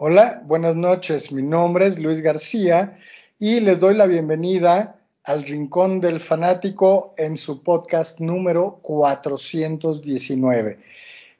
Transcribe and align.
Hola, 0.00 0.44
buenas 0.46 0.76
noches. 0.76 1.32
Mi 1.32 1.42
nombre 1.42 1.84
es 1.84 1.98
Luis 1.98 2.20
García 2.20 3.00
y 3.36 3.58
les 3.58 3.80
doy 3.80 3.96
la 3.96 4.06
bienvenida 4.06 5.00
al 5.24 5.42
Rincón 5.42 6.00
del 6.00 6.20
Fanático 6.20 7.14
en 7.16 7.36
su 7.36 7.64
podcast 7.64 8.20
número 8.20 8.78
419. 8.82 10.78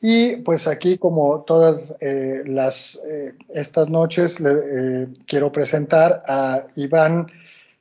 Y 0.01 0.39
pues 0.39 0.67
aquí, 0.67 0.99
como 0.99 1.43
todas 1.43 1.95
eh, 2.01 2.43
las 2.47 3.01
eh, 3.09 3.37
estas 3.49 3.91
noches, 3.91 4.41
le, 4.41 4.51
eh, 4.51 5.07
quiero 5.29 5.53
presentar 5.53 6.25
a 6.27 6.67
Iván 6.75 7.29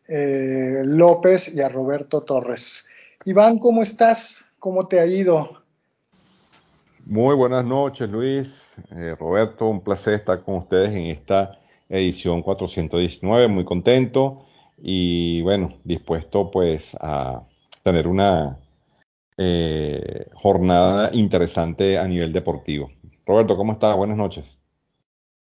López 0.07 1.55
y 1.55 1.61
a 1.61 1.69
Roberto 1.69 2.21
Torres. 2.21 2.85
Iván, 3.25 3.57
¿cómo 3.57 3.81
estás? 3.81 4.45
¿Cómo 4.59 4.87
te 4.87 4.99
ha 4.99 5.07
ido? 5.07 5.63
Muy 7.09 7.35
buenas 7.35 7.65
noches, 7.65 8.09
Luis. 8.09 8.75
Roberto, 9.17 9.67
un 9.67 9.81
placer 9.81 10.15
estar 10.15 10.43
con 10.43 10.55
ustedes 10.55 10.89
en 10.89 11.05
esta 11.05 11.57
edición 11.87 12.41
419. 12.41 13.47
Muy 13.47 13.63
contento 13.63 14.45
y 14.77 15.41
bueno, 15.41 15.79
dispuesto 15.85 16.51
pues 16.51 16.97
a 16.99 17.47
tener 17.81 18.09
una 18.09 18.59
eh, 19.37 20.25
jornada 20.33 21.09
interesante 21.13 21.97
a 21.97 22.05
nivel 22.09 22.33
deportivo. 22.33 22.91
Roberto, 23.25 23.55
¿cómo 23.55 23.71
estás? 23.71 23.95
Buenas 23.95 24.17
noches. 24.17 24.57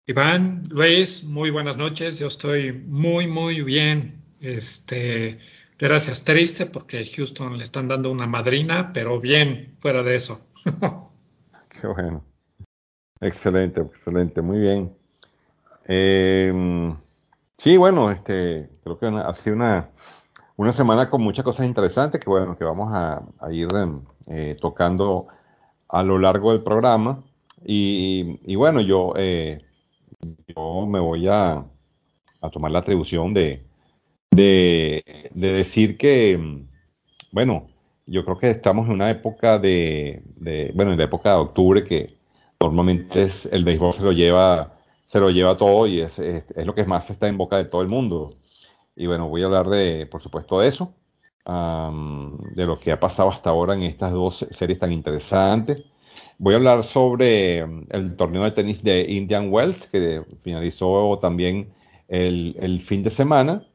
Iván, 0.08 0.64
Luis, 0.70 1.26
muy 1.26 1.50
buenas 1.50 1.76
noches. 1.76 2.20
Yo 2.20 2.28
estoy 2.28 2.72
muy, 2.72 3.28
muy 3.28 3.64
bien. 3.64 4.24
Este, 4.40 5.40
gracias, 5.78 6.24
triste 6.24 6.68
porque 6.68 7.06
Houston 7.06 7.58
le 7.58 7.66
están 7.66 7.90
dando 7.90 8.10
una 8.10 8.28
madrina, 8.28 8.94
pero 8.94 9.20
bien, 9.20 9.76
fuera 9.80 10.04
de 10.04 10.16
eso. 10.16 10.40
Qué 11.82 11.88
bueno. 11.96 12.24
Excelente, 13.22 13.82
excelente, 13.82 14.42
muy 14.42 14.60
bien. 14.60 14.96
Eh, 15.88 16.96
Sí, 17.60 17.76
bueno, 17.76 18.10
este, 18.10 18.70
creo 18.84 18.98
que 18.98 19.08
ha 19.08 19.34
sido 19.34 19.58
una, 19.58 19.90
una 20.56 20.72
semana 20.72 21.10
con 21.10 21.22
muchas 21.22 21.44
cosas 21.44 21.66
interesantes 21.66 22.22
que 22.22 22.30
bueno, 22.30 22.58
que 22.58 22.64
vamos 22.64 22.90
a, 22.94 23.22
ir 23.52 23.68
em, 23.76 24.02
eh, 24.28 24.58
tocando 24.62 25.28
a 25.90 26.02
lo 26.04 26.18
largo 26.20 26.54
del 26.54 26.64
programa. 26.64 27.22
Y, 27.66 28.56
bueno, 28.56 28.80
yo, 28.80 29.14
eh, 29.18 29.60
yo 30.48 30.86
me 30.88 31.02
voy 31.02 31.28
a, 31.28 31.66
tomar 32.54 32.72
la 32.72 32.80
atribución 32.80 33.34
de, 33.34 33.66
de, 34.32 35.04
decir 35.34 35.98
que, 35.98 36.32
em, 36.32 36.66
bueno, 37.34 37.68
yo 38.10 38.26
creo 38.26 38.38
que 38.38 38.50
estamos 38.50 38.88
en 38.88 38.94
una 38.94 39.10
época 39.10 39.60
de, 39.60 40.24
bueno, 40.74 40.92
en 40.92 40.98
la 40.98 41.04
época 41.06 41.32
de 41.32 41.36
octubre 41.38 41.84
que 41.84 42.18
normalmente 42.60 43.24
es, 43.24 43.46
el 43.46 43.64
béisbol 43.64 43.94
se 43.94 44.04
lo 44.04 44.12
lleva 44.12 44.74
se 45.10 45.20
lo 45.20 45.32
lleva 45.32 45.58
todo 45.58 45.88
y 45.88 46.02
es, 46.02 46.20
es, 46.20 46.46
lo 46.66 46.76
que 46.76 46.86
más 46.86 47.10
está 47.10 47.28
en 47.28 47.38
boca 47.38 47.58
de 47.58 47.66
todo 47.66 47.82
el 47.82 47.88
mundo. 47.88 48.36
Y 48.96 49.08
bueno, 49.08 49.28
voy 49.28 49.42
a 49.42 49.46
hablar 49.46 49.68
de, 49.68 50.06
por 50.06 50.22
supuesto, 50.22 50.60
de 50.60 50.68
eso, 50.68 50.94
de 51.46 52.66
lo 52.66 52.76
que 52.76 52.92
ha 52.92 53.00
pasado 53.00 53.30
hasta 53.30 53.50
ahora 53.50 53.74
en 53.74 53.82
estas 53.84 54.12
dos 54.12 54.46
series 54.52 54.78
tan 54.78 54.92
interesantes. 54.92 55.84
Voy 56.38 56.54
a 56.54 56.58
hablar 56.58 56.84
sobre 56.84 57.60
el 57.90 58.16
torneo 58.18 58.44
de 58.44 58.52
tenis 58.52 58.84
de 58.84 59.02
Indian 59.10 59.52
Wells, 59.52 59.88
que 59.88 60.24
finalizó 60.42 61.18
también 61.20 61.74
el, 62.08 62.56
el 62.60 62.80
fin 62.80 63.02
de 63.02 63.10
semana. 63.10 63.66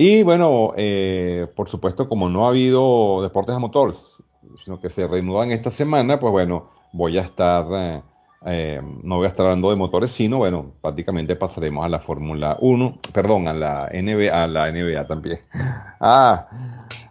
Y 0.00 0.22
bueno, 0.22 0.74
eh, 0.76 1.48
por 1.56 1.68
supuesto, 1.68 2.08
como 2.08 2.28
no 2.28 2.46
ha 2.46 2.50
habido 2.50 3.20
deportes 3.20 3.56
a 3.56 3.58
motor, 3.58 3.96
sino 4.56 4.80
que 4.80 4.90
se 4.90 5.08
reanudan 5.08 5.50
esta 5.50 5.72
semana, 5.72 6.20
pues 6.20 6.30
bueno, 6.30 6.70
voy 6.92 7.18
a 7.18 7.22
estar 7.22 7.66
eh, 7.72 8.02
eh, 8.46 8.80
no 9.02 9.16
voy 9.16 9.26
a 9.26 9.30
estar 9.30 9.46
hablando 9.46 9.70
de 9.70 9.76
motores, 9.76 10.12
sino, 10.12 10.38
bueno, 10.38 10.72
prácticamente 10.80 11.34
pasaremos 11.34 11.84
a 11.84 11.88
la 11.88 11.98
Fórmula 11.98 12.56
1, 12.60 12.98
perdón, 13.12 13.48
a 13.48 13.52
la 13.52 13.90
NBA, 13.92 14.44
a 14.44 14.46
la 14.46 14.70
NBA 14.70 15.06
también. 15.06 15.40
Ah, 16.00 16.48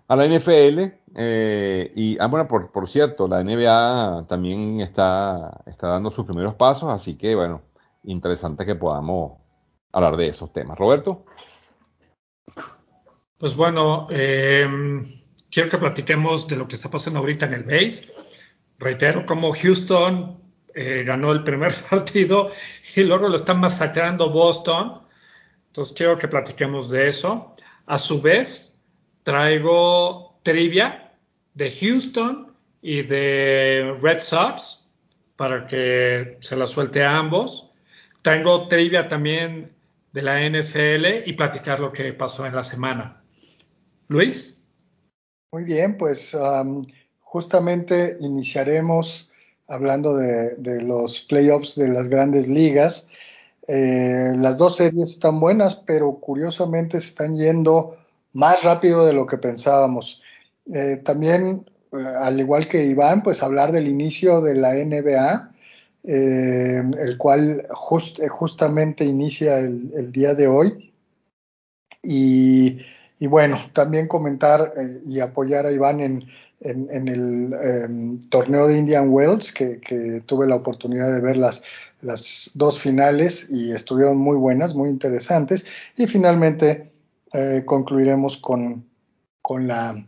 a 0.07 0.15
la 0.15 0.25
NFL. 0.25 0.79
Eh, 1.13 1.91
y, 1.93 2.17
ah, 2.21 2.27
bueno, 2.27 2.47
por, 2.47 2.71
por, 2.71 2.87
cierto, 2.87 3.27
la 3.27 3.43
NBA 3.43 4.27
también 4.29 4.79
está, 4.79 5.61
está 5.65 5.89
dando 5.89 6.09
sus 6.09 6.25
primeros 6.25 6.55
pasos, 6.55 6.89
así 6.89 7.17
que, 7.17 7.35
bueno, 7.35 7.63
interesante 8.03 8.65
que 8.65 8.75
podamos 8.75 9.33
hablar 9.91 10.15
de 10.15 10.29
esos 10.29 10.53
temas. 10.53 10.77
Roberto. 10.77 11.25
Pues 13.37 13.55
bueno, 13.55 14.07
eh, 14.09 14.67
quiero 15.51 15.69
que 15.69 15.77
platiquemos 15.77 16.47
de 16.47 16.55
lo 16.55 16.67
que 16.67 16.73
está 16.73 16.89
pasando 16.89 17.19
ahorita 17.19 17.45
en 17.45 17.53
el 17.53 17.63
base. 17.63 18.07
Reitero, 18.79 19.27
como 19.27 19.53
Houston 19.53 20.41
eh, 20.73 21.03
ganó 21.05 21.31
el 21.31 21.43
primer 21.43 21.71
partido 21.89 22.49
y 22.95 23.03
luego 23.03 23.29
lo 23.29 23.35
están 23.35 23.59
masacrando 23.59 24.31
Boston. 24.31 25.01
Entonces 25.67 25.93
quiero 25.95 26.17
que 26.17 26.27
platiquemos 26.27 26.89
de 26.89 27.09
eso. 27.09 27.55
A 27.85 27.99
su 27.99 28.21
vez, 28.23 28.81
traigo 29.21 30.39
trivia 30.41 31.13
de 31.53 31.71
Houston 31.71 32.55
y 32.81 33.03
de 33.03 33.95
Red 34.01 34.19
Sox 34.19 34.89
para 35.35 35.67
que 35.67 36.37
se 36.39 36.55
la 36.55 36.65
suelte 36.65 37.03
a 37.03 37.17
ambos. 37.17 37.71
Tengo 38.23 38.67
trivia 38.67 39.07
también 39.07 39.75
de 40.11 40.21
la 40.23 40.41
NFL 40.41 41.27
y 41.29 41.33
platicar 41.33 41.79
lo 41.79 41.91
que 41.93 42.13
pasó 42.13 42.45
en 42.47 42.55
la 42.55 42.63
semana. 42.63 43.21
Luis. 44.07 44.63
Muy 45.51 45.63
bien, 45.63 45.97
pues 45.97 46.35
justamente 47.21 48.17
iniciaremos 48.19 49.29
hablando 49.67 50.15
de, 50.15 50.81
los 50.81 51.21
playoffs 51.21 51.75
de 51.75 51.89
las 51.89 52.09
grandes 52.09 52.47
ligas. 52.47 53.09
Eh, 53.67 54.31
las 54.37 54.57
dos 54.57 54.77
series 54.77 55.11
están 55.11 55.39
buenas, 55.39 55.75
pero 55.75 56.13
curiosamente 56.15 56.99
se 57.01 57.09
están 57.09 57.35
yendo 57.35 57.97
más 58.33 58.63
rápido 58.63 59.05
de 59.05 59.13
lo 59.13 59.25
que 59.25 59.37
pensábamos. 59.37 60.21
Eh, 60.73 61.01
también, 61.03 61.69
eh, 61.91 61.97
al 62.21 62.39
igual 62.39 62.67
que 62.67 62.85
Iván, 62.85 63.23
pues 63.23 63.43
hablar 63.43 63.71
del 63.71 63.87
inicio 63.87 64.41
de 64.41 64.55
la 64.55 64.73
NBA, 64.75 65.51
el 66.03 67.17
cual 67.17 67.67
justamente 67.71 69.03
inicia 69.03 69.57
el, 69.59 70.09
día 70.13 70.33
de 70.33 70.47
hoy. 70.47 70.93
Y, 72.01 72.79
y 73.19 73.27
bueno, 73.27 73.59
también 73.73 74.07
comentar 74.07 74.73
y 75.05 75.19
apoyar 75.19 75.65
a 75.65 75.71
Iván 75.71 75.99
en, 76.01 76.25
en, 76.61 77.07
el 77.07 77.53
em, 77.53 78.19
torneo 78.29 78.67
de 78.67 78.77
Indian 78.77 79.09
Wells, 79.09 79.51
que, 79.51 80.21
tuve 80.25 80.47
la 80.47 80.55
oportunidad 80.55 81.13
de 81.13 81.21
ver 81.21 81.37
las, 81.37 81.63
las 82.01 82.51
dos 82.53 82.79
finales 82.79 83.49
y 83.51 83.71
estuvieron 83.71 84.17
muy 84.17 84.35
buenas, 84.35 84.75
muy 84.75 84.89
interesantes. 84.89 85.65
Y 85.95 86.07
finalmente 86.07 86.91
eh, 87.33 87.63
concluiremos 87.65 88.37
con, 88.37 88.85
con 89.41 89.67
la 89.67 90.05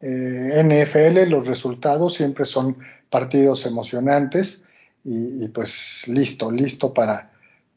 eh, 0.00 0.62
NFL. 0.62 1.28
Los 1.28 1.46
resultados 1.46 2.14
siempre 2.14 2.44
son 2.44 2.78
partidos 3.10 3.66
emocionantes 3.66 4.64
y, 5.04 5.48
pues 5.48 6.04
listo, 6.06 6.50
listo 6.50 6.94
para, 6.94 7.32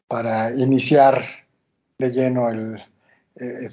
para 0.07 0.51
iniciar 0.51 1.25
de 1.97 2.11
lleno 2.11 2.49
el, 2.49 2.75
eh, 3.35 3.67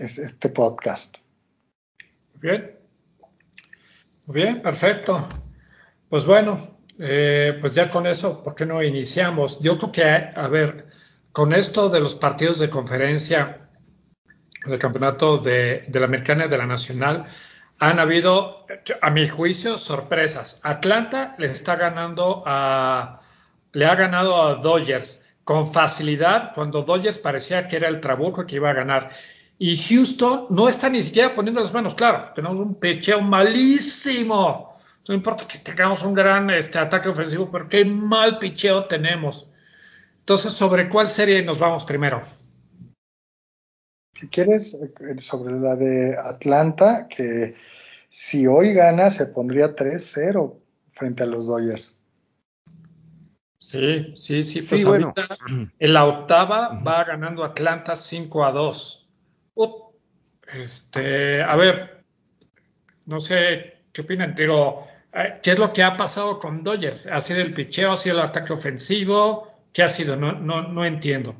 esta, 0.00 0.22
este 0.22 0.48
podcast. 0.48 1.18
Bien, 2.34 2.80
Bien, 4.32 4.62
perfecto. 4.62 5.26
Pues 6.08 6.24
bueno, 6.24 6.56
eh, 7.00 7.58
pues 7.60 7.74
ya 7.74 7.90
con 7.90 8.06
eso, 8.06 8.44
¿por 8.44 8.54
qué 8.54 8.64
no 8.64 8.80
iniciamos? 8.80 9.58
Yo 9.60 9.76
creo 9.76 9.90
que, 9.90 10.04
a 10.04 10.46
ver, 10.46 10.86
con 11.32 11.52
esto 11.52 11.88
de 11.88 11.98
los 11.98 12.14
partidos 12.14 12.60
de 12.60 12.70
conferencia 12.70 13.68
del 14.64 14.78
campeonato 14.78 15.38
de, 15.38 15.84
la 15.92 16.04
americana 16.04 16.44
y 16.44 16.48
de 16.48 16.58
la 16.58 16.66
nacional, 16.66 17.26
han 17.80 17.98
habido, 17.98 18.66
a 19.02 19.10
mi 19.10 19.26
juicio, 19.26 19.78
sorpresas. 19.78 20.60
Atlanta 20.62 21.34
le 21.38 21.46
está 21.46 21.74
ganando 21.74 22.44
a, 22.46 23.22
le 23.72 23.86
ha 23.86 23.96
ganado 23.96 24.46
a 24.46 24.56
Dodgers 24.56 25.24
con 25.42 25.72
facilidad 25.72 26.52
cuando 26.54 26.82
Dodgers 26.82 27.18
parecía 27.18 27.66
que 27.66 27.76
era 27.76 27.88
el 27.88 28.00
trabuco 28.00 28.46
que 28.46 28.56
iba 28.56 28.70
a 28.70 28.74
ganar. 28.74 29.10
Y 29.62 29.76
Houston 29.76 30.46
no 30.48 30.70
está 30.70 30.88
ni 30.88 31.02
siquiera 31.02 31.34
poniendo 31.34 31.60
las 31.60 31.74
manos. 31.74 31.94
Claro, 31.94 32.32
tenemos 32.34 32.58
un 32.58 32.76
pecheo 32.76 33.20
malísimo. 33.20 34.74
No 35.06 35.14
importa 35.14 35.46
que 35.46 35.58
tengamos 35.58 36.02
un 36.02 36.14
gran 36.14 36.48
este, 36.48 36.78
ataque 36.78 37.10
ofensivo, 37.10 37.50
pero 37.52 37.68
qué 37.68 37.84
mal 37.84 38.38
picheo 38.38 38.86
tenemos. 38.86 39.50
Entonces, 40.20 40.54
¿sobre 40.54 40.88
cuál 40.88 41.10
serie 41.10 41.42
nos 41.42 41.58
vamos 41.58 41.84
primero? 41.84 42.20
Si 44.14 44.28
quieres, 44.28 44.80
eh, 44.80 45.20
sobre 45.20 45.60
la 45.60 45.76
de 45.76 46.16
Atlanta, 46.16 47.06
que 47.06 47.54
si 48.08 48.46
hoy 48.46 48.72
gana 48.72 49.10
se 49.10 49.26
pondría 49.26 49.76
3-0 49.76 50.54
frente 50.92 51.22
a 51.22 51.26
los 51.26 51.46
Dodgers. 51.46 52.00
Sí, 53.58 54.14
sí, 54.16 54.42
sí. 54.42 54.62
Pues 54.62 54.86
ahorita 54.86 55.36
en 55.78 55.92
la 55.92 56.06
octava 56.06 56.80
va 56.82 57.04
ganando 57.04 57.44
Atlanta 57.44 57.94
5 57.94 58.44
a 58.46 58.52
2. 58.52 58.99
Este, 60.52 61.42
a 61.42 61.54
ver, 61.56 62.04
no 63.06 63.20
sé 63.20 63.84
qué 63.92 64.02
opinan, 64.02 64.34
digo, 64.34 64.88
eh, 65.12 65.38
¿qué 65.42 65.52
es 65.52 65.58
lo 65.58 65.72
que 65.72 65.82
ha 65.82 65.96
pasado 65.96 66.38
con 66.38 66.64
Dodgers? 66.64 67.06
¿Ha 67.06 67.20
sido 67.20 67.40
el 67.40 67.54
picheo, 67.54 67.92
ha 67.92 67.96
sido 67.96 68.18
el 68.18 68.24
ataque 68.24 68.52
ofensivo 68.52 69.50
¿Qué 69.72 69.82
ha 69.82 69.88
sido? 69.88 70.16
No, 70.16 70.32
no, 70.32 70.62
no 70.62 70.84
entiendo. 70.84 71.36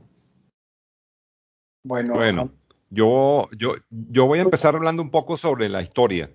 Bueno, 1.83 2.15
bueno 2.15 2.53
yo, 2.91 3.49
yo, 3.57 3.77
yo 3.91 4.27
voy 4.27 4.41
a 4.41 4.43
empezar 4.43 4.75
hablando 4.75 5.03
un 5.03 5.11
poco 5.11 5.37
sobre 5.37 5.69
la 5.69 5.83
historia. 5.83 6.31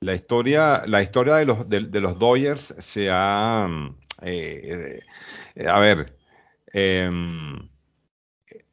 La 0.00 0.14
historia, 0.14 0.82
la 0.86 1.02
historia 1.02 1.36
de 1.36 1.44
los, 1.44 1.68
de, 1.68 1.80
los 2.00 2.18
Dodgers 2.18 2.74
se 2.78 3.08
ha, 3.10 3.68
eh, 4.22 5.00
eh, 5.54 5.66
a 5.66 5.78
ver, 5.80 6.16
em, 6.72 7.68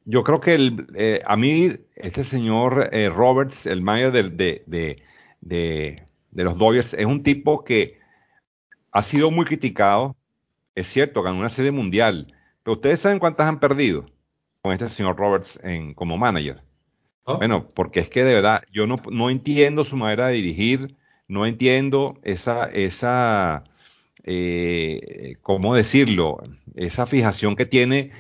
yo 0.06 0.24
creo 0.24 0.40
que 0.40 0.56
el, 0.56 0.88
eh, 0.96 1.22
a 1.26 1.36
mí, 1.36 1.72
este 1.96 2.24
señor 2.24 2.90
Roberts, 3.14 3.66
el 3.66 3.82
mayor 3.82 4.12
de, 4.12 4.64
de, 4.66 6.04
los 6.32 6.58
Dodgers, 6.58 6.94
es 6.94 7.06
un 7.06 7.24
tipo 7.24 7.64
que 7.64 8.00
ha 8.92 9.02
sido 9.02 9.32
muy 9.32 9.46
criticado. 9.46 10.16
Es 10.76 10.88
cierto, 10.88 11.22
ganó 11.22 11.40
una 11.40 11.50
serie 11.50 11.72
mundial, 11.72 12.34
pero 12.64 12.76
ustedes 12.76 13.00
saben 13.02 13.20
cuántas 13.20 13.48
han 13.48 13.60
perdido 13.60 14.06
con 14.62 14.74
este 14.74 14.88
señor 14.88 15.18
Roberts 15.18 15.60
en, 15.64 15.94
como 15.94 16.18
manager. 16.18 16.64
Oh. 17.26 17.38
Bueno, 17.38 17.68
porque 17.76 18.00
es 18.00 18.10
que 18.10 18.24
de 18.24 18.34
verdad 18.34 18.64
yo 18.72 18.88
no, 18.88 18.96
no 19.12 19.30
entiendo 19.30 19.84
su 19.84 19.96
manera 19.96 20.28
de 20.28 20.36
dirigir, 20.36 20.98
no 21.28 21.46
entiendo 21.46 22.20
esa, 22.24 22.66
esa 22.66 23.64
eh, 24.24 25.36
¿cómo 25.42 25.76
decirlo? 25.76 26.42
Esa 26.76 27.06
fijación 27.06 27.56
que 27.56 27.66
tiene 27.66 28.12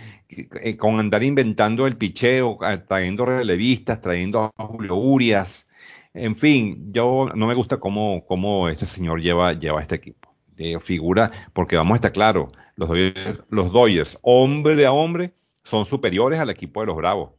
eh, 0.61 0.77
con 0.77 0.99
andar 0.99 1.23
inventando 1.23 1.87
el 1.87 1.97
picheo, 1.97 2.57
trayendo 2.87 3.25
relevistas, 3.25 4.01
trayendo 4.01 4.51
a 4.55 4.65
Julio 4.65 4.95
Urias. 4.95 5.67
En 6.13 6.35
fin, 6.35 6.91
yo 6.93 7.29
no 7.35 7.47
me 7.47 7.55
gusta 7.55 7.77
cómo, 7.79 8.25
cómo 8.25 8.69
este 8.69 8.85
señor 8.85 9.21
lleva, 9.21 9.53
lleva 9.53 9.81
este 9.81 9.95
equipo. 9.95 10.33
Figura, 10.81 11.31
porque 11.53 11.75
vamos 11.75 11.93
a 11.93 11.95
estar 11.95 12.13
claros, 12.13 12.51
los 12.75 12.89
Dodgers, 12.89 13.43
los 13.49 13.71
Dodgers, 13.71 14.17
hombre 14.21 14.85
a 14.85 14.91
hombre, 14.91 15.33
son 15.63 15.85
superiores 15.85 16.39
al 16.39 16.49
equipo 16.49 16.81
de 16.81 16.87
los 16.87 16.95
Bravos. 16.95 17.31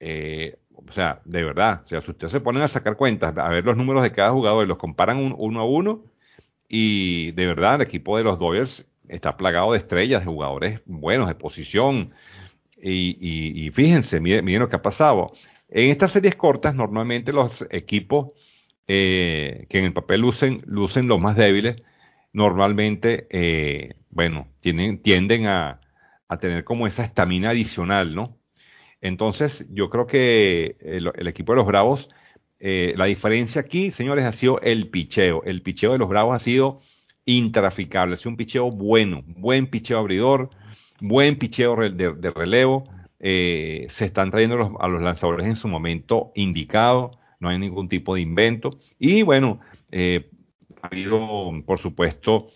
Eh, 0.00 0.58
o 0.74 0.92
sea, 0.92 1.20
de 1.24 1.44
verdad, 1.44 1.82
o 1.84 1.88
sea, 1.88 2.00
si 2.00 2.10
ustedes 2.10 2.32
se 2.32 2.40
ponen 2.40 2.62
a 2.62 2.68
sacar 2.68 2.96
cuentas, 2.96 3.36
a 3.36 3.48
ver 3.50 3.64
los 3.64 3.76
números 3.76 4.02
de 4.02 4.12
cada 4.12 4.30
jugador 4.30 4.64
y 4.64 4.68
los 4.68 4.78
comparan 4.78 5.34
uno 5.36 5.60
a 5.60 5.64
uno, 5.64 6.04
y 6.68 7.32
de 7.32 7.46
verdad 7.46 7.76
el 7.76 7.82
equipo 7.82 8.16
de 8.16 8.24
los 8.24 8.38
Dodgers 8.38 8.86
está 9.08 9.36
plagado 9.36 9.72
de 9.72 9.78
estrellas, 9.78 10.20
de 10.20 10.26
jugadores 10.26 10.80
buenos, 10.86 11.28
de 11.28 11.34
posición, 11.34 12.12
y, 12.80 13.70
fíjense, 13.72 14.20
miren, 14.20 14.60
lo 14.60 14.68
que 14.68 14.76
ha 14.76 14.82
pasado. 14.82 15.32
En 15.68 15.90
estas 15.90 16.12
series 16.12 16.36
cortas, 16.36 16.74
normalmente 16.74 17.32
los 17.32 17.66
equipos 17.70 18.32
eh, 18.86 19.66
que 19.68 19.80
en 19.80 19.86
el 19.86 19.92
papel 19.92 20.20
lucen, 20.20 20.62
lucen 20.64 21.08
los 21.08 21.20
más 21.20 21.36
débiles, 21.36 21.82
normalmente, 22.32 23.26
eh, 23.30 23.94
bueno, 24.10 24.48
tienen, 24.60 25.02
tienden 25.02 25.46
a, 25.46 25.80
a 26.28 26.38
tener 26.38 26.64
como 26.64 26.86
esa 26.86 27.04
estamina 27.04 27.50
adicional, 27.50 28.14
¿no? 28.14 28.38
Entonces, 29.00 29.66
yo 29.70 29.90
creo 29.90 30.06
que 30.06 30.76
el, 30.80 31.26
equipo 31.28 31.52
de 31.52 31.56
los 31.56 31.66
Bravos, 31.66 32.08
eh, 32.58 32.94
la 32.96 33.04
diferencia 33.04 33.60
aquí, 33.60 33.90
señores, 33.90 34.24
ha 34.24 34.32
sido 34.32 34.60
el 34.60 34.88
picheo. 34.88 35.42
El 35.44 35.62
picheo 35.62 35.92
de 35.92 35.98
los 35.98 36.08
Bravos 36.08 36.34
ha 36.34 36.38
sido 36.40 36.80
intraficable, 37.28 38.16
sido 38.16 38.30
un 38.30 38.36
picheo 38.38 38.70
bueno, 38.70 39.22
buen 39.26 39.66
picheo 39.66 39.98
abridor, 39.98 40.48
buen 40.98 41.38
picheo 41.38 41.76
de, 41.76 42.30
relevo. 42.30 42.88
Eh, 43.20 43.86
se 43.90 44.06
están 44.06 44.30
trayendo 44.30 44.78
a 44.80 44.88
los 44.88 45.02
lanzadores 45.02 45.46
en 45.46 45.56
su 45.56 45.68
momento 45.68 46.32
indicado, 46.34 47.18
no 47.38 47.50
hay 47.50 47.58
ningún 47.58 47.88
tipo 47.88 48.14
de 48.14 48.22
invento. 48.22 48.70
Y 48.98 49.22
bueno, 49.22 49.60
eh, 49.90 50.30
ha 50.80 50.86
habido, 50.86 51.52
por 51.66 51.78
supuesto, 51.78 52.48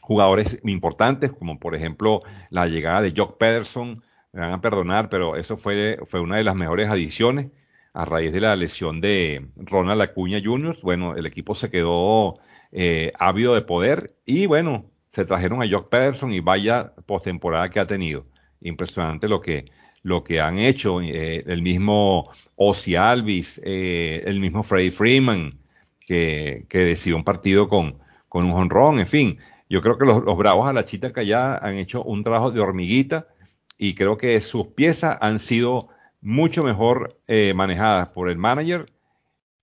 jugadores 0.00 0.60
importantes, 0.62 1.32
como 1.32 1.58
por 1.58 1.74
ejemplo 1.74 2.22
la 2.50 2.68
llegada 2.68 3.02
de 3.02 3.12
Jock 3.16 3.36
Pederson, 3.36 4.04
me 4.32 4.42
van 4.42 4.52
a 4.52 4.60
perdonar, 4.60 5.08
pero 5.08 5.34
eso 5.34 5.56
fue, 5.56 5.98
fue 6.06 6.20
una 6.20 6.36
de 6.36 6.44
las 6.44 6.54
mejores 6.54 6.88
adiciones 6.88 7.48
a 7.94 8.04
raíz 8.04 8.32
de 8.32 8.42
la 8.42 8.54
lesión 8.54 9.00
de 9.00 9.48
Ronald 9.56 10.00
Acuña 10.02 10.40
Jr. 10.42 10.76
Bueno, 10.82 11.16
el 11.16 11.26
equipo 11.26 11.56
se 11.56 11.68
quedó 11.68 12.38
eh, 12.72 13.12
ávido 13.18 13.54
de 13.54 13.62
poder 13.62 14.14
y 14.24 14.46
bueno, 14.46 14.90
se 15.08 15.24
trajeron 15.24 15.62
a 15.62 15.68
Jock 15.68 15.88
Pederson 15.88 16.32
y 16.32 16.40
vaya 16.40 16.92
postemporada 17.06 17.70
que 17.70 17.80
ha 17.80 17.86
tenido. 17.86 18.26
Impresionante 18.60 19.28
lo 19.28 19.40
que, 19.40 19.66
lo 20.02 20.22
que 20.22 20.40
han 20.40 20.58
hecho. 20.58 21.00
Eh, 21.00 21.44
el 21.46 21.62
mismo 21.62 22.30
Ozzy 22.56 22.96
Alvis, 22.96 23.60
eh, 23.64 24.22
el 24.24 24.40
mismo 24.40 24.62
Freddie 24.62 24.90
Freeman, 24.90 25.58
que, 26.00 26.66
que 26.68 26.78
decidió 26.78 27.16
un 27.16 27.24
partido 27.24 27.68
con, 27.68 27.98
con 28.28 28.44
un 28.44 28.52
honrón, 28.52 29.00
en 29.00 29.06
fin. 29.06 29.38
Yo 29.68 29.82
creo 29.82 29.98
que 29.98 30.04
los, 30.04 30.24
Bravos 30.36 30.68
a 30.68 30.72
la 30.72 30.84
Chita 30.84 31.10
ya 31.22 31.56
han 31.56 31.74
hecho 31.74 32.02
un 32.02 32.22
trabajo 32.22 32.50
de 32.50 32.60
hormiguita 32.60 33.28
y 33.76 33.94
creo 33.94 34.16
que 34.16 34.40
sus 34.40 34.68
piezas 34.68 35.18
han 35.20 35.38
sido 35.38 35.88
mucho 36.20 36.64
mejor 36.64 37.20
eh, 37.26 37.52
manejadas 37.54 38.08
por 38.08 38.30
el 38.30 38.38
manager 38.38 38.90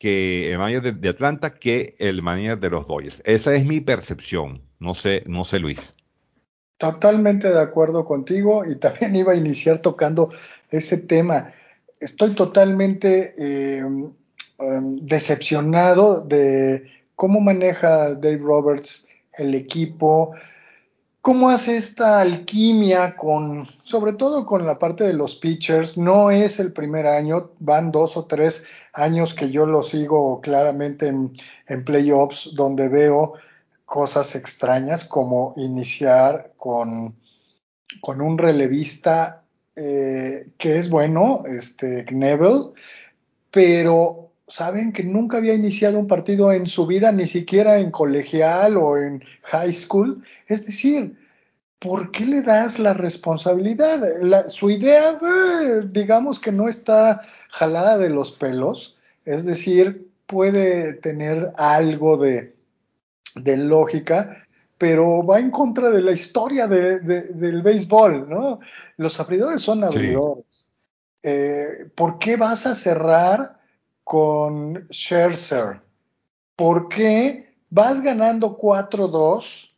que 0.05 0.51
el 0.51 0.59
manager 0.59 0.93
de, 0.93 1.09
Atlanta 1.09 1.55
que 1.55 1.95
el 1.97 2.21
manager 2.21 2.59
de 2.59 2.69
los 2.69 2.85
Dodgers. 2.85 3.23
Esa 3.25 3.55
es 3.55 3.65
mi 3.65 3.81
percepción. 3.81 4.61
No 4.77 4.93
sé, 4.93 5.23
no 5.25 5.43
sé, 5.43 5.57
Luis. 5.57 5.79
Totalmente 6.77 7.49
de 7.49 7.59
acuerdo 7.59 8.05
contigo 8.05 8.63
y 8.65 8.75
también 8.75 9.15
iba 9.15 9.31
a 9.31 9.35
iniciar 9.35 9.79
tocando 9.79 10.29
ese 10.69 10.97
tema. 10.97 11.51
Estoy 11.99 12.35
totalmente 12.35 13.33
eh, 13.39 13.83
um, 13.83 14.13
decepcionado 15.01 16.21
de 16.21 16.87
cómo 17.15 17.39
maneja 17.39 18.13
Dave 18.13 18.37
Roberts 18.37 19.07
el 19.39 19.55
equipo, 19.55 20.35
cómo 21.25 21.49
hace 21.49 21.75
esta 21.75 22.21
alquimia 22.21 23.15
con, 23.15 23.67
sobre 23.81 24.13
todo 24.13 24.45
con 24.45 24.63
la 24.63 24.77
parte 24.77 25.05
de 25.05 25.13
los 25.13 25.35
pitchers. 25.35 25.97
No 25.97 26.29
es 26.29 26.59
el 26.59 26.71
primer 26.71 27.07
año, 27.07 27.49
van 27.57 27.91
dos 27.91 28.15
o 28.15 28.25
tres 28.25 28.65
años 28.93 29.33
que 29.33 29.49
yo 29.49 29.65
lo 29.65 29.81
sigo 29.81 30.39
claramente 30.39 31.07
en, 31.07 31.83
playoffs, 31.83 32.51
donde 32.53 32.89
veo 32.89 33.33
cosas 33.85 34.35
extrañas 34.35 35.03
como 35.03 35.55
iniciar 35.57 36.53
con, 36.57 37.15
con 38.01 38.21
un 38.21 38.37
relevista 38.37 39.41
eh, 39.75 40.51
que 40.59 40.77
es 40.77 40.91
bueno, 40.91 41.41
este 41.47 42.05
Neville, 42.11 42.73
pero 43.49 44.24
saben 44.47 44.93
que 44.93 45.03
nunca 45.03 45.37
había 45.37 45.53
iniciado 45.53 45.99
un 45.99 46.07
partido 46.07 46.51
en 46.51 46.67
su 46.67 46.85
vida, 46.85 47.11
ni 47.11 47.25
siquiera 47.25 47.79
en 47.79 47.91
colegial 47.91 48.77
o 48.77 48.97
en 48.97 49.23
high 49.43 49.73
school. 49.73 50.23
Es 50.47 50.65
decir, 50.65 51.17
¿por 51.79 52.11
qué 52.11 52.25
le 52.25 52.41
das 52.41 52.79
la 52.79 52.93
responsabilidad? 52.93 54.01
su 54.47 54.69
idea, 54.69 55.11
eh, 55.11 55.81
digamos 55.91 56.39
que 56.39 56.51
no 56.51 56.67
está 56.67 57.21
jalada 57.49 57.97
de 57.97 58.09
los 58.09 58.31
pelos, 58.31 58.97
es 59.25 59.45
decir, 59.45 60.09
puede 60.27 60.93
tener 60.93 61.51
algo 61.57 62.17
de, 62.17 62.53
lógica, 63.35 64.45
pero 64.77 65.25
va 65.25 65.39
en 65.39 65.51
contra 65.51 65.89
de 65.89 66.01
la 66.01 66.11
historia 66.11 66.67
del 66.67 67.61
béisbol, 67.61 68.29
¿no? 68.29 68.59
Los 68.97 69.19
abridores 69.19 69.61
son 69.61 69.83
abridores. 69.83 70.71
Eh, 71.23 71.89
¿Por 71.95 72.19
qué 72.19 72.37
vas 72.37 72.65
a 72.65 72.75
cerrar 72.75 73.59
con 74.05 74.87
Scherzer. 74.91 75.81
¿Por 76.55 76.87
qué 76.87 77.53
vas 77.69 78.01
ganando 78.01 78.57
4-2 78.57 79.73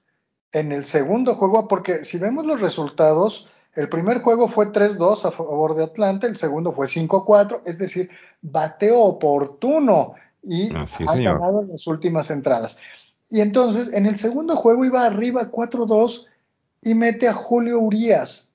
en 0.51 0.71
el 0.71 0.85
segundo 0.85 1.33
juego? 1.35 1.67
Porque 1.67 2.03
si 2.03 2.19
vemos 2.19 2.45
los 2.45 2.61
resultados, 2.61 3.49
el 3.73 3.89
primer 3.89 4.21
juego 4.21 4.47
fue 4.47 4.71
3-2 4.71 5.25
a 5.25 5.31
favor 5.31 5.75
de 5.75 5.85
Atlanta, 5.85 6.27
el 6.27 6.35
segundo 6.35 6.71
fue 6.71 6.87
5-4, 6.87 7.61
es 7.65 7.79
decir, 7.79 8.09
bateo 8.41 8.99
oportuno 8.99 10.13
y 10.43 10.75
ha 10.75 11.15
ganado 11.15 11.61
en 11.61 11.69
las 11.69 11.87
últimas 11.87 12.29
entradas. 12.29 12.77
Y 13.29 13.41
entonces, 13.41 13.93
en 13.93 14.05
el 14.05 14.17
segundo 14.17 14.55
juego 14.57 14.83
iba 14.85 15.05
arriba 15.05 15.49
4-2 15.49 16.25
y 16.81 16.93
mete 16.95 17.27
a 17.27 17.33
Julio 17.33 17.79
Urias. 17.79 18.51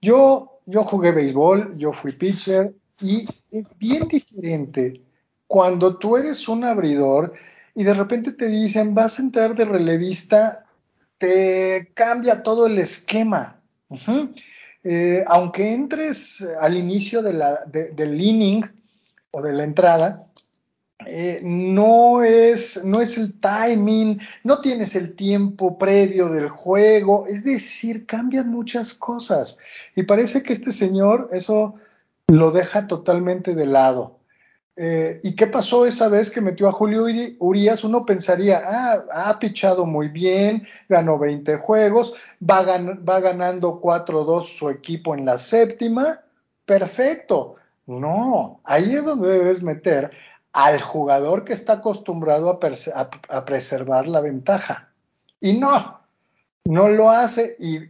Yo, 0.00 0.58
yo 0.66 0.82
jugué 0.82 1.12
béisbol, 1.12 1.78
yo 1.78 1.92
fui 1.92 2.12
pitcher, 2.12 2.74
y 3.02 3.26
es 3.50 3.76
bien 3.78 4.08
diferente 4.08 5.02
cuando 5.46 5.96
tú 5.96 6.16
eres 6.16 6.48
un 6.48 6.64
abridor 6.64 7.34
y 7.74 7.84
de 7.84 7.94
repente 7.94 8.32
te 8.32 8.48
dicen 8.48 8.94
vas 8.94 9.18
a 9.18 9.22
entrar 9.22 9.54
de 9.54 9.64
relevista, 9.64 10.64
te 11.18 11.90
cambia 11.94 12.42
todo 12.42 12.66
el 12.66 12.78
esquema. 12.78 13.60
Eh, 14.84 15.22
aunque 15.26 15.74
entres 15.74 16.42
al 16.60 16.76
inicio 16.76 17.22
de 17.22 17.32
del 17.92 18.20
inning 18.20 18.64
o 19.30 19.42
de 19.42 19.52
la 19.52 19.64
entrada, 19.64 20.26
eh, 21.06 21.40
no, 21.42 22.22
es, 22.22 22.84
no 22.84 23.00
es 23.00 23.18
el 23.18 23.38
timing, 23.38 24.20
no 24.44 24.60
tienes 24.60 24.96
el 24.96 25.14
tiempo 25.14 25.76
previo 25.78 26.28
del 26.28 26.48
juego, 26.48 27.26
es 27.26 27.44
decir, 27.44 28.06
cambian 28.06 28.48
muchas 28.50 28.94
cosas. 28.94 29.58
Y 29.94 30.04
parece 30.04 30.42
que 30.42 30.52
este 30.52 30.72
señor, 30.72 31.28
eso 31.32 31.74
lo 32.32 32.50
deja 32.50 32.86
totalmente 32.86 33.54
de 33.54 33.66
lado. 33.66 34.20
Eh, 34.76 35.20
¿Y 35.22 35.36
qué 35.36 35.46
pasó 35.46 35.84
esa 35.84 36.08
vez 36.08 36.30
que 36.30 36.40
metió 36.40 36.66
a 36.66 36.72
Julio 36.72 37.04
Urias? 37.40 37.84
Uno 37.84 38.06
pensaría, 38.06 38.62
ah, 38.64 39.04
ha 39.26 39.38
pichado 39.38 39.84
muy 39.84 40.08
bien, 40.08 40.66
ganó 40.88 41.18
20 41.18 41.56
juegos, 41.58 42.14
va, 42.40 42.62
va 42.62 43.20
ganando 43.20 43.82
4-2 43.82 44.44
su 44.44 44.70
equipo 44.70 45.14
en 45.14 45.26
la 45.26 45.36
séptima, 45.36 46.22
perfecto. 46.64 47.56
No, 47.84 48.62
ahí 48.64 48.94
es 48.94 49.04
donde 49.04 49.28
debes 49.28 49.62
meter 49.62 50.10
al 50.54 50.80
jugador 50.80 51.44
que 51.44 51.52
está 51.52 51.74
acostumbrado 51.74 52.48
a, 52.48 53.10
a 53.36 53.44
preservar 53.44 54.08
la 54.08 54.22
ventaja. 54.22 54.88
Y 55.38 55.58
no, 55.58 56.00
no 56.64 56.88
lo 56.88 57.10
hace 57.10 57.56
y 57.58 57.80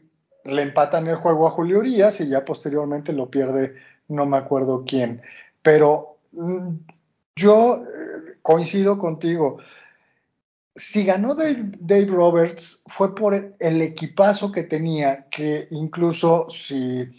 le 0.45 0.63
empatan 0.63 1.07
el 1.07 1.17
juego 1.17 1.47
a 1.47 1.51
Julio 1.51 1.79
Urias 1.79 2.21
y 2.21 2.29
ya 2.29 2.45
posteriormente 2.45 3.13
lo 3.13 3.31
pierde 3.31 3.77
no 4.13 4.27
me 4.27 4.37
acuerdo 4.37 4.85
quién. 4.87 5.23
Pero 5.63 6.19
mm, 6.33 6.69
yo 7.37 7.77
eh, 7.77 8.37
coincido 8.43 8.99
contigo. 8.99 9.59
Si 10.75 11.05
ganó 11.05 11.35
Dave, 11.35 12.07
Roberts 12.07 12.83
fue 12.87 13.15
por 13.15 13.55
el 13.59 13.83
equipazo 13.83 14.53
que 14.53 14.63
tenía, 14.63 15.29
que 15.29 15.67
incluso 15.71 16.47
si 16.49 17.01
eh, 17.01 17.11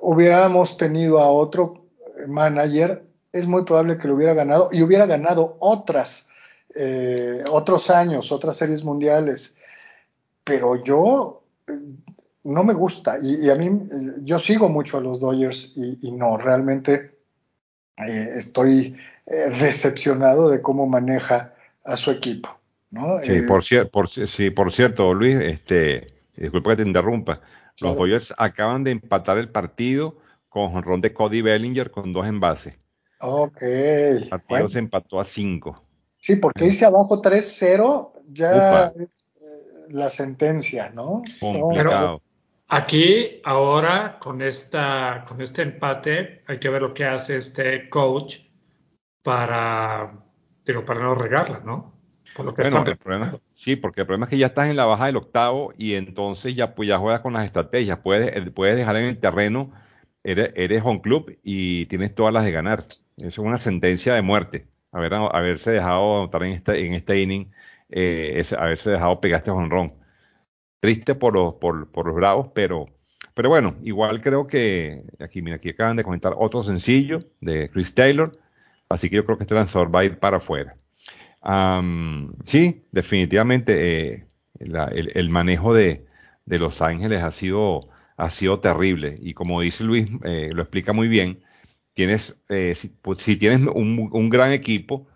hubiéramos 0.00 0.76
tenido 0.76 1.20
a 1.20 1.28
otro 1.28 1.86
manager, 2.26 3.04
es 3.32 3.46
muy 3.46 3.64
probable 3.64 3.98
que 3.98 4.08
lo 4.08 4.14
hubiera 4.14 4.32
ganado 4.32 4.68
y 4.72 4.82
hubiera 4.82 5.06
ganado 5.06 5.56
otras, 5.60 6.28
eh, 6.76 7.42
otros 7.50 7.90
años, 7.90 8.32
otras 8.32 8.56
series 8.56 8.84
mundiales. 8.84 9.56
Pero 10.44 10.82
yo 10.82 11.42
no 12.44 12.64
me 12.64 12.74
gusta. 12.74 13.16
Y, 13.22 13.48
a 13.48 13.54
mí, 13.56 13.70
yo 14.22 14.38
sigo 14.38 14.68
mucho 14.68 14.98
a 14.98 15.00
los 15.00 15.20
Dodgers 15.20 15.74
y, 15.76 16.12
no, 16.12 16.36
realmente 16.36 17.18
eh, 17.96 18.30
estoy 18.36 18.96
eh, 19.26 19.50
decepcionado 19.60 20.50
de 20.50 20.60
cómo 20.60 20.86
maneja 20.86 21.54
a 21.84 21.96
su 21.96 22.10
equipo. 22.10 22.58
¿no? 22.90 23.18
Sí, 23.22 23.32
eh, 23.32 23.42
por, 23.42 23.62
por, 23.90 24.08
sí, 24.08 24.50
por 24.50 24.72
cierto, 24.72 25.12
Luis, 25.14 25.36
este, 25.36 26.06
disculpa 26.36 26.70
que 26.70 26.82
te 26.82 26.88
interrumpa. 26.88 27.40
Los 27.80 27.96
Dodgers 27.96 28.32
acaban 28.38 28.84
de 28.84 28.92
empatar 28.92 29.38
el 29.38 29.48
partido 29.48 30.18
con 30.48 30.80
ron 30.82 31.00
de 31.00 31.12
Cody 31.12 31.42
Bellinger 31.42 31.90
con 31.90 32.12
dos 32.12 32.26
envases. 32.26 32.74
Ok. 33.20 33.62
El 33.62 34.28
partido 34.28 34.68
se 34.68 34.78
empató 34.78 35.18
a 35.18 35.24
cinco. 35.24 35.82
Sí, 36.18 36.36
porque 36.36 36.66
irse 36.66 36.84
abajo 36.84 37.20
3-0 37.20 38.12
ya 38.32 38.92
es 38.96 39.08
la 39.88 40.08
sentencia, 40.10 40.90
¿no? 40.90 41.22
Complicado. 41.40 42.22
Aquí, 42.76 43.40
ahora, 43.44 44.18
con, 44.18 44.42
esta, 44.42 45.24
con 45.28 45.40
este 45.40 45.62
empate, 45.62 46.42
hay 46.48 46.58
que 46.58 46.68
ver 46.68 46.82
lo 46.82 46.92
que 46.92 47.04
hace 47.04 47.36
este 47.36 47.88
coach 47.88 48.38
para, 49.22 50.12
digo, 50.64 50.84
para 50.84 51.00
no 51.00 51.14
regarla, 51.14 51.60
¿no? 51.64 51.94
Por 52.34 52.46
lo 52.46 52.52
que 52.52 52.62
bueno, 52.62 52.84
el 52.84 52.96
problema, 52.96 53.38
sí, 53.52 53.76
porque 53.76 54.00
el 54.00 54.08
problema 54.08 54.26
es 54.26 54.30
que 54.30 54.38
ya 54.38 54.46
estás 54.46 54.68
en 54.68 54.74
la 54.74 54.86
baja 54.86 55.06
del 55.06 55.18
octavo 55.18 55.72
y 55.78 55.94
entonces 55.94 56.56
ya, 56.56 56.74
pues, 56.74 56.88
ya 56.88 56.98
juegas 56.98 57.20
con 57.20 57.34
las 57.34 57.44
estrategias. 57.44 58.00
Puedes, 58.00 58.50
puedes 58.50 58.74
dejar 58.74 58.96
en 58.96 59.04
el 59.04 59.20
terreno, 59.20 59.70
eres, 60.24 60.50
eres 60.56 60.82
home 60.84 61.00
club 61.00 61.38
y 61.44 61.86
tienes 61.86 62.12
todas 62.12 62.34
las 62.34 62.44
de 62.44 62.50
ganar. 62.50 62.86
Eso 63.18 63.26
es 63.26 63.38
una 63.38 63.58
sentencia 63.58 64.14
de 64.14 64.22
muerte. 64.22 64.66
Haber, 64.90 65.14
haberse 65.14 65.70
dejado 65.70 66.22
anotar 66.22 66.42
en 66.42 66.54
este, 66.54 66.84
en 66.84 66.94
este 66.94 67.20
inning, 67.20 67.52
eh, 67.90 68.42
haberse 68.58 68.90
dejado 68.90 69.20
pegaste 69.20 69.50
a 69.50 69.54
honrón 69.54 70.03
triste 70.84 71.14
por 71.14 71.32
los, 71.32 71.54
por, 71.54 72.06
los 72.06 72.14
Bravos, 72.14 72.50
pero, 72.54 72.84
pero 73.32 73.48
bueno, 73.48 73.74
igual 73.82 74.20
creo 74.20 74.46
que 74.46 75.02
aquí, 75.18 75.40
mira, 75.40 75.56
aquí 75.56 75.70
acaban 75.70 75.96
de 75.96 76.04
comentar 76.04 76.34
otro 76.36 76.62
sencillo 76.62 77.20
de 77.40 77.70
Chris 77.70 77.94
Taylor, 77.94 78.32
así 78.90 79.08
que 79.08 79.16
yo 79.16 79.24
creo 79.24 79.38
que 79.38 79.44
este 79.44 79.54
lanzador 79.54 79.94
va 79.94 80.00
a 80.00 80.04
ir 80.04 80.18
para 80.18 80.36
afuera. 80.36 80.76
sí, 82.42 82.84
definitivamente 82.92 84.12
eh, 84.12 84.26
el, 84.58 85.30
manejo 85.30 85.72
de, 85.72 86.04
Los 86.44 86.82
Ángeles 86.82 87.22
ha 87.22 87.30
sido, 87.30 87.88
ha 88.18 88.28
sido 88.28 88.60
terrible 88.60 89.14
y 89.22 89.32
como 89.32 89.62
dice 89.62 89.84
Luis, 89.84 90.10
eh, 90.22 90.50
lo 90.52 90.60
explica 90.60 90.92
muy 90.92 91.08
bien, 91.08 91.42
tienes, 91.94 92.36
eh, 92.50 92.74
si, 92.74 92.88
pues, 92.88 93.22
si, 93.22 93.36
tienes 93.36 93.66
un, 93.74 94.10
un 94.12 94.28
gran 94.28 94.52
equipo, 94.52 95.06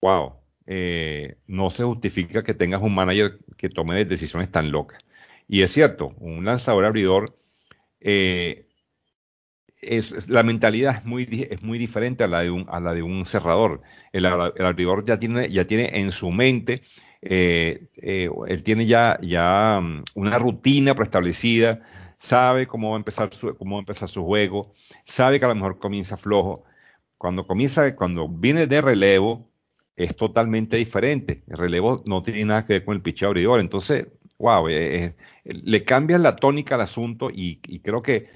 wow, 0.00 0.41
eh, 0.74 1.36
no 1.46 1.68
se 1.70 1.84
justifica 1.84 2.42
que 2.42 2.54
tengas 2.54 2.80
un 2.80 2.94
manager 2.94 3.38
que 3.58 3.68
tome 3.68 4.06
decisiones 4.06 4.50
tan 4.50 4.72
locas. 4.72 5.04
Y 5.46 5.60
es 5.60 5.70
cierto, 5.70 6.14
un 6.18 6.46
lanzador 6.46 6.86
abridor, 6.86 7.36
eh, 8.00 8.68
es, 9.82 10.30
la 10.30 10.42
mentalidad 10.42 10.96
es 10.96 11.04
muy, 11.04 11.46
es 11.50 11.62
muy 11.62 11.78
diferente 11.78 12.24
a 12.24 12.26
la 12.26 12.40
de 12.40 12.50
un, 12.50 12.66
a 12.70 12.80
la 12.80 12.94
de 12.94 13.02
un 13.02 13.26
cerrador. 13.26 13.82
El, 14.12 14.24
abridor 14.24 15.04
ya 15.04 15.18
tiene, 15.18 15.50
ya 15.50 15.66
tiene 15.66 16.00
en 16.00 16.10
su 16.10 16.30
mente, 16.30 16.82
eh, 17.20 17.88
él 18.48 18.62
tiene 18.62 18.86
ya, 18.86 19.18
ya 19.20 19.78
mm, 19.78 20.04
una 20.14 20.38
rutina 20.38 20.94
preestablecida, 20.94 21.82
sabe 22.18 22.66
cómo 22.66 22.90
va, 22.92 22.96
a 22.96 22.98
empezar 22.98 23.34
su, 23.34 23.54
cómo 23.58 23.76
va 23.76 23.80
a 23.80 23.84
empezar 23.84 24.08
su 24.08 24.24
juego, 24.24 24.72
sabe 25.04 25.38
que 25.38 25.44
a 25.44 25.48
lo 25.48 25.54
mejor 25.54 25.78
comienza 25.78 26.16
flojo. 26.16 26.64
Cuando 27.18 27.46
comienza, 27.46 27.94
cuando 27.94 28.26
viene 28.28 28.66
de 28.66 28.80
relevo, 28.80 29.51
es 29.96 30.16
totalmente 30.16 30.76
diferente. 30.76 31.42
El 31.48 31.58
relevo 31.58 32.02
no 32.06 32.22
tiene 32.22 32.44
nada 32.44 32.66
que 32.66 32.74
ver 32.74 32.84
con 32.84 32.96
el 32.96 33.02
pitch 33.02 33.24
abridor. 33.24 33.60
Entonces, 33.60 34.08
wow, 34.38 34.68
eh, 34.68 35.04
eh, 35.04 35.14
le 35.44 35.84
cambias 35.84 36.20
la 36.20 36.36
tónica 36.36 36.74
al 36.74 36.80
asunto 36.82 37.30
y, 37.32 37.56
creo 37.80 38.02
que 38.02 38.28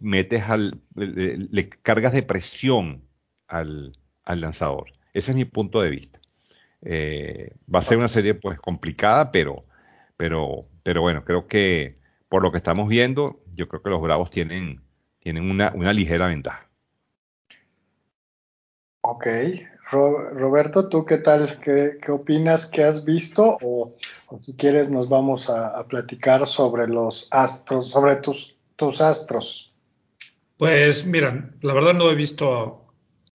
metes 0.00 0.42
al, 0.42 0.80
le, 0.94 1.68
cargas 1.68 2.12
de 2.12 2.22
presión 2.22 3.02
al, 3.46 3.96
lanzador. 4.26 4.92
Ese 5.14 5.30
es 5.30 5.36
mi 5.36 5.44
punto 5.44 5.80
de 5.80 5.90
vista. 5.90 6.20
Eh, 6.82 7.52
va 7.72 7.80
a 7.80 7.82
ser 7.82 7.98
una 7.98 8.08
serie 8.08 8.34
pues 8.34 8.60
complicada, 8.60 9.32
pero, 9.32 9.64
pero, 10.16 10.62
pero 10.82 11.00
bueno, 11.00 11.24
creo 11.24 11.46
que 11.48 11.98
por 12.28 12.42
lo 12.42 12.52
que 12.52 12.58
estamos 12.58 12.88
viendo, 12.88 13.42
yo 13.56 13.66
creo 13.68 13.82
que 13.82 13.90
los 13.90 14.02
Bravos 14.02 14.30
tienen, 14.30 14.82
tienen 15.18 15.50
una, 15.50 15.72
una 15.74 15.92
ligera 15.92 16.26
ventaja. 16.26 16.68
Ok, 19.00 19.26
Roberto, 19.90 20.88
¿tú 20.88 21.06
qué 21.06 21.16
tal? 21.16 21.60
¿Qué, 21.60 21.98
opinas? 22.10 22.66
¿Qué 22.66 22.84
has 22.84 23.04
visto? 23.04 23.56
O, 23.62 23.94
si 24.38 24.52
quieres 24.54 24.90
nos 24.90 25.08
vamos 25.08 25.48
a, 25.48 25.86
platicar 25.88 26.46
sobre 26.46 26.86
los 26.86 27.26
astros, 27.30 27.88
sobre 27.88 28.16
tus, 28.16 28.56
tus 28.76 29.00
astros. 29.00 29.72
Pues 30.58 31.06
mira, 31.06 31.50
la 31.62 31.72
verdad 31.72 31.94
no 31.94 32.10
he 32.10 32.14
visto 32.14 32.84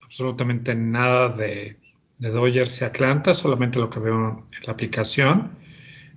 absolutamente 0.02 0.76
nada 0.76 1.30
de, 1.30 1.80
de 2.20 2.30
Dodgers 2.30 2.82
y 2.82 2.86
Atlanta, 2.86 3.34
solamente 3.34 3.80
lo 3.80 3.90
que 3.90 4.00
veo 4.00 4.48
en 4.52 4.64
la 4.68 4.74
aplicación. 4.74 5.58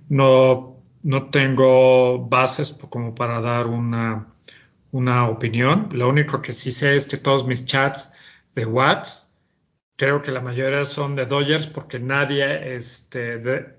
No, 0.09 0.81
no 1.01 1.29
tengo 1.31 2.19
bases 2.27 2.77
como 2.89 3.15
para 3.15 3.41
dar 3.41 3.65
una, 3.65 4.27
una 4.91 5.29
opinión. 5.29 5.89
Lo 5.93 6.09
único 6.09 6.43
que 6.43 6.53
sí 6.53 6.71
sé 6.71 6.95
es 6.95 7.07
que 7.07 7.17
todos 7.17 7.47
mis 7.47 7.65
chats 7.65 8.13
de 8.53 8.65
WhatsApp 8.65 9.26
creo 9.97 10.21
que 10.21 10.31
la 10.31 10.41
mayoría 10.41 10.85
son 10.85 11.15
de 11.15 11.25
Dodgers 11.25 11.67
porque 11.67 11.99
nadie, 11.99 12.75
este, 12.75 13.75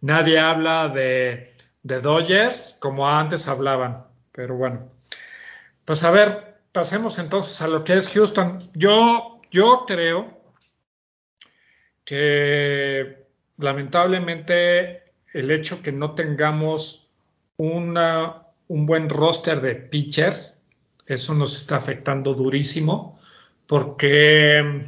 nadie 0.00 0.40
habla 0.40 0.88
de, 0.88 1.48
de, 1.82 2.00
Dodgers 2.00 2.76
como 2.80 3.08
antes 3.08 3.46
hablaban. 3.46 4.06
Pero 4.32 4.56
bueno, 4.56 4.90
pues 5.84 6.02
a 6.02 6.10
ver, 6.10 6.56
pasemos 6.72 7.18
entonces 7.18 7.60
a 7.62 7.68
lo 7.68 7.84
que 7.84 7.94
es 7.94 8.12
Houston. 8.12 8.58
Yo, 8.74 9.40
yo 9.50 9.84
creo 9.86 10.40
que 12.04 13.26
lamentablemente 13.58 15.02
el 15.32 15.50
hecho 15.50 15.82
que 15.82 15.92
no 15.92 16.14
tengamos 16.14 17.10
una, 17.58 18.46
un 18.68 18.86
buen 18.86 19.08
roster 19.08 19.60
de 19.60 19.74
pitchers, 19.74 20.56
eso 21.06 21.34
nos 21.34 21.56
está 21.56 21.76
afectando 21.76 22.34
durísimo 22.34 23.18
porque 23.66 24.80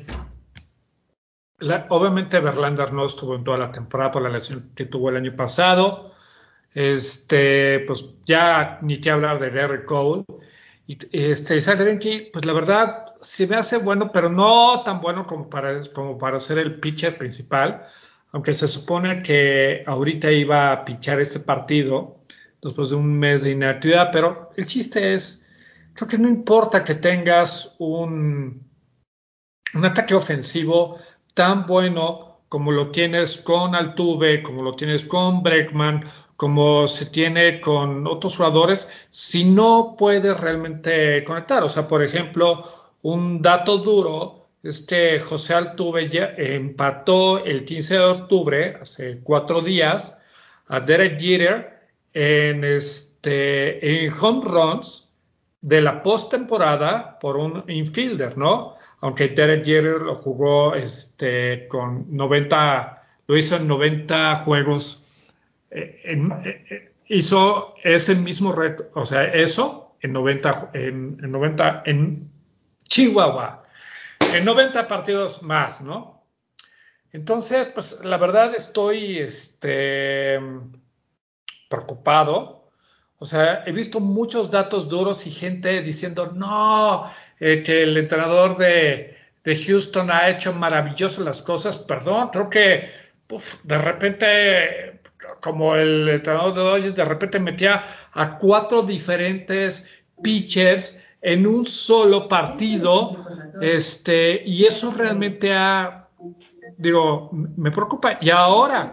obviamente 1.88 2.40
Verlander 2.40 2.92
no 2.92 3.06
estuvo 3.06 3.34
en 3.34 3.44
toda 3.44 3.58
la 3.58 3.72
temporada 3.72 4.10
por 4.10 4.22
la 4.22 4.28
lesión 4.28 4.70
que 4.74 4.86
tuvo 4.86 5.10
el 5.10 5.16
año 5.16 5.34
pasado. 5.36 6.12
Este, 6.74 7.80
pues 7.86 8.04
ya 8.26 8.78
ni 8.82 9.00
que 9.00 9.10
hablar 9.10 9.38
de 9.38 9.50
Derek 9.50 9.84
Cole. 9.84 10.24
Y 10.86 10.98
este, 11.12 11.60
Greinke, 11.60 12.30
pues 12.32 12.44
la 12.44 12.52
verdad, 12.52 13.14
sí 13.20 13.46
me 13.46 13.56
hace 13.56 13.78
bueno, 13.78 14.10
pero 14.12 14.28
no 14.28 14.82
tan 14.82 15.00
bueno 15.00 15.26
como 15.26 15.48
para, 15.48 15.80
como 15.92 16.18
para 16.18 16.38
ser 16.38 16.58
el 16.58 16.78
pitcher 16.80 17.16
principal. 17.16 17.86
Aunque 18.32 18.52
se 18.52 18.68
supone 18.68 19.22
que 19.22 19.84
ahorita 19.86 20.30
iba 20.32 20.72
a 20.72 20.84
pichar 20.84 21.20
este 21.20 21.40
partido 21.40 22.18
después 22.60 22.90
de 22.90 22.96
un 22.96 23.18
mes 23.18 23.42
de 23.42 23.52
inactividad, 23.52 24.10
pero 24.10 24.50
el 24.56 24.66
chiste 24.66 25.14
es, 25.14 25.46
creo 25.92 26.08
que 26.08 26.18
no 26.18 26.28
importa 26.28 26.82
que 26.82 26.94
tengas 26.94 27.76
un, 27.78 28.66
un 29.74 29.84
ataque 29.84 30.14
ofensivo 30.14 30.98
tan 31.34 31.66
bueno 31.66 32.38
como 32.48 32.70
lo 32.70 32.90
tienes 32.90 33.36
con 33.38 33.74
Altuve, 33.74 34.42
como 34.42 34.62
lo 34.62 34.72
tienes 34.72 35.04
con 35.04 35.42
Breckman, 35.42 36.04
como 36.36 36.86
se 36.88 37.06
tiene 37.06 37.60
con 37.60 38.06
otros 38.08 38.36
jugadores, 38.36 38.90
si 39.10 39.44
no 39.44 39.96
puedes 39.98 40.38
realmente 40.38 41.24
conectar. 41.24 41.62
O 41.64 41.68
sea, 41.68 41.88
por 41.88 42.02
ejemplo, 42.02 42.64
un 43.02 43.42
dato 43.42 43.78
duro 43.78 44.44
este 44.62 45.20
José 45.20 45.54
Altuve 45.54 46.08
empató 46.38 47.44
el 47.44 47.64
15 47.64 47.94
de 47.94 48.00
octubre, 48.00 48.78
hace 48.80 49.20
cuatro 49.22 49.60
días, 49.60 50.18
a 50.68 50.80
Derek 50.80 51.20
Jeter 51.20 51.74
este, 52.14 54.04
en 54.06 54.12
home 54.18 54.40
runs 54.44 55.08
de 55.60 55.82
la 55.82 56.02
postemporada 56.02 57.18
por 57.18 57.36
un 57.36 57.64
infielder, 57.68 58.38
¿no? 58.38 58.76
Aunque 59.04 59.28
Derek 59.28 59.66
Jeter 59.66 60.00
lo 60.00 60.14
jugó 60.14 60.74
este, 60.74 61.68
con 61.68 62.16
90, 62.16 63.02
lo 63.26 63.36
hizo 63.36 63.56
en 63.56 63.68
90 63.68 64.36
juegos. 64.36 65.30
Eh, 65.70 66.00
eh, 66.04 66.92
hizo 67.08 67.74
ese 67.84 68.14
mismo 68.14 68.52
reto, 68.52 68.88
o 68.94 69.04
sea, 69.04 69.24
eso 69.24 69.96
en 70.00 70.14
90, 70.14 70.70
en, 70.72 71.18
en 71.22 71.30
90, 71.30 71.82
en 71.84 72.30
Chihuahua 72.88 73.66
en 74.32 74.44
90 74.46 74.88
partidos 74.88 75.42
más, 75.42 75.82
¿no? 75.82 76.24
Entonces, 77.12 77.68
pues 77.74 78.02
la 78.04 78.16
verdad 78.16 78.54
estoy 78.54 79.18
este, 79.18 80.40
preocupado. 81.68 82.70
O 83.18 83.26
sea, 83.26 83.62
he 83.66 83.72
visto 83.72 84.00
muchos 84.00 84.50
datos 84.50 84.88
duros 84.88 85.26
y 85.26 85.30
gente 85.30 85.82
diciendo, 85.82 86.32
no, 86.34 87.04
eh, 87.40 87.62
que 87.62 87.82
el 87.82 87.96
entrenador 87.96 88.56
de, 88.56 89.16
Houston 89.44 90.10
ha 90.10 90.30
hecho 90.30 90.54
maravillosas 90.54 91.24
las 91.24 91.42
cosas. 91.42 91.76
Perdón, 91.76 92.30
creo 92.32 92.48
que 92.48 92.88
de 93.62 93.78
repente, 93.78 95.00
como 95.40 95.76
el 95.76 96.08
entrenador 96.08 96.54
de 96.54 96.60
Dodgers, 96.60 96.94
de 96.94 97.04
repente 97.04 97.38
metía 97.38 97.84
a 98.12 98.38
cuatro 98.38 98.82
diferentes 98.82 99.88
pitchers 100.22 101.00
en 101.20 101.46
un 101.46 101.64
solo 101.64 102.28
partido, 102.28 103.16
este, 103.60 104.42
y 104.44 104.64
eso 104.64 104.90
realmente 104.90 105.52
ha, 105.52 106.08
digo, 106.76 107.30
me 107.32 107.70
preocupa. 107.70 108.18
Y 108.20 108.30
ahora, 108.30 108.86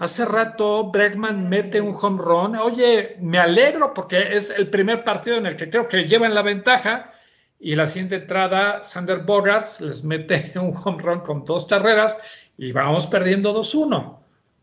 hace 0.00 0.24
rato 0.24 0.90
Bregman 0.90 1.48
mete 1.48 1.80
un 1.80 1.94
home 2.00 2.22
run, 2.22 2.56
oye, 2.56 3.16
me 3.20 3.38
alegro 3.38 3.94
porque 3.94 4.36
es 4.36 4.50
el 4.50 4.68
primer 4.68 5.04
partido 5.04 5.36
en 5.36 5.46
el 5.46 5.56
que 5.56 5.70
creo 5.70 5.88
que 5.88 6.04
llevan 6.04 6.34
la 6.34 6.42
ventaja, 6.42 7.12
y 7.58 7.74
la 7.74 7.86
siguiente 7.86 8.16
entrada, 8.16 8.82
Sander 8.82 9.20
Bogarts 9.20 9.80
les 9.80 10.04
mete 10.04 10.52
un 10.58 10.72
home 10.74 11.02
run 11.02 11.20
con 11.20 11.44
dos 11.44 11.64
carreras 11.64 12.18
y 12.56 12.72
vamos 12.72 13.06
perdiendo 13.06 13.54
2-1. 13.54 14.18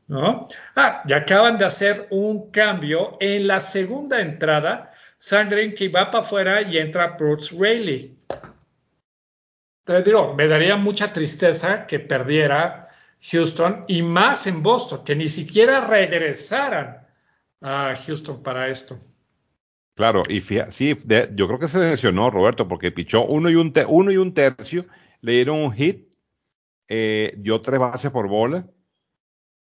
¿no? 0.08 0.48
Ah, 0.76 1.02
y 1.08 1.14
acaban 1.14 1.58
de 1.58 1.66
hacer 1.66 2.08
un 2.12 2.52
cambio 2.52 3.18
en 3.20 3.48
la 3.48 3.62
segunda 3.62 4.20
entrada 4.20 4.94
Sangren 5.24 5.74
que 5.74 5.88
va 5.88 6.12
para 6.12 6.26
afuera 6.26 6.62
y 6.62 6.78
entra 6.78 7.16
Bruce 7.18 7.56
Rayleigh. 7.58 8.14
Te 9.86 10.02
digo, 10.02 10.34
me 10.34 10.50
daría 10.50 10.76
mucha 10.76 11.14
tristeza 11.14 11.88
que 11.88 12.02
perdiera 12.02 12.90
Houston 13.32 13.86
y 13.88 14.02
más 14.02 14.48
en 14.48 14.62
Boston, 14.62 15.06
que 15.06 15.16
ni 15.16 15.30
siquiera 15.30 15.88
regresaran 15.88 17.08
a 17.62 17.96
Houston 18.06 18.44
para 18.44 18.68
esto. 18.68 19.00
Claro, 19.96 20.24
y 20.28 20.42
sí, 20.42 20.98
yo 21.36 21.48
creo 21.48 21.60
que 21.60 21.68
se 21.68 21.80
lesionó 21.80 22.32
Roberto 22.32 22.68
porque 22.68 22.92
pichó 22.92 23.26
uno 23.26 23.50
y 23.50 23.56
un, 23.56 23.72
uno 23.88 24.12
y 24.12 24.18
un 24.18 24.34
tercio, 24.34 24.86
le 25.22 25.34
dieron 25.34 25.60
un 25.60 25.72
hit, 25.72 26.16
eh, 26.88 27.36
dio 27.38 27.62
tres 27.62 27.80
bases 27.80 28.10
por 28.12 28.28
bola 28.28 28.68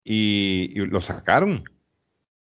y 0.03 0.73
lo 0.75 0.99
sacaron. 0.99 1.63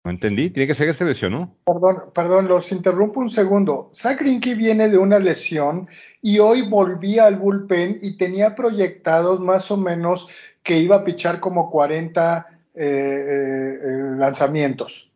No 0.03 0.11
entendí, 0.11 0.49
tiene 0.49 0.65
que 0.65 0.75
ser 0.75 0.87
que 0.87 0.93
se 0.93 1.03
lesionó. 1.03 1.57
Perdón, 1.65 2.11
perdón, 2.13 2.47
los 2.47 2.71
interrumpo 2.71 3.19
un 3.19 3.29
segundo. 3.29 3.91
Zach 3.93 4.21
viene 4.21 4.87
de 4.87 4.97
una 4.97 5.19
lesión 5.19 5.89
y 6.21 6.39
hoy 6.39 6.61
volvía 6.61 7.25
al 7.25 7.35
bullpen 7.35 7.99
y 8.01 8.15
tenía 8.15 8.55
proyectados 8.55 9.41
más 9.41 9.69
o 9.71 9.77
menos 9.77 10.29
que 10.63 10.79
iba 10.79 10.97
a 10.97 11.03
pichar 11.03 11.41
como 11.41 11.69
40 11.69 12.47
eh, 12.75 12.85
eh, 12.85 13.77
lanzamientos. 14.17 15.08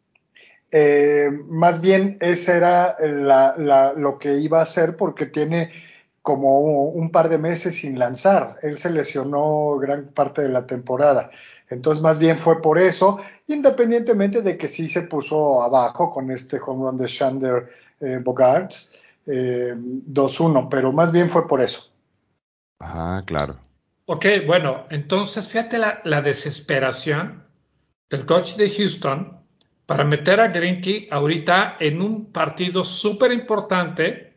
Eh, 0.76 1.30
más 1.48 1.82
bien 1.82 2.18
ese 2.20 2.58
era 2.58 2.98
lo 3.96 4.18
que 4.18 4.40
iba 4.40 4.58
a 4.58 4.64
hacer 4.64 4.98
porque 4.98 5.28
tiene 5.28 5.70
como 6.24 6.86
un 6.86 7.12
par 7.12 7.30
de 7.30 7.38
meses 7.38 7.76
sin 7.76 8.00
lanzar. 8.00 8.56
Él 8.64 8.80
se 8.80 8.90
lesionó 8.90 9.78
gran 9.78 10.06
parte 10.06 10.42
de 10.42 10.50
la 10.50 10.66
temporada. 10.66 11.30
Entonces, 11.70 12.02
más 12.02 12.18
bien 12.18 12.40
fue 12.40 12.60
por 12.60 12.80
eso, 12.80 13.20
independientemente 13.48 14.42
de 14.42 14.58
que 14.58 14.68
sí 14.68 14.90
se 14.90 15.04
puso 15.04 15.62
abajo 15.62 16.12
con 16.12 16.32
este 16.32 16.60
home 16.66 16.90
run 16.90 16.98
de 16.98 17.08
Shander 17.08 17.70
eh, 18.00 18.20
Bogarts, 18.24 19.00
2-1, 19.28 20.64
eh, 20.64 20.68
pero 20.72 20.92
más 20.92 21.12
bien 21.12 21.30
fue 21.30 21.48
por 21.48 21.62
eso. 21.62 21.92
Ah, 22.80 23.22
claro. 23.26 23.60
Ok, 24.06 24.26
bueno, 24.48 24.86
entonces 24.90 25.50
fíjate 25.50 25.78
la, 25.78 26.22
desesperación 26.22 27.46
del 28.10 28.26
coach 28.26 28.56
de 28.56 28.70
Houston 28.70 29.43
para 29.94 30.06
meter 30.06 30.42
a 30.42 30.48
Greinke 30.48 31.08
ahorita 31.12 31.78
en 31.80 32.02
un 32.02 32.32
partido 32.32 32.84
súper 32.84 33.32
importante 33.32 34.34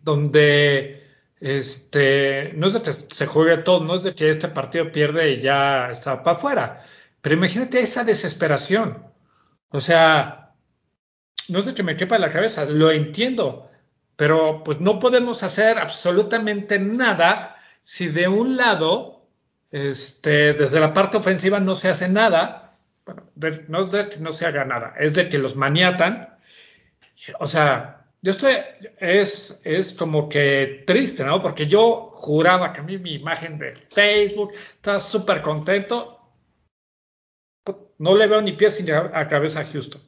donde 0.00 1.10
este, 1.38 2.54
no 2.54 2.68
es 2.68 2.72
de 2.72 2.80
que 2.80 2.94
se 2.94 3.26
juegue 3.26 3.58
todo, 3.58 3.84
no 3.84 3.96
es 3.96 4.02
de 4.02 4.14
que 4.14 4.30
este 4.30 4.48
partido 4.48 4.90
pierde 4.90 5.32
y 5.32 5.42
ya 5.42 5.90
está 5.90 6.22
para 6.22 6.38
afuera, 6.38 6.86
pero 7.20 7.34
imagínate 7.34 7.80
esa 7.80 8.02
desesperación. 8.02 9.04
O 9.68 9.82
sea, 9.82 10.54
no 11.48 11.58
es 11.58 11.66
de 11.66 11.74
que 11.74 11.82
me 11.82 11.98
quepa 11.98 12.18
la 12.18 12.30
cabeza, 12.30 12.64
lo 12.64 12.90
entiendo, 12.90 13.68
pero 14.16 14.64
pues 14.64 14.80
no 14.80 14.98
podemos 14.98 15.42
hacer 15.42 15.78
absolutamente 15.78 16.78
nada 16.78 17.56
si 17.82 18.08
de 18.08 18.26
un 18.26 18.56
lado, 18.56 19.26
este, 19.70 20.54
desde 20.54 20.80
la 20.80 20.94
parte 20.94 21.18
ofensiva 21.18 21.60
no 21.60 21.76
se 21.76 21.90
hace 21.90 22.08
nada, 22.08 22.71
no 23.68 23.84
de 23.84 24.08
que 24.08 24.18
no 24.18 24.32
se 24.32 24.46
haga 24.46 24.64
nada, 24.64 24.94
es 24.98 25.14
de 25.14 25.28
que 25.28 25.38
los 25.38 25.56
maniatan. 25.56 26.38
O 27.38 27.46
sea, 27.46 28.02
yo 28.22 28.32
es, 28.98 29.60
es 29.64 29.92
como 29.92 30.28
que 30.28 30.84
triste, 30.86 31.24
¿no? 31.24 31.42
Porque 31.42 31.66
yo 31.66 32.08
juraba 32.08 32.72
que 32.72 32.80
a 32.80 32.84
mí 32.84 32.96
mi 32.98 33.14
imagen 33.14 33.58
de 33.58 33.74
Facebook 33.74 34.52
estaba 34.52 35.00
súper 35.00 35.42
contento. 35.42 36.20
No 37.98 38.14
le 38.14 38.26
veo 38.26 38.40
ni 38.40 38.52
pies 38.52 38.82
ni 38.82 38.90
a 38.90 39.28
cabeza 39.28 39.60
a 39.60 39.64
Houston. 39.64 40.00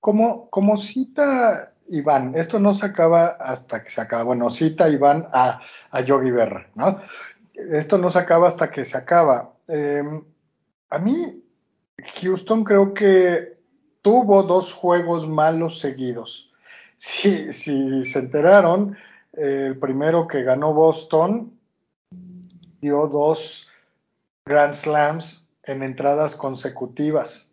Como, 0.00 0.48
como 0.50 0.76
cita 0.76 1.74
Iván, 1.88 2.34
esto 2.36 2.58
no 2.58 2.74
se 2.74 2.86
acaba 2.86 3.26
hasta 3.26 3.82
que 3.82 3.90
se 3.90 4.00
acaba. 4.00 4.24
Bueno, 4.24 4.50
cita 4.50 4.88
Iván 4.88 5.28
a, 5.32 5.60
a 5.90 6.00
Yogi 6.02 6.30
Berra, 6.30 6.70
¿no? 6.74 7.00
Esto 7.54 7.98
no 7.98 8.10
se 8.10 8.18
acaba 8.18 8.48
hasta 8.48 8.70
que 8.70 8.84
se 8.84 8.96
acaba. 8.96 9.54
Em, 9.66 10.22
a 10.90 10.98
mí, 10.98 11.42
Houston 12.20 12.64
creo 12.64 12.94
que 12.94 13.58
tuvo 14.02 14.42
dos 14.42 14.72
juegos 14.72 15.28
malos 15.28 15.80
seguidos 15.80 16.48
si, 16.98 17.52
si 17.52 18.04
se 18.04 18.18
enteraron, 18.18 18.96
el 19.32 19.78
primero 19.78 20.26
que 20.26 20.42
ganó 20.42 20.74
Boston 20.74 21.52
dio 22.80 23.06
dos 23.06 23.70
Grand 24.44 24.74
Slams 24.74 25.48
en 25.62 25.84
entradas 25.84 26.34
consecutivas. 26.34 27.52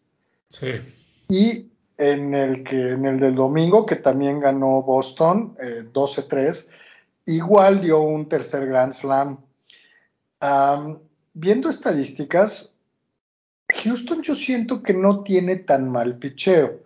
Sí. 0.49 0.81
Y 1.29 1.69
en 1.97 2.33
el 2.33 2.63
que 2.63 2.89
en 2.89 3.05
el 3.05 3.19
del 3.19 3.35
domingo 3.35 3.85
que 3.85 3.97
también 3.97 4.39
ganó 4.39 4.81
Boston 4.81 5.55
12-3, 5.57 6.69
eh, 6.69 6.73
igual 7.27 7.81
dio 7.81 7.99
un 7.99 8.27
tercer 8.27 8.67
Grand 8.67 8.93
Slam. 8.93 9.37
viendo 11.33 11.69
estadísticas, 11.69 12.74
Houston 13.83 14.21
yo 14.21 14.35
siento 14.35 14.81
que 14.81 14.93
no 14.93 15.23
tiene 15.23 15.57
tan 15.57 15.91
mal 15.91 16.17
picheo. 16.17 16.79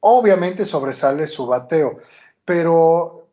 Obviamente 0.00 0.64
sobresale 0.64 1.26
su 1.26 1.46
bateo, 1.46 1.98
pero 2.44 3.28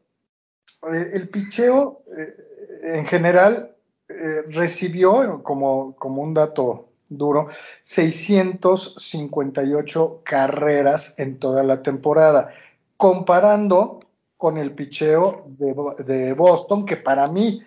eh, 0.93 1.11
el 1.13 1.29
picheo 1.29 2.03
eh, 2.15 2.35
en 2.83 3.05
general 3.05 3.75
eh, 4.07 4.43
recibió, 4.49 5.41
como, 5.43 5.95
como 5.95 6.21
un 6.21 6.33
dato 6.33 6.89
duro, 7.09 7.49
658 7.81 10.21
carreras 10.23 11.19
en 11.19 11.39
toda 11.39 11.63
la 11.63 11.81
temporada, 11.81 12.53
comparando 12.97 13.99
con 14.37 14.57
el 14.57 14.73
picheo 14.73 15.45
de, 15.47 15.73
de 16.03 16.33
Boston, 16.33 16.85
que 16.85 16.97
para 16.97 17.27
mí 17.27 17.63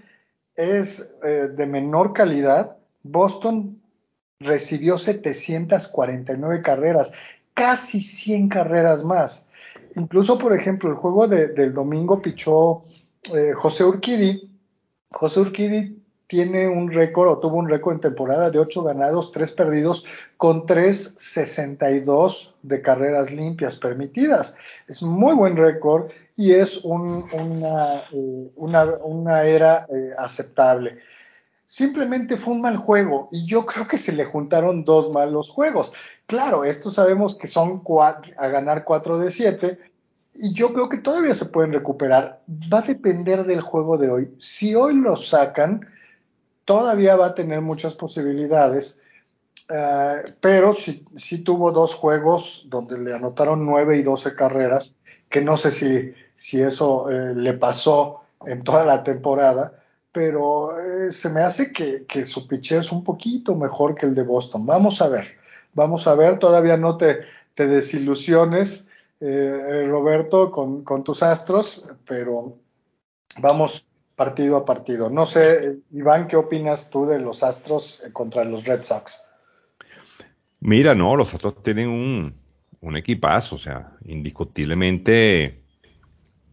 es 0.54 1.16
de 1.20 1.66
menor 1.66 2.12
calidad. 2.12 2.76
Boston 3.02 3.81
recibió 4.44 4.98
749 4.98 6.62
carreras 6.62 7.12
casi 7.54 8.00
100 8.00 8.48
carreras 8.48 9.04
más. 9.04 9.48
Incluso, 9.94 10.38
por 10.38 10.54
ejemplo, 10.58 10.90
el 10.90 10.96
juego 10.96 11.28
del 11.28 11.74
domingo 11.74 12.20
pichó 12.22 12.84
eh, 13.34 13.52
José 13.54 13.84
Urquidi. 13.84 14.50
José 15.10 15.40
Urquidi 15.40 16.02
tiene 16.26 16.66
un 16.66 16.90
récord 16.90 17.28
o 17.28 17.38
tuvo 17.38 17.58
un 17.58 17.68
récord 17.68 17.96
en 17.96 18.00
temporada 18.00 18.50
de 18.50 18.58
8 18.58 18.84
ganados, 18.84 19.32
3 19.32 19.52
perdidos, 19.52 20.06
con 20.38 20.64
3.62 20.64 22.54
de 22.62 22.80
carreras 22.80 23.30
limpias 23.30 23.76
permitidas. 23.76 24.56
Es 24.88 25.02
muy 25.02 25.34
buen 25.34 25.58
récord 25.58 26.10
y 26.34 26.52
es 26.52 26.82
una, 26.84 28.04
eh, 28.12 28.50
una, 28.56 28.84
una, 29.04 29.44
era 29.44 29.86
eh, 29.90 30.12
aceptable. 30.16 31.00
Simplemente 31.72 32.36
fue 32.36 32.52
un 32.52 32.60
mal 32.60 32.76
juego 32.76 33.30
y 33.32 33.46
yo 33.46 33.64
creo 33.64 33.86
que 33.86 33.96
se 33.96 34.12
le 34.12 34.26
juntaron 34.26 34.84
dos 34.84 35.10
malos 35.10 35.48
juegos. 35.48 35.94
Claro, 36.26 36.64
esto 36.64 36.90
sabemos 36.90 37.34
que 37.34 37.46
son 37.46 37.82
a 38.36 38.48
ganar 38.48 38.84
4 38.84 39.16
de 39.16 39.30
7 39.30 39.78
y 40.34 40.52
yo 40.52 40.74
creo 40.74 40.90
que 40.90 40.98
todavía 40.98 41.32
se 41.32 41.46
pueden 41.46 41.72
recuperar. 41.72 42.42
Va 42.70 42.80
a 42.80 42.82
depender 42.82 43.44
del 43.44 43.62
juego 43.62 43.96
de 43.96 44.10
hoy. 44.10 44.34
Si 44.38 44.74
hoy 44.74 44.96
lo 44.96 45.16
sacan, 45.16 45.86
todavía 46.66 47.16
va 47.16 47.28
a 47.28 47.34
tener 47.34 47.62
muchas 47.62 47.94
posibilidades, 47.94 49.00
uh, 49.70 50.30
pero 50.42 50.74
sí, 50.74 51.38
tuvo 51.42 51.72
dos 51.72 51.94
juegos 51.94 52.66
donde 52.68 52.98
le 52.98 53.14
anotaron 53.14 53.64
9 53.64 53.96
y 53.96 54.02
12 54.02 54.34
carreras, 54.34 54.94
que 55.30 55.40
no 55.40 55.56
sé 55.56 55.70
si, 55.70 56.12
si 56.34 56.60
eso 56.60 57.08
eh, 57.08 57.34
le 57.34 57.54
pasó 57.54 58.20
en 58.44 58.60
toda 58.60 58.84
la 58.84 59.02
temporada, 59.02 59.81
pero 60.12 60.78
eh, 60.78 61.10
se 61.10 61.30
me 61.30 61.40
hace 61.40 61.72
que, 61.72 62.04
que, 62.06 62.22
su 62.24 62.46
picheo 62.46 62.80
es 62.80 62.92
un 62.92 63.02
poquito 63.02 63.56
mejor 63.56 63.94
que 63.94 64.06
el 64.06 64.14
de 64.14 64.22
Boston. 64.22 64.66
Vamos 64.66 65.00
a 65.00 65.08
ver, 65.08 65.24
vamos 65.74 66.06
a 66.06 66.14
ver, 66.14 66.38
todavía 66.38 66.76
no 66.76 66.96
te, 66.96 67.20
te 67.54 67.66
desilusiones, 67.66 68.88
eh, 69.20 69.84
Roberto, 69.86 70.50
con, 70.50 70.84
con 70.84 71.02
tus 71.02 71.22
astros, 71.22 71.84
pero 72.04 72.52
vamos 73.40 73.86
partido 74.16 74.56
a 74.56 74.64
partido. 74.64 75.10
No 75.10 75.26
sé, 75.26 75.78
Iván, 75.90 76.28
¿qué 76.28 76.36
opinas 76.36 76.90
tú 76.90 77.06
de 77.06 77.18
los 77.18 77.42
Astros 77.42 78.02
contra 78.12 78.44
los 78.44 78.66
Red 78.66 78.82
Sox? 78.82 79.24
Mira, 80.60 80.94
no, 80.94 81.16
los 81.16 81.34
Astros 81.34 81.62
tienen 81.62 81.88
un, 81.88 82.34
un 82.80 82.96
equipazo, 82.96 83.56
o 83.56 83.58
sea, 83.58 83.92
indiscutiblemente. 84.04 85.62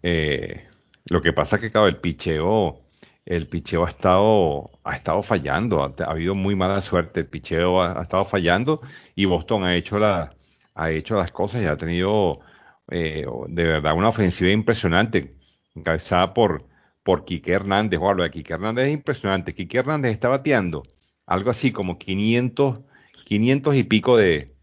Eh, 0.02 0.66
lo 1.06 1.22
que 1.22 1.34
pasa 1.34 1.58
es 1.58 1.62
que, 1.62 1.72
claro, 1.72 1.88
el 1.88 1.98
picheo, 1.98 2.82
el 3.30 3.48
picheo 3.48 3.86
ha 3.86 3.90
estado, 3.90 4.72
ha 4.84 4.96
estado 4.96 5.22
fallando, 5.24 5.84
ha, 5.84 6.04
habido 6.06 6.34
muy 6.36 6.56
mala 6.56 6.82
suerte, 6.82 7.22
el 7.22 7.28
picheo 7.28 7.82
ha, 7.82 8.02
estado 8.02 8.26
fallando 8.26 8.82
y 9.16 9.26
Boston 9.26 9.64
ha 9.64 9.76
hecho, 9.76 10.00
la, 10.00 10.36
ha 10.74 10.92
hecho 10.92 11.16
las 11.16 11.32
cosas 11.32 11.62
y 11.62 11.66
ha 11.66 11.78
tenido 11.78 12.40
eh, 12.90 13.26
de 13.50 13.64
verdad 13.64 13.94
una 13.96 14.10
ofensiva 14.10 14.50
impresionante, 14.50 15.36
encabezada 15.76 16.34
por, 16.34 16.66
por 17.04 17.24
Quique 17.24 17.52
Hernández. 17.52 18.00
Wow, 18.00 18.16
lo 18.16 18.24
de 18.24 18.32
Quique 18.32 18.54
Hernández 18.54 18.88
es 18.88 18.94
impresionante. 18.94 19.54
Quique 19.54 19.78
Hernández 19.78 20.12
está 20.12 20.30
bateando 20.30 20.84
algo 21.28 21.52
así 21.52 21.72
como 21.72 22.00
500, 22.00 22.82
500 23.26 23.76
y 23.76 23.84
pico 23.84 24.18
de, 24.18 24.56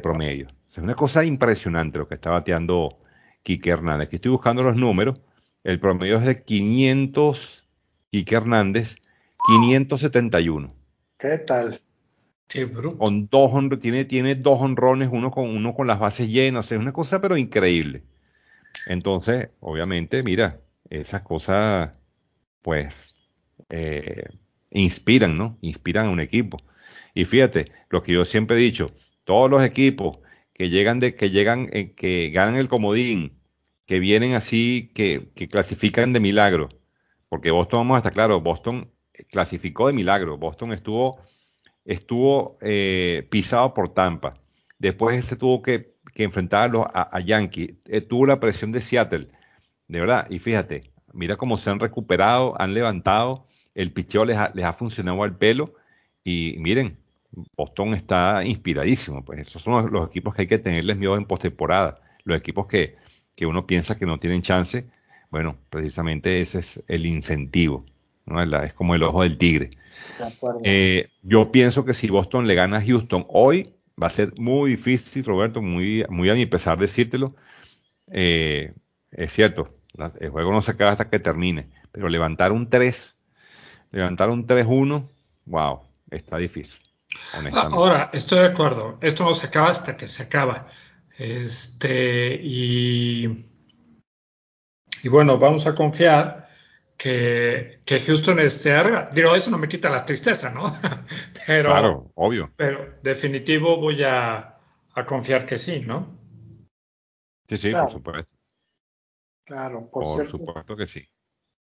promedio. 0.00 0.48
es 0.70 0.78
una 0.78 0.94
cosa 0.94 1.24
impresionante 1.24 1.98
lo 1.98 2.08
que 2.08 2.14
está 2.14 2.30
bateando 2.30 2.98
Quique 3.42 3.70
Hernández. 3.70 4.06
Aquí 4.06 4.16
estoy 4.16 4.30
buscando 4.30 4.62
los 4.62 4.76
números. 4.76 5.20
El 5.64 5.80
promedio 5.80 6.18
es 6.18 6.24
de 6.24 6.44
500, 6.44 7.61
Quique 8.12 8.34
Hernández, 8.34 8.96
571. 9.46 10.68
¿Qué 11.18 11.38
tal? 11.38 11.80
Qué 12.46 12.66
bruto. 12.66 12.98
Con 12.98 13.26
dos 13.28 13.50
tiene, 13.80 14.04
tiene 14.04 14.34
dos 14.34 14.60
honrones, 14.60 15.08
uno 15.10 15.30
con, 15.30 15.48
uno 15.48 15.72
con 15.72 15.86
las 15.86 15.98
bases 15.98 16.28
llenas. 16.28 16.70
Es 16.70 16.78
una 16.78 16.92
cosa 16.92 17.22
pero 17.22 17.38
increíble. 17.38 18.02
Entonces, 18.86 19.48
obviamente, 19.60 20.22
mira, 20.22 20.60
esas 20.90 21.22
cosas, 21.22 21.98
pues, 22.60 23.16
eh, 23.70 24.26
inspiran, 24.70 25.38
¿no? 25.38 25.56
Inspiran 25.62 26.08
a 26.08 26.10
un 26.10 26.20
equipo. 26.20 26.58
Y 27.14 27.24
fíjate, 27.24 27.72
lo 27.88 28.02
que 28.02 28.12
yo 28.12 28.26
siempre 28.26 28.58
he 28.58 28.60
dicho, 28.60 28.92
todos 29.24 29.50
los 29.50 29.64
equipos 29.64 30.18
que 30.52 30.68
llegan 30.68 31.00
de, 31.00 31.14
que 31.14 31.30
llegan, 31.30 31.70
eh, 31.72 31.94
que 31.94 32.28
ganan 32.28 32.56
el 32.56 32.68
comodín, 32.68 33.38
que 33.86 34.00
vienen 34.00 34.34
así, 34.34 34.90
que, 34.94 35.30
que, 35.34 35.48
clasifican 35.48 36.12
de 36.12 36.20
milagro, 36.20 36.68
porque 37.32 37.50
Boston, 37.50 37.80
vamos 37.80 37.94
a 37.94 37.98
estar 38.00 38.12
claro, 38.12 38.42
Boston 38.42 38.90
clasificó 39.30 39.86
de 39.86 39.94
milagro, 39.94 40.36
Boston 40.36 40.74
estuvo, 40.74 41.18
estuvo 41.82 42.58
eh, 42.60 43.26
pisado 43.30 43.72
por 43.72 43.94
Tampa, 43.94 44.34
después 44.78 45.24
se 45.24 45.36
tuvo 45.36 45.62
que, 45.62 45.94
enfrentarlo 46.16 46.86
a, 46.92 47.08
a 47.10 47.20
Yankee, 47.20 47.78
tuvo 48.06 48.26
la 48.26 48.38
presión 48.38 48.70
de 48.70 48.82
Seattle, 48.82 49.28
de 49.88 50.00
verdad. 50.00 50.26
Y 50.28 50.40
fíjate, 50.40 50.92
mira 51.14 51.38
cómo 51.38 51.56
se 51.56 51.70
han 51.70 51.80
recuperado, 51.80 52.54
han 52.60 52.74
levantado, 52.74 53.46
el 53.74 53.94
picheo 53.94 54.26
les 54.26 54.36
ha, 54.36 54.52
les 54.54 54.66
ha 54.66 54.74
funcionado 54.74 55.22
al 55.22 55.34
pelo. 55.38 55.72
Y 56.22 56.56
miren, 56.58 56.98
Boston 57.56 57.94
está 57.94 58.44
inspiradísimo. 58.44 59.24
Pues 59.24 59.38
esos 59.40 59.62
son 59.62 59.90
los, 59.90 60.06
equipos 60.06 60.34
que 60.34 60.42
hay 60.42 60.48
que 60.48 60.58
tenerles 60.58 60.98
miedo 60.98 61.16
en 61.16 61.24
postemporada. 61.24 61.98
Los 62.24 62.36
equipos 62.36 62.66
que, 62.66 62.96
que 63.34 63.46
uno 63.46 63.66
piensa 63.66 63.96
que 63.96 64.04
no 64.04 64.18
tienen 64.18 64.42
chance. 64.42 64.84
Bueno, 65.32 65.56
precisamente 65.70 66.42
ese 66.42 66.58
es 66.58 66.82
el 66.88 67.06
incentivo. 67.06 67.86
¿no? 68.26 68.42
Es 68.42 68.74
como 68.74 68.94
el 68.94 69.02
ojo 69.02 69.22
del 69.22 69.38
tigre. 69.38 69.70
Eh, 70.62 71.08
yo 71.22 71.50
pienso 71.50 71.86
que 71.86 71.94
si 71.94 72.08
Boston 72.08 72.46
le 72.46 72.54
gana 72.54 72.76
a 72.76 72.84
Houston 72.84 73.24
hoy, 73.28 73.72
va 74.00 74.08
a 74.08 74.10
ser 74.10 74.34
muy 74.38 74.72
difícil, 74.72 75.24
Roberto, 75.24 75.62
muy, 75.62 76.04
muy 76.10 76.28
a 76.28 76.34
mi 76.34 76.44
pesar 76.44 76.78
decírtelo. 76.78 77.34
Eh, 78.08 78.74
es 79.10 79.32
cierto, 79.32 79.74
el 80.20 80.28
juego 80.28 80.52
no 80.52 80.60
se 80.60 80.72
acaba 80.72 80.90
hasta 80.90 81.08
que 81.08 81.18
termine. 81.18 81.70
Pero 81.92 82.10
levantar 82.10 82.52
un 82.52 82.68
3, 82.68 83.14
levantar 83.90 84.28
un 84.28 84.46
3-1, 84.46 85.02
wow, 85.46 85.80
está 86.10 86.36
difícil. 86.36 86.78
Ahora, 87.54 88.10
estoy 88.12 88.40
de 88.40 88.46
acuerdo. 88.48 88.98
Esto 89.00 89.24
no 89.24 89.34
se 89.34 89.46
acaba 89.46 89.70
hasta 89.70 89.96
que 89.96 90.08
se 90.08 90.24
acaba. 90.24 90.66
Este, 91.16 92.38
y, 92.42 93.51
y 95.02 95.08
bueno, 95.08 95.38
vamos 95.38 95.66
a 95.66 95.74
confiar 95.74 96.48
que, 96.96 97.80
que 97.84 97.98
Houston 97.98 98.38
esté 98.38 98.72
arriba. 98.72 99.08
Digo, 99.12 99.34
eso 99.34 99.50
no 99.50 99.58
me 99.58 99.68
quita 99.68 99.90
la 99.90 100.04
tristeza, 100.04 100.50
¿no? 100.50 100.72
pero, 101.46 101.70
claro, 101.70 102.12
obvio. 102.14 102.52
Pero 102.56 102.94
definitivo 103.02 103.78
voy 103.78 104.04
a, 104.04 104.58
a 104.94 105.04
confiar 105.06 105.44
que 105.44 105.58
sí, 105.58 105.80
¿no? 105.80 106.06
Sí, 107.48 107.56
sí, 107.56 107.72
por 107.72 107.90
supuesto. 107.90 108.30
Claro, 109.44 109.90
por, 109.90 110.04
por 110.04 110.26
supuesto 110.26 110.76
que 110.76 110.86
sí. 110.86 111.08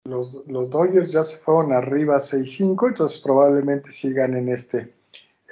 Los, 0.04 0.46
los, 0.48 0.70
Dodgers 0.70 1.12
ya 1.12 1.24
se 1.24 1.38
fueron 1.38 1.74
arriba 1.74 2.18
6-5, 2.18 2.90
entonces 2.90 3.20
probablemente 3.20 3.92
sigan 3.92 4.36
en 4.36 4.50
este, 4.50 4.94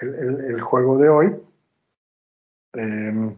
el, 0.01 0.45
el, 0.45 0.61
juego 0.61 0.97
de 0.97 1.09
hoy. 1.09 1.35
Eh, 2.73 3.37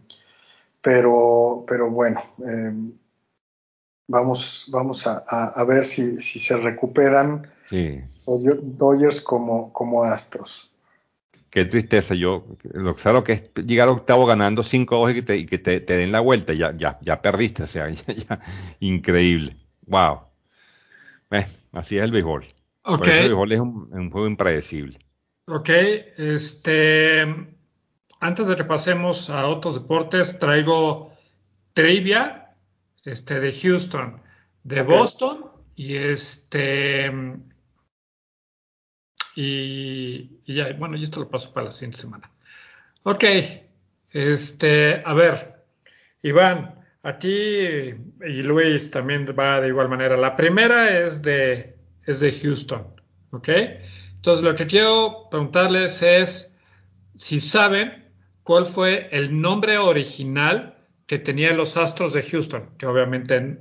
pero, 0.80 1.64
pero 1.66 1.90
bueno, 1.90 2.20
eh, 2.46 2.72
vamos, 4.10 4.66
vamos 4.70 5.06
a, 5.06 5.24
a, 5.26 5.46
a, 5.46 5.64
ver 5.64 5.84
si, 5.84 6.20
si 6.20 6.38
se 6.38 6.56
recuperan 6.56 7.46
sí. 7.68 8.00
Dodgers 8.26 9.20
como, 9.20 9.72
como 9.72 10.04
astros 10.04 10.70
qué 11.50 11.64
tristeza. 11.64 12.14
Yo, 12.14 12.46
lo 12.72 12.94
que 12.96 13.22
que 13.24 13.32
es 13.32 13.66
llegar 13.66 13.88
octavo 13.88 14.24
ganando 14.24 14.62
5-2 14.62 15.10
y 15.10 15.14
que, 15.14 15.22
te, 15.22 15.36
y 15.36 15.46
que 15.46 15.58
te, 15.58 15.80
te, 15.80 15.96
den 15.96 16.12
la 16.12 16.20
vuelta, 16.20 16.54
ya, 16.54 16.74
ya, 16.76 16.98
ya 17.02 17.20
perdiste, 17.20 17.64
o 17.64 17.66
sea, 17.66 17.90
ya, 17.90 18.14
ya, 18.14 18.40
increíble. 18.78 19.56
Wow. 19.86 20.20
Eh, 21.32 21.46
así 21.72 21.98
es 21.98 22.04
el 22.04 22.12
béisbol. 22.12 22.46
Okay. 22.82 23.12
el 23.12 23.28
béisbol 23.28 23.52
es 23.52 23.60
un, 23.60 23.88
un, 23.92 24.10
juego 24.10 24.26
impredecible. 24.26 24.98
Ok, 25.46 25.68
este, 26.16 27.22
antes 28.20 28.46
de 28.46 28.56
que 28.56 28.64
pasemos 28.64 29.30
a 29.30 29.46
otros 29.48 29.74
deportes, 29.74 30.38
traigo 30.38 31.12
trivia 31.72 32.39
este, 33.04 33.40
de 33.40 33.52
Houston, 33.52 34.22
de 34.62 34.80
okay. 34.80 34.96
Boston 34.96 35.46
y 35.74 35.96
este 35.96 37.10
y, 39.36 40.40
y, 40.44 40.54
ya, 40.54 40.72
bueno, 40.74 40.96
y 40.96 41.04
esto 41.04 41.20
lo 41.20 41.30
paso 41.30 41.52
para 41.52 41.66
la 41.66 41.72
siguiente 41.72 41.98
semana. 41.98 42.30
Ok, 43.04 43.24
este, 44.12 45.02
a 45.04 45.14
ver, 45.14 45.64
Iván, 46.22 46.84
aquí 47.02 47.28
y 47.30 48.42
Luis 48.42 48.90
también 48.90 49.26
va 49.38 49.60
de 49.60 49.68
igual 49.68 49.88
manera. 49.88 50.16
La 50.16 50.36
primera 50.36 50.98
es 50.98 51.22
de, 51.22 51.76
es 52.04 52.20
de 52.20 52.32
Houston, 52.32 52.86
¿ok? 53.30 53.48
Entonces 54.16 54.44
lo 54.44 54.54
que 54.54 54.66
quiero 54.66 55.28
preguntarles 55.30 56.02
es 56.02 56.58
si 57.14 57.40
saben 57.40 58.12
cuál 58.42 58.66
fue 58.66 59.08
el 59.12 59.40
nombre 59.40 59.78
original 59.78 60.79
que 61.10 61.18
tenían 61.18 61.56
los 61.56 61.76
Astros 61.76 62.12
de 62.12 62.22
Houston, 62.22 62.70
que 62.78 62.86
obviamente 62.86 63.58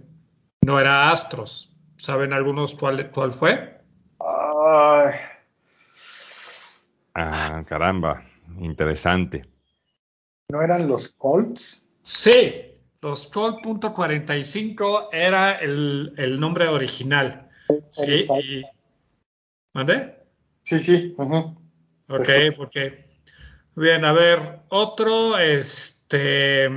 no 0.63 0.79
era 0.79 1.09
Astros. 1.09 1.75
¿Saben 1.97 2.31
algunos 2.31 2.75
cuál, 2.75 3.09
cuál 3.09 3.33
fue? 3.33 3.81
Uh, 4.19 5.09
Ah, 7.15 7.63
caramba, 7.67 8.21
interesante. 8.59 9.47
¿No 10.49 10.61
eran 10.61 10.87
los 10.87 11.13
Colts? 11.13 11.89
Sí, 12.03 12.75
los 13.01 13.25
Colt.45 13.25 15.09
era 15.11 15.53
el, 15.53 16.13
el, 16.17 16.39
nombre 16.39 16.67
original. 16.67 17.49
Sí, 17.89 18.27
y... 18.43 18.63
¿Mande? 19.73 20.19
Sí, 20.61 20.77
sí. 20.77 21.15
Ok, 21.17 22.29
porque. 22.55 23.09
Bien, 23.75 24.05
a 24.05 24.13
ver, 24.13 24.59
otro, 24.69 25.39
este. 25.39 26.69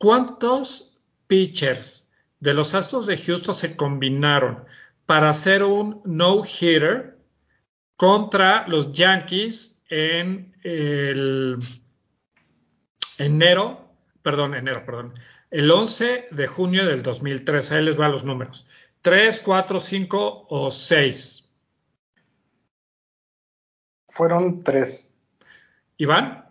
¿Cuántos 0.00 0.96
pitchers 1.26 2.10
de 2.38 2.54
los 2.54 2.74
Astros 2.74 3.06
de 3.06 3.18
Houston 3.18 3.54
se 3.54 3.76
combinaron 3.76 4.64
para 5.04 5.28
hacer 5.28 5.62
un 5.62 6.00
no-hitter 6.06 7.18
contra 7.96 8.66
los 8.66 8.92
Yankees 8.92 9.78
en 9.90 10.56
el 10.62 11.58
enero, 13.18 13.90
perdón, 14.22 14.54
enero, 14.54 14.86
perdón, 14.86 15.12
el 15.50 15.70
11 15.70 16.28
de 16.30 16.46
junio 16.46 16.86
del 16.86 17.02
2003. 17.02 17.70
Ahí 17.72 17.84
les 17.84 17.96
van 17.96 18.12
los 18.12 18.24
números. 18.24 18.66
3, 19.02 19.38
4, 19.40 19.80
5 19.80 20.46
o 20.48 20.70
6. 20.70 21.54
Fueron 24.08 24.64
3. 24.64 25.14
¿Iván? 25.98 26.46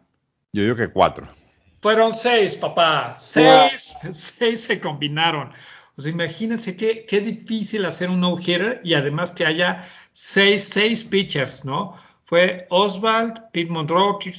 Yo 0.53 0.61
digo 0.61 0.75
que 0.75 0.89
4. 0.89 1.38
Fueron 1.81 2.13
6, 2.13 2.57
papá. 2.57 3.13
6 3.13 3.97
wow. 4.03 4.13
se 4.55 4.79
combinaron. 4.79 5.51
O 5.95 6.01
sea, 6.01 6.11
imagínense 6.11 6.77
qué, 6.77 7.05
qué 7.05 7.19
difícil 7.19 7.85
hacer 7.85 8.09
un 8.09 8.21
no-hitter 8.21 8.81
y 8.83 8.93
además 8.93 9.31
que 9.31 9.45
haya 9.45 9.85
6 10.13 11.03
pitchers, 11.09 11.65
¿no? 11.65 11.95
Fue 12.23 12.67
Oswald, 12.69 13.49
Pete 13.51 13.71
Monroe, 13.71 14.17
Keith 14.19 14.37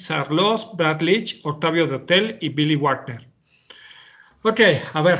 Brad 0.74 1.00
Leach, 1.00 1.40
Octavio 1.42 1.86
Dotel 1.86 2.38
y 2.40 2.48
Billy 2.48 2.76
Wagner. 2.76 3.26
Ok, 4.42 4.60
a 4.94 5.02
ver, 5.02 5.18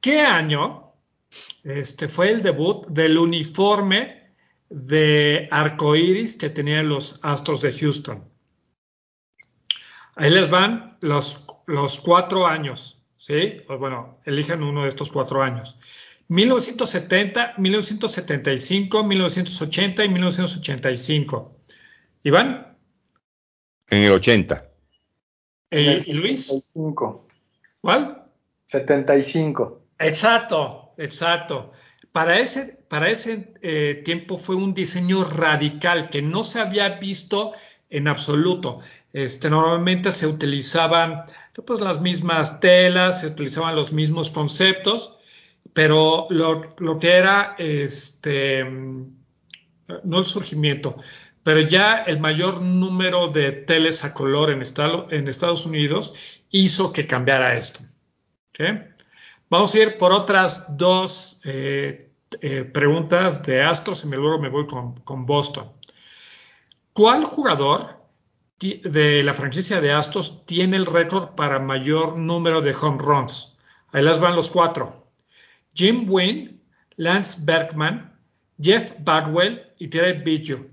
¿qué 0.00 0.20
año 0.20 0.92
este, 1.64 2.08
fue 2.08 2.30
el 2.30 2.42
debut 2.42 2.86
del 2.88 3.18
uniforme 3.18 4.32
de 4.70 5.48
arcoíris 5.50 6.36
que 6.36 6.48
tenían 6.48 6.88
los 6.88 7.18
Astros 7.22 7.60
de 7.60 7.72
Houston? 7.72 8.33
Ahí 10.16 10.30
les 10.30 10.48
van 10.48 10.96
los, 11.00 11.46
los 11.66 12.00
cuatro 12.00 12.46
años, 12.46 13.02
¿sí? 13.16 13.62
Pues 13.66 13.78
bueno, 13.78 14.20
elijan 14.24 14.62
uno 14.62 14.82
de 14.82 14.88
estos 14.88 15.10
cuatro 15.10 15.42
años. 15.42 15.78
1970, 16.28 17.54
1975, 17.58 19.04
1980 19.04 20.04
y 20.04 20.08
1985. 20.08 21.56
¿Iván? 22.22 22.76
En 23.88 24.04
el 24.04 24.12
80. 24.12 24.70
¿Y, 25.70 26.12
Luis? 26.12 26.46
75. 26.46 27.28
¿Cuál? 27.80 28.24
75. 28.66 29.82
Exacto, 29.98 30.94
exacto. 30.96 31.72
Para 32.12 32.38
ese, 32.38 32.78
para 32.88 33.10
ese 33.10 33.54
eh, 33.60 34.02
tiempo 34.04 34.38
fue 34.38 34.54
un 34.54 34.72
diseño 34.72 35.24
radical 35.24 36.10
que 36.10 36.22
no 36.22 36.44
se 36.44 36.60
había 36.60 36.88
visto 36.90 37.52
en 37.90 38.08
absoluto. 38.08 38.80
Este, 39.12 39.48
normalmente 39.48 40.12
se 40.12 40.26
utilizaban 40.26 41.22
pues, 41.66 41.80
las 41.80 42.00
mismas 42.00 42.60
telas, 42.60 43.20
se 43.20 43.28
utilizaban 43.28 43.76
los 43.76 43.92
mismos 43.92 44.30
conceptos, 44.30 45.16
pero 45.72 46.26
lo, 46.30 46.98
que 46.98 47.12
era, 47.12 47.54
este, 47.58 48.64
no 48.64 50.18
el 50.18 50.24
surgimiento, 50.24 50.96
pero 51.42 51.60
ya 51.60 51.98
el 51.98 52.20
mayor 52.20 52.60
número 52.62 53.28
de 53.28 53.52
teles 53.52 54.04
a 54.04 54.14
color 54.14 54.50
en, 54.50 54.62
en 55.10 55.28
Estados 55.28 55.66
Unidos 55.66 56.14
hizo 56.50 56.92
que 56.92 57.06
cambiara 57.06 57.56
esto. 57.58 57.80
Vamos 59.50 59.74
a 59.74 59.78
ir 59.78 59.98
por 59.98 60.12
otras 60.12 60.76
dos 60.76 61.40
eh, 61.44 62.10
eh, 62.40 62.64
preguntas 62.64 63.42
de 63.42 63.62
Astros 63.62 64.04
y 64.04 64.08
luego 64.08 64.38
me 64.38 64.48
voy 64.48 64.66
con, 64.66 65.26
Boston. 65.26 65.70
¿Cuál 66.94 67.24
jugador 67.24 68.04
de 68.60 69.22
la 69.24 69.34
franquicia 69.34 69.80
de 69.80 69.92
Astros 69.92 70.46
tiene 70.46 70.76
el 70.76 70.86
récord 70.86 71.34
para 71.34 71.58
mayor 71.58 72.16
número 72.16 72.62
de 72.62 72.72
home 72.72 72.98
runs? 72.98 73.58
Ahí 73.90 74.04
las 74.04 74.20
van 74.20 74.36
los 74.36 74.48
cuatro. 74.48 75.08
Jim 75.74 76.06
Wynn, 76.08 76.62
Lance 76.94 77.40
Bergman, 77.42 78.16
Jeff 78.60 78.94
Bagwell 79.00 79.72
y 79.76 79.88
Terry 79.88 80.22
Biggio. 80.22 80.68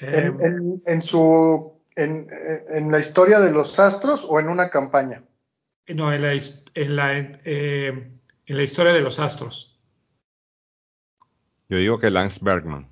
En, 0.00 0.40
en, 0.40 0.82
en, 0.84 1.00
su, 1.00 1.80
en, 1.94 2.26
en, 2.68 2.90
la 2.90 2.98
historia 2.98 3.38
de 3.38 3.52
los 3.52 3.78
Astros 3.78 4.26
o 4.28 4.40
en 4.40 4.48
una 4.48 4.68
campaña? 4.68 5.22
No, 5.86 6.12
en 6.12 6.22
la, 6.22 6.32
en 6.32 6.96
la, 6.96 7.18
eh, 7.44 8.10
en 8.46 8.56
la 8.56 8.62
historia 8.64 8.92
de 8.92 9.00
los 9.00 9.20
Astros. 9.20 9.80
Yo 11.68 11.76
digo 11.76 12.00
que 12.00 12.10
Lance 12.10 12.40
Bergman. 12.42 12.88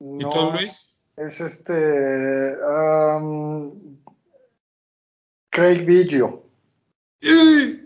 No, 0.00 0.26
¿Y 0.26 0.30
tú, 0.30 0.52
Luis? 0.52 0.91
Es 1.16 1.40
este. 1.40 2.56
Um, 2.62 3.98
Craig 5.50 5.84
Biggio. 5.84 6.44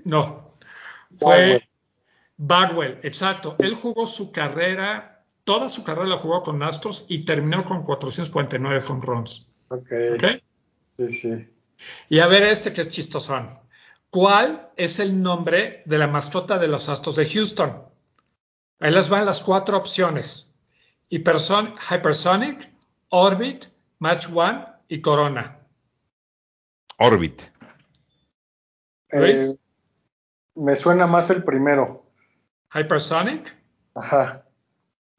No. 0.05 0.57
Fue 1.19 1.63
Bagwell, 2.37 3.01
exacto. 3.03 3.57
Él 3.59 3.75
jugó 3.75 4.07
su 4.07 4.31
carrera 4.31 5.17
toda 5.47 5.69
su 5.69 5.85
carrera 5.85 6.09
la 6.09 6.17
jugó 6.17 6.43
con 6.43 6.61
Astros 6.65 7.07
y 7.09 7.25
terminó 7.25 7.65
con 7.65 7.85
449 7.85 8.85
home 8.87 9.07
runs. 9.07 9.47
Ok. 9.69 9.93
¿Okay? 10.15 10.43
Sí, 10.81 11.09
sí. 11.09 11.49
Y 12.09 12.19
a 12.19 12.27
ver 12.27 12.43
este 12.43 12.73
que 12.73 12.81
es 12.81 12.89
chistosón. 12.89 13.49
¿Cuál 14.11 14.73
es 14.77 14.99
el 14.99 15.23
nombre 15.23 15.83
de 15.87 15.99
la 15.99 16.09
mascota 16.09 16.59
de 16.59 16.67
los 16.67 16.89
Astros 16.89 17.15
de 17.15 17.27
Houston? 17.27 17.81
Ahí 18.81 18.91
les 18.91 19.09
van 19.09 19.25
las 19.25 19.41
cuatro 19.41 19.77
opciones. 19.77 20.57
Hypersonic, 21.11 22.73
Orbit, 23.11 23.67
Match 23.99 24.29
One 24.33 24.65
y 24.89 25.01
Corona. 25.01 25.59
Orbit. 26.99 27.43
Eh, 29.11 29.55
me 30.57 30.77
suena 30.77 31.07
más 31.07 31.31
el 31.31 31.45
primero. 31.45 32.05
Hypersonic. 32.75 33.57
Ajá. 33.95 34.45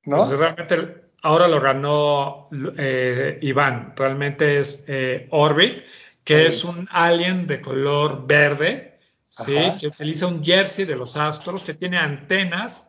¿No? 0.05 0.17
Pues 0.17 0.29
realmente 0.29 1.11
ahora 1.21 1.47
lo 1.47 1.61
ganó 1.61 2.49
eh, 2.77 3.39
Iván. 3.41 3.93
Realmente 3.95 4.59
es 4.59 4.85
eh, 4.87 5.27
Orbit, 5.31 5.83
que 6.23 6.45
es 6.45 6.63
un 6.63 6.87
alien 6.91 7.47
de 7.47 7.61
color 7.61 8.27
verde, 8.27 8.99
¿sí? 9.29 9.57
que 9.79 9.87
utiliza 9.87 10.27
un 10.27 10.43
jersey 10.43 10.85
de 10.85 10.95
los 10.95 11.15
astros, 11.15 11.63
que 11.63 11.73
tiene 11.73 11.97
antenas 11.97 12.87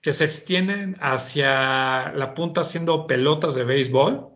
que 0.00 0.12
se 0.12 0.24
extienden 0.24 0.96
hacia 1.00 2.12
la 2.12 2.34
punta 2.34 2.62
haciendo 2.62 3.06
pelotas 3.06 3.54
de 3.54 3.64
béisbol. 3.64 4.29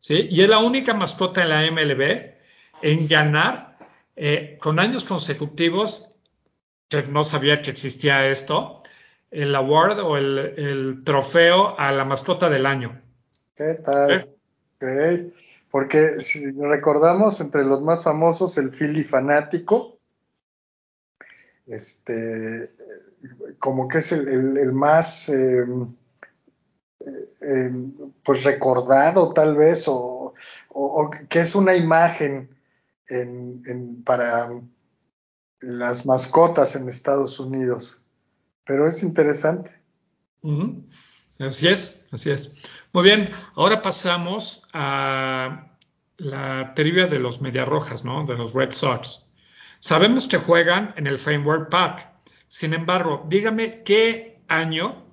¿Sí? 0.00 0.26
Y 0.28 0.42
es 0.42 0.48
la 0.48 0.58
única 0.58 0.94
mascota 0.94 1.42
en 1.42 1.48
la 1.50 1.70
MLB 1.70 2.32
en 2.82 3.06
ganar 3.06 3.78
eh, 4.16 4.58
con 4.60 4.80
años 4.80 5.04
consecutivos, 5.04 6.16
que 6.88 7.04
no 7.04 7.22
sabía 7.22 7.62
que 7.62 7.70
existía 7.70 8.26
esto, 8.26 8.82
el 9.30 9.54
award 9.54 10.00
o 10.00 10.16
el, 10.16 10.38
el, 10.38 11.04
trofeo 11.04 11.78
a 11.78 11.92
la 11.92 12.04
mascota 12.04 12.50
del 12.50 12.66
año. 12.66 13.00
¿Qué 13.54 13.74
tal? 13.74 14.10
¿Eh? 14.10 14.34
Okay. 14.76 15.32
Porque 15.70 16.18
si 16.18 16.50
recordamos 16.50 17.40
entre 17.40 17.64
los 17.64 17.80
más 17.80 18.02
famosos 18.02 18.58
el 18.58 18.70
Philly 18.72 19.04
fanático, 19.04 19.98
este, 21.66 22.72
como 23.58 23.86
que 23.86 23.98
es 23.98 24.10
el, 24.10 24.28
el, 24.28 24.56
el 24.56 24.72
más, 24.72 25.28
eh, 25.28 25.64
eh, 27.00 27.70
pues 28.22 28.44
recordado 28.44 29.32
tal 29.32 29.56
vez, 29.56 29.88
o, 29.88 30.34
o, 30.68 31.10
que 31.28 31.40
es 31.40 31.54
una 31.54 31.74
imagen 31.74 32.56
en, 33.08 33.62
en, 33.66 34.04
para 34.04 34.48
las 35.60 36.06
mascotas 36.06 36.76
en 36.76 36.88
Estados 36.88 37.38
Unidos 37.40 38.04
pero 38.70 38.86
es 38.86 39.02
interesante. 39.02 39.72
Así 41.40 41.66
es, 41.66 42.06
así 42.12 42.30
es. 42.30 42.70
Muy 42.92 43.02
bien, 43.02 43.28
ahora 43.56 43.82
pasamos 43.82 44.68
a 44.72 45.72
la 46.18 46.72
trivia 46.76 47.08
de 47.08 47.18
los 47.18 47.40
Mediarrojas, 47.40 48.04
¿no? 48.04 48.24
De 48.26 48.36
los 48.36 48.54
Red 48.54 48.70
Sox. 48.70 49.28
Sabemos 49.80 50.28
que 50.28 50.38
juegan 50.38 50.94
en 50.96 51.08
el 51.08 51.18
Framework 51.18 51.68
Park. 51.68 52.08
Sin 52.46 52.72
embargo, 52.72 53.26
dígame 53.28 53.82
qué 53.82 54.40
año, 54.46 55.09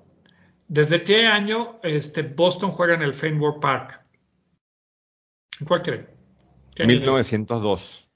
desde 0.68 1.02
qué 1.02 1.26
año 1.26 1.80
este, 1.82 2.22
Boston 2.22 2.70
juega 2.70 2.94
en 2.94 3.02
el 3.02 3.14
Framework 3.14 3.60
Park. 3.60 4.04
¿Cuál 5.66 5.82
cree? 5.82 6.06
1902. 6.86 8.06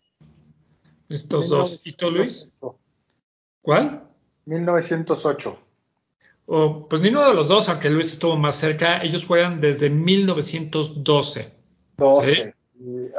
Estos 1.08 1.48
dos. 1.48 1.80
¿Y 1.84 1.92
tú, 1.92 2.10
Luis? 2.10 2.52
¿Cuál? 3.60 4.04
1908. 4.44 5.58
Oh, 6.46 6.86
pues 6.88 7.00
ninguno 7.02 7.28
de 7.28 7.34
los 7.34 7.48
dos, 7.48 7.68
aunque 7.68 7.90
Luis 7.90 8.12
estuvo 8.12 8.36
más 8.36 8.56
cerca, 8.56 9.02
ellos 9.02 9.26
juegan 9.26 9.60
desde 9.60 9.90
1912. 9.90 11.52
12. 11.96 12.34
¿sí? 12.34 12.52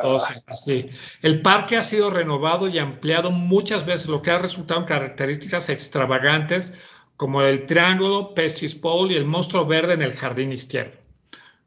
12, 0.02 0.43
así. 0.46 0.89
El 1.22 1.41
parque 1.41 1.78
ha 1.78 1.82
sido 1.82 2.10
renovado 2.10 2.67
y 2.67 2.80
ampliado 2.80 3.32
muchas 3.32 3.86
veces, 3.86 4.08
lo 4.08 4.22
que 4.22 4.32
ha 4.32 4.39
resultado 4.39 4.82
en 4.82 4.86
características 4.86 5.69
extravagantes 5.69 6.74
como 7.17 7.41
el 7.41 7.65
triángulo, 7.65 8.34
Pestis 8.34 8.76
Pole 8.76 9.13
y 9.13 9.17
el 9.17 9.26
monstruo 9.26 9.65
verde 9.65 9.93
en 9.93 10.02
el 10.02 10.13
jardín 10.13 10.52
izquierdo. 10.52 10.97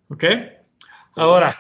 ¿Ok? 0.09 0.25
Ahora, 1.15 1.57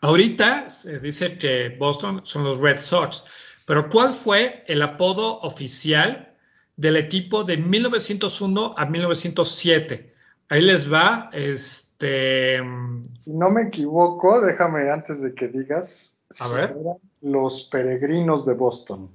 ahorita 0.00 0.70
se 0.70 0.98
dice 0.98 1.38
que 1.38 1.76
Boston 1.78 2.22
son 2.24 2.44
los 2.44 2.60
Red 2.60 2.78
Sox, 2.78 3.24
pero 3.66 3.88
¿cuál 3.88 4.14
fue 4.14 4.64
el 4.66 4.82
apodo 4.82 5.40
oficial 5.40 6.34
del 6.76 6.96
equipo 6.96 7.44
de 7.44 7.56
1901 7.56 8.74
a 8.76 8.86
1907? 8.86 10.14
Ahí 10.48 10.62
les 10.62 10.90
va, 10.90 11.30
este... 11.32 12.58
Si 12.58 13.30
no 13.30 13.50
me 13.50 13.64
equivoco, 13.64 14.40
déjame 14.40 14.90
antes 14.90 15.20
de 15.20 15.34
que 15.34 15.48
digas. 15.48 16.24
A 16.40 16.48
ver. 16.48 16.76
Los 17.20 17.64
peregrinos 17.64 18.46
de 18.46 18.54
Boston. 18.54 19.10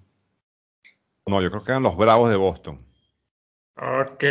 No, 1.26 1.42
yo 1.42 1.50
creo 1.50 1.64
que 1.64 1.72
eran 1.72 1.84
los 1.84 1.98
Bravos 1.98 2.30
de 2.30 2.36
Boston. 2.36 2.78
Ok. 3.76 4.24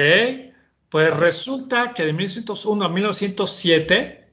Pues 0.89 1.17
resulta 1.17 1.95
que 1.95 2.05
de 2.05 2.13
1901 2.13 2.85
a 2.85 2.89
1907, 2.89 4.29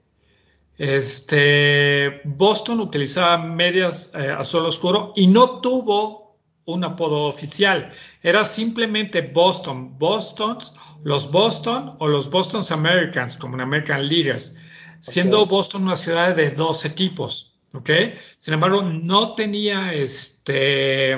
este, 0.77 2.21
Boston 2.25 2.81
utilizaba 2.81 3.37
medias 3.37 4.11
eh, 4.13 4.29
azul 4.29 4.65
oscuro 4.65 5.13
y 5.15 5.27
no 5.27 5.61
tuvo 5.61 6.37
un 6.65 6.83
apodo 6.83 7.23
oficial. 7.23 7.91
Era 8.21 8.45
simplemente 8.45 9.21
Boston, 9.21 9.97
Boston, 9.97 10.57
los 11.03 11.31
Boston 11.31 11.95
o 11.99 12.07
los 12.07 12.29
Boston's 12.29 12.71
Americans, 12.71 13.37
como 13.37 13.55
en 13.55 13.61
American 13.61 14.07
Leaguers, 14.07 14.55
siendo 14.99 15.45
Boston 15.45 15.83
una 15.83 15.95
ciudad 15.95 16.35
de 16.35 16.51
dos 16.51 16.85
equipos. 16.85 17.49
¿ok? 17.73 17.89
Sin 18.37 18.53
embargo, 18.53 18.81
no 18.81 19.33
tenía 19.33 19.93
este, 19.93 21.17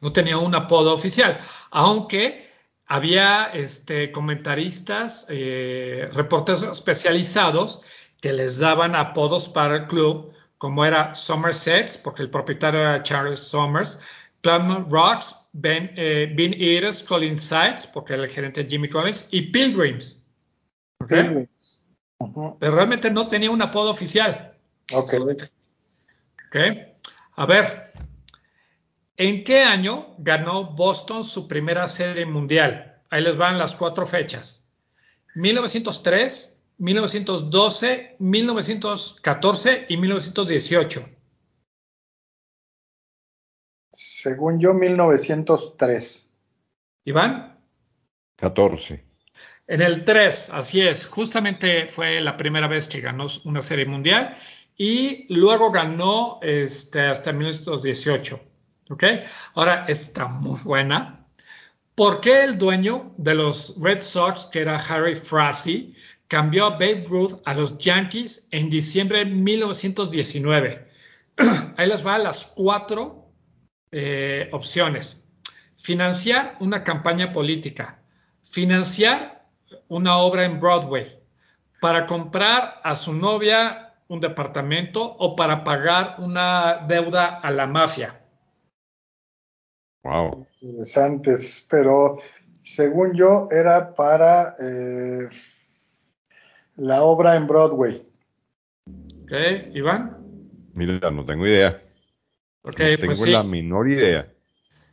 no 0.00 0.12
tenía 0.12 0.38
un 0.38 0.54
apodo 0.54 0.94
oficial, 0.94 1.38
aunque 1.70 2.50
había 2.86 3.44
este, 3.54 4.10
comentaristas, 4.10 5.26
eh, 5.28 6.08
reporteros 6.12 6.62
especializados 6.64 7.80
que 8.20 8.32
les 8.32 8.58
daban 8.58 8.94
apodos 8.94 9.48
para 9.48 9.76
el 9.76 9.86
club, 9.86 10.32
como 10.58 10.84
era 10.84 11.14
Somerset, 11.14 12.02
porque 12.02 12.22
el 12.22 12.30
propietario 12.30 12.80
era 12.80 13.02
Charles 13.02 13.40
Somers, 13.40 13.98
Plymouth 14.40 14.90
Rocks, 14.90 15.36
Ben, 15.52 15.92
eh, 15.96 16.32
Bean 16.36 16.52
Eaters, 16.54 17.02
Collins 17.02 17.40
Sides, 17.40 17.86
porque 17.86 18.14
era 18.14 18.24
el 18.24 18.30
gerente 18.30 18.66
Jimmy 18.68 18.88
Collins, 18.88 19.28
y 19.30 19.42
Pilgrims. 19.50 20.22
¿okay? 21.00 21.48
Pero 22.58 22.74
realmente 22.74 23.10
no 23.10 23.28
tenía 23.28 23.50
un 23.50 23.62
apodo 23.62 23.90
oficial. 23.90 24.56
Ok. 24.92 25.14
Ok. 26.48 26.56
A 27.36 27.46
ver, 27.46 27.86
¿en 29.20 29.44
qué 29.44 29.62
año 29.62 30.14
ganó 30.16 30.64
Boston 30.74 31.24
su 31.24 31.46
primera 31.46 31.86
serie 31.88 32.24
mundial? 32.24 33.02
Ahí 33.10 33.22
les 33.22 33.36
van 33.36 33.58
las 33.58 33.74
cuatro 33.74 34.06
fechas. 34.06 34.66
1903, 35.34 36.58
1912, 36.78 38.16
1914 38.18 39.86
y 39.90 39.96
1918. 39.98 41.04
Según 43.92 44.58
yo, 44.58 44.72
1903. 44.72 46.32
¿Iván? 47.04 47.58
14. 48.36 49.04
En 49.66 49.82
el 49.82 50.04
3, 50.06 50.50
así 50.50 50.80
es. 50.80 51.06
Justamente 51.06 51.88
fue 51.88 52.22
la 52.22 52.38
primera 52.38 52.68
vez 52.68 52.88
que 52.88 53.02
ganó 53.02 53.26
una 53.44 53.60
serie 53.60 53.84
mundial 53.84 54.34
y 54.78 55.26
luego 55.28 55.70
ganó 55.70 56.38
este, 56.40 57.02
hasta 57.02 57.34
1918. 57.34 58.49
¿Ok? 58.90 59.04
Ahora 59.54 59.84
está 59.88 60.26
muy 60.26 60.58
buena. 60.60 61.26
¿Por 61.94 62.20
qué 62.20 62.44
el 62.44 62.58
dueño 62.58 63.12
de 63.16 63.34
los 63.34 63.74
Red 63.80 63.98
Sox, 63.98 64.46
que 64.46 64.60
era 64.60 64.76
Harry 64.76 65.14
Frazee, 65.14 65.94
cambió 66.28 66.66
a 66.66 66.70
Babe 66.70 67.04
Ruth 67.08 67.40
a 67.44 67.54
los 67.54 67.76
Yankees 67.78 68.48
en 68.50 68.70
diciembre 68.70 69.20
de 69.20 69.26
1919? 69.26 70.88
Ahí 71.76 71.88
les 71.88 72.06
va 72.06 72.18
las 72.18 72.46
cuatro 72.46 73.30
eh, 73.92 74.48
opciones. 74.52 75.22
Financiar 75.76 76.56
una 76.60 76.84
campaña 76.84 77.32
política. 77.32 78.02
Financiar 78.42 79.46
una 79.88 80.16
obra 80.18 80.44
en 80.44 80.58
Broadway. 80.58 81.18
Para 81.80 82.06
comprar 82.06 82.80
a 82.82 82.94
su 82.96 83.12
novia 83.12 83.94
un 84.08 84.20
departamento 84.20 85.02
o 85.02 85.36
para 85.36 85.62
pagar 85.64 86.16
una 86.18 86.84
deuda 86.86 87.40
a 87.40 87.50
la 87.50 87.66
mafia. 87.66 88.19
Wow. 90.02 90.46
Interesantes, 90.60 91.66
pero 91.68 92.16
según 92.62 93.14
yo 93.14 93.48
era 93.50 93.94
para 93.94 94.54
eh, 94.58 95.28
la 96.76 97.02
obra 97.02 97.36
en 97.36 97.46
Broadway. 97.46 98.02
Ok, 99.22 99.32
Iván. 99.74 100.16
Mira, 100.74 101.10
no 101.10 101.24
tengo 101.24 101.46
idea. 101.46 101.76
Okay, 102.62 102.92
no 102.92 102.98
tengo 102.98 103.10
pues 103.10 103.22
sí. 103.22 103.30
la 103.30 103.42
menor 103.42 103.88
idea. 103.88 104.32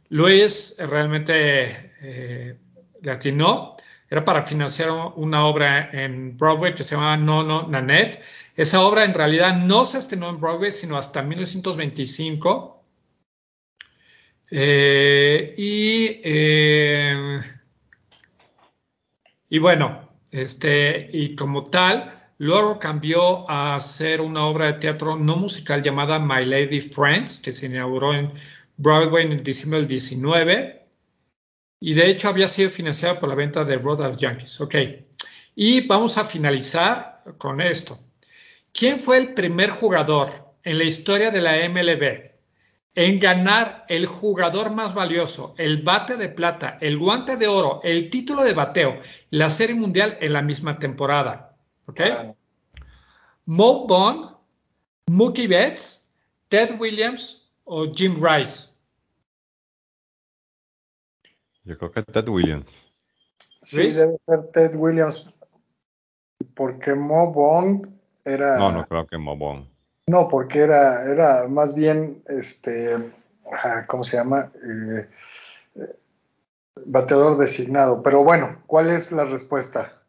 Luis 0.10 0.76
realmente 0.80 1.91
eh, 2.02 2.58
le 3.02 3.12
atinó. 3.12 3.76
Era 4.10 4.24
para 4.24 4.43
financiar 4.43 4.89
una 5.15 5.46
obra 5.46 5.89
en 5.91 6.38
Broadway 6.38 6.74
que 6.74 6.84
se 6.84 6.96
llama 6.96 7.17
No 7.17 7.43
No 7.43 7.67
Nanette. 7.67 8.22
Esa 8.56 8.82
obra 8.82 9.04
en 9.04 9.13
realidad 9.13 9.56
no 9.56 9.84
se 9.84 9.98
estrenó 9.98 10.30
en 10.30 10.39
Broadway, 10.39 10.72
sino 10.72 10.98
hasta 10.98 11.22
1925. 11.22 12.77
Eh, 14.50 15.54
y, 15.58 16.22
eh, 16.24 17.42
y 19.50 19.60
bueno, 19.60 20.10
este, 20.32 21.10
y 21.12 21.36
como 21.36 21.66
tal, 21.66 22.32
luego 22.38 22.80
cambió 22.80 23.50
a 23.50 23.76
hacer 23.76 24.22
una 24.22 24.46
obra 24.46 24.68
de 24.68 24.80
teatro 24.80 25.16
no 25.16 25.36
musical 25.36 25.84
llamada 25.84 26.20
My 26.20 26.46
Lady 26.46 26.82
Friends, 26.82 27.38
que 27.40 27.52
se 27.52 27.66
inauguró 27.68 28.14
en 28.14 28.32
Broadway 28.78 29.26
en 29.26 29.44
diciembre 29.44 29.80
del 29.80 29.88
19 29.88 30.88
y 31.80 31.94
de 31.94 32.10
hecho 32.10 32.30
había 32.30 32.48
sido 32.48 32.70
financiada 32.70 33.20
por 33.20 33.30
la 33.30 33.36
venta 33.36 33.64
de 33.64 33.78
Rodas 33.78 34.18
Yankees. 34.18 34.60
Ok. 34.62 34.76
Y 35.56 35.88
vamos 35.88 36.18
a 36.18 36.26
finalizar 36.26 37.24
con 37.38 37.62
esto. 37.62 38.00
¿Quién 38.72 39.00
fue 39.00 39.18
el 39.18 39.34
primer 39.34 39.72
jugador 39.72 40.54
en 40.64 40.78
la 40.78 40.84
historia 40.84 41.32
de 41.32 41.42
la 41.42 41.68
MLB 41.68 42.37
en 42.98 43.20
ganar 43.20 43.86
el 43.90 44.08
jugador 44.08 44.72
más 44.72 44.96
valioso, 44.96 45.54
el 45.60 45.84
bate 45.84 46.18
de 46.18 46.30
plata, 46.30 46.80
el 46.82 46.98
guante 46.98 47.38
de 47.38 47.48
oro, 47.48 47.80
el 47.84 48.10
título 48.10 48.44
de 48.44 48.56
bateo, 48.56 48.98
la 49.30 49.52
serie 49.52 49.76
mundial 49.76 50.18
en 50.20 50.34
la 50.34 50.42
misma 50.42 50.80
temporada? 50.80 51.56
¿Ok? 51.86 52.00
Wow. 52.00 52.38
Mo 53.46 53.88
Bond, 53.88 54.36
Mookie 55.12 55.46
Betts, 55.46 56.12
Ted 56.48 56.80
Williams 56.80 57.48
o 57.66 57.86
Jim 57.86 58.16
Rice. 58.20 58.70
Yo 61.66 61.78
creo 61.78 61.92
que 61.92 62.02
Ted 62.02 62.28
Williams. 62.28 62.84
Sí, 63.62 63.92
debe 63.92 64.18
ser 64.26 64.52
Ted 64.52 64.76
Williams. 64.76 65.30
Porque 66.56 66.96
Mo 66.96 67.32
Bond 67.32 67.94
era. 68.26 68.58
No, 68.58 68.72
no 68.72 68.88
creo 68.88 69.06
que 69.06 69.20
Mobón. 69.20 69.70
No, 70.08 70.30
porque 70.30 70.60
era, 70.60 71.04
era 71.12 71.48
más 71.50 71.76
bien 71.76 72.24
este. 72.28 73.12
ah, 73.52 73.84
¿Cómo 73.88 74.04
se 74.06 74.15
llama? 74.17 74.52
Eh, 74.56 75.08
eh, 75.76 75.96
bateador 76.86 77.38
designado. 77.38 78.02
Pero 78.02 78.24
bueno, 78.24 78.63
¿cuál 78.67 78.89
es 78.89 79.12
la 79.12 79.26
respuesta? 79.26 80.02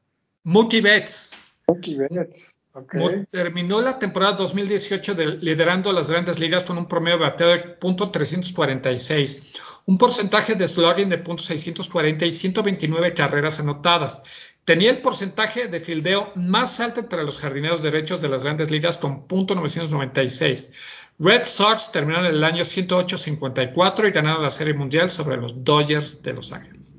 Mookie 0.44 0.80
Betts. 0.80 1.36
Mookie 1.66 1.96
Betts. 1.98 2.60
Ok. 2.74 2.94
Mo- 2.94 3.10
Terminó 3.32 3.80
la 3.80 3.98
temporada 3.98 4.34
2018 4.36 5.14
de- 5.14 5.26
liderando 5.38 5.92
las 5.92 6.08
grandes 6.08 6.38
ligas 6.38 6.62
con 6.62 6.78
un 6.78 6.86
promedio 6.86 7.18
de 7.18 7.24
bateo 7.24 7.48
de 7.48 7.78
.346, 7.80 9.58
un 9.86 9.98
porcentaje 9.98 10.54
de 10.54 10.68
slugging 10.68 11.08
de 11.08 11.24
.640 11.24 12.24
y 12.24 12.30
129 12.30 13.14
carreras 13.14 13.58
anotadas. 13.58 14.22
Tenía 14.68 14.90
el 14.90 15.00
porcentaje 15.00 15.66
de 15.68 15.80
fildeo 15.80 16.30
más 16.34 16.78
alto 16.80 17.00
entre 17.00 17.24
los 17.24 17.38
jardineros 17.38 17.82
derechos 17.82 18.20
de 18.20 18.28
las 18.28 18.44
grandes 18.44 18.70
ligas 18.70 18.98
con 18.98 19.26
.996. 19.26 20.70
Red 21.18 21.44
Sox 21.44 21.90
terminaron 21.90 22.26
el 22.26 22.44
año 22.44 22.64
108-54 22.64 24.06
y 24.06 24.10
ganaron 24.10 24.42
la 24.42 24.50
Serie 24.50 24.74
Mundial 24.74 25.10
sobre 25.10 25.38
los 25.38 25.64
Dodgers 25.64 26.22
de 26.22 26.34
Los 26.34 26.52
Ángeles. 26.52 26.92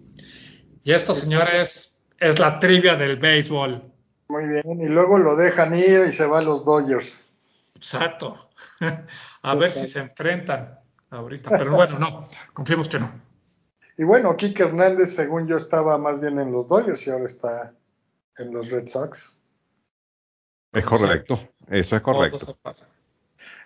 Y 0.84 0.94
esto, 0.94 1.14
señores, 1.14 2.02
es 2.20 2.40
la 2.40 2.60
trivia 2.60 2.96
del 2.96 3.18
béisbol. 3.18 3.84
Muy 4.30 4.48
bien. 4.48 4.82
Y 4.82 4.88
luego 4.88 5.20
lo 5.20 5.36
dejan 5.36 5.76
ir 5.76 6.08
y 6.10 6.12
se 6.12 6.26
va 6.26 6.40
a 6.40 6.42
los 6.42 6.66
Dodgers. 6.66 7.30
Exacto. 7.76 8.50
A 9.44 9.54
ver 9.54 9.70
si 9.70 9.86
se 9.86 10.00
enfrentan 10.00 10.80
ahorita. 11.12 11.52
Pero 11.52 11.76
bueno, 11.76 12.00
no, 12.00 12.28
confiemos 12.52 12.90
que 12.90 12.98
no. 12.98 13.29
Y 14.00 14.06
bueno, 14.06 14.38
Kike 14.38 14.64
Hernández, 14.64 15.14
según 15.14 15.46
yo, 15.46 15.58
estaba 15.58 15.98
más 15.98 16.22
bien 16.22 16.40
en 16.40 16.54
los 16.54 16.70
Dodgers 16.70 17.06
y 17.06 17.10
ahora 17.10 17.26
está 17.26 17.74
en 18.38 18.54
los 18.54 18.72
Red 18.72 18.88
Sox. 18.88 19.42
Es 20.72 20.86
correcto. 20.86 21.38
Eso 21.68 21.98
es 21.98 22.02
correcto. 22.02 22.38
Todo 22.38 22.54
se 22.54 22.60
pasa. 22.62 22.88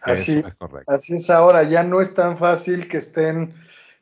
Así, 0.01 0.39
Eso 0.39 0.47
es 0.47 0.55
correcto. 0.55 0.91
así 0.91 1.13
es 1.13 1.29
ahora. 1.29 1.61
Ya 1.61 1.84
no 1.84 2.01
es 2.01 2.15
tan 2.15 2.36
fácil 2.36 2.88
que 2.88 2.97
estén 2.97 3.53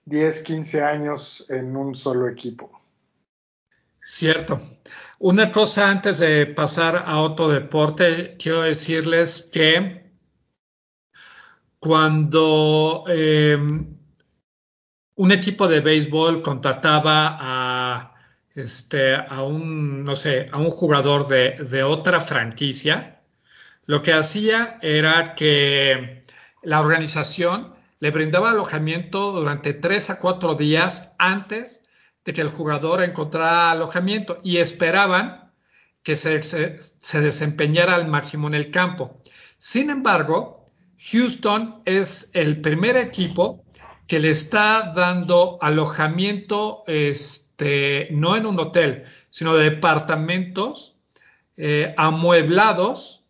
10, 0.05 0.39
15 0.43 0.81
años 0.81 1.49
en 1.49 1.75
un 1.75 1.95
solo 1.95 2.29
equipo. 2.29 2.71
Cierto. 3.99 4.57
Una 5.19 5.51
cosa 5.51 5.89
antes 5.89 6.19
de 6.19 6.45
pasar 6.45 7.03
a 7.07 7.19
otro 7.19 7.49
deporte, 7.49 8.37
quiero 8.37 8.61
decirles 8.61 9.49
que 9.51 10.09
cuando 11.77 13.03
eh, 13.09 13.57
un 15.15 15.31
equipo 15.31 15.67
de 15.67 15.81
béisbol 15.81 16.41
contrataba 16.41 17.37
a, 17.39 18.15
este, 18.55 19.15
a 19.15 19.43
un, 19.43 20.03
no 20.03 20.15
sé, 20.15 20.47
a 20.51 20.57
un 20.57 20.71
jugador 20.71 21.27
de, 21.27 21.83
otra 21.83 22.21
franquicia, 22.21 23.21
lo 23.85 24.01
que 24.01 24.13
hacía 24.13 24.77
era 24.81 25.35
que 25.35 26.25
la 26.63 26.79
organización 26.79 27.73
le 27.99 28.11
brindaba 28.11 28.51
alojamiento 28.51 29.31
durante 29.31 29.73
tres 29.73 30.09
a 30.09 30.19
cuatro 30.19 30.55
días 30.55 31.13
antes 31.17 31.83
de 32.25 32.33
que 32.33 32.41
el 32.41 32.49
jugador 32.49 33.03
encontrara 33.03 33.71
alojamiento 33.71 34.39
y 34.43 34.57
esperaban 34.57 35.51
que 36.03 36.15
se, 36.15 37.21
desempeñara 37.21 37.95
al 37.95 38.07
máximo 38.07 38.47
en 38.47 38.55
el 38.55 38.71
campo. 38.71 39.19
Sin 39.57 39.89
embargo, 39.89 40.71
Houston 41.11 41.81
es 41.85 42.31
el 42.33 42.61
primer 42.61 42.97
equipo 42.97 43.60
que 44.11 44.19
le 44.19 44.29
está 44.29 44.91
dando 44.93 45.57
alojamiento, 45.61 46.83
este, 46.85 48.09
no 48.11 48.35
en 48.35 48.45
un 48.45 48.59
hotel, 48.59 49.05
sino 49.29 49.55
de 49.55 49.69
departamentos 49.69 50.99
eh, 51.55 51.95
amueblados 51.95 53.23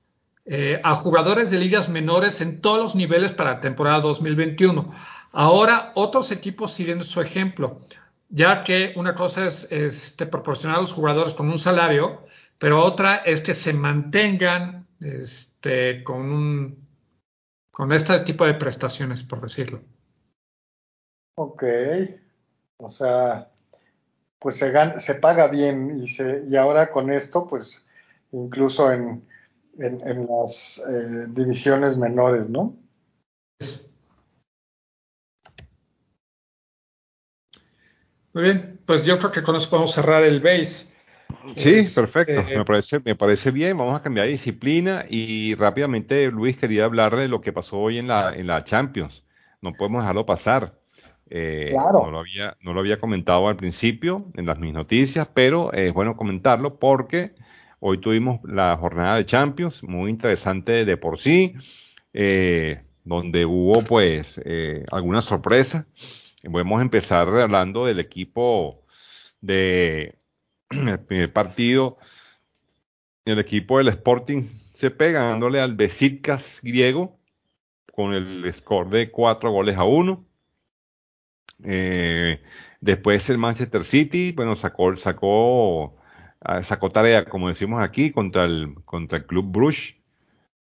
eh, 0.46 0.82
a 0.84 0.96
jugadores 0.96 1.52
de 1.52 1.60
ligas 1.60 1.88
menores 1.88 2.42
en 2.42 2.62
todos 2.62 2.80
los 2.80 2.96
niveles 2.96 3.32
para 3.32 3.52
la 3.52 3.60
temporada 3.60 4.00
2021. 4.00 4.92
Ahora 5.34 5.92
otros 5.94 6.32
equipos 6.32 6.74
siguen 6.74 7.04
su 7.04 7.22
ejemplo, 7.22 7.82
ya 8.30 8.64
que 8.64 8.94
una 8.96 9.14
cosa 9.14 9.46
es 9.46 9.72
este, 9.72 10.26
proporcionar 10.26 10.80
a 10.80 10.82
los 10.82 10.94
jugadores 10.94 11.36
con 11.36 11.48
un 11.48 11.60
salario, 11.60 12.26
pero 12.58 12.84
otra 12.84 13.18
es 13.18 13.42
que 13.42 13.54
se 13.54 13.74
mantengan 13.74 14.88
este, 15.00 16.04
con, 16.04 16.22
un, 16.32 16.88
con 17.70 17.92
este 17.92 18.20
tipo 18.22 18.48
de 18.48 18.56
prestaciones, 18.56 19.22
por 19.22 19.42
decirlo. 19.42 19.84
Ok, 21.36 21.64
o 22.78 22.90
sea, 22.90 23.50
pues 24.40 24.58
se, 24.58 24.72
gana, 24.72 25.00
se 25.00 25.16
paga 25.16 25.48
bien 25.48 25.92
y, 25.96 26.08
se, 26.08 26.44
y 26.48 26.56
ahora 26.56 26.92
con 26.92 27.12
esto, 27.12 27.48
pues 27.48 27.86
incluso 28.32 28.92
en, 28.92 29.24
en, 29.80 30.08
en 30.08 30.28
las 30.28 30.80
eh, 30.80 31.28
divisiones 31.30 31.98
menores, 31.98 32.50
¿no? 32.50 32.76
Muy 38.34 38.44
bien, 38.44 38.80
pues 38.86 39.06
yo 39.06 39.20
creo 39.20 39.32
que 39.32 39.44
con 39.44 39.56
eso 39.56 39.70
podemos 39.70 39.92
cerrar 39.92 40.24
el 40.24 40.40
base. 40.40 40.92
Sí, 41.56 41.76
es, 41.76 41.96
perfecto. 41.96 42.34
Eh, 42.34 42.58
me, 42.58 42.66
parece, 42.66 43.00
me 43.00 43.16
parece 43.16 43.52
bien. 43.52 43.78
Vamos 43.78 43.98
a 43.98 44.02
cambiar 44.02 44.26
de 44.26 44.34
disciplina 44.34 45.06
y 45.10 45.56
rápidamente, 45.56 46.30
Luis, 46.32 46.58
quería 46.58 46.86
hablar 46.86 47.16
de 47.16 47.28
lo 47.28 47.42
que 47.42 47.54
pasó 47.54 47.78
hoy 47.78 47.98
en 47.98 48.08
la, 48.08 48.34
en 48.34 48.48
la 48.48 48.64
Champions. 48.64 49.26
No 49.62 49.74
podemos 49.74 50.02
dejarlo 50.02 50.26
pasar. 50.26 50.81
Eh, 51.34 51.70
claro. 51.72 52.04
no, 52.04 52.12
lo 52.12 52.20
había, 52.20 52.58
no 52.60 52.74
lo 52.74 52.82
había 52.82 53.00
comentado 53.00 53.48
al 53.48 53.56
principio 53.56 54.18
en 54.36 54.46
las 54.46 54.60
mis 54.60 54.74
noticias, 54.74 55.30
pero 55.34 55.72
es 55.72 55.94
bueno 55.94 56.18
comentarlo 56.18 56.78
porque 56.78 57.32
hoy 57.80 58.00
tuvimos 58.00 58.42
la 58.44 58.76
jornada 58.76 59.16
de 59.16 59.26
Champions, 59.26 59.82
muy 59.82 60.12
interesante 60.12 60.84
de 60.84 60.98
por 60.98 61.18
sí, 61.18 61.54
eh, 62.12 62.84
donde 63.06 63.46
hubo 63.46 63.82
pues 63.82 64.42
eh, 64.44 64.84
algunas 64.92 65.24
sorpresas. 65.24 65.86
Podemos 66.44 66.82
empezar 66.82 67.30
hablando 67.30 67.86
del 67.86 68.00
equipo 68.00 68.84
de 69.40 70.16
el 70.70 71.00
primer 71.00 71.32
partido, 71.32 71.98
el 73.24 73.40
equipo 73.40 73.78
del 73.78 73.88
Sporting 73.88 74.42
CP 74.42 75.14
ganándole 75.14 75.62
al 75.62 75.76
Besiktas 75.76 76.60
griego 76.62 77.18
con 77.94 78.14
el 78.14 78.52
score 78.52 78.90
de 78.90 79.12
cuatro 79.12 79.50
goles 79.52 79.78
a 79.78 79.86
uno. 79.86 80.26
Eh, 81.64 82.41
después 82.82 83.30
el 83.30 83.38
Manchester 83.38 83.84
City, 83.84 84.32
bueno, 84.32 84.55
sacó, 84.55 84.95
sacó, 84.97 85.97
ah, 86.41 86.64
sacó 86.64 86.91
tarea, 86.91 87.26
como 87.26 87.47
decimos 87.49 87.82
aquí, 87.82 88.12
contra 88.12 88.45
el, 88.45 88.76
contra 88.86 89.20
el 89.20 89.26
Club 89.26 89.51
Bruges, 89.51 89.95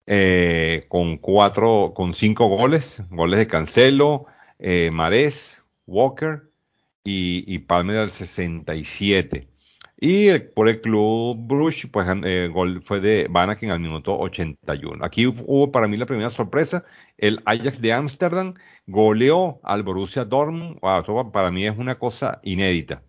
eh, 0.07 0.87
con 0.89 1.19
cuatro, 1.19 1.93
con 1.95 2.15
cinco 2.15 2.49
goles, 2.49 3.03
goles 3.11 3.39
de 3.39 3.47
Cancelo, 3.47 4.27
eh, 4.59 4.91
Marés, 4.91 5.59
Walker 5.87 6.51
y, 7.05 7.45
y 7.53 7.59
Palmer 7.61 7.99
al 7.99 8.11
67. 8.11 9.52
Y 10.05 10.27
el, 10.27 10.49
por 10.51 10.69
el 10.69 10.81
club 10.81 11.37
Bruges, 11.47 11.89
pues 11.93 12.09
el 12.09 12.25
eh, 12.25 12.49
gol 12.49 12.83
fue 12.83 12.99
de 13.01 13.29
Vanaken 13.31 13.71
al 13.71 13.79
minuto 13.79 14.19
81. 14.19 15.05
Aquí 15.05 15.29
hubo 15.29 15.71
para 15.71 15.87
mí 15.87 15.97
la 15.97 16.07
primera 16.07 16.29
sorpresa. 16.31 16.85
El 17.19 17.41
Ajax 17.45 17.81
de 17.81 17.93
Ámsterdam 17.93 18.55
goleó 18.89 19.61
al 19.63 19.85
Borussia 19.85 20.25
Dortmund. 20.25 20.81
Wow, 20.81 21.31
para 21.31 21.53
mí 21.53 21.67
es 21.67 21.79
una 21.79 22.01
cosa 22.01 22.41
inédita. 22.43 23.05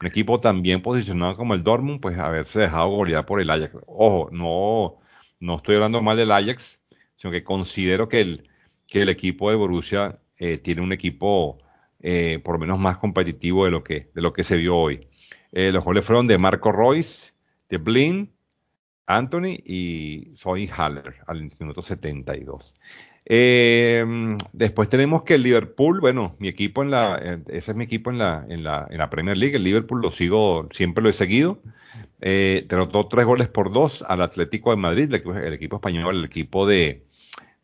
Un 0.00 0.06
equipo 0.06 0.40
tan 0.40 0.62
bien 0.62 0.80
posicionado 0.80 1.36
como 1.36 1.52
el 1.52 1.62
Dortmund, 1.62 2.00
pues 2.00 2.18
haberse 2.18 2.60
dejado 2.60 2.88
golear 2.88 3.26
por 3.26 3.42
el 3.42 3.50
Ajax. 3.50 3.76
Ojo, 3.86 4.30
no, 4.32 4.98
no 5.40 5.56
estoy 5.56 5.74
hablando 5.74 6.00
mal 6.00 6.16
del 6.16 6.32
Ajax, 6.32 6.80
sino 7.16 7.32
que 7.32 7.44
considero 7.44 8.08
que 8.08 8.22
el, 8.22 8.48
que 8.86 9.02
el 9.02 9.10
equipo 9.10 9.50
de 9.50 9.56
Borussia 9.56 10.18
eh, 10.38 10.56
tiene 10.56 10.80
un 10.80 10.92
equipo 10.94 11.58
eh, 12.00 12.40
por 12.42 12.54
lo 12.54 12.60
menos 12.60 12.78
más 12.78 12.96
competitivo 12.96 13.66
de 13.66 13.70
lo 13.72 13.84
que, 13.84 14.10
de 14.14 14.22
lo 14.22 14.32
que 14.32 14.42
se 14.42 14.56
vio 14.56 14.76
hoy. 14.76 15.09
Eh, 15.52 15.72
los 15.72 15.84
goles 15.84 16.04
fueron 16.04 16.26
de 16.26 16.38
Marco 16.38 16.72
Royce, 16.72 17.32
de 17.68 17.78
Blin, 17.78 18.30
Anthony 19.06 19.58
y 19.64 20.30
Soy 20.34 20.68
Haller 20.68 21.16
al 21.26 21.50
minuto 21.58 21.82
72. 21.82 22.74
Eh, 23.26 24.36
después 24.52 24.88
tenemos 24.88 25.22
que 25.22 25.34
el 25.34 25.42
Liverpool, 25.42 26.00
bueno, 26.00 26.36
mi 26.38 26.48
equipo 26.48 26.82
en 26.82 26.90
la, 26.90 27.16
ese 27.48 27.70
es 27.72 27.76
mi 27.76 27.84
equipo 27.84 28.10
en 28.10 28.18
la, 28.18 28.44
en 28.48 28.64
la, 28.64 28.86
en 28.90 28.98
la 28.98 29.10
Premier 29.10 29.36
League, 29.36 29.56
el 29.56 29.64
Liverpool 29.64 30.00
lo 30.00 30.10
sigo, 30.10 30.68
siempre 30.72 31.02
lo 31.02 31.10
he 31.10 31.12
seguido. 31.12 31.60
Eh, 32.20 32.66
derrotó 32.68 33.06
tres 33.08 33.26
goles 33.26 33.48
por 33.48 33.72
dos 33.72 34.02
al 34.06 34.22
Atlético 34.22 34.70
de 34.70 34.76
Madrid, 34.76 35.12
el, 35.12 35.52
equipo 35.52 35.76
español, 35.76 36.16
el 36.16 36.24
equipo 36.24 36.66
de 36.66 37.04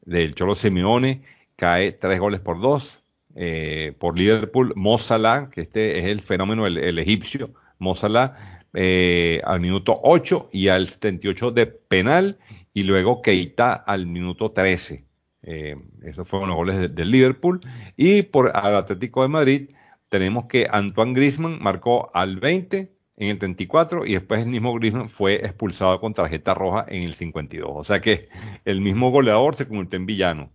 del 0.02 0.34
Cholo 0.34 0.54
Simeone, 0.54 1.22
cae 1.56 1.92
tres 1.92 2.20
goles 2.20 2.40
por 2.40 2.60
dos. 2.60 3.02
Eh, 3.38 3.92
por 3.98 4.16
Liverpool, 4.16 4.72
Mo 4.76 4.96
Salah, 4.96 5.50
que 5.50 5.60
este 5.60 5.98
es 5.98 6.06
el 6.06 6.22
fenómeno, 6.22 6.66
el 6.66 6.98
egipcio, 6.98 7.52
Mozala 7.78 8.60
eh, 8.74 9.40
al 9.44 9.60
minuto 9.60 9.94
8 10.02 10.50
y 10.52 10.68
al 10.68 10.88
78 10.88 11.50
de 11.50 11.66
penal 11.66 12.38
y 12.74 12.84
luego 12.84 13.22
Keita 13.22 13.72
al 13.72 14.06
minuto 14.06 14.50
13. 14.50 15.04
Eh, 15.42 15.76
esos 16.02 16.28
fueron 16.28 16.48
los 16.48 16.56
goles 16.56 16.78
del 16.78 16.94
de 16.94 17.04
Liverpool. 17.04 17.60
Y 17.96 18.22
por 18.22 18.48
el 18.48 18.74
Atlético 18.74 19.22
de 19.22 19.28
Madrid 19.28 19.70
tenemos 20.08 20.46
que 20.46 20.66
Antoine 20.70 21.14
Griezmann 21.14 21.58
marcó 21.62 22.10
al 22.14 22.36
20 22.36 22.92
en 23.16 23.28
el 23.30 23.38
34 23.38 24.04
y 24.04 24.12
después 24.12 24.42
el 24.42 24.48
mismo 24.48 24.74
Griezmann 24.74 25.08
fue 25.08 25.36
expulsado 25.36 25.98
con 26.00 26.12
tarjeta 26.14 26.54
roja 26.54 26.84
en 26.88 27.02
el 27.02 27.14
52. 27.14 27.70
O 27.70 27.84
sea 27.84 28.00
que 28.00 28.28
el 28.64 28.80
mismo 28.80 29.10
goleador 29.10 29.56
se 29.56 29.66
convirtió 29.66 29.96
en 29.96 30.06
villano. 30.06 30.52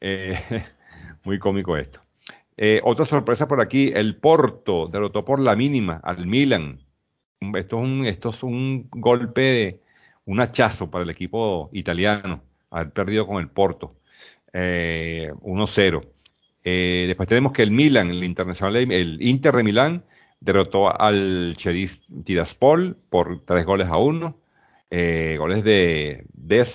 Eh, 0.00 0.38
muy 1.24 1.38
cómico 1.38 1.76
esto. 1.76 2.00
Eh, 2.56 2.80
otra 2.84 3.04
sorpresa 3.04 3.48
por 3.48 3.60
aquí, 3.60 3.90
el 3.94 4.16
Porto 4.16 4.88
derrotó 4.88 5.24
por 5.24 5.40
la 5.40 5.56
mínima 5.56 6.00
al 6.02 6.26
Milan. 6.26 6.80
Esto 7.40 7.78
es 7.78 7.82
un, 7.82 8.04
esto 8.06 8.30
es 8.30 8.42
un 8.42 8.88
golpe 8.90 9.40
de 9.40 9.80
un 10.26 10.40
hachazo 10.40 10.90
para 10.90 11.04
el 11.04 11.10
equipo 11.10 11.70
italiano, 11.72 12.42
haber 12.70 12.92
perdido 12.92 13.26
con 13.26 13.40
el 13.40 13.48
Porto. 13.48 13.96
Eh, 14.52 15.32
1-0. 15.40 16.06
Eh, 16.64 17.04
después 17.08 17.28
tenemos 17.28 17.52
que 17.52 17.62
el 17.62 17.72
Milan, 17.72 18.10
el 18.10 18.22
Internacional, 18.22 18.76
el 18.76 19.22
Inter 19.22 19.54
de 19.54 19.62
Milán, 19.64 20.04
derrotó 20.40 21.00
al 21.00 21.54
Cheris 21.56 22.02
Tiraspol 22.24 22.96
por 23.08 23.44
tres 23.44 23.64
goles 23.64 23.88
a 23.88 23.96
uno. 23.96 24.38
Eh, 24.90 25.36
goles 25.38 25.64
de, 25.64 26.26
de, 26.34 26.66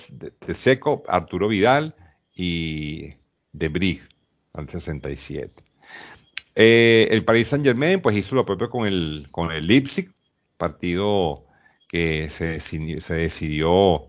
de 0.48 0.54
Seco, 0.56 1.04
Arturo 1.08 1.48
Vidal 1.48 1.96
y 2.36 3.14
de 3.52 3.70
Brig 3.70 4.02
al 4.54 4.68
67. 4.68 5.67
Eh, 6.60 7.08
el 7.12 7.24
Paris 7.24 7.50
Saint 7.50 7.64
Germain 7.64 8.02
pues 8.02 8.18
hizo 8.18 8.34
lo 8.34 8.44
propio 8.44 8.72
con 8.72 8.88
el, 8.88 9.28
con 9.30 9.52
el 9.52 9.68
Leipzig, 9.68 10.10
partido 10.58 11.46
que 11.88 12.30
se 12.32 12.46
decidió, 12.46 13.00
se 13.00 13.14
decidió 13.14 14.08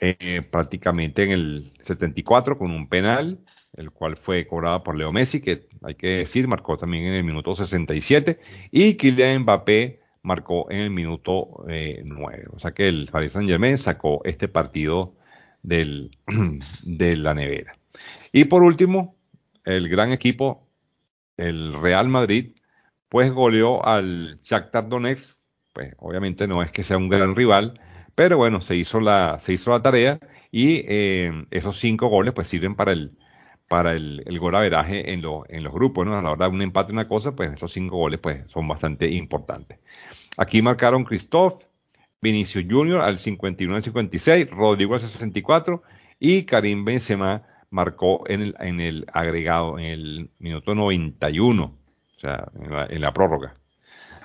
eh, 0.00 0.42
prácticamente 0.50 1.22
en 1.22 1.30
el 1.30 1.72
74 1.80 2.58
con 2.58 2.70
un 2.72 2.90
penal, 2.90 3.38
el 3.72 3.90
cual 3.90 4.18
fue 4.18 4.46
cobrado 4.46 4.82
por 4.82 4.96
Leo 4.96 5.12
Messi, 5.12 5.40
que 5.40 5.66
hay 5.82 5.94
que 5.94 6.08
decir, 6.08 6.46
marcó 6.46 6.76
también 6.76 7.06
en 7.06 7.14
el 7.14 7.24
minuto 7.24 7.54
67, 7.54 8.38
y 8.70 8.98
Kylian 8.98 9.44
Mbappé 9.44 10.00
marcó 10.20 10.70
en 10.70 10.80
el 10.80 10.90
minuto 10.90 11.64
eh, 11.70 12.02
9. 12.04 12.48
O 12.52 12.58
sea 12.58 12.72
que 12.72 12.86
el 12.86 13.08
Paris 13.10 13.32
Saint 13.32 13.48
Germain 13.48 13.78
sacó 13.78 14.20
este 14.26 14.46
partido 14.46 15.14
de 15.62 16.10
la 17.16 17.32
nevera. 17.32 17.78
Y 18.30 18.44
por 18.44 18.62
último, 18.62 19.16
el 19.64 19.88
gran 19.88 20.12
equipo 20.12 20.63
el 21.36 21.72
Real 21.72 22.08
Madrid, 22.08 22.56
pues 23.08 23.30
goleó 23.30 23.84
al 23.84 24.40
Shakhtar 24.42 24.88
Donetsk 24.88 25.38
pues 25.74 25.92
obviamente 25.98 26.46
no 26.46 26.62
es 26.62 26.70
que 26.70 26.82
sea 26.84 26.96
un 26.96 27.10
gran 27.10 27.36
rival, 27.36 27.78
pero 28.14 28.38
bueno, 28.38 28.62
se 28.62 28.76
hizo 28.76 29.00
la, 29.00 29.38
se 29.40 29.52
hizo 29.52 29.72
la 29.72 29.82
tarea 29.82 30.18
y 30.50 30.84
eh, 30.86 31.46
esos 31.50 31.78
cinco 31.78 32.08
goles 32.08 32.32
pues 32.32 32.46
sirven 32.48 32.76
para 32.76 32.92
el, 32.92 33.18
para 33.68 33.92
el, 33.92 34.22
el 34.24 34.38
gol 34.38 34.54
averaje 34.54 35.12
en, 35.12 35.22
en 35.48 35.64
los 35.64 35.72
grupos, 35.72 36.06
¿no? 36.06 36.16
A 36.16 36.22
la 36.22 36.30
hora 36.30 36.46
de 36.48 36.54
un 36.54 36.62
empate 36.62 36.92
una 36.92 37.08
cosa, 37.08 37.34
pues 37.34 37.52
esos 37.52 37.72
cinco 37.72 37.96
goles 37.96 38.20
pues 38.20 38.48
son 38.50 38.68
bastante 38.68 39.10
importantes. 39.10 39.80
Aquí 40.36 40.62
marcaron 40.62 41.04
Christoph, 41.04 41.64
Vinicio 42.22 42.62
Junior 42.68 43.02
al 43.02 43.18
51 43.18 43.74
al 43.74 43.82
56, 43.82 44.50
Rodrigo 44.50 44.94
al 44.94 45.00
64 45.00 45.82
y 46.20 46.44
Karim 46.44 46.84
Benzema 46.84 47.42
marcó 47.74 48.22
en 48.28 48.40
el, 48.40 48.54
en 48.60 48.80
el 48.80 49.04
agregado 49.12 49.80
en 49.80 49.84
el 49.84 50.30
minuto 50.38 50.76
91, 50.76 51.64
o 51.64 52.20
sea, 52.20 52.48
en 52.88 53.00
la, 53.00 53.12
prórroga. 53.12 53.56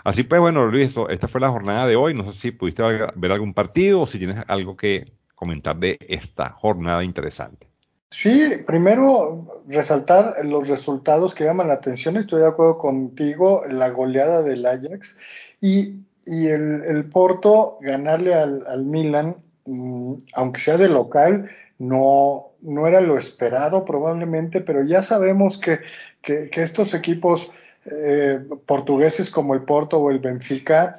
Así 0.03 0.21
pues, 0.21 0.39
bueno, 0.39 0.67
Luis, 0.67 0.93
esta 1.09 1.27
fue 1.27 1.41
la 1.41 1.49
jornada 1.49 1.87
de 1.87 1.95
hoy. 1.95 2.13
No 2.13 2.31
sé 2.31 2.39
si 2.39 2.51
pudiste 2.51 2.83
ver 2.83 3.31
algún 3.31 3.55
partido 3.55 4.01
o 4.01 4.07
si 4.07 4.19
tienes 4.19 4.43
algo 4.47 4.77
que 4.77 5.11
comentar 5.33 5.75
de 5.77 5.97
esta 5.99 6.51
jornada 6.51 7.03
interesante. 7.03 7.67
Sí, 8.11 8.51
primero 8.67 9.63
resaltar 9.67 10.35
los 10.45 10.67
resultados 10.67 11.33
que 11.33 11.45
llaman 11.45 11.69
la 11.69 11.75
atención. 11.75 12.17
Estoy 12.17 12.41
de 12.41 12.47
acuerdo 12.47 12.77
contigo, 12.77 13.63
la 13.67 13.89
goleada 13.89 14.43
del 14.43 14.65
Ajax 14.65 15.17
y, 15.59 15.95
el, 16.25 17.09
Porto 17.11 17.79
ganarle 17.81 18.35
al, 18.35 18.85
Milan, 18.85 19.37
mm, 19.65 20.13
aunque 20.35 20.59
sea 20.59 20.77
de 20.77 20.89
local, 20.89 21.49
no, 21.79 22.48
no 22.61 22.87
era 22.87 23.01
lo 23.01 23.17
esperado 23.17 23.85
probablemente, 23.85 24.61
pero 24.61 24.83
ya 24.83 25.01
sabemos 25.01 25.57
que, 25.57 25.79
estos 26.23 26.93
equipos 26.93 27.51
eh, 27.85 28.39
portugueses 28.65 29.29
como 29.29 29.53
el 29.53 29.63
Porto 29.63 29.97
o 29.99 30.11
el 30.11 30.19
Benfica 30.19 30.97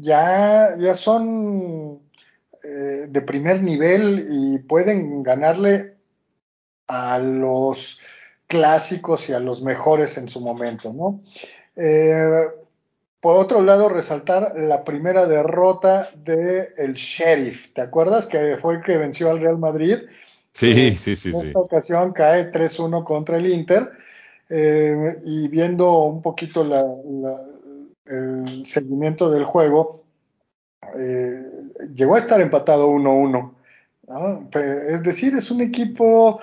ya, 0.00 0.76
ya 0.76 0.94
son 0.94 2.00
eh, 2.62 3.06
de 3.08 3.22
primer 3.22 3.62
nivel 3.62 4.26
y 4.28 4.58
pueden 4.58 5.22
ganarle 5.22 5.96
a 6.88 7.18
los 7.18 8.00
clásicos 8.46 9.28
y 9.28 9.32
a 9.32 9.40
los 9.40 9.62
mejores 9.62 10.18
en 10.18 10.28
su 10.28 10.40
momento, 10.40 10.92
¿no? 10.92 11.20
Eh, 11.76 12.46
por 13.20 13.36
otro 13.36 13.62
lado, 13.62 13.88
resaltar 13.88 14.54
la 14.56 14.82
primera 14.84 15.26
derrota 15.26 16.10
de 16.16 16.74
el 16.76 16.94
Sheriff. 16.94 17.72
¿Te 17.72 17.80
acuerdas 17.80 18.26
que 18.26 18.56
fue 18.56 18.74
el 18.74 18.82
que 18.82 18.98
venció 18.98 19.30
al 19.30 19.40
Real 19.40 19.58
Madrid? 19.58 19.98
Sí, 20.52 20.70
eh, 20.70 20.96
sí, 20.96 21.16
sí. 21.16 21.30
En 21.30 21.48
esta 21.48 21.58
ocasión 21.58 22.12
cae 22.12 22.50
3-1 22.50 23.04
contra 23.04 23.36
el 23.36 23.46
Inter. 23.46 23.90
Eh, 24.48 25.16
y 25.24 25.48
viendo 25.48 26.02
un 26.02 26.20
poquito 26.20 26.62
el 28.06 28.66
seguimiento 28.66 29.30
del 29.30 29.44
juego, 29.44 30.04
llegó 31.94 32.16
a 32.16 32.18
estar 32.18 32.40
empatado 32.40 32.90
1-1. 32.90 33.54
Es 34.88 35.02
decir, 35.02 35.34
es 35.34 35.50
un 35.50 35.62
equipo 35.62 36.40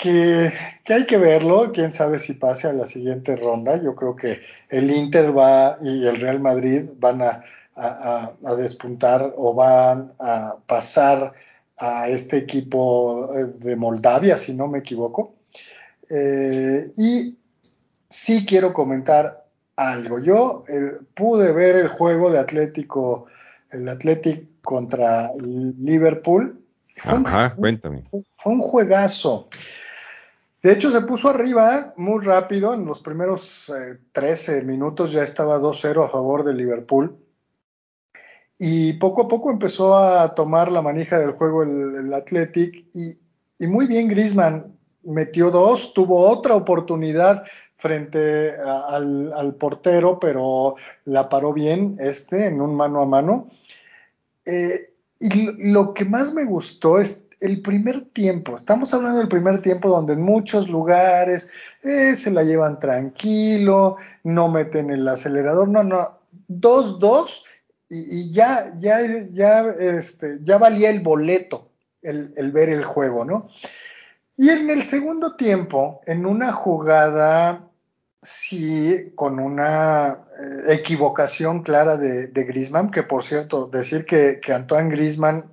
que, 0.00 0.52
hay 0.88 1.06
que 1.06 1.18
verlo, 1.18 1.70
quién 1.72 1.92
sabe 1.92 2.18
si 2.18 2.34
pase 2.34 2.68
a 2.68 2.72
la 2.72 2.86
siguiente 2.86 3.36
ronda. 3.36 3.82
Yo 3.82 3.94
creo 3.94 4.16
que 4.16 4.40
el 4.68 4.90
Inter 4.90 5.36
va 5.36 5.76
y 5.82 6.06
el 6.06 6.16
Real 6.16 6.40
Madrid 6.40 6.90
van 6.98 7.22
a, 7.22 7.42
despuntar 8.56 9.32
o 9.36 9.54
van 9.54 10.12
a 10.18 10.56
pasar 10.66 11.32
a 11.80 12.08
este 12.08 12.36
equipo 12.36 13.34
eh, 13.34 13.46
de 13.58 13.74
Moldavia, 13.74 14.36
si 14.36 14.54
no 14.54 14.68
me 14.68 14.78
equivoco. 14.80 15.34
Eh, 16.10 16.92
y 16.96 17.36
sí 18.08 18.44
quiero 18.44 18.72
comentar 18.72 19.46
algo. 19.76 20.18
Yo 20.18 20.64
eh, 20.68 20.98
pude 21.14 21.52
ver 21.52 21.76
el 21.76 21.88
juego 21.88 22.30
de 22.30 22.38
Atlético, 22.38 23.26
el 23.70 23.88
Atlético 23.88 24.46
contra 24.62 25.30
Liverpool. 25.34 26.62
Ajá, 27.02 27.54
cuéntame. 27.54 28.04
Fue 28.36 28.52
un 28.52 28.60
juegazo. 28.60 29.48
De 30.62 30.72
hecho, 30.72 30.90
se 30.90 31.00
puso 31.00 31.30
arriba 31.30 31.94
muy 31.96 32.22
rápido. 32.22 32.74
En 32.74 32.84
los 32.84 33.00
primeros 33.00 33.72
13 34.12 34.58
eh, 34.58 34.62
minutos 34.62 35.12
ya 35.12 35.22
estaba 35.22 35.58
2-0 35.58 36.04
a 36.04 36.08
favor 36.10 36.44
de 36.44 36.52
Liverpool 36.52 37.16
y 38.62 38.92
poco 38.92 39.22
a 39.22 39.28
poco 39.28 39.50
empezó 39.50 39.96
a 39.96 40.34
tomar 40.34 40.70
la 40.70 40.82
manija 40.82 41.18
del 41.18 41.30
juego 41.30 41.62
el, 41.62 42.12
Athletic 42.12 42.84
y, 42.92 43.66
muy 43.66 43.86
bien 43.86 44.06
Grisman 44.06 44.76
metió 45.02 45.50
dos, 45.50 45.94
tuvo 45.94 46.28
otra 46.28 46.56
oportunidad 46.56 47.42
frente 47.76 48.54
al, 48.58 49.54
portero, 49.58 50.18
pero 50.20 50.74
la 51.06 51.30
paró 51.30 51.54
bien 51.54 51.96
este 52.00 52.48
en 52.48 52.60
un 52.60 52.74
mano 52.74 53.00
a 53.00 53.06
mano. 53.06 53.46
Eh, 54.44 54.92
y 55.18 55.70
lo 55.70 55.94
que 55.94 56.04
más 56.04 56.34
me 56.34 56.44
gustó 56.44 56.98
es 56.98 57.28
el 57.40 57.62
primer 57.62 58.10
tiempo. 58.10 58.56
Estamos 58.56 58.92
hablando 58.92 59.20
del 59.20 59.28
primer 59.28 59.62
tiempo 59.62 59.88
donde 59.88 60.12
en 60.12 60.20
muchos 60.20 60.68
lugares 60.68 61.48
eh, 61.82 62.14
se 62.14 62.30
la 62.30 62.42
llevan 62.42 62.78
tranquilo, 62.78 63.96
no 64.22 64.48
meten 64.48 64.90
el 64.90 65.08
acelerador, 65.08 65.66
no, 65.66 65.82
no, 65.82 66.18
2-2 66.50 67.44
y, 67.90 68.30
ya, 68.30 68.72
ya, 68.78 69.00
ya, 69.32 69.68
este, 69.78 70.38
ya 70.42 70.58
valía 70.58 70.90
el 70.90 71.00
boleto 71.00 71.72
el, 72.02 72.32
el, 72.36 72.52
ver 72.52 72.68
el 72.68 72.84
juego, 72.84 73.24
¿no? 73.24 73.48
Y 74.36 74.48
en 74.50 74.70
el 74.70 74.84
segundo 74.84 75.34
tiempo, 75.34 76.00
en 76.06 76.24
una 76.24 76.52
jugada, 76.52 77.68
sí, 78.22 79.12
con 79.16 79.40
una 79.40 80.24
eh, 80.40 80.74
equivocación 80.74 81.62
clara 81.62 81.96
de, 81.96 82.28
de 82.28 82.44
Grisman, 82.44 82.90
que 82.90 83.02
por 83.02 83.24
cierto, 83.24 83.66
decir 83.66 84.06
que, 84.06 84.38
que 84.40 84.52
Antoine 84.52 84.88
Grisman 84.88 85.44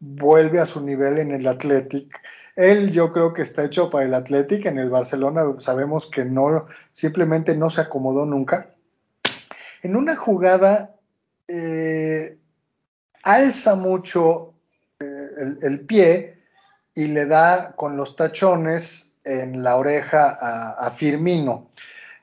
vuelve 0.00 0.58
a 0.58 0.66
su 0.66 0.80
nivel 0.80 1.18
en 1.18 1.30
el 1.30 1.46
Athletic. 1.46 2.18
Él 2.56 2.90
yo 2.90 3.10
creo 3.10 3.32
que 3.32 3.42
está 3.42 3.64
hecho 3.64 3.88
para 3.88 4.04
el 4.04 4.14
Athletic, 4.14 4.66
en 4.66 4.78
el 4.78 4.90
Barcelona 4.90 5.44
sabemos 5.58 6.06
que 6.06 6.24
no, 6.24 6.66
simplemente 6.90 7.56
no 7.56 7.70
se 7.70 7.82
acomodó 7.82 8.26
nunca. 8.26 8.74
En 9.82 9.96
una 9.96 10.16
jugada 10.16 10.91
eh, 11.54 12.38
alza 13.24 13.74
mucho 13.74 14.54
eh, 14.98 15.56
el, 15.60 15.80
pie 15.80 16.38
y 16.94 17.08
le 17.08 17.26
da 17.26 17.74
con 17.76 17.94
los 17.94 18.16
tachones 18.16 19.12
en 19.22 19.62
la 19.62 19.76
oreja 19.76 20.30
a, 20.30 20.90
Firmino. 20.90 21.68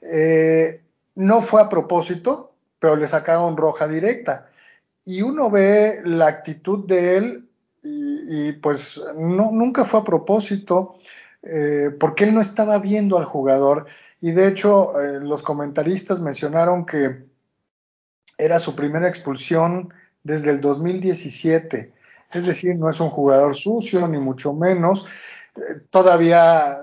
Eh, 0.01 0.81
no 1.15 1.43
fue 1.43 1.61
a 1.61 1.69
propósito, 1.69 2.53
pero 2.79 2.95
le 2.95 3.05
sacaron 3.05 3.55
roja 3.55 3.87
directa. 3.87 4.49
Y 5.05 5.21
uno 5.21 5.51
ve 5.51 6.01
la 6.03 6.25
actitud 6.25 6.87
de 6.87 7.17
él 7.17 7.49
y, 7.83 8.53
pues 8.53 8.99
nunca 9.15 9.85
fue 9.85 9.99
a 9.99 10.03
propósito, 10.03 10.95
porque 11.99 12.23
él 12.23 12.33
no 12.33 12.41
estaba 12.41 12.79
viendo 12.79 13.17
al 13.17 13.25
jugador. 13.25 13.85
Y 14.21 14.31
de 14.31 14.47
hecho, 14.47 14.93
los 15.21 15.43
comentaristas 15.43 16.19
mencionaron 16.19 16.85
que 16.85 17.28
era 18.39 18.57
su 18.57 18.75
primera 18.75 19.07
expulsión 19.07 19.93
desde 20.23 20.49
el 20.49 20.61
2017. 20.61 21.93
Es 22.33 22.45
decir, 22.45 22.75
no 22.75 22.89
es 22.89 22.99
un 22.99 23.09
jugador 23.09 23.55
sucio, 23.55 24.07
ni 24.07 24.17
mucho 24.17 24.53
menos. 24.53 25.05
Eh, 25.55 25.81
todavía 25.91 26.79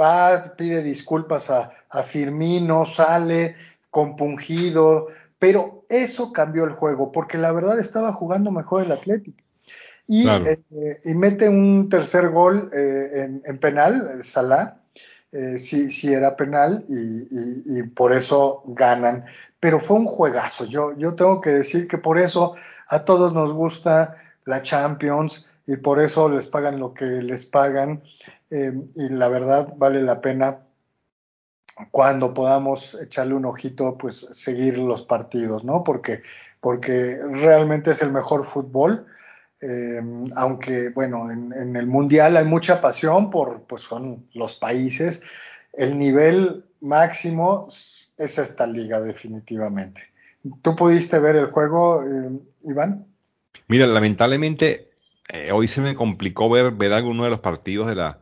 va, 0.00 0.54
pide 0.56 0.82
disculpas 0.82 1.50
a, 1.50 1.70
a 1.90 2.02
Firmino, 2.02 2.84
sale 2.84 3.56
compungido, 3.90 5.08
pero 5.38 5.84
eso 5.88 6.32
cambió 6.32 6.64
el 6.64 6.72
juego, 6.72 7.12
porque 7.12 7.38
la 7.38 7.52
verdad 7.52 7.78
estaba 7.78 8.12
jugando 8.12 8.50
mejor 8.50 8.84
el 8.84 8.92
Atlético. 8.92 9.42
Eh, 10.08 11.00
y, 11.04 11.14
mete 11.14 11.48
un 11.48 11.88
tercer 11.88 12.28
gol 12.30 12.70
eh, 12.72 13.40
en, 13.44 13.58
penal, 13.58 14.22
Salah, 14.22 14.80
eh, 15.32 15.58
sí, 15.58 16.12
era 16.12 16.36
penal 16.36 16.84
y, 16.88 17.82
por 17.82 18.12
eso 18.12 18.62
ganan. 18.66 19.24
Pero 19.66 19.80
fue 19.80 19.96
un 19.96 20.06
juegazo. 20.06 20.64
Yo, 20.64 20.96
yo 20.96 21.16
tengo 21.16 21.40
que 21.40 21.50
decir 21.50 21.88
que 21.88 21.98
por 21.98 22.20
eso 22.20 22.54
a 22.86 23.04
todos 23.04 23.32
nos 23.32 23.52
gusta 23.52 24.14
la 24.44 24.62
Champions 24.62 25.50
y 25.66 25.76
por 25.76 26.00
eso 26.00 26.28
les 26.28 26.46
pagan 26.46 26.78
lo 26.78 26.94
que 26.94 27.04
les 27.04 27.46
pagan. 27.46 28.00
y 28.48 29.08
la 29.08 29.26
verdad 29.26 29.74
vale 29.76 30.02
la 30.02 30.20
pena 30.20 30.60
cuando 31.90 32.32
podamos 32.32 32.96
echarle 33.02 33.34
un 33.34 33.44
ojito, 33.44 33.98
pues 33.98 34.28
seguir 34.30 34.78
los 34.78 35.02
partidos, 35.02 35.64
¿no? 35.64 35.82
Porque, 35.82 36.22
porque 36.60 37.18
realmente 37.32 37.90
es 37.90 38.02
el 38.02 38.12
mejor 38.12 38.44
fútbol 38.44 39.04
eh, 39.60 40.00
aunque 40.36 40.90
bueno, 40.90 41.28
en, 41.30 41.74
el 41.74 41.88
mundial 41.88 42.36
hay 42.36 42.44
mucha 42.44 42.80
pasión 42.80 43.30
por, 43.30 43.62
pues 43.62 43.82
son 43.82 44.28
los 44.32 44.54
países, 44.54 45.22
el 45.72 45.98
nivel 45.98 46.64
máximo 46.80 47.66
es 48.16 48.38
esta 48.38 48.66
liga 48.66 49.00
definitivamente. 49.00 50.02
¿Tú 50.62 50.74
pudiste 50.74 51.18
ver 51.18 51.36
el 51.36 51.46
juego, 51.46 52.02
eh, 52.02 52.30
Iván? 52.62 53.06
Mira, 53.68 53.86
lamentablemente 53.86 54.90
eh, 55.28 55.50
hoy 55.52 55.68
se 55.68 55.80
me 55.80 55.94
complicó 55.94 56.48
ver, 56.48 56.72
ver 56.72 56.92
alguno 56.92 57.24
de 57.24 57.30
los 57.30 57.40
partidos 57.40 57.88
de 57.88 57.96
la, 57.96 58.20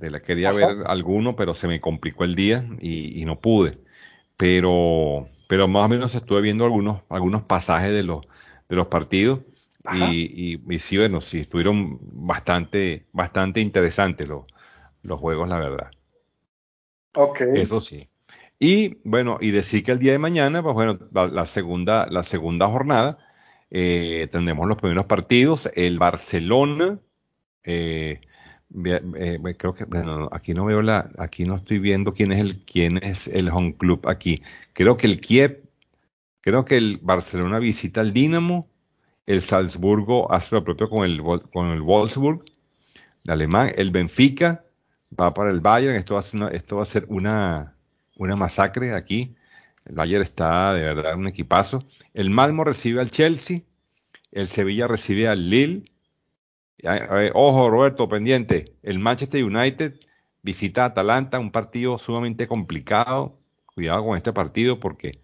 de 0.00 0.10
la 0.10 0.22
quería 0.22 0.52
ver 0.52 0.84
alguno, 0.86 1.36
pero 1.36 1.54
se 1.54 1.68
me 1.68 1.80
complicó 1.80 2.24
el 2.24 2.34
día 2.34 2.66
y, 2.80 3.20
y 3.20 3.24
no 3.24 3.40
pude. 3.40 3.78
Pero, 4.36 5.26
pero 5.48 5.68
más 5.68 5.84
o 5.84 5.88
menos 5.88 6.14
estuve 6.14 6.40
viendo 6.40 6.64
algunos, 6.64 7.02
algunos 7.08 7.42
pasajes 7.42 7.92
de 7.92 8.02
los, 8.02 8.26
de 8.68 8.76
los 8.76 8.86
partidos 8.86 9.40
y, 9.92 10.58
y, 10.68 10.78
sí, 10.78 10.98
bueno, 10.98 11.20
sí, 11.20 11.40
estuvieron 11.40 11.98
bastante, 12.00 13.06
bastante 13.12 13.60
interesantes 13.60 14.28
los, 14.28 14.44
los 15.02 15.18
juegos, 15.18 15.48
la 15.48 15.58
verdad. 15.58 15.90
Ok. 17.14 17.40
Eso 17.54 17.80
sí. 17.80 18.09
Y 18.62 18.98
bueno, 19.04 19.38
y 19.40 19.52
decir 19.52 19.82
que 19.82 19.92
el 19.92 19.98
día 19.98 20.12
de 20.12 20.18
mañana, 20.18 20.62
pues 20.62 20.74
bueno, 20.74 20.98
la, 21.12 21.46
segunda, 21.46 22.06
la 22.10 22.22
segunda 22.22 22.68
jornada, 22.68 23.18
eh, 23.70 24.28
tendremos 24.30 24.68
los 24.68 24.76
primeros 24.76 25.06
partidos. 25.06 25.70
El 25.74 25.98
Barcelona, 25.98 27.00
eh, 27.64 28.20
eh, 28.84 29.38
creo 29.58 29.74
que, 29.74 29.84
bueno, 29.86 30.28
aquí 30.32 30.52
no 30.52 30.66
veo 30.66 30.82
la, 30.82 31.10
aquí 31.18 31.44
no 31.44 31.56
estoy 31.56 31.78
viendo 31.78 32.12
quién 32.12 32.32
es 32.32 32.40
el, 32.40 32.64
quién 32.66 32.98
es 32.98 33.28
el 33.28 33.48
home 33.48 33.76
club 33.78 34.06
aquí. 34.06 34.42
Creo 34.74 34.98
que 34.98 35.06
el 35.06 35.20
Kiev, 35.22 35.62
creo 36.42 36.66
que 36.66 36.76
el 36.76 36.98
Barcelona 37.02 37.60
visita 37.60 38.02
al 38.02 38.12
Dinamo, 38.12 38.68
el 39.26 39.42
Salzburgo 39.42 40.30
hace 40.32 40.54
lo 40.56 40.64
propio 40.64 40.90
con 40.90 41.04
el, 41.04 41.22
con 41.52 41.68
el 41.68 41.80
Wolfsburg, 41.82 42.44
de 43.24 43.32
alemán, 43.32 43.72
el 43.76 43.90
Benfica 43.90 44.64
va 45.18 45.32
para 45.34 45.50
el 45.50 45.60
Bayern, 45.60 45.96
esto 45.96 46.14
va 46.14 46.20
a 46.20 46.22
ser 46.22 46.54
esto 46.54 46.76
va 46.76 46.82
a 46.82 46.86
ser 46.86 47.06
una 47.08 47.76
una 48.20 48.36
masacre 48.36 48.94
aquí. 48.94 49.34
El 49.86 49.94
Bayern 49.94 50.22
está 50.22 50.74
de 50.74 50.84
verdad 50.84 51.14
un 51.16 51.26
equipazo. 51.26 51.82
El 52.12 52.30
Malmo 52.30 52.64
recibe 52.64 53.00
al 53.00 53.10
Chelsea. 53.10 53.62
El 54.30 54.48
Sevilla 54.48 54.86
recibe 54.86 55.26
al 55.26 55.48
Lille. 55.48 55.90
ojo, 57.32 57.70
Roberto, 57.70 58.08
pendiente. 58.08 58.74
El 58.82 58.98
Manchester 58.98 59.42
United 59.42 59.94
visita 60.42 60.82
a 60.82 60.86
Atalanta, 60.86 61.38
un 61.38 61.50
partido 61.50 61.98
sumamente 61.98 62.46
complicado. 62.46 63.38
Cuidado 63.74 64.04
con 64.04 64.16
este 64.16 64.32
partido 64.32 64.78
porque 64.78 65.18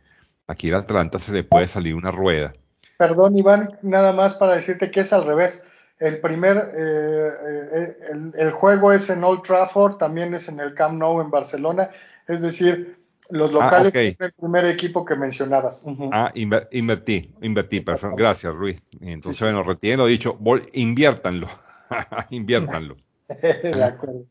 aquí 0.47 0.71
al 0.71 0.77
Atalanta 0.77 1.19
se 1.19 1.33
le 1.33 1.45
puede 1.45 1.69
salir 1.69 1.95
una 1.95 2.11
rueda. 2.11 2.55
Perdón, 2.97 3.37
Iván, 3.37 3.69
nada 3.83 4.15
más 4.15 4.35
para 4.35 4.55
decirte 4.55 4.91
que 4.91 5.01
es 5.01 5.13
al 5.13 5.27
revés. 5.27 5.65
El 5.99 6.21
primer, 6.21 6.57
eh, 6.57 7.29
eh, 7.77 7.97
el, 8.11 8.33
el, 8.37 8.51
juego 8.53 8.93
es 8.93 9.09
en 9.11 9.25
Old 9.25 9.43
Trafford, 9.43 9.97
también 9.97 10.35
es 10.35 10.49
en 10.49 10.61
el 10.61 10.75
Camp 10.75 10.99
Nou 10.99 11.21
en 11.21 11.31
Barcelona 11.31 11.91
es 12.27 12.43
decir, 12.43 12.99
los 13.31 13.51
ah, 13.51 13.53
locales 13.53 13.93
ah, 13.95 14.25
el 14.25 14.33
primer 14.33 14.67
equipo 14.67 15.05
que 15.05 15.17
mencionabas. 15.17 15.85
Ah, 16.13 16.31
invertí, 16.35 17.33
invertí, 17.43 17.81
perfecto. 17.81 18.17
Gracias, 18.17 18.55
Luis. 18.55 18.77
Entonces, 19.01 19.41
bueno, 19.43 19.63
retiene 19.63 19.97
lo 19.99 20.07
dicho, 20.07 20.39
inviértanlo, 20.73 21.49
inviértanlo. 22.31 22.97
de 23.29 23.85
acuerdo. 23.85 24.25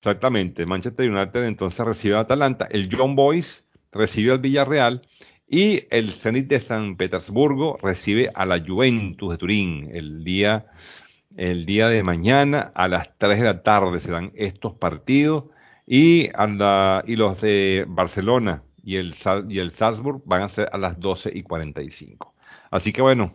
Exactamente, 0.00 0.64
Manchester 0.64 1.10
United 1.10 1.44
entonces 1.44 1.84
recibe 1.84 2.16
a 2.16 2.20
Atalanta, 2.20 2.68
el 2.70 2.88
John 2.90 3.16
Boys 3.16 3.66
recibe 3.90 4.30
al 4.30 4.38
Villarreal 4.38 5.02
y 5.48 5.86
el 5.90 6.12
Zenit 6.12 6.46
de 6.46 6.60
San 6.60 6.96
Petersburgo 6.96 7.78
recibe 7.82 8.30
a 8.32 8.46
la 8.46 8.62
Juventus 8.64 9.32
de 9.32 9.38
Turín 9.38 9.90
el 9.92 10.22
día, 10.22 10.66
el 11.36 11.66
día 11.66 11.88
de 11.88 12.04
mañana 12.04 12.70
a 12.76 12.86
las 12.86 13.10
3 13.18 13.40
de 13.40 13.44
la 13.44 13.62
tarde 13.64 13.98
serán 13.98 14.30
estos 14.36 14.74
partidos 14.74 15.46
y, 15.88 16.28
y 17.06 17.16
los 17.16 17.40
de 17.40 17.86
Barcelona 17.88 18.62
y 18.84 18.96
el, 18.96 19.14
y 19.48 19.58
el 19.58 19.72
Salzburg 19.72 20.22
van 20.26 20.42
a 20.42 20.48
ser 20.50 20.68
a 20.72 20.78
las 20.78 21.00
12 21.00 21.30
y 21.34 21.42
45. 21.42 22.34
Así 22.70 22.92
que 22.92 23.00
bueno, 23.00 23.32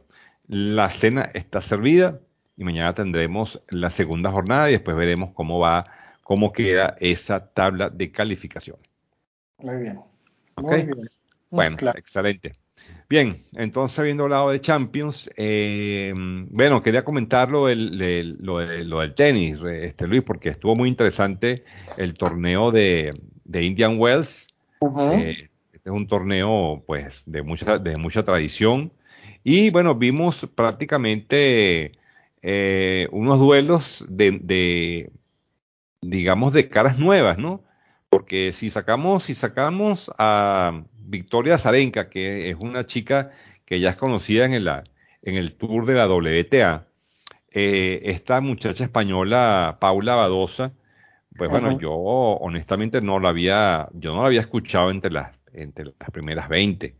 la 0.48 0.92
cena 0.92 1.32
está 1.34 1.62
servida 1.62 2.20
y 2.56 2.64
mañana 2.64 2.94
tendremos 2.94 3.60
la 3.70 3.90
segunda 3.90 4.32
jornada 4.32 4.70
y 4.70 4.74
después 4.74 4.96
veremos 4.96 5.32
cómo 5.34 5.58
va, 5.60 5.86
cómo 6.22 6.54
queda 6.54 6.96
esa 7.00 7.52
tabla 7.54 7.90
de 7.90 8.12
calificación. 8.12 8.78
Muy 9.58 9.82
bien. 9.82 10.00
Muy 10.58 10.84
bien. 10.84 11.10
bueno, 11.50 11.78
excelente. 11.96 12.56
Bien, 13.10 13.38
entonces 13.56 14.00
habiendo 14.00 14.24
hablado 14.24 14.50
de 14.50 14.62
Champions, 14.62 15.30
eh, 15.36 16.14
bueno, 16.16 16.82
quería 16.82 17.04
comentarlo 17.04 17.70
el, 17.70 18.38
lo, 18.40 18.60
del 18.60 19.16
tenis, 19.16 19.60
este 19.62 20.08
Luis, 20.08 20.24
porque 20.24 20.50
estuvo 20.50 20.76
muy 20.76 20.90
interesante 20.90 21.64
el 21.98 22.14
torneo 22.16 22.72
de, 22.72 23.12
Indian 23.54 24.00
Wells. 24.00 24.48
Eh, 24.82 25.50
este 25.72 25.90
es 25.90 25.96
un 25.96 26.08
torneo, 26.08 26.84
pues, 26.88 27.24
de 27.26 27.44
mucha, 27.44 27.78
de 27.78 27.98
mucha 27.98 28.24
tradición. 28.24 28.92
Y 29.44 29.70
bueno, 29.70 29.96
vimos 29.96 30.48
prácticamente 30.56 31.92
eh, 32.42 33.08
unos 33.12 33.40
duelos 33.40 34.06
de, 34.08 34.40
de, 34.42 35.12
digamos, 36.02 36.54
de 36.54 36.70
caras 36.70 36.98
nuevas, 37.00 37.38
¿no? 37.38 37.64
Porque 38.10 38.54
si 38.54 38.70
sacamos, 38.70 39.24
si 39.24 39.34
sacamos 39.34 40.12
a 40.18 40.84
Victoria 41.06 41.58
Zarenka, 41.58 42.10
que 42.10 42.50
es 42.50 42.56
una 42.60 42.86
chica 42.86 43.32
que 43.66 43.80
ya 43.80 43.92
es 43.92 43.96
conocida 43.96 44.46
en 44.46 44.54
el, 44.54 44.68
en 45.22 45.36
el 45.36 45.54
tour 45.54 45.86
de 45.86 45.96
la 45.96 46.08
WTA, 46.08 46.88
eh, 47.52 48.02
esta 48.06 48.42
muchacha 48.42 48.84
española, 48.84 49.78
Paula 49.80 50.16
Badosa, 50.16 50.74
pues 51.38 51.52
bueno, 51.52 51.80
yo 51.80 51.94
honestamente 51.94 53.02
no 53.02 53.20
la 53.20 53.30
había, 53.30 53.90
yo 53.94 54.14
no 54.14 54.22
la 54.22 54.28
había 54.28 54.42
escuchado 54.42 54.92
entre 54.92 55.12
las, 55.12 55.32
entre 55.54 55.86
las 55.86 56.10
primeras 56.12 56.48
20. 56.48 56.96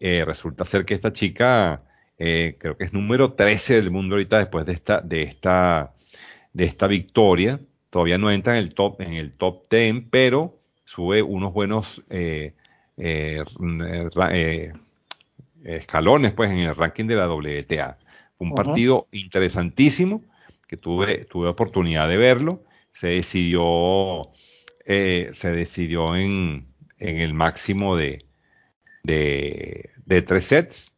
Eh, 0.00 0.24
resulta 0.24 0.64
ser 0.64 0.84
que 0.84 0.94
esta 0.94 1.12
chica, 1.12 1.82
eh, 2.18 2.56
creo 2.58 2.76
que 2.76 2.84
es 2.84 2.92
número 2.92 3.32
13 3.32 3.74
del 3.74 3.90
mundo 3.90 4.14
ahorita 4.14 4.38
después 4.38 4.64
de 4.64 4.72
esta, 4.72 5.00
de 5.00 5.22
esta, 5.22 5.92
de 6.52 6.64
esta 6.64 6.86
victoria. 6.86 7.60
Todavía 7.90 8.18
no 8.18 8.30
entra 8.30 8.58
en 8.58 8.64
el 8.64 8.74
top, 8.74 9.00
en 9.00 9.14
el 9.14 9.32
top 9.32 9.68
10, 9.70 10.04
pero 10.10 10.58
sube 10.84 11.22
unos 11.22 11.52
buenos 11.52 12.02
eh, 12.10 12.54
eh, 12.98 14.72
escalones 15.64 16.32
pues 16.32 16.50
en 16.50 16.58
el 16.58 16.74
ranking 16.74 17.06
de 17.06 17.16
la 17.16 17.32
WTA. 17.32 17.98
un 18.38 18.50
partido 18.54 19.08
interesantísimo 19.12 20.22
que 20.66 20.76
tuve, 20.76 21.24
tuve 21.24 21.48
oportunidad 21.48 22.08
de 22.08 22.16
verlo. 22.16 22.62
Se 22.92 23.08
decidió, 23.08 24.30
eh, 24.84 25.30
se 25.32 25.50
decidió 25.52 26.16
en, 26.16 26.68
en, 26.98 27.16
el 27.18 27.34
máximo 27.34 27.96
de, 27.96 28.26
de, 29.02 29.90
de, 30.04 30.22
tres 30.22 30.44
sets. 30.44 30.92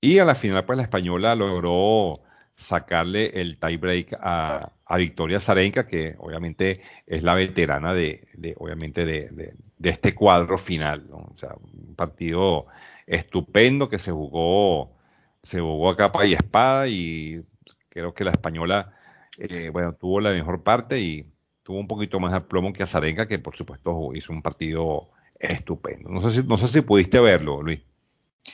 Y 0.00 0.18
a 0.18 0.24
la 0.24 0.34
final, 0.34 0.64
pues 0.64 0.76
la 0.76 0.82
española 0.82 1.34
logró 1.34 2.22
sacarle 2.56 3.40
el 3.40 3.58
tiebreak 3.58 4.14
a, 4.20 4.72
a 4.86 4.96
Victoria 4.96 5.40
Zarenka, 5.40 5.86
que 5.86 6.14
obviamente 6.18 6.80
es 7.06 7.22
la 7.22 7.34
veterana 7.34 7.92
de, 7.92 8.54
obviamente 8.56 9.04
de, 9.04 9.54
este 9.82 10.14
cuadro 10.14 10.58
final. 10.58 11.06
O 11.36 11.38
sea, 11.38 11.54
un 11.60 11.94
partido 11.94 12.64
estupendo 13.06 13.90
que 13.90 13.98
se 13.98 14.10
jugó, 14.10 14.90
se 15.42 15.60
jugó 15.60 15.90
a 15.90 15.96
capa 15.96 16.24
y 16.24 16.32
espada 16.32 16.88
y 16.88 17.44
creo 17.90 18.14
que 18.14 18.24
la 18.24 18.30
española, 18.30 18.94
eh, 19.38 19.68
bueno, 19.68 19.92
tuvo 19.92 20.20
la 20.20 20.32
mejor 20.32 20.62
parte 20.62 20.98
y 20.98 21.26
tuvo 21.62 21.78
un 21.78 21.86
poquito 21.86 22.18
más 22.20 22.32
de 22.32 22.40
plomo 22.40 22.72
que 22.72 22.82
a 22.82 22.86
Zarenka, 22.86 23.28
que 23.28 23.38
por 23.38 23.54
supuesto 23.54 24.14
hizo 24.14 24.32
un 24.32 24.40
partido 24.40 25.10
estupendo. 25.38 26.08
No 26.08 26.22
sé 26.22 26.40
si, 26.40 26.48
no 26.48 26.56
sé 26.56 26.68
si 26.68 26.80
pudiste 26.80 27.20
verlo, 27.20 27.62
Luis. 27.62 27.80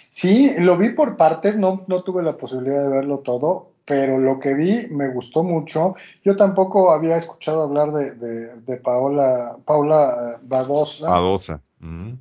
Sí, 0.08 0.52
lo 0.58 0.76
vi 0.76 0.88
por 0.88 1.16
partes, 1.16 1.56
no, 1.56 1.84
no 1.86 2.02
tuve 2.02 2.24
la 2.24 2.36
posibilidad 2.36 2.82
de 2.82 2.96
verlo 2.96 3.20
todo 3.20 3.72
pero 3.84 4.18
lo 4.18 4.38
que 4.38 4.54
vi 4.54 4.86
me 4.90 5.08
gustó 5.08 5.42
mucho. 5.42 5.94
Yo 6.24 6.36
tampoco 6.36 6.92
había 6.92 7.16
escuchado 7.16 7.62
hablar 7.62 7.90
de, 7.92 8.76
Paola, 8.82 9.56
Paula 9.64 10.34
eh, 10.34 10.38
Badosa. 10.42 11.10
Badosa. 11.10 11.60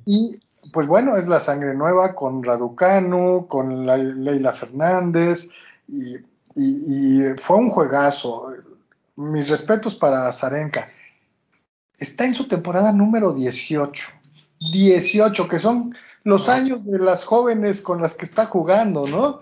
Y 0.06 0.40
pues 0.70 0.86
bueno, 0.86 1.16
es 1.16 1.26
la 1.26 1.40
sangre 1.40 1.74
nueva 1.74 2.14
con 2.14 2.42
Raducanu, 2.42 3.46
con 3.48 3.86
Leila 3.86 4.52
Fernández, 4.52 5.50
y, 5.88 6.16
fue 7.40 7.56
un 7.56 7.70
juegazo. 7.70 8.52
Mis 9.16 9.48
respetos 9.48 9.94
para 9.94 10.30
Zarenka. 10.32 10.90
Está 11.98 12.24
en 12.24 12.34
su 12.34 12.46
temporada 12.46 12.92
número 12.92 13.32
18. 13.32 14.08
18, 14.70 15.48
que 15.48 15.58
son 15.58 15.94
los 16.24 16.48
años 16.48 16.84
de 16.84 16.98
las 16.98 17.24
jóvenes 17.24 17.80
con 17.80 18.00
las 18.00 18.14
que 18.14 18.24
está 18.24 18.46
jugando, 18.46 19.06
¿no? 19.06 19.40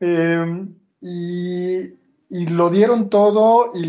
Eh, 0.00 0.66
y, 1.00 2.46
lo 2.50 2.70
dieron 2.70 3.08
todo 3.08 3.70
y, 3.74 3.86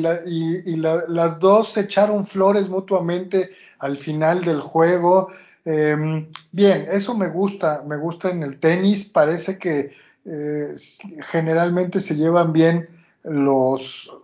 las 0.77 1.39
dos 1.39 1.73
se 1.73 1.81
echaron 1.81 2.25
flores 2.25 2.69
mutuamente 2.69 3.49
al 3.79 3.97
final 3.97 4.43
del 4.45 4.61
juego. 4.61 5.29
Em, 5.65 6.29
bien, 6.51 6.87
eso 6.89 7.15
me 7.15 7.27
gusta, 7.27 7.83
me 7.85 7.97
gusta 7.97 8.29
en 8.29 8.43
el 8.43 8.59
tenis, 8.59 9.05
parece 9.05 9.57
que 9.57 9.91
eh, 10.25 10.75
generalmente 11.21 11.99
se 11.99 12.15
llevan 12.15 12.53
bien 12.53 12.89
los, 13.23 14.15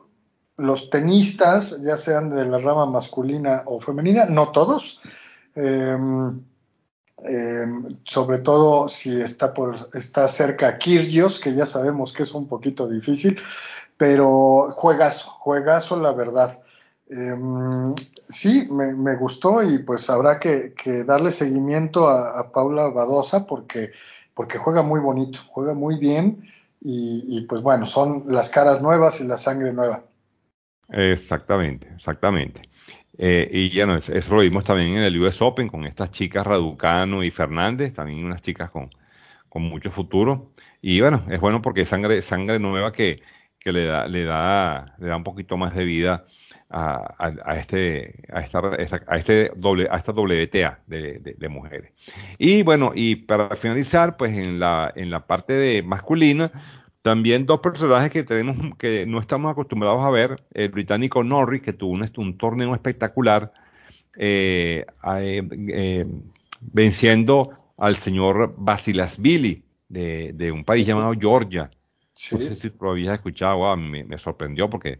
los 0.57 0.89
tenistas, 0.89 1.81
ya 1.81 1.97
sean 1.97 2.29
de 2.29 2.45
la 2.45 2.57
rama 2.57 2.85
masculina 2.85 3.63
o 3.65 3.79
femenina, 3.79 4.25
no 4.25 4.51
todos. 4.51 5.01
Em, 5.55 6.39
Em, 7.27 7.97
sobre 8.03 8.39
todo 8.39 8.87
si 8.87 9.21
está, 9.21 9.53
por, 9.53 9.75
está 9.93 10.27
cerca 10.27 10.77
Kirgios, 10.77 11.39
que 11.39 11.55
ya 11.55 11.65
sabemos 11.65 12.11
que 12.11 12.23
es 12.23 12.33
un 12.33 12.47
poquito 12.47 12.87
difícil, 12.87 13.41
pero 13.97 14.71
juegazo, 14.73 15.29
juegazo 15.29 15.99
la 15.99 16.11
verdad. 16.11 16.61
Em, 17.07 17.93
sí, 18.27 18.67
me, 18.71 19.15
gustó 19.15 19.61
y 19.61 19.77
pues 19.79 20.09
habrá 20.09 20.39
que, 20.39 20.73
darle 21.05 21.29
seguimiento 21.31 22.07
a, 22.09 22.51
Paula 22.51 22.89
Badosa 22.89 23.45
porque, 23.45 23.91
porque 24.33 24.57
juega 24.57 24.81
muy 24.81 24.99
bonito, 24.99 25.39
juega 25.47 25.73
muy 25.73 25.99
bien 25.99 26.49
y, 26.81 27.41
pues 27.47 27.61
bueno, 27.61 27.85
son 27.87 28.25
las 28.27 28.49
caras 28.49 28.81
nuevas 28.81 29.19
y 29.19 29.23
la 29.25 29.37
sangre 29.37 29.73
nueva. 29.73 30.03
Exactamente, 30.89 31.87
exactamente. 31.95 32.61
Eh, 33.17 33.49
y 33.51 33.69
ya 33.71 33.85
no, 33.85 33.95
eso 33.97 34.35
lo 34.35 34.41
vimos 34.41 34.65
también 34.65 34.95
en 34.95 35.03
el 35.03 35.19
US 35.19 35.41
Open 35.41 35.67
con 35.67 35.85
estas 35.85 36.11
chicas 36.11 36.45
Raducano 36.45 37.23
y 37.23 37.31
Fernández, 37.31 37.93
también 37.93 38.23
unas 38.23 38.41
chicas 38.41 38.69
con, 38.69 38.89
con 39.49 39.63
mucho 39.63 39.89
futuro. 39.89 40.51
Y 40.81 41.01
bueno, 41.01 41.23
es 41.29 41.39
bueno 41.39 41.61
porque 41.61 41.85
sangre, 41.85 42.21
sangre 42.21 42.59
nueva 42.59 42.91
que, 42.91 43.21
que 43.57 43.71
le, 43.71 43.85
da, 43.85 44.05
le, 44.05 44.23
da, 44.25 44.95
le 44.99 45.07
da 45.07 45.15
un 45.15 45.23
poquito 45.23 45.57
más 45.57 45.73
de 45.73 45.85
vida 45.85 46.25
a, 46.69 47.55
este, 47.57 48.23
a, 48.33 48.41
esta, 48.41 48.59
a, 49.07 49.17
este 49.17 49.51
doble, 49.55 49.87
a 49.89 49.97
esta 49.97 50.11
WTA 50.11 50.79
de, 50.87 51.35
de, 51.37 51.49
mujeres. 51.49 51.91
Y 52.37 52.63
bueno, 52.63 52.91
y 52.93 53.15
para 53.15 53.55
finalizar, 53.55 54.17
pues 54.17 54.37
en 54.37 54.59
la, 54.59 54.91
en 54.95 55.09
la 55.11 55.25
parte 55.27 55.53
de 55.53 55.83
masculina, 55.83 56.51
también 57.01 57.45
dos 57.45 57.59
personajes 57.59 58.11
que 58.11 58.23
tenemos 58.23 58.75
que 58.77 59.05
no 59.05 59.19
estamos 59.19 59.51
acostumbrados 59.51 60.03
a 60.03 60.09
ver, 60.09 60.43
el 60.53 60.69
británico 60.69 61.23
Norris, 61.23 61.61
que 61.61 61.71
tuvo 61.73 61.91
un, 61.91 62.09
un 62.17 62.37
torneo 62.37 62.73
espectacular, 62.73 63.53
eh, 64.17 64.85
eh, 65.17 65.43
eh, 65.69 66.05
venciendo 66.61 67.51
al 67.77 67.97
señor 67.97 68.55
Basilasvili 68.57 69.63
de, 69.87 70.31
de 70.33 70.51
un 70.51 70.63
país 70.63 70.87
llamado 70.87 71.13
Georgia. 71.13 71.69
No 72.31 72.39
sé 72.39 72.55
si 72.55 72.71
lo 72.79 72.91
habías 72.91 73.13
escuchado, 73.13 73.75
me, 73.75 74.03
me, 74.03 74.17
sorprendió 74.17 74.69
porque 74.69 74.99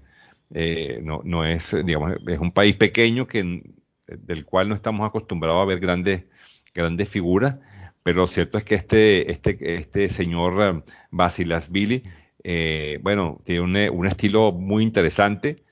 eh, 0.54 1.00
no, 1.04 1.22
no 1.24 1.46
es, 1.46 1.76
digamos, 1.86 2.14
es 2.28 2.40
un 2.40 2.52
país 2.52 2.76
pequeño 2.76 3.28
que, 3.28 3.64
del 4.08 4.46
cual 4.46 4.70
no 4.70 4.76
estamos 4.76 5.08
acostumbrados 5.08 5.62
a 5.62 5.66
ver 5.66 5.80
grandes, 5.80 6.26
grandes 6.74 7.10
figuras, 7.10 7.58
pero 8.04 8.20
lo 8.20 8.28
cierto 8.28 8.58
es 8.58 8.64
que 8.64 8.76
este, 8.76 9.32
este, 9.32 9.78
este 9.78 10.10
señor 10.10 10.84
Basilasvili, 11.12 12.04
eh, 12.44 13.00
bueno, 13.02 13.42
tiene 13.44 13.90
un, 13.90 14.06
estilo 14.06 14.52
muy 14.52 14.84
interesante, 14.84 15.64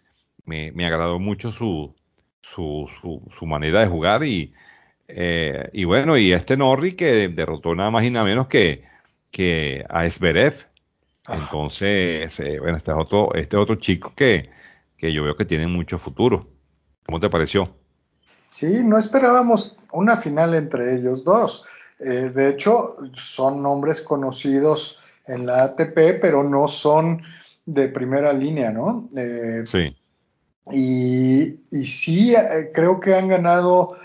me, 0.45 0.71
me 0.71 0.85
agradó 0.85 1.19
mucho 1.19 1.51
su, 1.51 1.95
su, 2.41 2.89
su, 3.37 3.45
manera 3.45 3.81
de 3.81 3.87
jugar 3.87 4.23
y, 4.23 4.53
eh, 5.07 5.69
y 5.73 5.83
bueno, 5.85 6.17
y 6.17 6.33
este 6.33 6.57
Norri 6.57 6.93
que 6.93 7.29
derrotó 7.29 7.75
nada 7.75 7.91
más 7.91 8.03
y 8.05 8.09
nada 8.11 8.25
menos 8.25 8.47
que, 8.47 8.83
que 9.31 9.85
a 9.89 10.05
Esberev. 10.05 10.67
Entonces, 11.27 12.39
eh, 12.39 12.59
bueno, 12.59 12.77
este 12.77 12.91
es 12.91 12.97
otro, 12.97 13.33
este 13.35 13.57
otro 13.57 13.75
chico 13.75 14.13
que, 14.15 14.49
que 15.03 15.11
yo 15.11 15.21
veo 15.21 15.35
que 15.35 15.43
tienen 15.43 15.69
mucho 15.69 15.99
futuro. 15.99 16.47
¿Cómo 17.05 17.19
te 17.19 17.29
pareció? 17.29 17.75
Sí, 18.49 18.85
no 18.85 18.97
esperábamos 18.97 19.75
una 19.91 20.15
final 20.15 20.55
entre 20.55 20.95
ellos 20.95 21.25
dos. 21.25 21.65
Eh, 21.99 22.31
de 22.33 22.47
hecho, 22.47 22.95
son 23.11 23.61
nombres 23.61 24.01
conocidos 24.01 24.97
en 25.27 25.45
la 25.45 25.63
ATP, 25.63 26.21
pero 26.21 26.45
no 26.45 26.69
son 26.69 27.21
de 27.65 27.89
primera 27.89 28.31
línea, 28.31 28.71
¿no? 28.71 29.09
Eh, 29.17 29.65
sí. 29.69 29.93
Y, 30.71 31.59
y, 31.69 31.85
sí, 31.85 32.33
eh, 32.33 32.71
creo 32.73 33.01
que 33.01 33.13
han 33.13 33.27
ganado. 33.27 33.97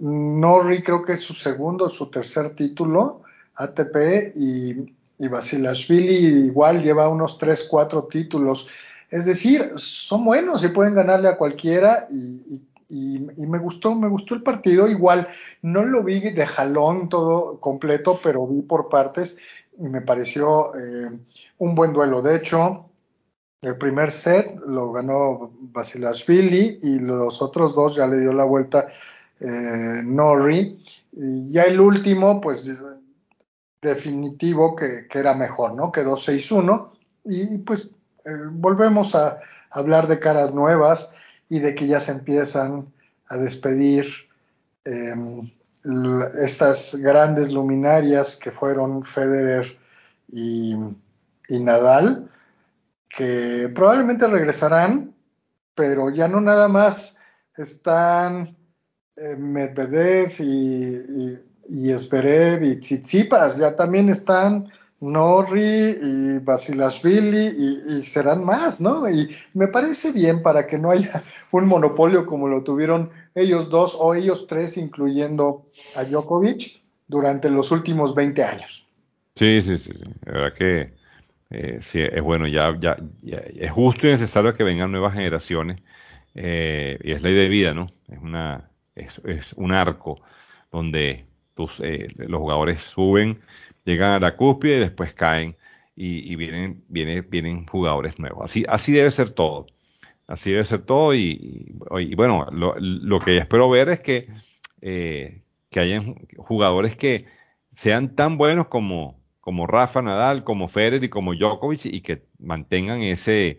Norri, 0.00 0.82
creo 0.82 1.04
que 1.04 1.12
es 1.12 1.20
su 1.20 1.34
segundo, 1.34 1.88
su 1.88 2.10
tercer 2.10 2.56
título 2.56 3.22
ATP, 3.54 4.32
y, 4.34 4.92
y 5.18 5.28
Basilashvili 5.28 6.46
igual 6.46 6.82
lleva 6.82 7.08
unos 7.08 7.38
3, 7.38 7.68
4 7.70 8.04
títulos. 8.04 8.66
Es 9.10 9.24
decir, 9.24 9.72
son 9.76 10.24
buenos 10.24 10.62
y 10.62 10.68
pueden 10.68 10.94
ganarle 10.94 11.28
a 11.28 11.36
cualquiera 11.36 12.06
y, 12.10 12.62
me 13.46 13.58
gustó, 13.58 13.94
me 13.94 14.08
gustó 14.08 14.34
el 14.34 14.42
partido. 14.42 14.88
Igual 14.88 15.28
no 15.62 15.84
lo 15.84 16.02
vi 16.02 16.20
de 16.20 16.46
jalón 16.46 17.08
todo 17.08 17.60
completo, 17.60 18.20
pero 18.22 18.46
vi 18.46 18.62
por 18.62 18.88
partes 18.88 19.38
y 19.78 19.88
me 19.88 20.00
pareció 20.00 20.74
eh, 20.76 21.20
un 21.58 21.74
buen 21.74 21.92
duelo. 21.92 22.22
De 22.22 22.36
hecho, 22.36 22.86
el 23.62 23.76
primer 23.76 24.10
set 24.10 24.58
lo 24.66 24.92
ganó 24.92 25.52
Basilashvili 25.60 26.80
y 26.82 26.98
los 27.00 27.42
otros 27.42 27.74
dos 27.74 27.96
ya 27.96 28.06
le 28.06 28.20
dio 28.20 28.32
la 28.32 28.44
vuelta 28.44 28.88
eh, 29.40 30.02
Norri. 30.04 30.78
Y 31.12 31.50
ya 31.50 31.64
el 31.64 31.80
último, 31.80 32.40
pues 32.40 32.70
definitivo 33.80 34.76
que, 34.76 35.06
que 35.08 35.18
era 35.18 35.34
mejor, 35.34 35.74
¿no? 35.74 35.90
Quedó 35.90 36.16
6-1 36.16 36.88
y 37.24 37.58
pues 37.58 37.90
eh, 38.24 38.30
volvemos 38.50 39.14
a 39.14 39.38
hablar 39.70 40.06
de 40.06 40.18
caras 40.18 40.54
nuevas 40.54 41.12
y 41.48 41.58
de 41.58 41.74
que 41.74 41.86
ya 41.86 42.00
se 42.00 42.12
empiezan 42.12 42.92
a 43.28 43.36
despedir 43.36 44.06
em, 44.84 45.50
estas 46.42 46.96
grandes 46.96 47.52
luminarias 47.52 48.36
que 48.36 48.50
fueron 48.50 49.02
Federer 49.02 49.78
y, 50.30 50.76
Nadal, 51.48 52.30
que 53.08 53.70
probablemente 53.74 54.26
regresarán, 54.26 55.14
pero 55.74 56.10
ya 56.10 56.28
no 56.28 56.40
nada 56.40 56.68
más 56.68 57.18
están 57.56 58.56
eh, 59.16 59.36
Medvedev 59.36 60.32
y, 60.38 60.94
y, 60.94 61.38
y 61.66 61.92
y 61.92 62.76
Tsitsipas, 62.76 63.56
ya 63.56 63.74
también 63.74 64.08
están 64.08 64.70
Norri 65.00 65.96
y 66.00 66.38
Basilashvili 66.38 67.46
y, 67.88 68.02
serán 68.02 68.44
más, 68.44 68.80
¿no? 68.80 69.08
Y 69.08 69.28
me 69.54 69.68
parece 69.68 70.12
bien 70.12 70.42
para 70.42 70.66
que 70.66 70.78
no 70.78 70.90
haya 70.90 71.22
un 71.50 71.66
monopolio 71.66 72.26
como 72.26 72.48
lo 72.48 72.62
tuvieron 72.62 73.10
ellos 73.34 73.70
dos 73.70 73.96
o 73.98 74.14
ellos 74.14 74.46
tres, 74.46 74.76
incluyendo 74.76 75.66
a 75.96 76.04
Djokovic, 76.04 76.80
durante 77.08 77.50
los 77.50 77.72
últimos 77.72 78.14
20 78.14 78.44
años. 78.44 78.86
Sí, 79.34 79.62
sí, 79.62 79.78
sí, 79.78 79.90
la 80.26 80.32
verdad 80.32 80.54
que 80.54 80.92
eh, 81.50 81.78
sí, 81.80 82.00
es 82.00 82.22
bueno, 82.22 82.46
ya, 82.46 82.76
ya, 82.78 82.96
es 83.22 83.70
justo 83.72 84.06
y 84.06 84.10
necesario 84.10 84.54
que 84.54 84.62
vengan 84.62 84.92
nuevas 84.92 85.14
generaciones 85.14 85.80
eh, 86.34 86.98
y 87.02 87.12
es 87.12 87.22
ley 87.22 87.34
de 87.34 87.48
vida, 87.48 87.74
¿no? 87.74 87.88
Es, 88.08 88.18
una, 88.20 88.70
es, 88.94 89.52
un 89.56 89.72
arco 89.72 90.20
donde 90.70 91.24
tus, 91.54 91.80
eh, 91.80 92.06
los 92.16 92.40
jugadores 92.40 92.82
suben 92.82 93.40
llegan 93.84 94.12
a 94.12 94.20
la 94.20 94.36
cúspide 94.36 94.76
y 94.76 94.80
después 94.80 95.14
caen 95.14 95.56
y, 95.96 96.34
vienen, 96.36 96.82
vienen 96.88 97.66
jugadores 97.66 98.18
nuevos. 98.18 98.44
Así, 98.44 98.64
así 98.68 98.92
debe 98.92 99.10
ser 99.10 99.30
todo. 99.30 99.66
Así 100.26 100.52
debe 100.52 100.64
ser 100.64 100.82
todo 100.82 101.14
y, 101.14 101.74
bueno, 102.16 102.46
lo, 102.50 103.18
que 103.18 103.36
espero 103.36 103.68
ver 103.68 103.88
es 103.90 104.00
que, 104.00 104.28
eh, 104.80 105.42
que 105.70 105.80
hayan 105.80 106.14
jugadores 106.38 106.96
que 106.96 107.26
sean 107.74 108.14
tan 108.14 108.38
buenos 108.38 108.68
como, 108.68 109.20
como 109.40 109.66
Rafa 109.66 110.02
Nadal, 110.02 110.44
como 110.44 110.68
Federer 110.68 111.04
y 111.04 111.10
como 111.10 111.34
Djokovic 111.34 111.86
y 111.86 112.00
que 112.00 112.22
mantengan 112.38 113.02
ese 113.02 113.58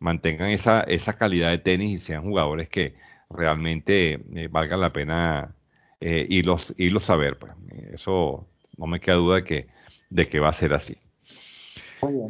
mantengan 0.00 0.50
esa, 0.50 0.80
esa 0.82 1.14
calidad 1.14 1.50
de 1.50 1.58
tenis 1.58 1.92
y 1.94 1.98
sean 1.98 2.22
jugadores 2.22 2.68
que 2.68 2.94
realmente 3.30 4.20
eh, 4.34 4.48
valgan 4.50 4.80
la 4.80 4.92
pena 4.92 5.54
eh, 6.00 6.26
irlos, 6.28 6.74
irlos 6.78 7.10
a 7.10 7.16
ver. 7.16 7.38
Pues. 7.38 7.52
Eso 7.92 8.48
no 8.78 8.86
me 8.86 9.00
queda 9.00 9.16
duda 9.16 9.36
de 9.36 9.44
que, 9.44 9.68
de 10.08 10.26
que 10.26 10.40
va 10.40 10.48
a 10.48 10.54
ser 10.54 10.72
así. 10.72 10.96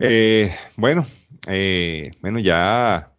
Eh, 0.01 0.55
bueno, 0.77 1.07
eh, 1.47 2.13
bueno, 2.21 2.39
ya 2.39 3.13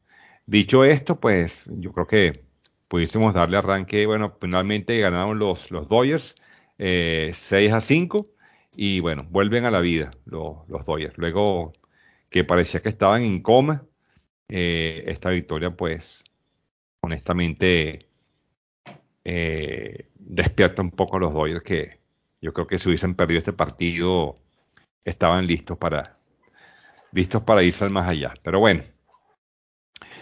dicho 0.45 0.83
esto, 0.83 1.19
pues 1.19 1.69
yo 1.71 1.93
creo 1.93 2.07
que 2.07 2.43
pudiésemos 2.87 3.33
darle 3.33 3.57
arranque. 3.57 4.05
Bueno, 4.05 4.35
finalmente 4.41 4.99
ganaron 4.99 5.37
los, 5.39 5.69
los 5.71 5.87
Dodgers 5.87 6.35
eh, 6.79 7.31
6 7.33 7.73
a 7.73 7.81
5 7.81 8.25
y 8.75 8.99
bueno, 8.99 9.25
vuelven 9.29 9.65
a 9.65 9.71
la 9.71 9.79
vida 9.79 10.11
los, 10.25 10.67
los 10.67 10.85
Dodgers. 10.85 11.17
Luego 11.17 11.73
que 12.29 12.43
parecía 12.43 12.81
que 12.81 12.89
estaban 12.89 13.23
en 13.23 13.41
coma, 13.41 13.85
eh, 14.49 15.03
esta 15.07 15.29
victoria 15.29 15.71
pues 15.71 16.23
honestamente 17.01 18.07
despierta 20.15 20.81
un 20.81 20.89
poco 20.89 21.17
a 21.17 21.19
los 21.19 21.33
Dodgers 21.33 21.61
que 21.61 21.98
yo 22.41 22.53
creo 22.53 22.67
que 22.67 22.77
si 22.77 22.87
hubiesen 22.87 23.15
perdido 23.15 23.39
este 23.39 23.53
partido, 23.53 24.37
estaban 25.03 25.47
listos 25.47 25.77
para, 25.77 26.17
listos 27.11 27.43
para 27.43 27.63
irse 27.63 27.83
al 27.83 27.91
más 27.91 28.07
allá. 28.07 28.33
Pero 28.43 28.59
bueno. 28.59 28.83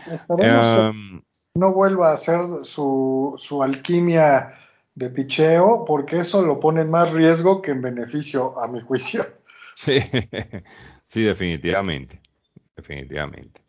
Esperemos 0.06 0.66
que 0.66 0.86
em, 0.86 1.22
no 1.56 1.74
vuelva 1.74 2.12
a 2.12 2.14
hacer 2.14 2.42
su, 2.64 3.36
su 3.38 3.62
alquimia 3.62 4.54
de 4.96 5.10
picheo, 5.10 5.86
porque 5.86 6.20
eso 6.20 6.42
lo 6.42 6.60
pone 6.60 6.82
en 6.82 6.90
más 6.90 7.14
riesgo 7.14 7.62
que 7.62 7.72
en 7.72 7.82
beneficio, 7.82 8.60
a 8.60 8.68
mi 8.68 8.82
juicio. 8.82 9.26
Sí, 9.78 10.00
sí, 11.08 11.22
definitivamente. 11.22 12.20
Definitivamente. 12.76 13.62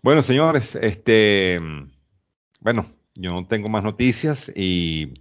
Bueno, 0.00 0.22
señores, 0.22 0.76
este, 0.76 1.60
bueno, 2.60 2.86
yo 3.14 3.32
no 3.32 3.46
tengo 3.46 3.68
más 3.68 3.84
noticias 3.84 4.50
y 4.54 5.12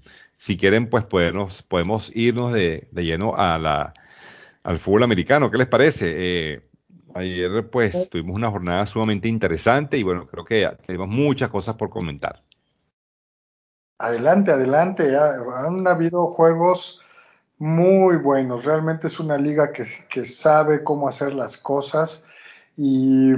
si 0.42 0.58
quieren, 0.58 0.90
pues 0.90 1.06
podemos, 1.06 1.62
podemos 1.62 2.12
irnos 2.16 2.52
de, 2.52 2.88
lleno 2.94 3.36
a 3.36 3.60
la, 3.60 3.94
al 4.64 4.80
fútbol 4.80 5.04
americano. 5.04 5.52
¿Qué 5.52 5.60
les 5.60 5.68
parece? 5.68 6.14
Eh, 6.16 6.68
Ayer 7.14 7.70
pues 7.70 8.10
tuvimos 8.10 8.36
una 8.36 8.50
jornada 8.50 8.88
sumamente 8.88 9.28
interesante 9.28 9.98
y 9.98 10.04
bueno, 10.04 10.26
creo 10.26 10.44
que 10.44 10.68
tenemos 10.88 11.10
muchas 11.10 11.52
cosas 11.52 11.76
por 11.76 11.92
comentar. 11.92 12.42
Adelante, 14.00 14.50
adelante. 14.50 15.16
Han 15.16 15.88
habido 15.88 16.28
juegos 16.34 17.02
muy 17.60 18.16
buenos. 18.16 18.66
Realmente 18.66 19.06
es 19.06 19.20
una 19.20 19.38
liga 19.38 19.72
que, 19.72 19.86
que 20.10 20.26
sabe 20.26 20.84
cómo 20.84 21.08
hacer 21.08 21.36
las 21.36 21.56
cosas 21.58 22.26
y, 22.76 23.34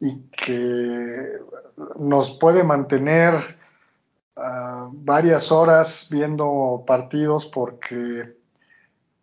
y 0.00 0.22
que 0.34 1.40
nos 1.98 2.38
puede 2.38 2.64
mantener 2.64 3.34
uh, 4.36 4.90
varias 4.92 5.50
horas 5.50 6.08
viendo 6.10 6.84
partidos 6.86 7.46
porque 7.46 8.36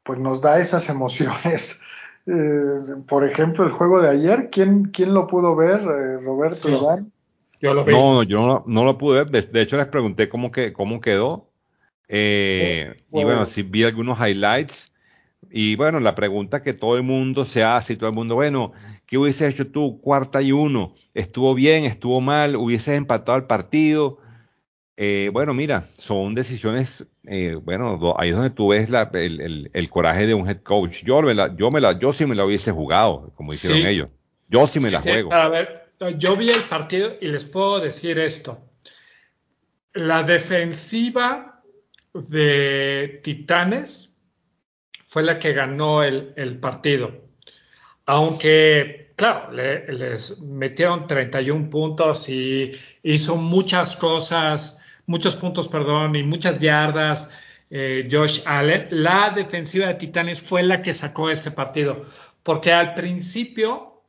pues 0.04 0.20
nos 0.20 0.42
da 0.42 0.60
esas 0.60 0.90
emociones. 0.90 1.82
Eh, 2.26 2.96
por 3.08 3.26
ejemplo, 3.26 3.66
el 3.66 3.72
juego 3.72 4.02
de 4.02 4.10
ayer, 4.10 4.50
¿quién, 4.52 4.86
quién 4.86 5.14
lo 5.14 5.28
pudo 5.28 5.56
ver, 5.56 5.82
eh, 5.82 6.18
Roberto 6.22 6.70
Iván? 6.70 7.12
Yo 7.62 7.74
lo 7.74 7.84
vi. 7.84 7.94
No, 7.94 8.24
yo 8.24 8.46
no, 8.46 8.64
no, 8.66 8.86
lo 8.86 8.98
pude 8.98 9.24
ver. 9.24 9.50
De, 9.50 9.62
hecho, 9.62 9.78
les 9.78 9.88
pregunté 9.88 10.30
cómo, 10.30 10.52
que, 10.52 10.74
cómo 10.74 11.02
quedó. 11.02 11.50
Eh, 12.08 13.04
y 13.12 13.24
bueno, 13.24 13.46
sí 13.46 13.64
vi 13.64 13.84
algunos 13.84 14.20
highlights. 14.20 14.92
Y 15.50 15.76
bueno, 15.76 16.00
la 16.00 16.16
pregunta 16.16 16.62
que 16.62 16.74
todo 16.74 16.98
el 16.98 17.04
mundo 17.04 17.46
se 17.46 17.64
hace 17.64 17.94
y 17.94 17.96
todo 17.96 18.10
el 18.10 18.16
mundo, 18.16 18.36
bueno, 18.36 18.72
¿qué 19.06 19.18
hubieses 19.18 19.54
hecho 19.54 19.68
tú? 19.68 20.00
Cuarta 20.02 20.42
y 20.42 20.52
uno. 20.52 20.96
¿Estuvo 21.14 21.54
bien? 21.54 21.86
¿Estuvo 21.86 22.22
mal? 22.22 22.56
¿Hubieses 22.56 22.96
empatado 22.96 23.38
el 23.38 23.46
partido? 23.46 24.20
Eh, 24.96 25.32
bueno, 25.34 25.54
mira, 25.56 25.84
son 25.98 26.36
decisiones, 26.36 27.06
eh, 27.24 27.56
bueno, 27.56 28.16
ahí 28.18 28.30
es 28.30 28.36
donde 28.36 28.52
tú 28.52 28.68
ves 28.70 28.88
el, 29.14 29.90
coraje 29.90 30.28
de 30.28 30.36
un 30.36 30.48
head 30.48 30.62
coach. 30.62 31.04
Yo, 31.04 31.22
me 31.24 31.34
la, 31.34 31.56
yo, 31.56 31.72
me 31.72 31.82
la, 31.82 31.98
yo 31.98 32.14
sí 32.14 32.26
me 32.28 32.36
la 32.36 32.46
hubiese 32.46 32.72
jugado, 32.72 33.32
como 33.36 33.54
hicieron 33.54 33.88
ellos. 33.88 34.10
Yo 34.50 34.68
sí 34.68 34.80
me 34.80 34.92
la 34.92 35.02
juego. 35.02 35.34
A 35.34 35.50
ver, 35.50 35.88
yo 36.18 36.36
vi 36.36 36.52
el 36.52 36.62
partido 36.62 37.16
y 37.20 37.28
les 37.28 37.44
puedo 37.44 37.80
decir 37.80 38.20
esto. 38.20 38.62
La 39.94 40.22
defensiva 40.22 41.64
de 42.14 43.20
Titanes 43.24 44.16
fue 45.04 45.24
la 45.24 45.40
que 45.40 45.54
ganó 45.54 46.04
el, 46.04 46.60
partido. 46.60 47.30
Aunque, 48.06 49.12
claro, 49.16 49.52
les 49.52 50.40
metieron 50.42 51.08
31 51.08 51.70
puntos 51.72 52.30
y 52.30 52.72
hizo 53.02 53.38
muchas 53.38 53.96
cosas 53.96 54.83
muchos 55.06 55.36
puntos, 55.36 55.68
perdón, 55.68 56.16
y 56.16 56.24
muchas 56.24 56.58
yardas. 56.58 57.30
Eh, 57.70 58.08
Josh 58.12 58.42
Allen, 58.46 58.88
la 58.92 59.32
defensiva 59.36 59.88
de 59.88 59.96
Titanes 59.96 60.42
fue 60.42 60.64
la 60.64 60.82
que 60.82 60.94
sacó 60.94 61.30
este 61.30 61.52
partido, 61.52 62.06
porque 62.44 62.72
al 62.72 62.94
principio, 62.94 64.04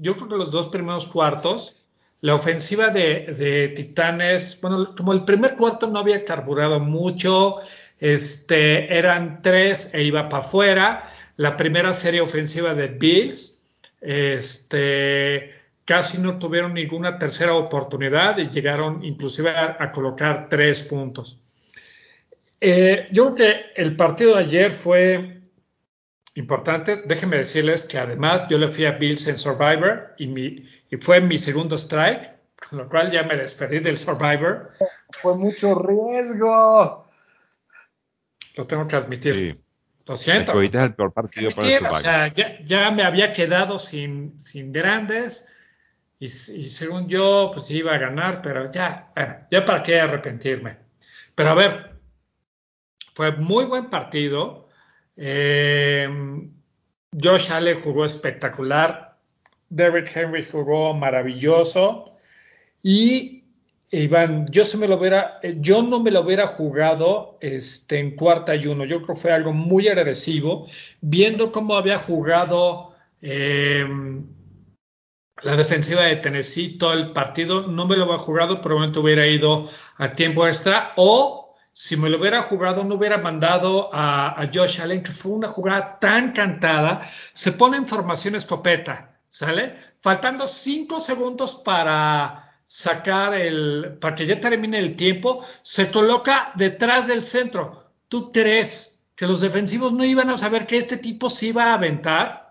yo 0.00 0.16
creo 0.16 0.28
que 0.28 0.36
los 0.36 0.50
dos 0.50 0.66
primeros 0.68 1.06
cuartos, 1.06 1.84
la 2.20 2.34
ofensiva 2.34 2.88
de, 2.88 3.72
Titanes, 3.76 4.60
bueno, 4.60 4.94
como 4.96 5.12
el 5.12 5.24
primer 5.24 5.54
cuarto 5.56 5.86
no 5.86 6.00
había 6.00 6.24
carburado 6.24 6.80
mucho, 6.80 7.56
este, 8.00 8.96
eran 8.96 9.40
tres 9.42 9.90
e 9.94 10.02
iba 10.02 10.28
para 10.28 10.42
afuera. 10.42 11.12
La 11.36 11.56
primera 11.56 11.94
serie 11.94 12.20
ofensiva 12.20 12.74
de 12.74 12.88
Bills, 12.88 13.62
este, 14.00 15.54
casi 15.86 16.18
no 16.18 16.38
tuvieron 16.38 16.74
ninguna 16.74 17.16
tercera 17.16 17.54
oportunidad 17.54 18.36
y 18.38 18.50
llegaron 18.50 19.02
inclusive 19.04 19.50
a, 19.50 19.90
colocar 19.92 20.48
tres 20.50 20.82
puntos. 20.82 21.40
Eh, 22.60 23.06
yo 23.12 23.34
creo 23.34 23.36
que 23.36 23.80
el 23.80 23.94
partido 23.96 24.34
de 24.34 24.42
ayer 24.42 24.72
fue 24.72 25.40
importante. 26.34 27.02
Déjenme 27.06 27.38
decirles 27.38 27.84
que 27.84 27.98
además 27.98 28.46
yo 28.48 28.58
le 28.58 28.68
fui 28.68 28.84
a 28.84 28.92
Bills 28.92 29.28
en 29.28 29.38
Survivor 29.38 30.14
y, 30.18 30.66
fue 31.00 31.20
mi 31.20 31.38
segundo 31.38 31.76
strike, 31.76 32.32
con 32.68 32.80
lo 32.80 32.88
cual 32.88 33.12
ya 33.12 33.22
me 33.22 33.36
despedí 33.36 33.78
del 33.78 33.96
Survivor. 33.96 34.72
Fue 35.10 35.36
mucho 35.36 35.74
riesgo. 35.76 37.06
Lo 38.56 38.66
tengo 38.66 38.88
que 38.88 38.96
admitir. 38.96 39.56
Lo 40.04 40.16
siento. 40.16 40.60
El 40.60 40.74
el 40.74 40.94
peor 40.94 41.12
partido 41.12 41.54
para 41.54 41.68
el 41.68 41.74
Survivor. 41.74 41.96
O 41.96 42.00
sea, 42.00 42.26
ya, 42.26 42.90
me 42.90 43.04
había 43.04 43.32
quedado 43.32 43.78
sin, 43.78 44.36
sin 44.40 44.72
grandes 44.72 45.46
y, 46.18 46.28
según 46.28 47.08
yo, 47.08 47.50
pues 47.52 47.70
iba 47.70 47.94
a 47.94 47.98
ganar, 47.98 48.40
pero 48.40 48.70
ya, 48.70 49.12
ya 49.50 49.64
para 49.64 49.82
qué 49.82 50.00
arrepentirme. 50.00 50.78
Pero 51.34 51.50
a 51.50 51.54
ver, 51.54 52.00
fue 53.14 53.32
muy 53.32 53.66
buen 53.66 53.90
partido. 53.90 54.68
Eh, 55.16 56.08
Josh 57.22 57.52
Allen 57.52 57.80
jugó 57.80 58.04
espectacular. 58.06 59.18
Derrick 59.68 60.14
Henry 60.14 60.44
jugó 60.44 60.94
maravilloso. 60.94 62.16
Y 62.82 63.44
Iván, 63.90 64.46
yo 64.48 64.64
se 64.64 64.78
me 64.78 64.88
lo 64.88 64.96
hubiera, 64.96 65.38
yo 65.60 65.82
no 65.82 66.00
me 66.02 66.10
lo 66.10 66.22
hubiera 66.22 66.46
jugado 66.46 67.38
este, 67.40 67.98
en 67.98 68.16
cuarta 68.16 68.54
y 68.54 68.66
uno. 68.66 68.84
Yo 68.84 69.02
creo 69.02 69.14
que 69.14 69.22
fue 69.22 69.32
algo 69.32 69.52
muy 69.52 69.88
agresivo, 69.88 70.66
viendo 71.00 71.52
cómo 71.52 71.76
había 71.76 71.98
jugado 71.98 72.94
eh, 73.20 73.86
la 75.42 75.56
defensiva 75.56 76.02
de 76.02 76.16
Tennessee 76.16 76.78
todo 76.78 76.92
el 76.92 77.12
partido. 77.12 77.66
No 77.66 77.86
me 77.86 77.96
lo 77.96 78.04
hubiera 78.04 78.18
jugado, 78.18 78.60
probablemente 78.60 78.98
hubiera 78.98 79.26
ido 79.26 79.68
a 79.96 80.14
tiempo 80.14 80.46
extra. 80.46 80.92
O 80.96 81.54
si 81.72 81.96
me 81.96 82.08
lo 82.08 82.18
hubiera 82.18 82.42
jugado, 82.42 82.84
no 82.84 82.94
hubiera 82.94 83.18
mandado 83.18 83.90
a, 83.92 84.48
Josh 84.52 84.80
Allen, 84.80 85.02
que 85.02 85.12
fue 85.12 85.32
una 85.32 85.48
jugada 85.48 85.98
tan 85.98 86.32
cantada. 86.32 87.02
Se 87.34 87.52
pone 87.52 87.76
en 87.76 87.86
formación 87.86 88.34
escopeta, 88.34 89.18
¿sale? 89.28 89.76
Faltando 90.00 90.46
cinco 90.46 91.00
segundos 91.00 91.54
para 91.56 92.46
sacar 92.66 93.34
el, 93.34 93.98
para 94.00 94.14
que 94.14 94.26
ya 94.26 94.40
termine 94.40 94.78
el 94.78 94.96
tiempo, 94.96 95.44
se 95.62 95.90
coloca 95.90 96.52
detrás 96.54 97.06
del 97.08 97.22
centro. 97.22 97.92
¿Tú 98.08 98.32
crees 98.32 99.02
que 99.14 99.26
los 99.26 99.40
defensivos 99.40 99.92
no 99.92 100.04
iban 100.04 100.30
a 100.30 100.38
saber 100.38 100.66
que 100.66 100.78
este 100.78 100.96
tipo 100.96 101.28
se 101.28 101.46
iba 101.48 101.64
a 101.64 101.74
aventar? 101.74 102.45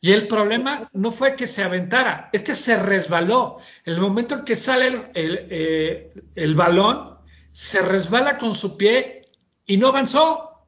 Y 0.00 0.12
el 0.12 0.28
problema 0.28 0.88
no 0.92 1.10
fue 1.10 1.36
que 1.36 1.46
se 1.46 1.64
aventara, 1.64 2.28
es 2.32 2.42
que 2.42 2.54
se 2.54 2.76
resbaló. 2.76 3.58
El 3.84 4.00
momento 4.00 4.36
en 4.36 4.44
que 4.44 4.54
sale 4.54 5.10
eh, 5.14 6.12
el, 6.34 6.54
balón, 6.54 7.18
se 7.52 7.80
resbala 7.80 8.36
con 8.36 8.52
su 8.52 8.76
pie 8.76 9.26
y 9.64 9.78
no 9.78 9.88
avanzó. 9.88 10.66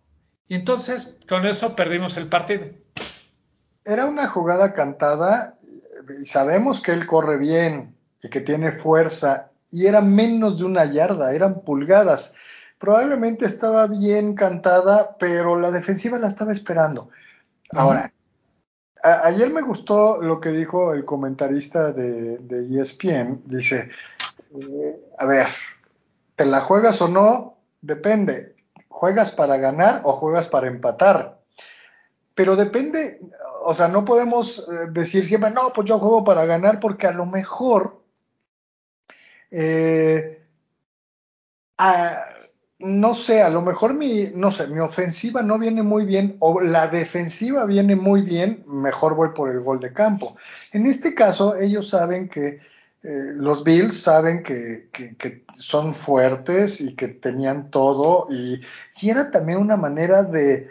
Y 0.49 0.55
entonces 0.55 1.17
con 1.29 1.47
eso 1.47 1.77
perdimos 1.77 2.17
el 2.17 2.29
partido. 2.29 2.67
Era 3.85 4.07
una 4.07 4.27
jugada 4.29 4.73
cantada 4.73 5.59
y 6.21 6.25
sabemos 6.25 6.81
que 6.81 6.93
él 6.93 7.07
corre 7.07 7.37
bien 7.37 7.97
y 8.23 8.31
que 8.31 8.41
tiene 8.41 8.73
fuerza 8.73 9.51
y 9.71 9.87
era 9.87 10.01
menos 10.01 10.59
de 10.59 10.65
una 10.65 10.87
yarda, 10.87 11.35
eran 11.35 11.61
pulgadas. 11.61 12.35
Probablemente 12.79 13.45
estaba 13.45 13.87
bien 13.87 14.35
cantada, 14.35 15.17
pero 15.19 15.61
la 15.61 15.71
defensiva 15.71 16.19
la 16.19 16.29
estaba 16.29 16.53
esperando. 16.53 17.11
Ahora, 17.73 18.13
ayer 19.03 19.51
me 19.51 19.63
gustó 19.63 20.21
lo 20.21 20.41
que 20.41 20.51
dijo 20.51 20.93
el 20.93 21.05
comentarista 21.05 21.93
de, 21.93 22.39
ESPN. 22.81 23.43
Dice, 23.45 23.89
eh, 24.55 25.01
a 25.19 25.27
ver, 25.27 25.47
¿te 26.35 26.45
la 26.45 26.61
juegas 26.61 27.01
o 27.03 27.09
no? 27.09 27.59
Depende. 27.81 28.57
¿Juegas 28.89 29.31
para 29.31 29.57
ganar 29.59 30.03
o 30.05 30.13
juegas 30.13 30.49
para 30.49 30.69
empatar? 30.69 31.39
Pero 32.35 32.57
depende, 32.57 33.19
o 33.65 33.75
sea, 33.75 33.89
no 33.89 34.05
podemos 34.05 34.61
eh, 34.69 34.89
decir 34.91 35.25
siempre, 35.25 35.51
no, 35.51 35.73
pues 35.73 35.89
yo 35.89 35.99
juego 35.99 36.25
para 36.25 36.45
ganar 36.45 36.81
porque 36.81 37.07
a 37.07 37.13
lo 37.13 37.27
mejor... 37.27 38.01
Eh, 39.51 40.45
no 42.79 43.13
sé, 43.13 43.43
a 43.43 43.51
lo 43.51 43.61
mejor 43.61 43.95
mi, 43.95 44.31
no 44.35 44.51
sé, 44.51 44.69
mi 44.69 44.79
ofensiva 44.79 45.43
no 45.43 45.59
viene 45.59 45.83
muy 45.83 46.05
bien 46.05 46.37
o 46.39 46.61
la 46.61 46.87
defensiva 46.87 47.65
viene 47.65 47.97
muy 47.97 48.23
bien, 48.23 48.63
mejor 48.69 49.17
voy 49.17 49.31
por 49.35 49.51
el 49.51 49.61
gol 49.61 49.81
de 49.81 49.93
campo. 49.93 50.37
En 50.73 50.87
este 50.87 51.15
caso, 51.15 51.57
ellos 51.57 51.89
saben 51.89 52.29
que 52.29 52.61
eh, 53.03 53.33
los 53.35 53.65
Bills 53.65 54.01
saben 54.01 54.43
que, 54.43 54.89
que, 54.93 55.45
son 55.55 55.93
fuertes 55.93 56.81
y 56.81 56.95
que 56.95 57.09
tenían 57.09 57.71
todo 57.71 58.29
y, 58.31 58.61
era 59.03 59.31
también 59.31 59.59
una 59.59 59.77
manera 59.77 60.23
de, 60.23 60.71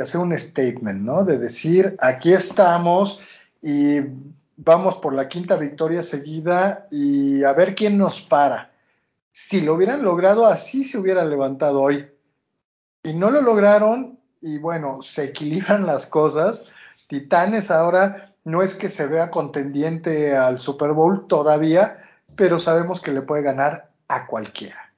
hacer 0.00 0.20
un 0.20 0.36
statement, 0.36 1.02
¿no? 1.02 1.24
De 1.24 1.38
decir, 1.38 1.96
aquí 2.00 2.32
estamos 2.34 3.20
y 3.62 4.00
vamos 4.56 4.96
por 4.96 5.14
la 5.14 5.28
quinta 5.28 5.56
victoria 5.56 6.02
seguida 6.02 6.86
y 6.90 7.44
a 7.44 7.52
ver 7.54 7.74
quién 7.74 7.96
nos 7.96 8.20
para 8.20 8.75
si 9.38 9.60
lo 9.60 9.74
hubieran 9.74 10.02
logrado 10.02 10.46
así 10.46 10.82
se 10.82 10.96
hubieran 10.96 11.28
levantado 11.28 11.82
hoy. 11.82 12.08
Y 13.02 13.12
no 13.12 13.30
lo 13.30 13.42
lograron 13.42 14.18
y 14.40 14.56
bueno, 14.56 15.02
se 15.02 15.24
equilibran 15.24 15.84
las 15.84 16.06
cosas. 16.06 16.64
Titanes 17.06 17.70
ahora 17.70 18.32
no 18.44 18.62
es 18.62 18.74
que 18.74 18.88
se 18.88 19.06
vea 19.06 19.30
contendiente 19.30 20.34
al 20.34 20.58
Super 20.58 20.92
Bowl 20.92 21.26
todavía, 21.26 21.98
pero 22.34 22.58
sabemos 22.58 23.02
que 23.02 23.12
le 23.12 23.20
puede 23.20 23.42
ganar 23.42 23.90
a 24.08 24.26
cualquiera. 24.26 24.90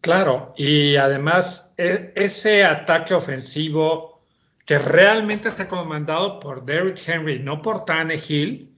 Claro, 0.00 0.50
y 0.56 0.96
además 0.96 1.72
e, 1.76 2.12
ese 2.16 2.64
ataque 2.64 3.14
ofensivo 3.14 4.22
que 4.64 4.78
realmente 4.78 5.50
está 5.50 5.68
comandado 5.68 6.40
por 6.40 6.64
Derrick 6.64 7.00
Henry, 7.08 7.38
no 7.38 7.62
por 7.62 7.84
Tannehill, 7.84 8.74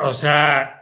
o 0.00 0.12
sea, 0.12 0.79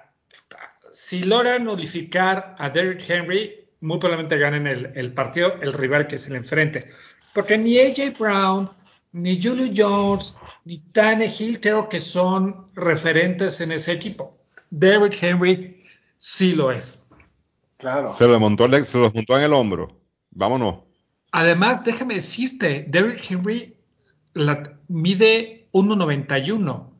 si 1.08 1.20
logran 1.20 1.64
nulificar 1.64 2.54
a 2.58 2.68
Derrick 2.68 3.08
Henry, 3.08 3.66
muy 3.80 3.98
probablemente 3.98 4.36
ganen 4.36 4.66
el, 4.66 5.12
partido, 5.14 5.54
el 5.62 5.72
rival 5.72 6.06
que 6.06 6.18
se 6.18 6.28
le 6.28 6.36
enfrente. 6.36 6.80
Porque 7.32 7.56
ni 7.56 7.78
AJ 7.78 8.18
Brown, 8.18 8.68
ni 9.12 9.42
Julio 9.42 9.72
Jones, 9.74 10.36
ni 10.66 10.78
Tannehill 10.78 11.60
creo 11.60 11.88
que 11.88 11.98
son 11.98 12.66
referentes 12.74 13.62
en 13.62 13.72
ese 13.72 13.92
equipo. 13.92 14.36
Derrick 14.68 15.16
Henry 15.22 15.82
sí 16.18 16.54
lo 16.54 16.70
es. 16.70 17.02
Claro. 17.78 18.14
Se 18.18 18.26
lo 18.26 18.38
montó, 18.38 18.64
se 18.84 18.98
los 18.98 19.14
montó 19.14 19.38
en 19.38 19.44
el 19.44 19.54
hombro. 19.54 19.98
Vámonos. 20.32 20.80
Además, 21.32 21.84
déjame 21.84 22.16
decirte, 22.16 22.84
Derrick 22.86 23.30
Henry 23.30 23.74
mide 24.88 25.68
1.91. 25.72 26.68
O 26.68 26.92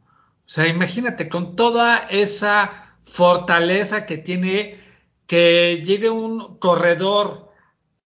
sea, 0.47 0.67
imagínate, 0.67 1.29
con 1.29 1.57
toda 1.57 2.09
esa 2.09 2.88
fortaleza 3.11 4.07
que 4.07 4.19
tiene, 4.19 4.79
que 5.27 5.83
llegue 5.85 6.11
un 6.11 6.59
corredor 6.59 7.49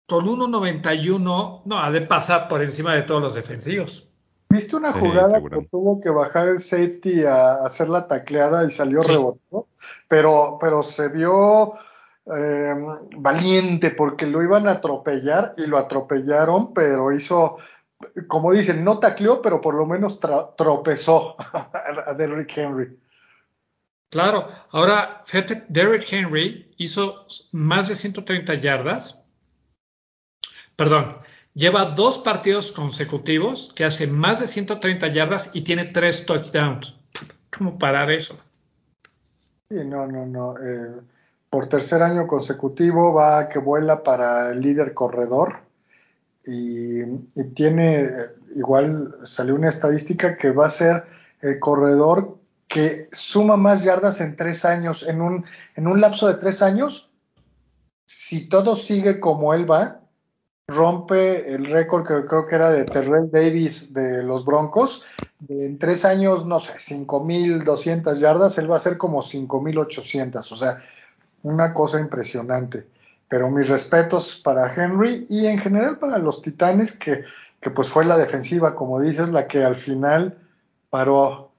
con 0.06 0.26
1.91, 0.26 1.62
no, 1.64 1.82
ha 1.82 1.90
de 1.90 2.02
pasar 2.02 2.48
por 2.48 2.62
encima 2.62 2.94
de 2.94 3.02
todos 3.02 3.22
los 3.22 3.34
defensivos. 3.34 4.10
¿Viste 4.48 4.76
una 4.76 4.92
jugada 4.92 5.40
que 5.40 5.66
tuvo 5.70 6.00
que 6.00 6.10
bajar 6.10 6.48
el 6.48 6.58
safety 6.58 7.24
a 7.24 7.64
hacer 7.64 7.88
la 7.88 8.06
tacleada 8.06 8.66
y 8.66 8.70
salió 8.70 9.00
rebotado? 9.00 9.68
Pero, 10.08 10.58
pero 10.60 10.82
se 10.82 11.08
vio 11.08 11.72
eh, 12.26 12.74
valiente 13.16 13.90
porque 13.92 14.26
lo 14.26 14.42
iban 14.42 14.68
a 14.68 14.72
atropellar 14.72 15.54
y 15.56 15.66
lo 15.66 15.78
atropellaron, 15.78 16.74
pero 16.74 17.12
hizo, 17.12 17.56
como 18.26 18.52
dicen, 18.52 18.84
no 18.84 18.98
tacleó, 18.98 19.40
pero 19.40 19.62
por 19.62 19.74
lo 19.74 19.86
menos 19.86 20.20
tropezó 20.20 21.36
a 22.06 22.12
Derrick 22.12 22.54
Henry. 22.54 22.98
Claro, 24.12 24.46
ahora 24.72 25.22
fíjate, 25.24 25.64
Derrick 25.70 26.12
Henry 26.12 26.70
hizo 26.76 27.26
más 27.52 27.88
de 27.88 27.96
130 27.96 28.56
yardas, 28.56 29.22
perdón, 30.76 31.16
lleva 31.54 31.86
dos 31.86 32.18
partidos 32.18 32.72
consecutivos 32.72 33.72
que 33.74 33.86
hace 33.86 34.06
más 34.06 34.40
de 34.40 34.48
130 34.48 35.08
yardas 35.08 35.48
y 35.54 35.62
tiene 35.62 35.86
tres 35.86 36.26
touchdowns. 36.26 36.94
¿Cómo 37.56 37.78
parar 37.78 38.10
eso? 38.10 38.36
Sí, 39.70 39.82
no, 39.82 40.06
no, 40.06 40.26
no. 40.26 40.58
Eh, 40.58 41.00
por 41.48 41.66
tercer 41.68 42.02
año 42.02 42.26
consecutivo 42.26 43.14
va 43.14 43.48
que 43.48 43.60
vuela 43.60 44.02
para 44.02 44.50
el 44.50 44.60
líder 44.60 44.92
corredor 44.92 45.62
y, 46.44 47.02
tiene, 47.54 48.10
igual 48.54 49.16
salió 49.22 49.54
una 49.54 49.70
estadística 49.70 50.36
que 50.36 50.50
va 50.50 50.66
a 50.66 50.68
ser 50.68 51.04
el 51.40 51.58
corredor 51.58 52.41
que 52.72 53.08
suma 53.12 53.58
más 53.58 53.84
yardas 53.84 54.22
en 54.22 54.34
tres 54.34 54.64
años, 54.64 55.02
en 55.02 55.20
un, 55.20 55.44
en 55.76 55.86
un 55.86 56.00
lapso 56.00 56.26
de 56.26 56.34
tres 56.34 56.62
años, 56.62 57.10
si 58.06 58.48
todo 58.48 58.76
sigue 58.76 59.20
como 59.20 59.52
él 59.52 59.70
va, 59.70 60.00
rompe 60.68 61.52
el 61.54 61.66
récord 61.66 62.06
que 62.06 62.26
creo 62.26 62.46
que 62.46 62.54
era 62.54 62.70
de 62.70 62.86
Terrell 62.86 63.30
Davis 63.30 63.92
de 63.92 64.22
los 64.22 64.46
Broncos, 64.46 65.02
en 65.48 65.78
tres 65.78 66.06
años, 66.06 66.46
no 66.46 66.60
sé, 66.60 66.72
5.200 66.74 68.18
yardas, 68.18 68.56
él 68.56 68.70
va 68.70 68.76
a 68.76 68.80
ser 68.80 68.96
como 68.96 69.22
5.800, 69.22 70.52
o 70.52 70.56
sea, 70.56 70.78
una 71.42 71.74
cosa 71.74 72.00
impresionante. 72.00 72.86
Pero 73.28 73.50
mis 73.50 73.68
respetos 73.68 74.40
para 74.42 74.72
Henry 74.72 75.26
y 75.28 75.46
en 75.46 75.58
general 75.58 75.98
para 75.98 76.16
los 76.18 76.40
Titanes, 76.40 76.92
que, 76.92 77.24
pues 77.74 77.88
fue 77.88 78.06
la 78.06 78.16
defensiva, 78.16 78.74
como 78.74 79.00
dices, 79.00 79.28
la 79.28 79.46
que 79.46 79.62
al 79.62 79.74
final 79.74 80.38
paró 80.88 81.51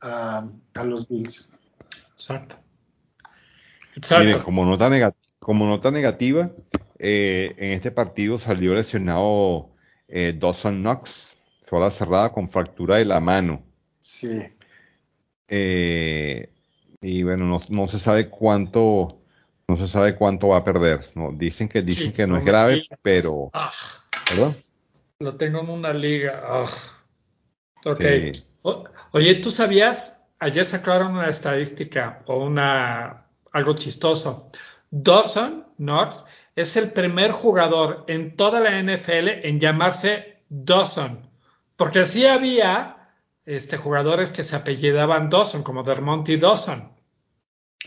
a, 0.00 0.50
los 0.84 1.08
Bills. 1.08 1.52
Exacto. 2.14 2.56
como 4.44 4.64
nota, 4.64 5.14
como 5.38 5.66
nota 5.66 5.90
negativa, 5.90 6.50
eh, 6.98 7.54
en 7.58 7.72
este 7.72 7.90
partido 7.90 8.38
salió 8.38 8.74
lesionado 8.74 9.70
eh, 10.08 10.36
Dawson 10.38 10.82
Knox, 10.82 11.36
sola 11.68 11.90
cerrada 11.90 12.32
con 12.32 12.50
fractura 12.50 12.96
de 12.96 13.04
la 13.04 13.20
mano. 13.20 13.62
Sí. 14.00 14.42
Eh, 15.48 16.50
y 17.00 17.22
bueno, 17.22 17.46
no, 17.46 17.58
no, 17.68 17.88
se 17.88 17.98
sabe 17.98 18.28
cuánto 18.28 19.18
no 19.68 19.76
se 19.76 19.86
sabe 19.86 20.16
cuánto 20.16 20.48
va 20.48 20.58
a 20.58 20.64
perder. 20.64 21.10
¿no? 21.14 21.32
Dicen 21.32 21.68
que 21.68 21.82
dicen 21.82 22.12
que 22.12 22.26
no, 22.26 22.36
es 22.38 22.44
grave, 22.44 22.84
pero. 23.02 23.50
Ah. 23.52 23.70
Lo 25.20 25.36
tengo 25.36 25.60
en 25.60 25.70
una 25.70 25.92
liga. 25.92 26.42
Ah. 26.44 26.64
Oye, 28.62 29.34
¿tú 29.36 29.50
sabías? 29.50 30.28
Ayer 30.38 30.64
sacaron 30.64 31.12
una 31.12 31.28
estadística 31.28 32.18
o 32.26 32.44
una 32.44 33.26
algo 33.52 33.74
chistoso. 33.74 34.50
Dawson 34.90 35.66
Knox 35.76 36.24
es 36.54 36.76
el 36.76 36.92
primer 36.92 37.30
jugador 37.30 38.04
en 38.08 38.36
toda 38.36 38.60
la 38.60 38.82
NFL 38.82 39.46
en 39.46 39.60
llamarse 39.60 40.42
Dawson. 40.48 41.28
Porque 41.76 42.04
sí 42.04 42.26
había 42.26 43.10
este, 43.44 43.76
jugadores 43.76 44.32
que 44.32 44.42
se 44.42 44.56
apellidaban 44.56 45.30
Dawson, 45.30 45.62
como 45.62 45.82
Dermonty 45.82 46.36
Dawson. 46.36 46.92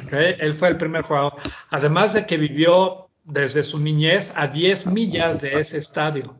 Él 0.09 0.55
fue 0.55 0.69
el 0.69 0.77
primer 0.77 1.01
jugador. 1.03 1.33
Además 1.69 2.13
de 2.13 2.25
que 2.25 2.37
vivió 2.37 3.09
desde 3.23 3.61
su 3.61 3.79
niñez 3.79 4.33
a 4.35 4.47
10 4.47 4.87
millas 4.87 5.41
de 5.41 5.59
ese 5.59 5.77
estadio. 5.77 6.39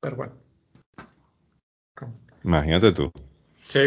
Pero 0.00 0.16
bueno. 0.16 0.34
Imagínate 2.44 2.90
tú. 2.92 3.12
Sí. 3.72 3.80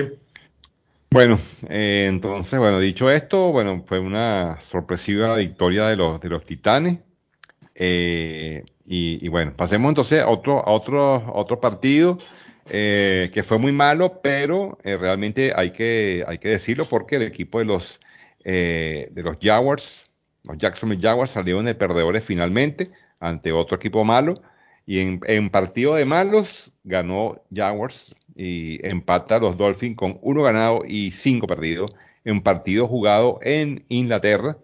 Bueno, 1.11 1.39
eh, 1.69 2.07
entonces, 2.09 2.59
bueno, 2.59 2.79
dicho 2.79 3.11
esto, 3.11 3.51
bueno, 3.51 3.83
fue 3.87 3.99
una 3.99 4.59
sorpresiva 4.61 5.35
victoria 5.35 5.87
de 5.87 5.95
los, 5.95 6.19
de 6.19 6.29
los 6.29 6.43
Titanes. 6.43 6.99
Eh, 7.75 8.63
y, 8.85 9.27
bueno, 9.27 9.53
pasemos 9.55 9.89
entonces 9.89 10.21
a 10.21 10.27
otro, 10.29 10.59
a 10.65 10.71
otro, 10.71 11.31
otro 11.33 11.59
partido 11.59 12.17
eh, 12.67 13.29
que 13.33 13.43
fue 13.43 13.59
muy 13.59 13.71
malo, 13.71 14.21
pero 14.21 14.77
realmente 14.83 15.53
hay 15.55 15.71
que, 15.71 16.23
hay 16.27 16.37
que 16.39 16.49
decirlo 16.49 16.85
porque 16.85 17.17
el 17.17 17.23
equipo 17.23 17.59
de 17.59 17.65
los 17.65 17.99
eh, 18.47 19.07
de 19.11 19.23
los 19.23 19.37
Jaguars, 19.41 20.03
los 20.43 20.57
Jacksonville 20.59 21.01
Jaguars 21.01 21.31
salieron 21.31 21.65
de 21.65 21.73
perdedores 21.73 22.23
finalmente 22.23 22.91
ante 23.19 23.51
otro 23.51 23.75
equipo 23.75 24.03
malo. 24.03 24.35
Y 24.85 24.99
en, 24.99 25.49
partido 25.49 25.95
de 25.95 26.05
malos 26.05 26.71
ganó 26.83 27.41
Jaguars 27.51 28.15
y 28.35 28.85
empata 28.85 29.37
a 29.37 29.39
los 29.39 29.57
Dolphins 29.57 29.95
con 29.95 30.19
uno 30.21 30.43
ganado 30.43 30.83
y 30.85 31.11
cinco 31.11 31.47
perdidos 31.47 31.91
en 32.25 32.41
partido 32.41 32.87
jugado 32.87 33.39
en 33.43 33.85
Inglaterra, 33.87 34.57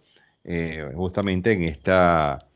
eh, 0.43 0.91
justamente 0.95 1.53
en 1.53 1.63
esta, 1.63 2.47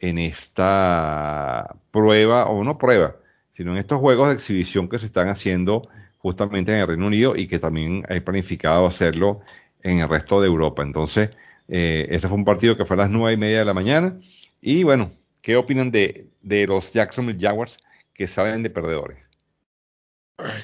en 0.00 0.18
esta 0.18 1.76
prueba, 1.90 2.46
o 2.46 2.64
no 2.64 2.78
prueba, 2.78 3.16
sino 3.56 3.72
en 3.72 3.78
estos 3.78 4.00
juegos 4.00 4.28
de 4.28 4.34
exhibición 4.34 4.88
que 4.88 4.98
se 4.98 5.06
están 5.06 5.28
haciendo 5.28 5.88
justamente 6.18 6.72
en 6.72 6.80
el 6.80 6.86
Reino 6.86 7.06
Unido 7.06 7.36
y 7.36 7.48
que 7.48 7.58
también 7.58 8.04
hay 8.08 8.20
planificado 8.20 8.86
hacerlo 8.86 9.40
en 9.82 10.00
el 10.00 10.08
resto 10.08 10.40
de 10.40 10.46
Europa. 10.46 10.82
Entonces, 10.82 11.30
eh, 11.68 12.06
ese 12.10 12.28
fue 12.28 12.36
un 12.36 12.44
partido 12.44 12.76
que 12.76 12.84
fue 12.84 12.94
a 12.94 12.98
las 12.98 13.10
nueve 13.10 13.34
y 13.34 13.36
media 13.36 13.58
de 13.60 13.64
la 13.64 13.74
mañana. 13.74 14.18
Y 14.60 14.84
bueno, 14.84 15.10
¿qué 15.42 15.56
opinan 15.56 15.90
de, 15.90 16.28
de 16.42 16.66
los 16.66 16.92
Jacksonville 16.92 17.40
Jaguars 17.40 17.78
que 18.14 18.28
salen 18.28 18.62
de 18.62 18.70
perdedores? 18.70 19.25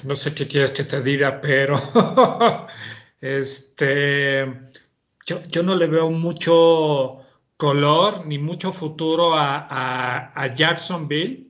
No 0.03 0.15
sé 0.15 0.33
qué 0.33 0.47
quieres 0.47 0.71
que 0.71 0.83
te 0.83 1.01
diga, 1.01 1.41
pero 1.41 1.75
este, 3.21 4.61
yo, 5.25 5.63
no 5.63 5.75
le 5.75 5.87
veo 5.87 6.09
mucho 6.09 7.19
color 7.57 8.25
ni 8.25 8.37
mucho 8.37 8.71
futuro 8.71 9.31
a, 9.35 10.53
Jacksonville. 10.55 11.47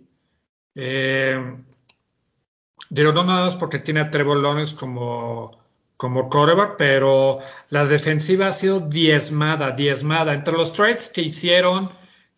Eh, 0.75 1.57
digo, 2.89 3.11
no 3.11 3.23
nada 3.23 3.45
más 3.45 3.55
porque 3.55 3.79
tiene 3.79 4.01
a 4.01 4.09
Trevor 4.09 4.41
como 4.75 5.63
como 6.03 6.27
coreback, 6.27 6.75
pero 6.77 7.39
la 7.69 7.85
defensiva 7.85 8.47
ha 8.47 8.53
sido 8.53 8.81
diezmada, 8.81 9.71
diezmada. 9.71 10.33
Entre 10.33 10.53
los 10.53 10.73
trades 10.73 11.09
que 11.09 11.21
hicieron 11.21 11.91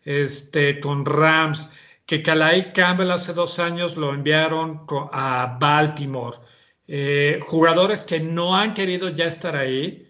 este, 0.04 0.78
con 0.78 1.04
Rams, 1.04 1.72
que 2.06 2.22
Calais 2.22 2.68
Campbell 2.72 3.10
hace 3.10 3.32
dos 3.32 3.58
años 3.58 3.96
lo 3.96 4.14
enviaron 4.14 4.86
a 5.12 5.58
Baltimore, 5.60 6.38
eh, 6.86 7.40
jugadores 7.42 8.04
que 8.04 8.20
no 8.20 8.56
han 8.56 8.74
querido 8.74 9.08
ya 9.08 9.26
estar 9.26 9.56
ahí, 9.56 10.08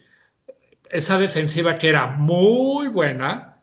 esa 0.91 1.19
defensiva 1.19 1.77
que 1.79 1.89
era 1.89 2.07
muy 2.07 2.89
buena, 2.89 3.63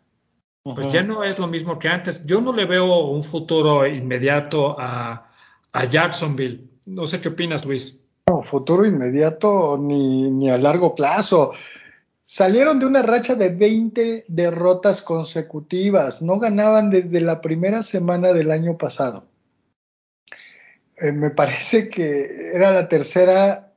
pues 0.64 0.92
ya 0.92 1.04
no 1.04 1.24
es 1.24 1.38
lo 1.40 1.48
mismo 1.48 1.78
que 1.78 1.90
antes. 1.90 2.26
Yo 2.26 2.42
no 2.42 2.54
le 2.54 2.66
veo 2.66 3.08
un 3.08 3.24
futuro 3.24 3.86
inmediato 3.86 4.76
a, 4.80 5.30
a 5.74 5.86
Jacksonville. 5.86 6.70
No 6.86 7.06
sé 7.06 7.20
qué 7.22 7.30
opinas, 7.30 7.66
Luis. 7.66 8.04
No, 8.30 8.42
futuro 8.42 8.86
inmediato 8.86 9.78
ni, 9.78 10.32
ni 10.32 10.50
a 10.50 10.58
largo 10.58 10.96
plazo. 10.96 11.52
Salieron 12.26 12.80
de 12.80 12.86
una 12.86 13.02
racha 13.02 13.36
de 13.36 13.50
20 13.50 14.26
derrotas 14.28 15.02
consecutivas. 15.02 16.22
No 16.22 16.40
ganaban 16.40 16.90
desde 16.90 17.22
la 17.22 17.42
primera 17.42 17.84
semana 17.84 18.34
del 18.34 18.52
año 18.52 18.78
pasado. 18.78 19.28
eh, 20.98 21.12
me 21.12 21.32
parece 21.32 21.90
que 21.90 22.52
era 22.54 22.72
la 22.72 22.88
tercera 22.88 23.74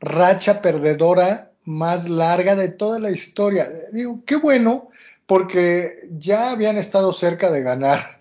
racha 0.00 0.62
perdedora 0.62 1.52
más 1.64 2.08
larga 2.08 2.56
de 2.56 2.68
toda 2.68 2.98
la 2.98 3.10
historia. 3.10 3.66
Digo, 3.92 4.22
qué 4.24 4.36
bueno, 4.36 4.88
porque 5.26 6.08
ya 6.18 6.50
habían 6.50 6.78
estado 6.78 7.12
cerca 7.12 7.50
de 7.52 7.62
ganar 7.62 8.20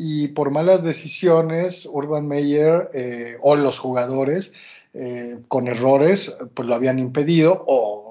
y 0.00 0.28
por 0.28 0.52
malas 0.52 0.84
decisiones, 0.84 1.84
Urban 1.84 2.28
Meyer 2.28 2.88
eh, 2.94 3.36
o 3.40 3.56
los 3.56 3.80
jugadores 3.80 4.52
eh, 4.94 5.40
con 5.48 5.66
errores, 5.66 6.38
pues 6.54 6.68
lo 6.68 6.76
habían 6.76 7.00
impedido 7.00 7.64
o, 7.66 8.07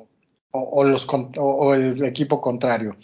los, 0.84 1.08
o 1.38 1.74
el 1.74 2.04
equipo 2.04 2.42
contrario. 2.42 2.96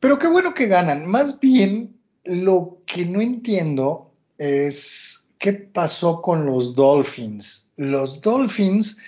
Pero 0.00 0.18
qué 0.18 0.28
bueno 0.28 0.54
que 0.54 0.66
ganan. 0.66 1.06
Más 1.06 1.40
bien, 1.40 1.96
lo 2.24 2.78
que 2.86 3.06
no 3.06 3.20
entiendo 3.20 4.10
es 4.38 5.28
qué 5.38 5.52
pasó 5.52 6.20
con 6.20 6.46
los 6.46 6.74
Dolphins. 6.74 7.70
Los 7.76 8.20
Dolphins 8.20 8.98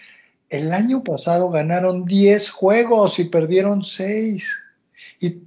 el 0.48 0.72
año 0.72 1.04
pasado 1.04 1.50
ganaron 1.50 2.04
10 2.04 2.50
juegos 2.50 3.18
y 3.18 3.24
perdieron 3.24 3.82
6. 3.82 4.48
Y 5.20 5.42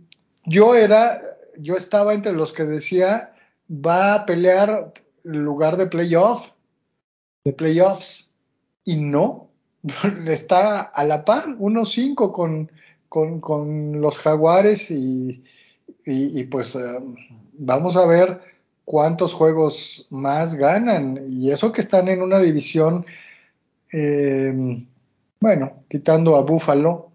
yo 0.45 0.75
era, 0.75 1.21
yo 1.57 1.75
estaba 1.75 2.13
entre 2.13 2.33
los 2.33 2.53
que 2.53 2.65
decía, 2.65 3.33
va 3.69 4.13
a 4.13 4.25
pelear 4.25 4.93
el 5.23 5.37
lugar 5.37 5.77
de 5.77 5.87
playoff, 5.87 6.51
de 7.43 7.53
playoffs, 7.53 8.33
y 8.83 8.97
no, 8.97 9.50
está 10.27 10.81
a 10.81 11.03
la 11.03 11.25
par, 11.25 11.57
1-5 11.57 12.31
con, 12.31 12.71
con, 13.09 13.39
con, 13.41 14.01
los 14.01 14.17
jaguares 14.19 14.91
y, 14.91 15.43
y, 16.05 16.43
pues 16.45 16.75
eh, 16.75 16.99
vamos 17.53 17.95
a 17.95 18.05
ver 18.05 18.41
cuántos 18.85 19.33
juegos 19.33 20.07
más 20.09 20.55
ganan. 20.55 21.19
Y 21.29 21.51
eso 21.51 21.71
que 21.71 21.81
están 21.81 22.07
en 22.07 22.21
una 22.21 22.39
división, 22.39 23.05
eh, 23.91 24.85
bueno, 25.39 25.83
quitando 25.89 26.35
a 26.35 26.41
Buffalo, 26.41 27.11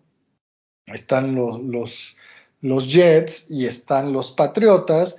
están 0.86 1.34
los, 1.34 1.62
los, 1.62 2.16
los 2.60 2.92
Jets 2.92 3.50
y 3.50 3.66
están 3.66 4.12
los 4.12 4.32
Patriotas, 4.32 5.18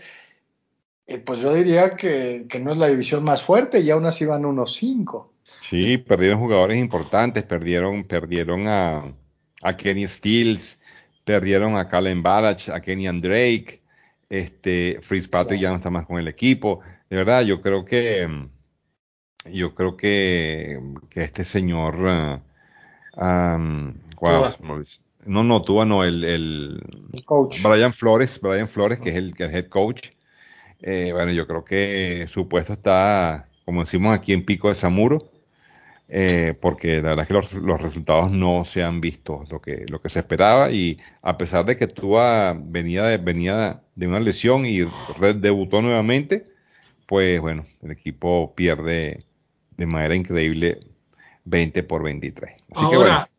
pues 1.26 1.40
yo 1.40 1.54
diría 1.54 1.96
que, 1.96 2.46
no 2.62 2.72
es 2.72 2.78
la 2.78 2.88
división 2.88 3.24
más 3.24 3.42
fuerte 3.42 3.80
y 3.80 3.90
aún 3.90 4.06
así 4.06 4.26
van 4.26 4.46
unos 4.46 4.76
cinco. 4.76 5.32
Sí, 5.70 5.98
perdieron 5.98 6.40
jugadores 6.40 6.78
importantes, 6.78 7.44
perdieron, 7.44 8.06
perdieron 8.06 8.68
a, 8.68 9.14
a 9.62 9.76
Kenny 9.76 10.08
Stills, 10.08 10.80
perdieron 11.26 11.76
a 11.78 11.90
Calen 11.90 12.24
Balach, 12.24 12.70
a 12.70 12.80
Kenny 12.80 13.08
Drake, 13.20 13.82
este, 14.30 15.00
Fritz 15.02 15.28
Patrick 15.28 15.60
ya 15.60 15.72
no 15.72 15.76
está 15.76 15.90
más 15.90 16.06
con 16.06 16.20
el 16.20 16.30
equipo. 16.30 16.80
De 17.10 17.18
verdad, 17.18 17.42
yo 17.44 17.62
creo 17.62 17.84
que 17.84 18.48
yo 19.52 19.76
creo 19.76 19.98
que, 19.98 20.80
que 21.10 21.24
este 21.24 21.44
señor 21.44 21.96
uh, 21.96 22.42
no, 25.26 25.44
no, 25.44 25.62
tú 25.64 25.86
no, 25.86 26.04
el, 26.06 26.24
el, 26.24 27.26
coach. 27.26 27.62
Brian 27.62 27.92
Flores, 27.92 28.40
Brian 28.40 28.70
Flores, 28.70 29.00
que 29.00 29.10
es 29.10 29.16
el, 29.16 29.34
el 29.38 29.54
head 29.54 29.68
coach. 29.68 30.12
Eh, 30.82 31.12
bueno, 31.12 31.34
yo 31.34 31.46
creo 31.46 31.66
que 31.66 32.26
su 32.30 32.48
puesto 32.48 32.72
está, 32.72 33.50
como 33.66 33.82
decimos 33.82 34.16
aquí 34.16 34.32
en 34.32 34.46
Pico 34.46 34.70
de 34.70 34.76
Zamuro, 34.76 35.37
eh, 36.10 36.58
porque 36.62 37.02
la 37.02 37.10
verdad 37.10 37.24
es 37.24 37.28
que 37.28 37.34
los, 37.34 37.54
los, 37.54 37.82
resultados 37.82 38.32
no 38.32 38.64
se 38.64 38.82
han 38.82 39.02
visto 39.02 39.44
lo 39.50 39.62
que, 39.62 39.86
lo 39.90 40.02
que 40.02 40.10
se 40.10 40.20
esperaba 40.20 40.72
y 40.72 40.98
a 41.22 41.38
pesar 41.38 41.66
de 41.66 41.76
que 41.76 41.88
Tua 41.88 42.56
venía 42.58 43.04
de, 43.04 43.18
venía 43.18 43.82
de 43.96 44.08
una 44.08 44.22
lesión 44.22 44.66
y 44.66 44.88
debutó 45.36 45.82
nuevamente, 45.82 46.48
pues 47.06 47.42
bueno, 47.42 47.66
el 47.82 47.92
equipo 47.92 48.54
pierde 48.56 49.20
de 49.76 49.86
manera 49.86 50.16
increíble 50.16 50.80
20 51.44 51.84
por 51.84 52.04
23. 52.04 52.56
Ahora, 52.76 53.30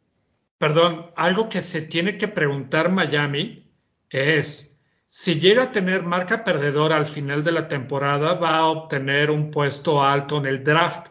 perdón, 0.58 1.06
algo 1.16 1.48
que 1.48 1.62
se 1.62 1.82
tiene 1.82 2.18
que 2.18 2.28
preguntar 2.28 2.90
Miami 2.90 3.66
es 4.10 4.78
si 5.08 5.40
llega 5.40 5.64
a 5.64 5.72
tener 5.72 6.02
marca 6.02 6.44
perdedora 6.44 6.96
al 6.96 7.06
final 7.06 7.42
de 7.44 7.52
la 7.52 7.68
temporada, 7.68 8.34
va 8.34 8.58
a 8.58 8.66
obtener 8.66 9.30
un 9.30 9.50
puesto 9.50 10.02
alto 10.02 10.36
en 10.38 10.46
el 10.46 10.62
draft. 10.62 11.08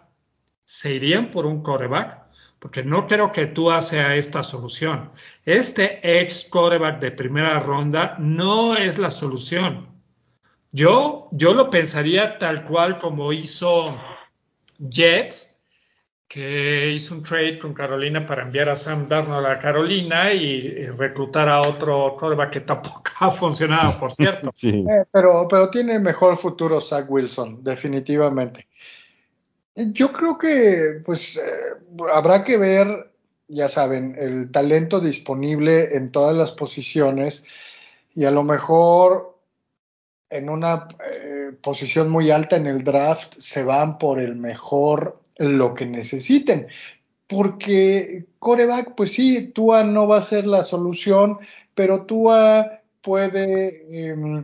¿Se 0.70 0.94
irían 0.94 1.32
por 1.32 1.46
un 1.46 1.64
coreback? 1.64 2.26
Porque 2.60 2.84
no 2.84 3.08
creo 3.08 3.32
que 3.32 3.46
tú 3.46 3.70
sea 3.80 4.18
esta 4.18 4.44
solución. 4.44 5.12
Este 5.46 6.02
ex 6.04 6.46
coreback 6.50 7.00
de 7.00 7.12
primera 7.12 7.62
ronda 7.62 8.18
no 8.20 8.76
es 8.76 8.98
la 8.98 9.10
solución. 9.10 9.88
Yo, 10.74 11.30
yo 11.32 11.54
lo 11.54 11.70
pensaría 11.70 12.38
tal 12.38 12.66
cual 12.66 12.98
como 12.98 13.32
hizo 13.32 13.98
Jets 14.78 15.58
que 16.28 16.92
hizo 16.92 17.16
un 17.16 17.24
trade 17.24 17.60
con 17.60 17.74
Carolina 17.74 18.26
para 18.26 18.44
enviar 18.44 18.68
a 18.68 18.76
Sam 18.76 19.08
Darnold 19.08 19.46
a 19.46 19.60
Carolina 19.60 20.34
y, 20.34 20.88
reclutar 20.88 21.48
a 21.48 21.62
otro 21.62 22.18
quarterback 22.20 22.50
que 22.52 22.60
tampoco 22.60 23.04
ha 23.22 23.32
funcionado, 23.32 23.98
por 23.98 24.12
cierto. 24.12 24.52
Eh, 24.62 25.06
pero, 25.14 25.48
pero 25.50 25.70
tiene 25.70 25.98
mejor 25.98 26.36
futuro 26.36 26.82
Zach 26.82 27.06
Wilson, 27.10 27.64
definitivamente. 27.64 28.68
Yo 29.78 30.12
creo 30.12 30.38
que 30.40 31.02
pues 31.06 31.38
eh, 31.38 31.42
habrá 32.12 32.44
que 32.44 32.58
ver, 32.58 33.12
ya 33.48 33.70
saben, 33.70 34.16
el 34.18 34.52
talento 34.52 35.00
disponible 35.00 35.96
en 35.96 36.12
todas 36.12 36.36
las 36.36 36.52
posiciones 36.52 37.46
y 38.16 38.26
a 38.26 38.32
lo 38.32 38.44
mejor 38.44 39.38
en 40.32 40.50
una 40.50 40.88
eh, 41.06 41.52
posición 41.62 42.10
muy 42.10 42.32
alta 42.32 42.56
en 42.56 42.66
el 42.66 42.84
draft 42.84 43.36
se 43.38 43.64
van 43.64 44.00
por 44.00 44.20
el 44.20 44.36
mejor 44.36 45.22
lo 45.38 45.76
que 45.76 45.86
necesiten. 45.86 46.68
Porque 47.28 48.26
coreback, 48.40 48.96
pues 48.96 49.14
sí, 49.14 49.50
Tua 49.54 49.84
no 49.84 50.08
va 50.08 50.18
a 50.18 50.22
ser 50.22 50.48
la 50.48 50.64
solución, 50.64 51.38
pero 51.76 52.06
Tua 52.06 52.82
puede 53.02 54.10
em, 54.10 54.44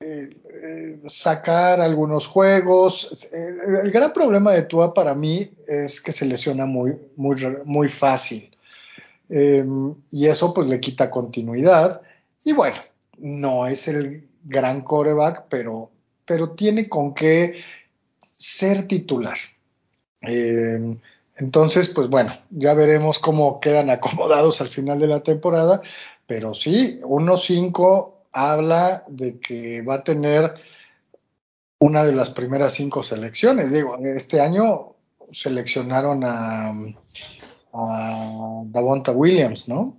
eh, 0.00 1.00
sacar 1.08 1.80
algunos 1.80 2.28
juegos. 2.28 3.28
El, 3.32 3.90
gran 3.90 4.12
problema 4.12 4.52
de 4.52 4.62
Tua 4.62 4.94
para 4.94 5.12
mí 5.12 5.50
es 5.66 6.00
que 6.00 6.12
se 6.12 6.24
lesiona 6.24 6.66
muy, 6.66 6.96
muy, 7.16 7.36
muy 7.64 7.88
fácil. 7.88 8.56
Em, 9.28 9.94
y 10.12 10.26
eso 10.26 10.54
pues 10.54 10.68
le 10.68 10.78
quita 10.78 11.10
continuidad. 11.10 12.00
Y 12.44 12.52
bueno, 12.52 12.76
no 13.18 13.66
es 13.66 13.88
el 13.88 14.28
gran 14.44 14.82
coreback, 14.82 15.46
pero, 15.48 15.90
pero 16.24 16.50
tiene 16.50 16.88
con 16.88 17.12
qué 17.12 17.60
ser 18.36 18.86
titular. 18.86 19.38
Eh, 20.22 20.96
entonces, 21.38 21.88
pues 21.88 22.08
bueno, 22.08 22.32
ya 22.50 22.72
veremos 22.74 23.18
cómo 23.18 23.58
quedan 23.58 23.90
acomodados 23.90 24.60
al 24.60 24.68
final 24.68 25.00
de 25.00 25.08
la 25.08 25.24
temporada, 25.24 25.82
pero 26.26 26.54
sí, 26.54 27.00
1-5 27.02 28.17
habla 28.38 29.04
de 29.08 29.38
que 29.38 29.82
va 29.82 29.96
a 29.96 30.04
tener 30.04 30.54
una 31.78 32.04
de 32.04 32.12
las 32.12 32.30
primeras 32.30 32.72
cinco 32.74 33.02
selecciones. 33.02 33.72
Digo, 33.72 33.96
este 33.98 34.40
año 34.40 34.94
seleccionaron 35.32 36.24
a, 36.24 36.72
a 37.72 38.62
Davonta 38.64 39.12
Williams, 39.12 39.68
¿no? 39.68 39.98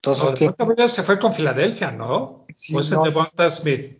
Entonces, 0.00 0.50
Williams 0.58 0.92
se 0.92 1.02
fue 1.02 1.18
con 1.18 1.34
Filadelfia, 1.34 1.90
¿no? 1.90 2.46
Sí, 2.54 2.74
o 2.74 2.80
es 2.80 2.90
no. 2.90 3.04
Davonta 3.04 3.50
Smith. 3.50 3.98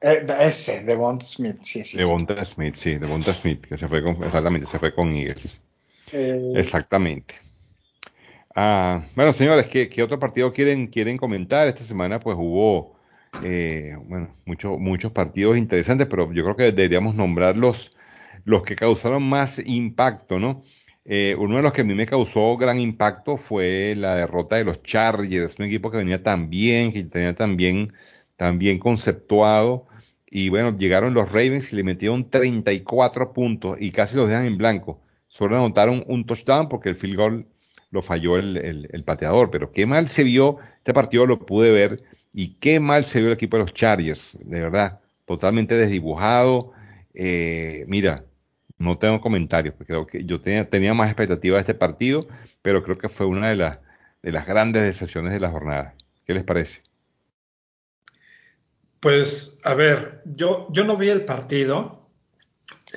Eh, 0.00 0.26
ese, 0.40 0.84
Devonta 0.84 1.24
Smith, 1.24 1.58
sí, 1.62 1.84
sí. 1.84 1.96
Devonta 1.96 2.44
Smith, 2.44 2.74
sí, 2.74 2.96
Devonta 2.96 3.32
Smith, 3.32 3.66
que 3.66 3.78
se 3.78 3.88
fue 3.88 4.02
con, 4.02 4.22
exactamente, 4.22 4.66
se 4.66 4.78
fue 4.78 4.94
con 4.94 5.14
Eagles. 5.14 5.60
Eh, 6.12 6.52
exactamente. 6.56 7.34
Ah, 8.56 9.02
bueno, 9.16 9.32
señores, 9.32 9.66
¿qué, 9.66 9.88
¿qué, 9.88 10.02
otro 10.02 10.18
partido 10.18 10.52
quieren, 10.52 10.86
quieren 10.86 11.16
comentar? 11.16 11.66
Esta 11.66 11.82
semana 11.82 12.20
pues 12.20 12.36
hubo, 12.38 12.96
eh, 13.42 13.96
bueno, 14.06 14.32
muchos 14.44 14.78
muchos 14.78 15.10
partidos 15.10 15.56
interesantes, 15.56 16.06
pero 16.08 16.32
yo 16.32 16.44
creo 16.44 16.56
que 16.56 16.64
deberíamos 16.72 17.16
nombrar 17.16 17.56
los, 17.56 17.90
los 18.44 18.62
que 18.62 18.76
causaron 18.76 19.24
más 19.24 19.58
impacto, 19.58 20.38
¿no? 20.38 20.62
Eh, 21.04 21.34
uno 21.38 21.56
de 21.56 21.62
los 21.62 21.72
que 21.72 21.80
a 21.82 21.84
mí 21.84 21.94
me 21.94 22.06
causó 22.06 22.56
gran 22.56 22.78
impacto 22.78 23.36
fue 23.36 23.94
la 23.96 24.14
derrota 24.16 24.56
de 24.56 24.64
los 24.64 24.82
Chargers, 24.84 25.58
un 25.58 25.66
equipo 25.66 25.90
que 25.90 25.98
venía 25.98 26.22
tan 26.22 26.48
bien, 26.48 26.92
que 26.92 27.02
tenía 27.04 27.34
tan 27.34 27.56
bien, 27.56 27.92
tan 28.36 28.58
bien 28.58 28.78
conceptuado, 28.78 29.86
y 30.26 30.48
bueno, 30.48 30.76
llegaron 30.78 31.12
los 31.14 31.28
Ravens 31.32 31.72
y 31.72 31.76
le 31.76 31.84
metieron 31.84 32.30
34 32.30 33.32
puntos 33.32 33.76
y 33.80 33.90
casi 33.90 34.16
los 34.16 34.28
dejan 34.28 34.44
en 34.46 34.58
blanco. 34.58 35.02
Solo 35.28 35.56
anotaron 35.56 36.04
un 36.06 36.24
touchdown 36.26 36.68
porque 36.68 36.88
el 36.90 36.96
field 36.96 37.16
goal 37.16 37.46
lo 37.94 38.02
falló 38.02 38.36
el, 38.36 39.02
pateador. 39.06 39.50
Pero 39.50 39.72
qué 39.72 39.86
mal 39.86 40.08
se 40.08 40.24
vio, 40.24 40.58
este 40.78 40.92
partido 40.92 41.26
lo 41.26 41.46
pude 41.46 41.70
ver 41.70 42.02
y 42.34 42.56
qué 42.56 42.80
mal 42.80 43.04
se 43.04 43.20
vio 43.20 43.28
el 43.28 43.34
equipo 43.34 43.56
de 43.56 43.62
los 43.62 43.72
Chargers, 43.72 44.36
de 44.40 44.60
verdad, 44.60 45.00
totalmente 45.24 45.76
desdibujado. 45.76 46.72
Eh, 47.14 47.84
mira, 47.86 48.24
no 48.76 48.98
tengo 48.98 49.20
comentarios, 49.20 49.74
porque 49.74 49.92
creo 49.92 50.06
que 50.06 50.24
yo 50.24 50.40
tenía, 50.40 50.68
tenía 50.68 50.92
más 50.92 51.08
expectativa 51.08 51.54
de 51.54 51.60
este 51.60 51.74
partido, 51.74 52.26
pero 52.60 52.82
creo 52.82 52.98
que 52.98 53.08
fue 53.08 53.26
una 53.26 53.48
de 53.48 53.56
las, 53.56 53.78
de 54.22 54.32
las 54.32 54.46
grandes 54.46 54.82
decepciones 54.82 55.32
de 55.32 55.40
la 55.40 55.50
jornada. 55.50 55.94
¿Qué 56.26 56.34
les 56.34 56.42
parece? 56.42 56.82
Pues, 58.98 59.60
a 59.62 59.74
ver, 59.74 60.22
yo, 60.24 60.66
yo 60.72 60.84
no 60.84 60.96
vi 60.96 61.10
el 61.10 61.24
partido. 61.24 62.08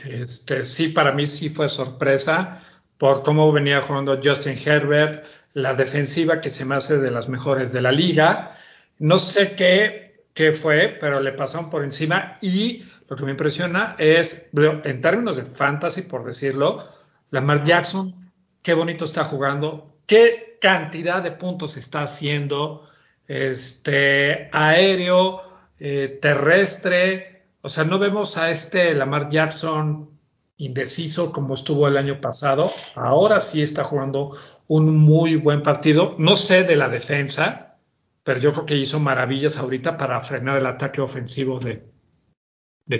Este, 0.05 0.63
sí, 0.63 0.89
para 0.89 1.11
mí 1.11 1.27
sí 1.27 1.49
fue 1.49 1.69
sorpresa 1.69 2.63
por 2.97 3.23
cómo 3.23 3.51
venía 3.51 3.81
jugando 3.81 4.19
Justin 4.23 4.57
Herbert, 4.63 5.25
la 5.53 5.73
defensiva 5.73 6.41
que 6.41 6.49
se 6.49 6.65
me 6.65 6.75
hace 6.75 6.97
de 6.97 7.11
las 7.11 7.29
mejores 7.29 7.71
de 7.71 7.81
la 7.81 7.91
liga. 7.91 8.57
No 8.99 9.19
sé 9.19 9.55
qué, 9.55 10.23
qué 10.33 10.53
fue, 10.53 10.97
pero 10.99 11.19
le 11.19 11.31
pasaron 11.31 11.69
por 11.69 11.83
encima 11.83 12.37
y 12.41 12.83
lo 13.07 13.15
que 13.15 13.25
me 13.25 13.31
impresiona 13.31 13.95
es, 13.97 14.49
en 14.53 15.01
términos 15.01 15.37
de 15.37 15.43
fantasy, 15.43 16.03
por 16.03 16.25
decirlo, 16.25 16.85
Lamar 17.31 17.63
Jackson, 17.63 18.31
qué 18.61 18.73
bonito 18.73 19.05
está 19.05 19.23
jugando, 19.25 19.95
qué 20.05 20.57
cantidad 20.61 21.21
de 21.21 21.31
puntos 21.31 21.77
está 21.77 22.03
haciendo, 22.03 22.87
este, 23.27 24.49
aéreo, 24.51 25.41
eh, 25.79 26.19
terrestre, 26.21 27.45
o 27.61 27.69
sea, 27.69 27.83
no 27.83 27.99
vemos 27.99 28.37
a 28.37 28.49
este 28.49 28.93
Lamar 28.93 29.29
Jackson 29.29 30.16
indeciso 30.57 31.31
como 31.31 31.53
estuvo 31.53 31.87
el 31.87 31.97
año 31.97 32.19
pasado. 32.19 32.69
Ahora 32.95 33.39
sí 33.39 33.61
está 33.61 33.83
jugando 33.83 34.31
un 34.67 34.97
muy 34.97 35.35
buen 35.35 35.61
partido. 35.61 36.15
No 36.17 36.35
sé 36.35 36.63
de 36.63 36.75
la 36.75 36.89
defensa, 36.89 37.77
pero 38.23 38.39
yo 38.39 38.51
creo 38.51 38.65
que 38.65 38.75
hizo 38.75 38.99
maravillas 38.99 39.57
ahorita 39.57 39.97
para 39.97 40.21
frenar 40.21 40.57
el 40.57 40.65
ataque 40.65 40.99
ofensivo 40.99 41.59
de, 41.59 41.81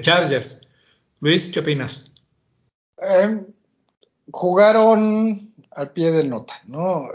Chargers. 0.01 0.61
Luis, 1.19 1.49
¿qué 1.49 1.59
opinas? 1.59 2.05
Eh, 3.01 3.45
jugaron 4.31 5.53
al 5.71 5.91
pie 5.91 6.11
de 6.11 6.23
nota, 6.23 6.61
¿no? 6.67 7.09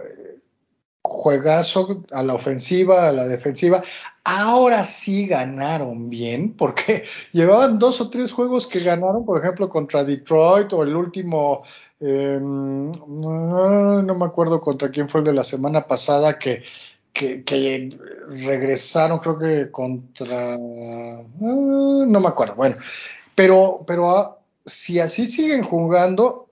Juegazo 1.02 2.04
a 2.12 2.22
la 2.22 2.34
ofensiva, 2.34 3.08
a 3.08 3.12
la 3.12 3.26
defensiva. 3.26 3.82
Ahora 4.24 4.84
sí 4.84 5.26
ganaron 5.26 6.08
bien, 6.08 6.54
porque 6.54 7.04
llevaban 7.32 7.78
dos 7.78 8.00
o 8.00 8.08
tres 8.08 8.32
juegos 8.32 8.66
que 8.66 8.80
ganaron, 8.80 9.24
por 9.26 9.40
ejemplo, 9.40 9.68
contra 9.68 10.04
Detroit 10.04 10.72
o 10.72 10.82
el 10.84 10.94
último, 10.94 11.64
eh, 12.00 12.38
no, 12.40 14.02
me 14.02 14.24
acuerdo 14.24 14.60
contra 14.60 14.90
quién 14.90 15.08
fue 15.08 15.20
el 15.20 15.26
de 15.26 15.32
la 15.32 15.44
semana 15.44 15.86
pasada, 15.86 16.38
que, 16.38 16.62
que, 17.12 17.98
regresaron, 18.28 19.18
creo 19.18 19.38
que 19.38 19.70
contra, 19.70 20.56
no, 20.56 22.06
no 22.06 22.20
me 22.20 22.28
acuerdo, 22.28 22.54
bueno, 22.54 22.76
pero, 23.34 23.84
pero 23.86 24.10
ah, 24.10 24.38
si 24.64 25.00
así 25.00 25.26
siguen 25.26 25.64
jugando, 25.64 26.48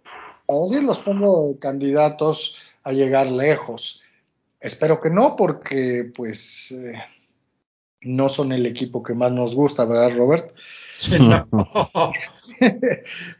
a 0.48 0.54
decir 0.54 0.82
los 0.82 0.98
pongo 0.98 1.58
candidatos 1.58 2.56
a 2.82 2.92
llegar 2.92 3.26
lejos. 3.28 4.02
Espero 4.60 5.00
que 5.00 5.10
no, 5.10 5.36
porque 5.36 6.10
pues... 6.14 6.70
Eh, 6.72 6.92
no 8.02 8.28
son 8.28 8.52
el 8.52 8.66
equipo 8.66 9.02
que 9.02 9.14
más 9.14 9.32
nos 9.32 9.54
gusta, 9.54 9.84
¿verdad, 9.84 10.16
Robert? 10.16 10.54
Sí, 10.96 11.16
no. 11.18 11.46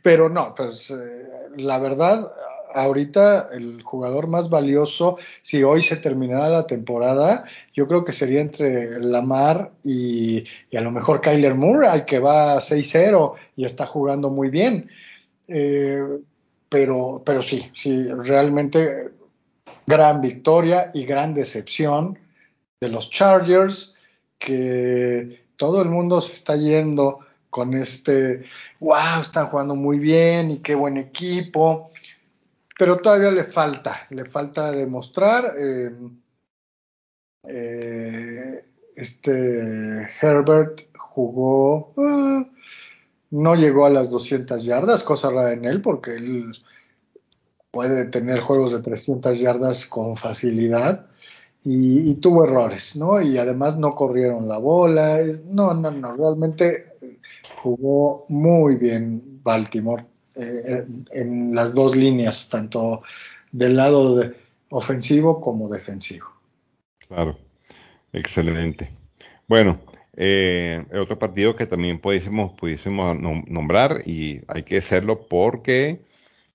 Pero 0.03 0.29
no, 0.29 0.55
pues 0.55 0.91
eh, 0.91 1.27
la 1.57 1.79
verdad, 1.79 2.31
ahorita 2.75 3.51
el 3.53 3.83
jugador 3.83 4.27
más 4.29 4.51
valioso, 4.51 5.17
si 5.43 5.63
hoy 5.63 5.83
se 5.83 5.97
terminara 5.97 6.49
la 6.49 6.67
temporada, 6.67 7.45
yo 7.75 7.87
creo 7.87 8.05
que 8.05 8.13
sería 8.13 8.41
entre 8.41 9.01
Lamar 9.01 9.73
y, 9.83 10.45
y 10.71 10.77
a 10.77 10.81
lo 10.81 10.91
mejor 10.91 11.21
Kyler 11.21 11.55
Murray, 11.55 12.05
que 12.05 12.19
va 12.19 12.57
6-0 12.57 13.35
y 13.57 13.65
está 13.65 13.87
jugando 13.87 14.31
muy 14.31 14.51
bien. 14.51 14.91
Eh, 15.49 16.03
pero, 16.69 17.23
pero 17.25 17.43
sí, 17.43 17.71
sí, 17.75 18.09
realmente 18.09 19.11
gran 19.91 20.21
victoria 20.21 20.91
y 20.95 21.05
gran 21.05 21.35
decepción 21.35 22.17
de 22.81 22.89
los 22.89 23.11
Chargers 23.11 23.99
que 24.39 25.45
todo 25.57 25.83
el 25.83 25.89
mundo 25.89 26.21
se 26.21 26.33
está 26.33 26.57
yendo 26.57 27.19
con 27.51 27.75
este, 27.75 28.45
wow, 28.79 29.21
están 29.21 29.47
jugando 29.47 29.75
muy 29.75 29.99
bien 29.99 30.53
y 30.53 30.59
qué 30.59 30.77
buen 30.77 30.97
equipo, 30.97 31.91
pero 32.79 32.99
todavía 32.99 33.33
le 33.33 33.45
falta, 33.45 34.07
le 34.11 34.25
falta 34.25 34.71
demostrar. 34.71 35.55
Eh, 35.59 35.91
eh, 37.49 38.65
este 38.95 40.09
Herbert 40.23 40.83
jugó, 40.97 41.93
uh, 41.97 42.47
no 43.31 43.55
llegó 43.57 43.87
a 43.87 43.91
las 43.91 44.11
200 44.11 44.65
yardas, 44.65 45.03
cosa 45.03 45.31
rara 45.31 45.53
en 45.53 45.65
él, 45.65 45.83
porque 45.83 46.13
él 46.13 46.53
puede 47.71 48.07
tener 48.07 48.41
juegos 48.41 48.73
de 48.73 48.83
300 48.83 49.39
yardas 49.39 49.87
con 49.87 50.17
facilidad 50.17 51.07
y, 51.63 52.15
tuvo 52.15 52.45
errores, 52.45 52.97
¿no? 52.97 53.21
Y 53.21 53.37
además 53.37 53.77
no 53.77 53.95
corrieron 53.95 54.49
la 54.49 54.59
bola. 54.59 55.21
No, 55.47 55.75
no, 55.75 55.91
no, 55.91 56.13
realmente 56.13 56.87
jugó 57.63 58.25
muy 58.29 58.77
bien 58.77 59.41
Baltimore 59.43 60.05
eh, 60.37 60.87
en 61.13 61.55
las 61.55 61.75
dos 61.75 61.95
líneas, 61.95 62.49
tanto 62.49 63.03
del 63.53 63.77
lado 63.77 64.33
ofensivo 64.71 65.41
como 65.41 65.69
defensivo. 65.69 66.27
Claro, 67.09 67.37
excelente. 68.13 68.89
Bueno, 69.47 69.81
eh, 70.17 70.85
otro 70.95 71.19
partido 71.19 71.57
que 71.57 71.67
también 71.67 72.01
pudiésemos, 72.01 72.53
pudiésemos 72.53 73.19
nombrar 73.21 74.03
y 74.07 74.41
hay 74.49 74.63
que 74.63 74.79
hacerlo 74.79 75.27
porque 75.29 76.01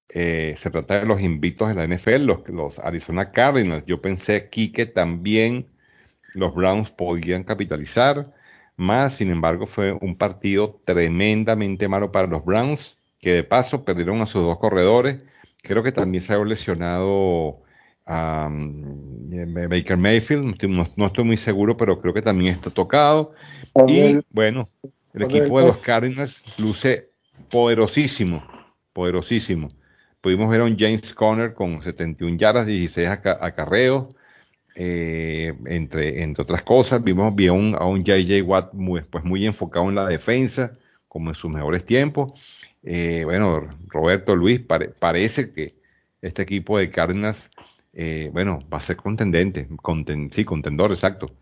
eh, 0.10 0.56
se 0.58 0.70
trata 0.70 1.00
de 1.00 1.06
los 1.06 1.22
invictos 1.22 1.70
de 1.70 1.76
la 1.76 1.96
NFL, 1.96 2.26
los, 2.26 2.48
los, 2.50 2.80
Arizona 2.80 3.32
Cardinals. 3.32 3.86
Yo 3.86 4.02
pensé 4.02 4.36
aquí 4.36 4.72
que 4.72 4.86
también 4.86 5.68
los 6.34 6.54
Browns 6.54 6.92
podían 6.92 7.44
capitalizar, 7.44 8.34
más 8.78 9.14
sin 9.16 9.32
embargo 9.32 9.66
fue 9.66 9.94
un 9.94 10.18
partido 10.18 10.82
tremendamente 10.86 11.88
malo 11.88 12.12
para 12.12 12.28
los 12.28 12.44
Browns, 12.44 12.98
que 13.20 13.34
de 13.34 13.44
paso 13.44 13.84
perdieron 13.86 14.22
a 14.22 14.28
sus 14.28 14.44
dos 14.44 14.60
corredores. 14.60 15.24
Creo 15.64 15.82
que 15.82 15.92
también 15.92 16.24
se 16.24 16.34
ha 16.34 16.38
lesionado 16.38 17.64
a 18.06 18.50
Baker 18.52 19.98
Mayfield, 19.98 20.62
no 20.98 21.08
estoy, 21.08 21.24
muy 21.24 21.38
seguro, 21.38 21.76
pero 21.76 22.00
creo 22.00 22.14
que 22.14 22.22
también 22.22 22.54
está 22.54 22.70
tocado. 22.70 23.34
Y 23.88 24.20
bueno, 24.30 24.68
el 25.14 25.24
equipo 25.24 25.60
de 25.60 25.68
los 25.68 25.78
Cardinals 25.78 26.44
luce 26.60 27.10
poderosísimo, 27.50 28.46
poderosísimo. 28.94 29.70
Pudimos 30.26 30.50
ver 30.50 30.62
a 30.62 30.64
un 30.64 30.76
James 30.76 31.14
Conner 31.14 31.54
con 31.54 31.84
71 31.84 32.38
yardas, 32.38 32.66
16 32.66 33.08
acarreos, 33.10 34.08
eh, 34.74 35.54
entre, 35.68 36.24
entre 36.24 36.42
otras 36.42 36.64
cosas. 36.64 37.04
Vimos 37.04 37.32
un, 37.32 37.76
a 37.76 37.86
un 37.86 38.04
JJ 38.04 38.42
Watt 38.42 38.74
muy, 38.74 39.02
pues 39.02 39.24
muy 39.24 39.46
enfocado 39.46 39.88
en 39.88 39.94
la 39.94 40.08
defensa, 40.08 40.80
como 41.08 41.30
en 41.30 41.36
sus 41.36 41.52
mejores 41.52 41.86
tiempos. 41.86 42.34
Eh, 42.82 43.22
bueno, 43.24 43.70
Roberto 43.86 44.36
Luis, 44.36 44.60
parece 44.62 45.54
que 45.54 45.76
este 46.24 46.42
equipo 46.42 46.80
de 46.80 46.90
Cárdenas, 46.90 47.52
eh, 47.94 48.32
bueno, 48.34 48.68
va 48.74 48.80
a 48.80 48.82
ser 48.82 48.96
contendente, 48.96 49.68
sí, 50.32 50.44
contendor, 50.44 50.92
exacto. 50.92 51.36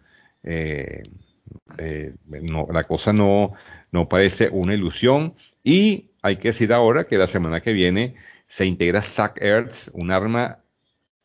la 2.68 2.84
cosa 2.84 3.14
no, 3.14 3.53
no 3.93 4.10
parece 4.10 4.49
una 4.49 4.73
ilusión 4.73 5.35
y 5.64 6.10
hay 6.22 6.35
que 6.35 6.49
decir 6.49 6.73
ahora 6.73 7.05
que 7.05 7.18
la 7.18 7.27
semana 7.27 7.61
que 7.61 7.72
viene 7.72 8.15
se 8.54 8.68
integra 8.68 9.02
Zach 9.02 9.42
Ertz, 9.42 9.90
un 9.94 10.12
arma 10.12 10.60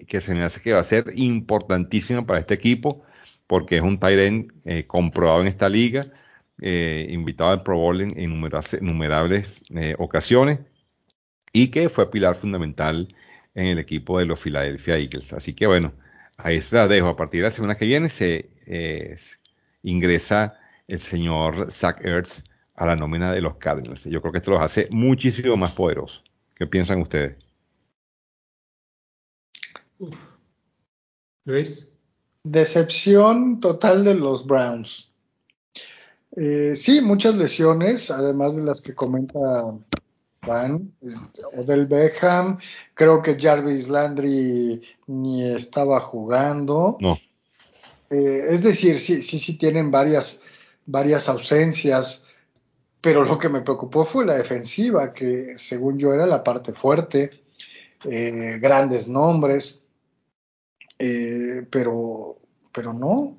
que 0.09 0.23
se 0.23 0.35
me 0.35 0.45
hace 0.45 0.63
que 0.63 0.73
va 0.73 0.81
a 0.81 0.85
ser 0.85 1.13
importantísima 1.15 2.25
para 2.25 2.41
este 2.41 2.55
equipo, 2.55 3.03
porque 3.47 3.77
es 3.77 3.83
un 3.83 4.01
Tyrant 4.01 4.51
eh, 4.65 4.87
comprobado 4.87 5.43
en 5.43 5.49
esta 5.49 5.69
liga, 5.69 6.11
eh, 6.63 7.07
invitado 7.11 7.51
al 7.51 7.63
Pro 7.65 7.77
Bowl 7.77 8.01
en 8.01 8.19
innumerables 8.19 9.61
eh, 9.75 9.95
ocasiones, 9.99 10.61
y 11.53 11.69
que 11.71 11.91
fue 11.91 12.11
pilar 12.11 12.35
fundamental 12.35 13.15
en 13.55 13.67
el 13.67 13.79
equipo 13.79 14.19
de 14.19 14.25
los 14.25 14.41
Philadelphia 14.41 14.97
Eagles. 14.97 15.35
Así 15.35 15.53
que 15.53 15.67
bueno, 15.67 15.93
ahí 16.39 16.63
se 16.63 16.77
la 16.77 16.89
dejo. 16.89 17.09
A 17.09 17.17
partir 17.17 17.43
de 17.43 17.49
la 17.49 17.55
semana 17.55 17.77
que 17.77 17.85
viene 17.85 18.09
se 18.09 18.49
ingresa 19.83 20.59
el 20.87 21.01
señor 21.01 21.71
Zach 21.71 22.03
Ertz 22.03 22.43
a 22.75 22.87
la 22.87 22.97
nómina 22.97 23.33
de 23.33 23.43
los 23.43 23.57
Cardinals. 23.57 24.05
Yo 24.05 24.23
creo 24.23 24.33
que 24.33 24.39
esto 24.39 24.53
los 24.53 24.63
hace 24.63 24.89
muchísimo 24.91 25.59
más 25.59 25.73
poderosos. 25.73 26.28
¿Qué 26.59 26.67
piensan 26.67 27.03
ustedes? 27.03 27.37
Luis. 31.45 31.89
Decepción 32.43 33.61
total 33.61 34.05
de 34.05 34.15
los 34.15 34.45
Browns. 34.45 35.09
Eh, 36.37 36.75
sí, 36.77 37.01
muchas 37.01 37.37
lesiones, 37.37 38.11
además 38.11 38.57
de 38.57 38.65
las 38.65 38.81
que 38.81 38.95
comenta 38.95 39.39
Van, 40.47 40.93
o 41.57 41.63
del 41.63 41.87
Beckham. 41.87 42.59
Creo 42.95 43.23
que 43.23 43.39
Jarvis 43.39 43.89
Landry 43.89 44.81
ni 45.07 45.49
estaba 45.49 46.01
jugando. 46.01 46.97
No. 47.01 47.19
Eh, 48.11 48.47
es 48.51 48.63
decir, 48.63 48.99
sí, 48.99 49.23
sí, 49.23 49.39
sí 49.39 49.59
tienen 49.59 49.91
varias, 49.91 50.43
varias 50.87 51.29
ausencias 51.29 52.28
pero 53.01 53.25
lo 53.25 53.39
que 53.39 53.49
me 53.49 53.61
preocupó 53.61 54.05
fue 54.05 54.27
la 54.27 54.37
defensiva, 54.37 55.13
que 55.13 55.57
según 55.57 55.99
yo 55.99 56.13
era 56.13 56.27
la 56.27 56.43
parte 56.43 56.73
fuerte, 56.73 57.43
eh, 58.05 58.59
grandes 58.61 59.09
nombres, 59.09 59.85
eh, 60.99 61.65
pero, 61.71 62.39
pero 62.73 62.93
no. 62.93 63.37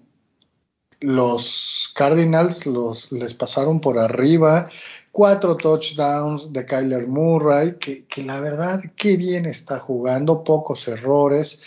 Los 1.02 1.91
Cardinals 1.95 2.65
los, 2.65 3.11
les 3.11 3.34
pasaron 3.34 3.80
por 3.80 3.99
arriba. 3.99 4.69
Cuatro 5.11 5.57
touchdowns 5.57 6.53
de 6.53 6.65
Kyler 6.65 7.07
Murray, 7.07 7.77
que, 7.77 8.06
la 8.23 8.40
verdad, 8.40 8.81
qué 8.95 9.18
bien 9.18 9.45
está 9.45 9.80
jugando, 9.80 10.44
pocos 10.44 10.88
errores. 10.88 11.64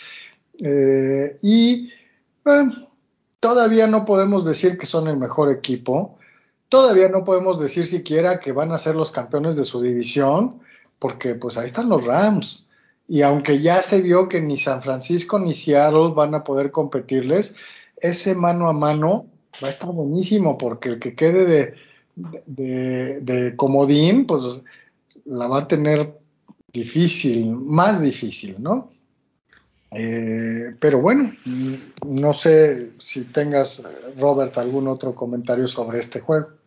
Eh, 0.59 1.37
y 1.41 1.91
todavía 3.39 3.87
no 3.87 4.05
podemos 4.05 4.45
decir 4.45 4.77
que 4.77 4.85
son 4.85 5.07
el 5.07 5.17
mejor 5.17 5.51
equipo. 5.51 6.17
Todavía 6.73 7.07
no 7.07 7.23
podemos 7.23 7.59
decir 7.59 7.85
siquiera 7.85 8.39
que 8.39 8.51
van 8.51 8.71
a 8.71 8.79
ser 8.79 8.95
los 8.95 9.11
campeones 9.11 9.55
de 9.55 9.63
su 9.63 9.79
división, 9.79 10.59
porque 10.97 11.35
pues 11.35 11.55
ahí 11.55 11.67
están 11.67 11.87
los 11.87 12.03
Rams. 12.03 12.65
Y 13.07 13.21
aunque 13.21 13.61
ya 13.61 13.83
se 13.83 14.01
vio 14.01 14.27
que 14.27 14.41
ni 14.41 14.57
San 14.57 14.81
Francisco 14.81 15.37
ni 15.37 15.53
Seattle 15.53 16.13
van 16.15 16.33
a 16.33 16.43
poder 16.43 16.71
competirles, 16.71 17.55
ese 17.97 18.33
mano 18.33 18.67
a 18.67 18.73
mano 18.73 19.27
va 19.63 19.67
a 19.67 19.69
estar 19.69 19.91
buenísimo, 19.91 20.57
porque 20.57 20.89
el 20.89 20.99
que 20.99 21.13
quede 21.13 21.75
de, 22.47 23.21
de, 23.21 23.55
comodín, 23.55 24.25
pues 24.25 24.63
la 25.25 25.45
va 25.45 25.59
a 25.59 25.67
tener 25.67 26.19
difícil, 26.73 27.51
más 27.51 28.01
difícil, 28.01 28.55
¿no? 28.57 28.89
Eh, 29.91 30.75
pero 30.79 30.99
bueno, 31.01 31.35
no 32.03 32.33
sé 32.33 32.93
si 32.97 33.25
tengas, 33.25 33.83
Robert, 34.17 34.57
algún 34.57 34.87
otro 34.87 35.13
comentario 35.13 35.67
sobre 35.67 35.99
este 35.99 36.19
juego. 36.19 36.62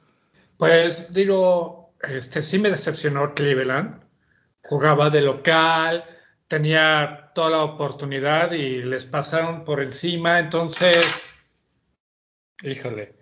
Pues 0.57 1.13
digo, 1.13 1.95
este 2.03 2.43
sí 2.43 2.59
me 2.59 2.71
decepcionó 2.71 3.35
Cleveland. 3.35 4.03
Jugaba 4.63 5.11
de 5.11 5.21
local, 5.21 6.05
tenía 6.49 7.31
toda 7.35 7.51
la 7.51 7.63
oportunidad 7.63 8.53
y 8.53 8.83
les 8.83 9.05
pasaron 9.05 9.65
por 9.65 9.83
encima. 9.83 10.39
Entonces, 10.39 11.33
híjole, 12.63 13.15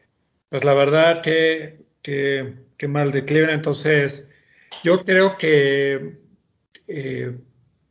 pues 0.48 0.64
la 0.64 0.74
verdad 0.74 1.22
que, 1.22 1.84
que, 2.02 2.88
mal 2.88 3.12
de 3.12 3.24
Cleveland. 3.24 3.54
Entonces, 3.54 4.30
yo 4.82 5.04
creo 5.04 5.38
que, 5.38 6.18
eh, 6.86 7.38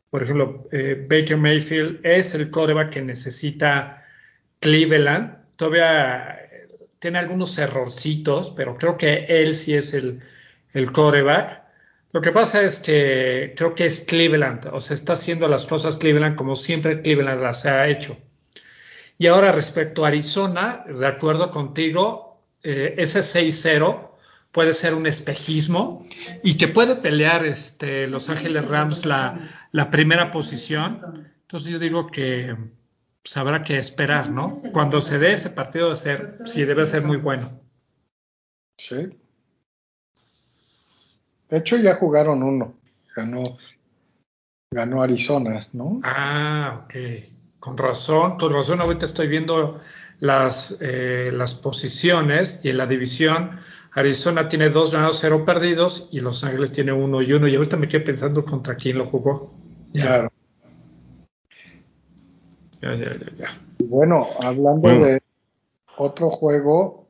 por 0.09 0.23
ejemplo, 0.23 0.67
eh, 0.71 1.05
Baker 1.09 1.37
Mayfield 1.37 1.99
es 2.05 2.33
el 2.35 2.49
coreback 2.51 2.91
que 2.91 3.01
necesita 3.01 4.05
Cleveland. 4.59 5.35
Todavía 5.57 6.42
tiene 7.03 7.19
algunos 7.19 7.57
errorcitos, 7.57 8.51
pero 8.51 8.77
creo 8.77 8.97
que 8.97 9.25
él 9.27 9.55
sí 9.55 9.73
es 9.73 9.93
el, 9.93 10.21
el 10.71 10.93
coreback. 10.93 11.61
Lo 12.13 12.21
que 12.21 12.31
pasa 12.31 12.61
es 12.61 12.79
que 12.79 13.53
creo 13.57 13.75
que 13.75 13.85
es 13.85 14.03
Cleveland, 14.07 14.67
o 14.71 14.79
sea, 14.79 14.95
está 14.95 15.11
haciendo 15.11 15.49
las 15.49 15.65
cosas 15.65 15.97
Cleveland 15.97 16.37
como 16.37 16.55
siempre 16.55 17.01
Cleveland 17.01 17.41
las 17.41 17.65
ha 17.65 17.89
hecho. 17.89 18.17
Y 19.17 19.27
ahora 19.27 19.51
respecto 19.51 20.05
a 20.05 20.07
Arizona, 20.07 20.85
de 20.87 21.05
acuerdo 21.05 21.51
contigo, 21.51 22.41
eh, 22.63 22.95
ese 22.97 23.19
6-0 23.19 24.11
puede 24.53 24.73
ser 24.73 24.93
un 24.93 25.05
espejismo 25.05 26.07
y 26.41 26.55
que 26.55 26.69
puede 26.69 26.95
pelear 26.95 27.45
este, 27.45 28.07
Los 28.07 28.29
Ángeles 28.29 28.65
Rams 28.65 29.05
la, 29.05 29.67
la 29.73 29.89
primera 29.89 30.31
posición. 30.31 31.01
Entonces 31.41 31.69
yo 31.69 31.79
digo 31.79 32.07
que 32.07 32.55
pues, 33.23 33.37
habrá 33.37 33.63
que 33.63 33.77
esperar, 33.77 34.29
¿no? 34.29 34.51
Cuando 34.73 34.99
se 34.99 35.17
dé 35.17 35.33
ese 35.33 35.49
partido 35.49 35.89
de 35.89 35.95
ser, 35.95 36.37
sí 36.45 36.65
debe 36.65 36.85
ser 36.85 37.03
muy 37.03 37.17
bueno. 37.17 37.61
Sí. 38.77 39.17
De 41.49 41.57
hecho, 41.57 41.77
ya 41.77 41.95
jugaron 41.95 42.43
uno. 42.43 42.75
Ganó, 43.15 43.57
ganó 44.71 45.01
Arizona, 45.01 45.65
¿no? 45.71 46.01
Ah, 46.03 46.81
ok. 46.83 46.93
Con 47.59 47.77
razón, 47.77 48.37
con 48.37 48.51
razón. 48.51 48.81
Ahorita 48.81 49.05
estoy 49.05 49.29
viendo 49.29 49.79
las, 50.19 50.79
eh, 50.81 51.31
las 51.33 51.55
posiciones 51.55 52.59
y 52.63 52.69
en 52.69 52.77
la 52.77 52.87
división. 52.87 53.51
Arizona 53.93 54.49
tiene 54.49 54.69
dos 54.69 54.91
ganados, 54.91 55.19
cero 55.21 55.45
perdidos 55.45 56.09
y 56.11 56.19
Los 56.19 56.43
Ángeles 56.43 56.73
tiene 56.73 56.91
uno 56.91 57.21
y 57.21 57.31
uno. 57.31 57.47
Y 57.47 57.55
ahorita 57.55 57.77
me 57.77 57.87
quedé 57.87 58.01
pensando 58.01 58.43
contra 58.43 58.75
quién 58.75 58.97
lo 58.97 59.05
jugó. 59.05 59.53
Claro. 59.93 60.32
Ya, 62.83 62.95
ya, 62.95 63.17
ya, 63.17 63.37
ya. 63.37 63.61
Bueno, 63.85 64.27
hablando 64.41 64.89
de 64.89 65.21
otro 65.97 66.29
juego, 66.29 67.03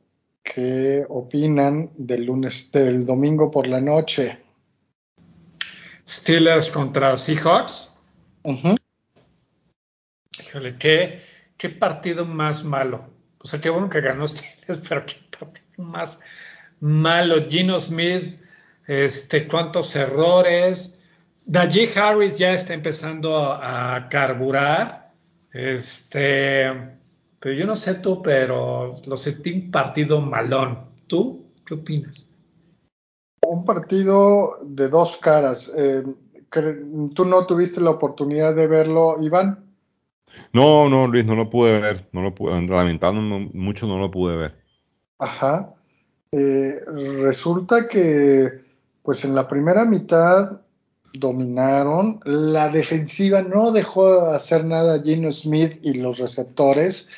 ¿Qué 0.44 1.06
opinan 1.08 1.90
del 1.96 2.26
lunes, 2.26 2.70
del 2.70 3.06
domingo 3.06 3.50
por 3.50 3.66
la 3.66 3.80
noche? 3.80 4.38
Steelers 6.06 6.70
contra 6.70 7.16
Seahawks. 7.16 7.96
Híjole, 10.38 10.76
¿qué, 10.78 11.22
qué 11.56 11.70
partido 11.70 12.26
más 12.26 12.62
malo. 12.62 13.08
O 13.38 13.46
sea, 13.48 13.58
qué 13.58 13.70
bueno 13.70 13.88
que 13.88 14.02
ganó 14.02 14.28
Steelers, 14.28 14.86
pero 14.86 15.06
qué 15.06 15.16
partido 15.36 15.82
más 15.82 16.20
malo. 16.78 17.36
Gino 17.48 17.80
Smith, 17.80 18.38
este, 18.86 19.48
cuántos 19.48 19.96
errores. 19.96 21.00
Najee 21.46 21.90
Harris 21.98 22.36
ya 22.36 22.52
está 22.52 22.74
empezando 22.74 23.50
a 23.50 24.08
carburar. 24.10 25.03
Este, 25.54 26.64
pero 27.38 27.54
yo 27.54 27.64
no 27.64 27.76
sé 27.76 27.94
tú, 27.94 28.20
pero 28.20 28.96
lo 29.06 29.16
sentí 29.16 29.52
un 29.52 29.70
partido 29.70 30.20
malón. 30.20 30.80
¿Tú 31.06 31.46
qué 31.64 31.74
opinas? 31.74 32.28
Un 33.46 33.64
partido 33.64 34.58
de 34.62 34.88
dos 34.88 35.16
caras. 35.18 35.72
Eh, 35.76 36.02
¿Tú 36.50 37.24
no 37.24 37.46
tuviste 37.46 37.80
la 37.80 37.90
oportunidad 37.90 38.54
de 38.54 38.66
verlo, 38.66 39.22
Iván? 39.22 39.64
No, 40.52 40.88
no, 40.88 41.06
Luis, 41.06 41.24
no 41.24 41.36
lo 41.36 41.48
pude 41.48 41.80
ver. 41.80 42.08
No 42.10 42.22
lo 42.22 42.34
pude, 42.34 42.60
lamentando 42.66 43.20
mucho 43.20 43.86
no 43.86 43.98
lo 43.98 44.10
pude 44.10 44.36
ver. 44.36 44.56
Ajá. 45.20 45.72
Eh, 46.32 46.80
resulta 47.22 47.86
que, 47.86 48.64
pues 49.04 49.24
en 49.24 49.36
la 49.36 49.46
primera 49.46 49.84
mitad 49.84 50.63
dominaron. 51.14 52.20
La 52.24 52.68
defensiva 52.68 53.42
no 53.42 53.72
dejó 53.72 54.26
hacer 54.26 54.64
nada 54.64 54.94
a 54.96 55.02
Gino 55.02 55.32
Smith 55.32 55.78
y 55.82 55.94
los 55.94 56.18
receptores. 56.18 57.08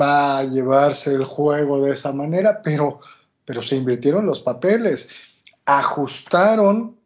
va 0.00 0.38
a 0.38 0.44
llevarse 0.44 1.12
el 1.12 1.24
juego 1.24 1.82
de 1.84 1.92
esa 1.92 2.12
manera, 2.12 2.62
pero, 2.62 3.00
pero 3.44 3.62
se 3.62 3.76
invirtieron 3.76 4.24
los 4.24 4.40
papeles, 4.40 5.08
ajustaron 5.66 6.96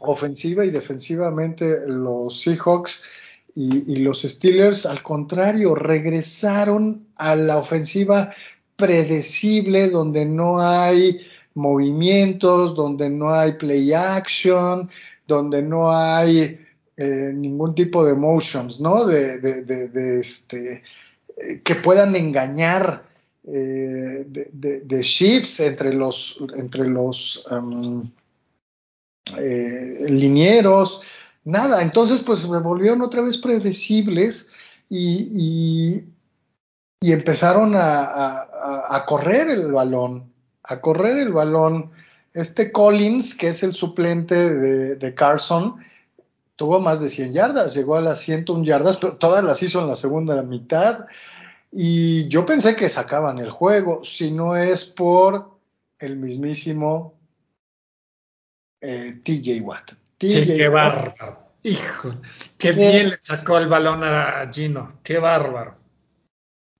ofensiva 0.00 0.64
y 0.64 0.70
defensivamente 0.70 1.86
los 1.86 2.42
Seahawks 2.42 3.02
y, 3.58 3.96
los 4.00 4.20
Steelers, 4.20 4.84
al 4.84 5.02
contrario, 5.02 5.74
regresaron 5.74 7.06
a 7.16 7.34
la 7.36 7.56
ofensiva 7.56 8.34
predecible, 8.76 9.88
donde 9.88 10.26
no 10.26 10.60
hay 10.60 11.22
movimientos, 11.56 12.74
donde 12.74 13.10
no 13.10 13.32
hay 13.32 13.52
play 13.52 13.92
action, 13.92 14.90
donde 15.26 15.62
no 15.62 15.90
hay 15.90 16.60
eh, 16.96 17.32
ningún 17.34 17.74
tipo 17.74 18.04
de 18.04 18.14
motions, 18.14 18.80
¿no? 18.80 19.04
De, 19.04 19.38
de, 19.38 20.20
este, 20.20 20.82
que 21.62 21.74
puedan 21.74 22.16
engañar 22.16 23.04
eh, 23.46 24.24
de, 24.26 25.02
shifts 25.02 25.60
entre 25.60 25.92
los, 25.92 26.38
entre 26.56 26.88
los 26.88 27.46
eh, 29.38 30.06
linieros, 30.08 31.02
nada. 31.44 31.82
Entonces, 31.82 32.20
pues 32.20 32.40
se 32.40 32.48
volvieron 32.48 33.02
otra 33.02 33.22
vez 33.22 33.38
predecibles 33.38 34.48
y, 34.88 36.02
y, 37.02 37.12
empezaron 37.12 37.74
a, 37.76 39.04
correr 39.06 39.48
el 39.50 39.70
balón, 39.70 40.32
a 40.68 40.80
correr 40.80 41.18
el 41.18 41.32
balón. 41.32 41.90
Este 42.34 42.70
Collins, 42.70 43.34
que 43.34 43.48
es 43.48 43.62
el 43.62 43.74
suplente 43.74 44.34
de, 44.34 44.96
de 44.96 45.14
Carson, 45.14 45.76
tuvo 46.56 46.80
más 46.80 47.00
de 47.00 47.08
100 47.08 47.32
yardas, 47.32 47.74
llegó 47.74 47.96
a 47.96 48.00
las 48.00 48.20
101 48.20 48.64
yardas, 48.64 48.96
pero 48.96 49.16
todas 49.16 49.44
las 49.44 49.62
hizo 49.62 49.80
en 49.80 49.88
la 49.88 49.96
segunda 49.96 50.42
mitad. 50.42 51.06
Y 51.70 52.28
yo 52.28 52.46
pensé 52.46 52.74
que 52.74 52.88
sacaban 52.88 53.38
el 53.38 53.50
juego, 53.50 54.02
si 54.04 54.30
no 54.30 54.56
es 54.56 54.84
por 54.84 55.50
el 55.98 56.16
mismísimo 56.16 57.14
eh, 58.80 59.14
TJ 59.22 59.60
Watt. 59.60 59.92
sí, 60.20 60.46
qué 60.46 60.68
bárbaro. 60.68 61.46
Hijo, 61.62 62.14
qué 62.58 62.72
bien 62.72 63.10
le 63.10 63.18
sacó 63.18 63.58
el 63.58 63.66
balón 63.66 64.04
a 64.04 64.48
Gino, 64.52 65.00
qué 65.02 65.18
bárbaro. 65.18 65.76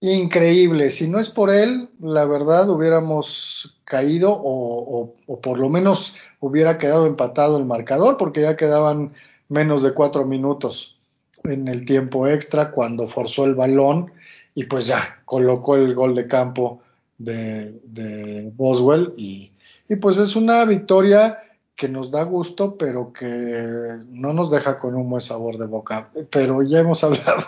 Increíble, 0.01 0.91
si 0.91 1.09
no 1.09 1.19
es 1.19 1.31
por 1.31 1.51
él, 1.51 1.89
la 2.01 2.27
verdad 2.27 2.69
hubiéramos 2.69 3.79
caído 3.85 4.31
o, 4.33 5.15
o, 5.27 5.41
por 5.41 5.59
lo 5.59 5.71
menos 5.71 6.15
hubiera 6.41 6.77
quedado 6.77 7.07
empatado 7.07 7.57
el 7.57 7.65
marcador 7.65 8.19
porque 8.19 8.43
ya 8.43 8.57
quedaban 8.57 9.15
menos 9.49 9.83
de 9.83 9.95
cuatro 9.95 10.27
minutos 10.27 10.99
en 11.45 11.67
el 11.69 11.87
tiempo 11.87 12.27
extra 12.27 12.73
cuando 12.73 13.09
forzó 13.09 13.45
el 13.45 13.55
balón 13.55 14.13
y 14.55 14.65
pues 14.65 14.87
ya 14.87 15.23
colocó 15.25 15.77
el 15.77 15.95
gol 15.95 16.15
de 16.15 16.27
campo 16.27 16.83
de, 17.17 17.81
de 17.85 18.51
Boswell 18.55 19.15
y, 19.17 19.53
y 19.89 19.97
pues 19.97 20.19
es 20.19 20.37
una 20.37 20.65
victoria 20.67 21.43
que 21.75 21.89
nos 21.89 22.11
da 22.11 22.23
gusto, 22.25 22.77
pero 22.77 23.13
que 23.13 23.99
no 24.11 24.33
nos 24.33 24.51
deja 24.51 24.79
con 24.79 24.95
un 24.95 25.09
buen 25.11 25.21
sabor 25.21 25.59
de 25.59 25.67
boca. 25.67 26.11
Pero 26.31 26.63
ya 26.63 26.81
hemos 26.81 27.05
hablado 27.05 27.45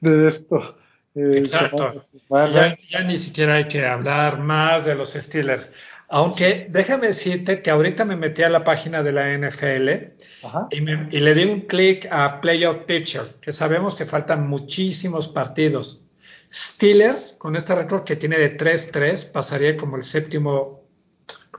de 0.00 0.28
esto. 0.28 0.74
Eh, 1.14 1.38
Exacto. 1.38 1.92
Ya, 2.30 2.78
ya, 2.88 3.00
ni 3.02 3.18
siquiera 3.18 3.56
hay 3.56 3.68
que 3.68 3.84
hablar 3.84 4.38
más 4.38 4.84
de 4.84 4.94
los 4.94 5.14
Steelers. 5.14 5.70
Aunque 6.08 6.66
déjame 6.68 7.08
decirte 7.08 7.62
que 7.62 7.70
ahorita 7.70 8.04
me 8.04 8.16
metí 8.16 8.42
a 8.42 8.48
la 8.48 8.64
página 8.64 9.02
de 9.02 9.12
la 9.12 9.32
NFL 9.38 9.88
y, 10.70 11.16
y, 11.16 11.20
le 11.20 11.34
di 11.34 11.44
un 11.44 11.60
clic 11.62 12.08
a 12.10 12.40
Playoff 12.40 12.84
Picture, 12.84 13.26
que 13.40 13.52
sabemos 13.52 13.94
que 13.94 14.06
faltan 14.06 14.48
muchísimos 14.48 15.28
partidos. 15.28 16.04
Steelers, 16.52 17.36
con 17.38 17.54
este 17.54 17.76
récord 17.76 18.02
que 18.02 18.16
tiene 18.16 18.38
de 18.38 18.56
3-3, 18.56 19.30
pasaría 19.30 19.76
como 19.76 19.96
el 19.96 20.02
séptimo 20.02 20.80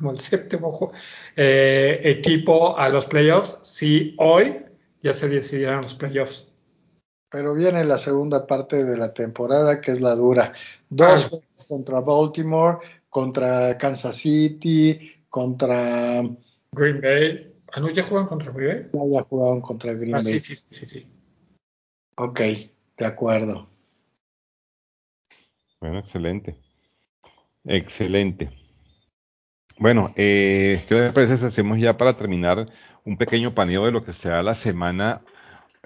como 0.01 0.11
el 0.11 0.19
séptimo 0.19 0.91
eh, 1.35 2.01
equipo 2.03 2.77
a 2.77 2.89
los 2.89 3.05
playoffs 3.05 3.59
si 3.61 4.15
hoy 4.17 4.65
ya 4.99 5.13
se 5.13 5.29
decidieran 5.29 5.83
los 5.83 5.95
playoffs. 5.95 6.50
Pero 7.31 7.53
viene 7.53 7.83
la 7.85 7.97
segunda 7.97 8.45
parte 8.45 8.83
de 8.83 8.97
la 8.97 9.13
temporada, 9.13 9.79
que 9.79 9.91
es 9.91 10.01
la 10.01 10.15
dura. 10.15 10.53
Dos 10.89 11.29
ah. 11.33 11.63
contra 11.67 12.01
Baltimore, 12.01 12.79
contra 13.09 13.77
Kansas 13.77 14.17
City, 14.17 15.11
contra 15.29 16.21
Green 16.73 17.01
Bay. 17.01 17.53
Ah, 17.71 17.79
no, 17.79 17.89
ya 17.89 18.03
jugaron 18.03 18.27
contra 18.27 18.51
Green 18.51 18.89
Bay. 18.91 19.09
Ya, 19.09 19.19
ya 19.19 19.23
jugaron 19.23 19.61
contra 19.61 19.93
Green 19.93 20.15
ah, 20.15 20.21
Bay. 20.21 20.39
Sí, 20.39 20.55
sí, 20.55 20.55
sí, 20.55 20.85
sí. 20.85 21.07
Ok, 22.17 22.39
de 22.97 23.05
acuerdo. 23.05 23.69
Bueno, 25.79 25.99
excelente. 25.99 26.57
Excelente. 27.63 28.49
Bueno, 29.77 30.13
eh, 30.15 30.83
¿qué 30.87 30.95
les 30.95 31.13
parece 31.13 31.37
si 31.37 31.45
hacemos 31.45 31.79
ya 31.79 31.97
para 31.97 32.15
terminar 32.15 32.67
un 33.05 33.17
pequeño 33.17 33.55
paneo 33.55 33.85
de 33.85 33.91
lo 33.91 34.03
que 34.03 34.13
será 34.13 34.43
la 34.43 34.53
semana, 34.53 35.21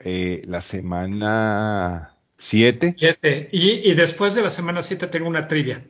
eh, 0.03 0.41
la 0.45 0.61
semana 0.61 2.15
7? 2.37 2.95
Y, 3.51 3.93
después 3.93 4.35
de 4.35 4.41
la 4.41 4.49
semana 4.49 4.81
7 4.81 5.07
tengo 5.07 5.27
una 5.27 5.47
trivia. 5.47 5.85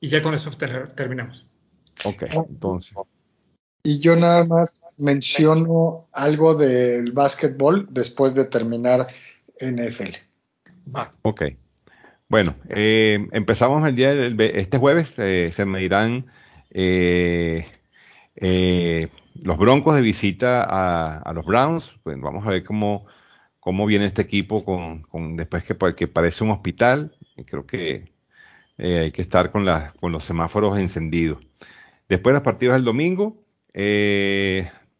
Y 0.00 0.08
ya 0.08 0.22
con 0.22 0.34
eso 0.34 0.50
terminamos. 0.94 1.48
Ok, 2.04 2.24
entonces. 2.48 2.94
Y 3.82 4.00
yo 4.00 4.16
nada 4.16 4.44
más 4.44 4.80
menciono 4.96 6.08
algo 6.12 6.54
del 6.54 7.12
básquetbol 7.12 7.88
después 7.90 8.34
de 8.34 8.44
terminar 8.44 9.08
NFL. 9.60 10.16
Va. 10.94 11.10
Ok. 11.22 11.42
Bueno, 12.28 12.54
eh, 12.68 13.26
empezamos 13.32 13.86
el 13.88 13.94
día 13.94 14.14
del 14.14 14.38
este 14.40 14.76
jueves. 14.76 15.08
se 15.08 15.64
medirán 15.64 16.26
eh, 16.70 17.66
eh, 18.36 19.08
los 19.34 19.56
Broncos 19.56 19.94
de 19.94 20.02
visita 20.02 20.66
a, 20.68 21.32
los 21.32 21.46
Browns. 21.46 21.94
Pues 22.02 22.20
vamos 22.20 22.46
a 22.46 22.50
ver 22.50 22.64
cómo, 22.64 23.06
cómo 23.68 23.84
viene 23.84 24.06
este 24.06 24.22
equipo 24.22 24.64
con, 24.64 25.36
después 25.36 25.62
que, 25.62 25.74
parece 26.08 26.42
un 26.42 26.52
hospital. 26.52 27.14
Creo 27.44 27.66
que 27.66 28.14
eh, 28.78 28.98
hay 29.00 29.10
que 29.12 29.20
estar 29.20 29.52
con, 29.52 29.66
los 29.66 30.24
semáforos 30.24 30.78
encendidos. 30.78 31.46
Después 32.08 32.32
de 32.32 32.38
los 32.38 32.44
partidos 32.44 32.76
del 32.76 32.84
domingo, 32.86 33.44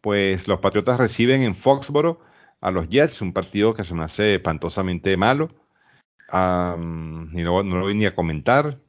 pues 0.01 0.47
los 0.47 0.59
Patriotas 0.59 0.99
reciben 0.99 1.41
en 1.41 1.55
Foxboro 1.55 2.19
a 2.61 2.69
los 2.69 2.87
Jets, 2.89 3.23
un 3.23 3.33
partido 3.33 3.73
que 3.73 3.83
se 3.83 3.95
me 3.95 4.03
hace 4.03 4.35
espantosamente 4.35 5.17
malo. 5.17 5.49
y 6.31 7.41
no, 7.41 7.63
no 7.63 7.75
lo 7.79 7.91
ni 7.91 8.05
a 8.05 8.13
comentar. 8.13 8.79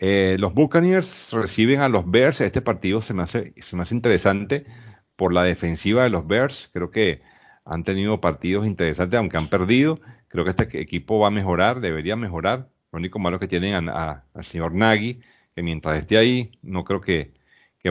Eh, 0.00 0.38
los 0.40 0.54
Buccaneers 0.54 1.30
reciben 1.32 1.82
a 1.82 1.88
los 1.88 2.10
Bears. 2.10 2.40
Este 2.40 2.62
partido 2.62 3.00
se 3.00 3.14
me, 3.14 3.22
hace, 3.22 3.54
se 3.58 3.76
me 3.76 3.82
hace 3.82 3.94
interesante 3.94 4.66
por 5.14 5.32
la 5.32 5.44
defensiva 5.44 6.02
de 6.02 6.10
los 6.10 6.26
Bears. 6.26 6.68
Creo 6.72 6.90
que 6.90 7.22
han 7.64 7.84
tenido 7.84 8.20
partidos 8.20 8.66
interesantes, 8.66 9.18
aunque 9.18 9.36
han 9.36 9.48
perdido. 9.48 10.00
Creo 10.28 10.44
que 10.44 10.50
este 10.50 10.80
equipo 10.80 11.18
va 11.18 11.28
a 11.28 11.30
mejorar, 11.30 11.80
debería 11.80 12.16
mejorar. 12.16 12.68
Lo 12.92 12.98
único 12.98 13.18
malo 13.18 13.38
que 13.38 13.48
tienen 13.48 13.88
al 13.88 14.22
señor 14.42 14.74
Nagy, 14.74 15.20
que 15.54 15.62
mientras 15.62 15.98
esté 15.98 16.18
ahí, 16.18 16.52
no 16.62 16.84
creo 16.84 17.00
que, 17.00 17.32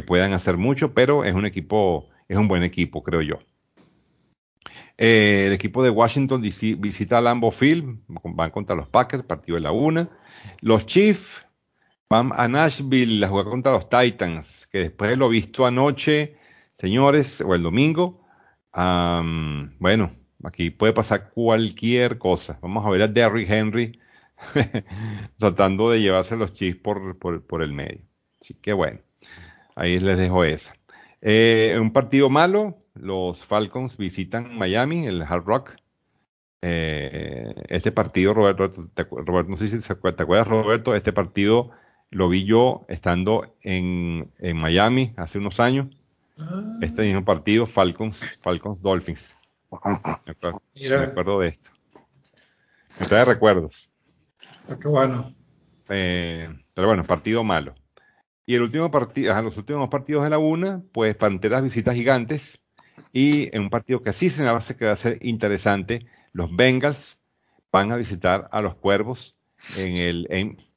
puedan 0.06 0.34
hacer 0.34 0.58
mucho, 0.58 0.94
pero 0.94 1.24
es 1.24 1.34
un 1.34 1.46
equipo, 1.46 2.10
es 2.28 2.38
un 2.38 2.48
buen 2.48 2.64
equipo, 2.64 3.04
creo 3.04 3.22
yo. 3.22 3.40
Eh, 4.98 5.46
el 5.48 5.54
equipo 5.54 5.84
de 5.84 5.90
Washington 5.90 6.42
visita 6.42 7.22
Lambeau 7.22 7.52
Field, 7.52 8.00
van 8.08 8.52
contra 8.52 8.76
los 8.76 8.88
Packers, 8.88 9.24
partido 9.24 9.56
de 9.56 9.62
la 9.62 9.72
una. 9.72 10.10
Los 10.62 10.86
Chiefs 10.86 11.46
Van 12.12 12.32
a 12.36 12.48
Nashville 12.48 13.24
a 13.24 13.28
jugar 13.30 13.46
contra 13.46 13.72
los 13.72 13.88
Titans, 13.88 14.68
que 14.72 14.80
después 14.80 15.12
de 15.12 15.16
lo 15.16 15.30
visto 15.30 15.68
anoche, 15.68 16.38
señores, 16.74 17.40
o 17.40 17.54
el 17.54 17.62
domingo, 17.62 18.26
bueno, 18.74 20.12
aquí 20.44 20.70
puede 20.70 20.94
pasar 20.94 21.32
cualquier 21.32 22.18
cosa. 22.18 22.60
Vamos 22.62 22.86
a 22.86 22.90
ver 22.90 23.02
a 23.04 23.08
Derrick 23.08 23.50
Henry 23.50 24.00
tratando 25.38 25.92
de 25.92 26.02
llevarse 26.02 26.36
los 26.36 26.54
chips 26.54 26.80
por, 26.82 27.18
por, 27.18 27.64
el 27.64 27.74
medio. 27.74 28.02
Así 28.42 28.54
que 28.54 28.74
bueno, 28.74 29.00
ahí 29.76 30.00
les 30.00 30.18
dejo 30.18 30.44
esa. 30.44 30.76
Eh, 31.22 31.78
un 31.80 31.92
partido 31.92 32.30
malo, 32.30 32.78
los 32.94 33.44
Falcons 33.46 33.98
visitan 33.98 34.58
Miami, 34.58 35.08
el 35.08 35.22
Hard 35.22 35.46
Rock. 35.46 35.76
Eh, 36.62 37.54
este 37.70 37.92
partido, 37.92 38.34
Roberto, 38.34 38.70
Roberto, 39.12 39.50
no 39.50 39.56
sé 39.58 39.70
si 39.70 39.80
te 39.80 39.94
acuerdas, 39.94 40.48
Roberto, 40.48 40.94
este 40.94 41.14
partido 41.14 41.72
lo 42.12 42.28
vi 42.28 42.46
yo 42.46 42.86
estando 42.90 43.56
en, 43.62 44.32
Miami 44.56 45.14
hace 45.18 45.38
unos 45.38 45.60
años. 45.60 45.88
Ah. 46.40 46.78
Este 46.82 47.02
mismo 47.02 47.26
partido, 47.26 47.66
Falcons, 47.66 48.22
Falcons 48.42 48.82
Dolphins. 48.82 49.36
Me 50.26 50.96
acuerdo, 50.96 51.40
de 51.42 51.50
esto. 51.50 51.70
Me 53.00 53.06
trae 53.06 53.26
recuerdos. 53.26 53.90
Ah, 54.68 54.78
qué 54.82 54.88
bueno. 54.88 55.34
Eh, 55.90 56.50
pero 56.74 56.88
bueno, 56.88 57.06
partido 57.06 57.44
malo. 57.44 57.76
Y 58.46 58.56
el 58.56 58.64
último 58.64 58.90
partido, 58.90 59.40
los 59.42 59.58
últimos 59.58 59.90
partidos 59.90 60.24
de 60.24 60.30
la 60.32 60.38
una, 60.38 60.82
pues 60.92 61.16
Panteras 61.16 61.62
visita 61.62 61.94
Gigantes. 61.94 62.60
Y 63.14 63.56
en 63.56 63.64
un 63.64 63.70
partido 63.70 64.02
que 64.02 64.10
así 64.10 64.30
se 64.30 64.44
me 64.44 64.50
hace 64.50 64.76
que 64.76 64.86
va 64.86 64.94
a 64.94 64.96
ser 64.96 65.20
interesante, 65.22 66.06
los 66.32 66.56
Bengals 66.56 67.20
van 67.72 67.92
a 67.92 67.96
visitar 67.96 68.50
a 68.52 68.62
los 68.62 68.76
Cuervos 68.76 69.36
en 69.78 69.98
el 69.98 70.28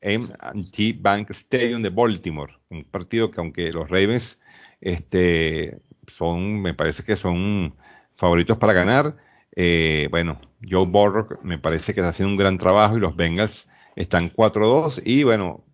M&T 0.01 0.97
Bank 1.01 1.31
Stadium 1.31 1.83
de 1.83 1.91
Baltimore, 1.91 2.59
un 2.69 2.85
partido 2.85 3.31
que 3.31 3.41
aunque 3.41 3.73
los 3.73 3.89
Ravens 3.89 4.39
este, 4.83 5.81
son, 6.07 6.61
me 6.61 6.75
parece 6.75 7.05
que 7.05 7.17
son 7.17 7.75
favoritos 8.17 8.59
para 8.59 8.75
ganar, 8.75 9.17
eh, 9.55 10.09
bueno, 10.11 10.41
Joe 10.69 10.87
Burrow 10.87 11.39
me 11.43 11.59
parece 11.59 11.95
que 11.95 12.01
está 12.01 12.11
haciendo 12.11 12.33
un 12.33 12.39
gran 12.39 12.59
trabajo 12.59 12.97
y 12.97 13.01
los 13.01 13.17
Bengals 13.17 13.71
están 13.97 14.31
4-2 14.31 15.03
y 15.05 15.23
bueno, 15.23 15.65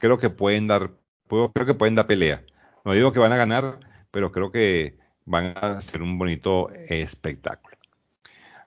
creo 0.00 0.18
que 0.18 0.30
pueden 0.30 0.66
dar, 0.66 0.92
creo 1.28 1.66
que 1.66 1.74
pueden 1.74 1.94
dar 1.94 2.06
pelea. 2.06 2.42
No 2.84 2.92
digo 2.92 3.12
que 3.12 3.18
van 3.18 3.32
a 3.32 3.36
ganar, 3.36 3.80
pero 4.10 4.32
creo 4.32 4.50
que 4.50 4.96
van 5.26 5.54
a 5.56 5.78
hacer 5.78 6.02
un 6.02 6.18
bonito 6.18 6.70
espectáculo. 6.88 7.76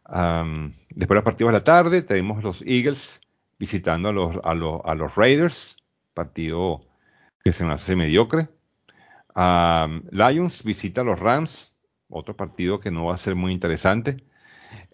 después 0.08 1.10
de 1.10 1.16
los 1.16 1.24
partidos 1.24 1.52
de 1.52 1.60
la 1.60 1.64
tarde 1.64 2.02
tenemos 2.04 2.44
los 2.44 2.62
Eagles 2.62 3.20
visitando 3.58 4.10
a 4.10 4.12
los, 4.12 4.38
a 4.44 4.54
los, 4.54 4.82
a 4.86 4.94
los 4.94 5.16
Raiders, 5.16 5.78
partido 6.14 6.82
que 7.44 7.54
se 7.54 7.66
me 7.66 7.74
hace 7.74 7.96
mediocre. 7.96 8.50
Lions 9.36 10.64
visita 10.64 11.02
a 11.02 11.04
los 11.04 11.20
Rams, 11.20 11.76
otro 12.10 12.36
partido 12.36 12.80
que 12.80 12.92
no 12.92 13.06
va 13.06 13.16
a 13.16 13.18
ser 13.18 13.36
muy 13.36 13.52
interesante. 13.52 14.24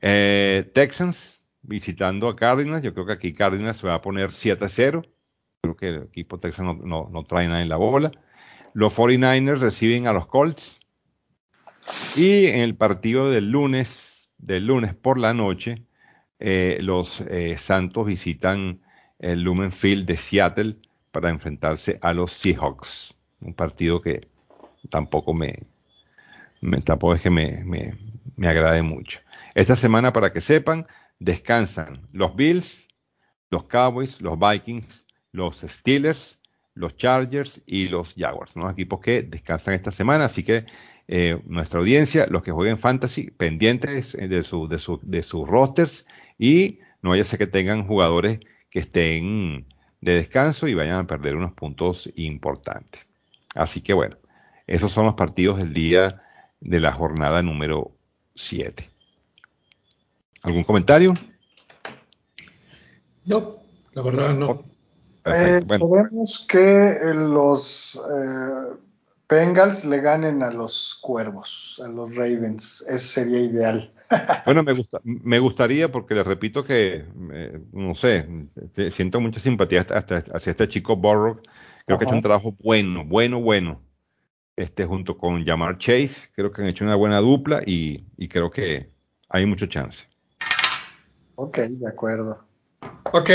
Eh, 0.01 0.69
Texans 0.73 1.43
visitando 1.61 2.27
a 2.27 2.35
Cardinals, 2.35 2.83
yo 2.83 2.93
creo 2.93 3.05
que 3.05 3.13
aquí 3.13 3.33
Cardinals 3.33 3.77
se 3.77 3.87
va 3.87 3.95
a 3.95 4.01
poner 4.01 4.31
7 4.31 4.65
a 4.65 4.69
0. 4.69 5.03
Creo 5.61 5.75
que 5.75 5.87
el 5.87 6.03
equipo 6.03 6.37
Texas 6.37 6.65
no, 6.65 6.73
no, 6.73 7.09
no 7.11 7.23
trae 7.23 7.47
nada 7.47 7.61
en 7.61 7.69
la 7.69 7.75
bola. 7.75 8.11
Los 8.73 8.95
49ers 8.95 9.59
reciben 9.59 10.07
a 10.07 10.13
los 10.13 10.27
Colts. 10.27 10.79
Y 12.15 12.47
en 12.47 12.61
el 12.61 12.75
partido 12.75 13.29
del 13.29 13.49
lunes, 13.49 14.29
del 14.37 14.67
lunes 14.67 14.93
por 14.93 15.17
la 15.17 15.33
noche, 15.33 15.83
eh, 16.39 16.79
los 16.81 17.21
eh, 17.21 17.57
Santos 17.57 18.05
visitan 18.05 18.81
el 19.17 19.41
Lumen 19.41 19.71
Field 19.71 20.05
de 20.05 20.17
Seattle 20.17 20.77
para 21.11 21.29
enfrentarse 21.29 21.99
a 22.01 22.13
los 22.13 22.31
Seahawks. 22.31 23.15
Un 23.41 23.53
partido 23.53 24.01
que 24.01 24.27
tampoco 24.89 25.33
me, 25.33 25.67
tampoco 26.83 27.15
es 27.15 27.21
que 27.21 27.29
me, 27.29 27.63
me, 27.65 28.47
agrade 28.47 28.81
mucho. 28.83 29.19
Esta 29.55 29.75
semana, 29.75 30.13
para 30.13 30.31
que 30.31 30.41
sepan, 30.41 30.87
descansan 31.19 32.07
los 32.11 32.35
Bills, 32.35 32.87
los 33.49 33.65
Cowboys, 33.65 34.21
los 34.21 34.37
Vikings, 34.37 35.05
los 35.31 35.57
Steelers, 35.59 36.39
los 36.73 36.95
Chargers 36.95 37.61
y 37.65 37.87
los 37.87 38.15
Jaguars. 38.15 38.51
Son 38.51 38.63
los 38.63 38.71
equipos 38.71 38.99
que 38.99 39.23
descansan 39.23 39.73
esta 39.73 39.91
semana, 39.91 40.25
así 40.25 40.43
que 40.43 40.65
eh, 41.07 41.41
nuestra 41.45 41.79
audiencia, 41.79 42.27
los 42.29 42.43
que 42.43 42.51
jueguen 42.51 42.77
fantasy, 42.77 43.31
pendientes 43.31 44.13
de, 44.13 44.43
su, 44.43 44.67
de, 44.67 44.79
su, 44.79 44.99
de 45.01 45.23
sus 45.23 45.47
rosters 45.47 46.05
y 46.37 46.79
no 47.01 47.09
vaya 47.11 47.25
que 47.25 47.47
tengan 47.47 47.87
jugadores 47.87 48.39
que 48.69 48.79
estén 48.79 49.65
de 50.01 50.13
descanso 50.13 50.67
y 50.67 50.75
vayan 50.75 50.97
a 50.97 51.07
perder 51.07 51.35
unos 51.35 51.53
puntos 51.53 52.09
importantes. 52.15 53.08
Así 53.55 53.81
que 53.81 53.93
bueno, 53.93 54.17
esos 54.67 54.91
son 54.91 55.05
los 55.05 55.15
partidos 55.15 55.57
del 55.57 55.73
día 55.73 56.21
de 56.61 56.79
la 56.79 56.91
jornada 56.91 57.41
número 57.41 57.91
7. 58.35 58.89
¿Algún 60.43 60.63
comentario? 60.63 61.13
No, 63.25 63.57
la 63.93 64.01
verdad 64.01 64.33
no. 64.33 64.63
Eh, 65.25 65.61
Sabemos 65.67 66.45
que 66.47 66.97
los 67.13 67.95
eh, 67.95 68.77
Bengals 69.27 69.85
le 69.85 69.99
ganen 70.01 70.41
a 70.41 70.51
los 70.51 70.97
Cuervos, 71.01 71.81
a 71.85 71.89
los 71.89 72.15
Ravens. 72.15 72.81
Eso 72.87 73.21
sería 73.21 73.39
ideal. 73.41 73.93
bueno, 74.45 74.63
me, 74.63 74.73
gusta, 74.73 74.99
me 75.03 75.39
gustaría 75.39 75.91
porque 75.91 76.15
le 76.15 76.23
repito 76.23 76.63
que, 76.63 77.05
eh, 77.33 77.59
no 77.73 77.93
sé, 77.93 78.27
siento 78.91 79.19
mucha 79.19 79.39
simpatía 79.39 79.81
hasta, 79.81 80.23
hacia 80.33 80.51
este 80.51 80.67
chico 80.67 80.95
Borrock. 80.95 81.43
Creo 81.89 81.97
que 81.97 82.05
ha 82.05 82.07
hecho 82.07 82.15
un 82.17 82.21
trabajo 82.21 82.55
bueno, 82.59 83.03
bueno, 83.03 83.41
bueno. 83.41 83.81
Este, 84.55 84.85
junto 84.85 85.17
con 85.17 85.43
Jamar 85.43 85.79
Chase, 85.79 86.29
creo 86.35 86.51
que 86.51 86.61
han 86.61 86.67
hecho 86.67 86.83
una 86.83 86.93
buena 86.93 87.17
dupla 87.17 87.63
y, 87.65 88.05
y 88.15 88.27
creo 88.27 88.51
que 88.51 88.91
hay 89.27 89.47
mucho 89.47 89.65
chance. 89.65 90.05
Ok, 91.33 91.57
de 91.57 91.89
acuerdo. 91.89 92.45
Ok, 93.11 93.31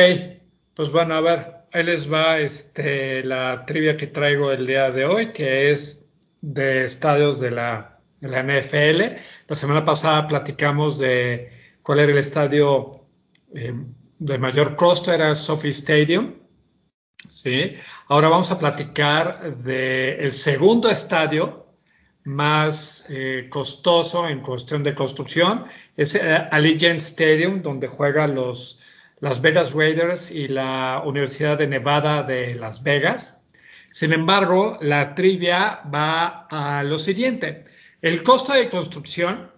pues 0.73 0.93
bueno, 0.93 1.15
a 1.17 1.21
ver, 1.21 1.55
ahí 1.73 1.83
les 1.83 2.13
va 2.13 2.39
este, 2.39 3.25
la 3.25 3.65
trivia 3.67 3.97
que 3.97 4.07
traigo 4.07 4.53
el 4.53 4.69
día 4.69 4.93
de 4.93 5.05
hoy, 5.05 5.33
que 5.33 5.73
es 5.73 6.07
de 6.41 6.85
estadios 6.85 7.41
de 7.41 7.51
la, 7.51 7.99
NFL. 8.21 9.17
La 9.49 9.57
semana 9.57 9.85
pasada 9.85 10.29
platicamos 10.29 10.97
de 11.01 11.51
cuál 11.83 11.99
era 11.99 12.13
el 12.13 12.19
estadio 12.19 13.01
eh, 13.53 13.75
de 14.21 14.39
mayor 14.39 14.77
costo, 14.77 15.13
era 15.13 15.35
Sophie 15.35 15.73
Stadium. 15.73 16.44
¿Sí? 17.29 17.77
Ahora 18.09 18.29
vamos 18.29 18.51
a 18.51 18.59
platicar 18.59 19.57
del 19.57 20.31
segundo 20.31 20.91
estadio 20.91 21.67
más 22.25 23.07
eh, 23.11 23.49
costoso 23.51 24.29
en 24.29 24.41
cuestión 24.41 24.83
de 24.83 24.95
construcción, 24.95 25.67
es 25.97 26.15
eh, 26.15 26.49
Allegiant 26.51 26.99
Stadium, 26.99 27.61
donde 27.61 27.87
juegan 27.89 28.35
los 28.35 28.81
las 29.21 29.41
Vegas 29.41 29.73
Raiders 29.73 30.31
y 30.31 30.49
la 30.49 31.03
Universidad 31.05 31.57
de 31.57 31.67
Nevada 31.67 32.23
de 32.23 32.55
Las 32.57 32.83
Vegas. 32.83 33.43
Sin 33.91 34.13
embargo, 34.13 34.77
la 34.81 35.15
trivia 35.15 35.81
va 35.93 36.47
a 36.51 36.83
lo 36.83 36.99
siguiente. 36.99 37.63
El 38.03 38.23
costo 38.23 38.53
de 38.53 38.69
construcción 38.69 39.51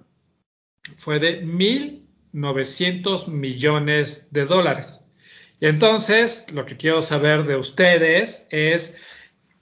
fue 0.96 1.18
de 1.18 1.42
1.900 1.42 3.28
millones 3.28 4.28
de 4.30 4.44
dólares. 4.44 5.05
Y 5.60 5.66
entonces, 5.66 6.52
lo 6.52 6.66
que 6.66 6.76
quiero 6.76 7.00
saber 7.00 7.44
de 7.44 7.56
ustedes 7.56 8.46
es 8.50 8.94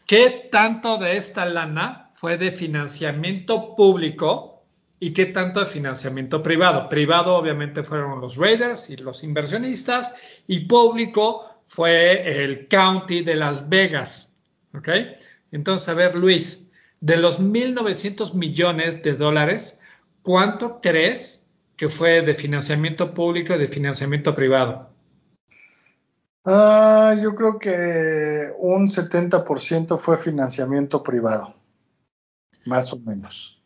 qué 0.07 0.49
tanto 0.51 0.99
de 0.99 1.17
esta 1.17 1.47
lana 1.47 2.11
fue 2.15 2.37
de 2.37 2.51
financiamiento 2.51 3.77
público 3.77 4.65
y 4.99 5.13
qué 5.13 5.27
tanto 5.27 5.61
de 5.61 5.67
financiamiento 5.67 6.43
privado. 6.43 6.89
Privado 6.89 7.37
obviamente 7.37 7.85
fueron 7.85 8.21
los 8.21 8.37
Raiders 8.37 8.91
y 8.91 8.97
los 8.97 9.23
inversionistas 9.23 10.15
y 10.47 10.61
público 10.61 11.63
fue 11.67 12.43
el 12.43 12.67
County 12.69 13.23
de 13.23 13.37
Las 13.37 13.69
Vegas. 13.69 14.35
¿Ok? 14.75 14.89
Entonces, 15.53 15.89
a 15.89 15.95
ver, 15.95 16.17
Luis, 16.17 16.71
de 17.01 17.19
los 17.19 17.41
1.900 17.41 18.35
millones 18.35 19.03
de 19.03 19.13
dólares, 19.13 19.81
¿cuánto 20.23 20.81
crees 20.81 21.47
que 21.77 21.89
fue 21.89 22.23
de 22.23 22.35
financiamiento 22.35 23.15
público 23.15 23.55
y 23.55 23.59
de 23.59 23.67
financiamiento 23.67 24.35
privado? 24.35 24.94
Ah, 26.45 27.15
yo 27.23 27.35
creo 27.35 27.59
que 27.59 28.53
un 28.59 28.89
70% 28.89 29.99
fue 29.99 30.19
financiamiento 30.19 31.03
privado, 31.03 31.55
más 32.67 32.93
o 32.93 32.99
menos. 32.99 33.63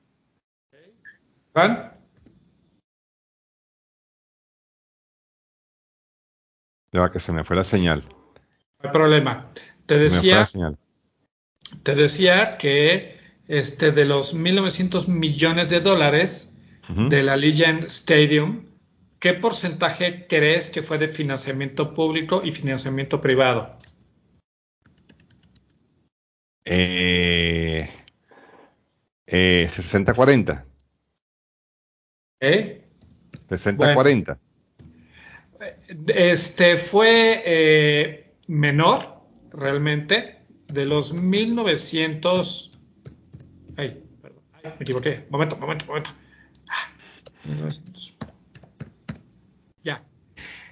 Ya 6.92 7.10
que 7.10 7.18
se 7.18 7.32
me 7.32 7.42
fue 7.42 7.56
la 7.56 7.64
señal. 7.64 8.04
No 8.80 8.88
hay 8.88 8.90
problema. 8.90 9.50
Te 9.86 9.98
decía, 9.98 10.46
te 11.82 11.94
decía 11.96 12.58
que 12.58 13.18
este, 13.48 13.90
de 13.90 14.04
los 14.04 14.36
1.900 14.36 15.08
millones 15.08 15.70
de 15.70 15.80
dólares 15.80 16.54
de 17.10 17.22
la 17.22 17.36
Legion 17.36 17.84
Stadium, 17.84 18.67
¿qué 19.18 19.34
porcentaje 19.34 20.26
crees 20.28 20.70
que 20.70 20.82
fue 20.82 20.98
de 20.98 21.08
financiamiento 21.08 21.94
público 21.94 22.42
y 22.44 22.52
financiamiento 22.52 23.20
privado? 23.20 23.74
Eh, 26.64 27.88
eh, 29.26 29.70
60-40. 29.72 30.64
¿Eh? 32.40 32.84
60-40. 33.48 34.38
este 36.08 36.76
fue 36.76 37.42
eh, 37.44 38.34
menor, 38.46 39.22
realmente, 39.50 40.42
de 40.66 40.84
los 40.84 41.20
1900. 41.20 42.78
Ay, 43.76 44.04
perdón, 44.20 44.42
ay, 44.52 44.72
me 44.78 44.82
equivoqué. 44.82 45.26
Momento, 45.30 45.56
momento, 45.56 45.86
momento. 45.86 46.10
Ya. 47.44 47.68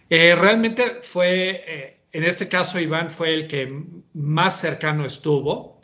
Eh, 0.09 0.35
realmente 0.35 0.99
fue, 1.03 1.65
eh, 1.66 2.01
en 2.12 2.24
este 2.24 2.49
caso, 2.49 2.78
Iván 2.78 3.11
fue 3.11 3.35
el 3.35 3.49
que 3.49 3.83
más 4.15 4.61
cercano 4.61 5.05
estuvo. 5.05 5.81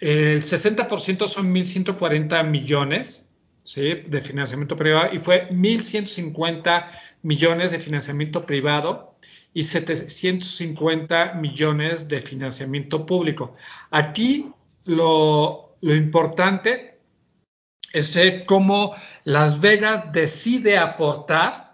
El 0.00 0.42
60% 0.42 1.28
son 1.28 1.52
1.140 1.52 2.42
millones 2.44 3.28
de 3.64 4.20
financiamiento 4.20 4.74
privado 4.74 5.14
y 5.14 5.20
fue 5.20 5.48
1.150 5.50 6.86
millones 7.22 7.70
de 7.70 7.78
financiamiento 7.78 8.44
privado 8.44 9.16
y 9.54 9.62
750 9.62 11.34
millones 11.34 12.08
de 12.08 12.20
financiamiento 12.20 13.06
público. 13.06 13.54
Aquí 13.90 14.50
lo, 14.84 15.76
lo 15.80 15.94
importante 15.94 16.98
es 17.92 18.18
cómo 18.46 18.94
Las 19.24 19.60
Vegas 19.60 20.12
decide 20.12 20.78
aportar 20.78 21.71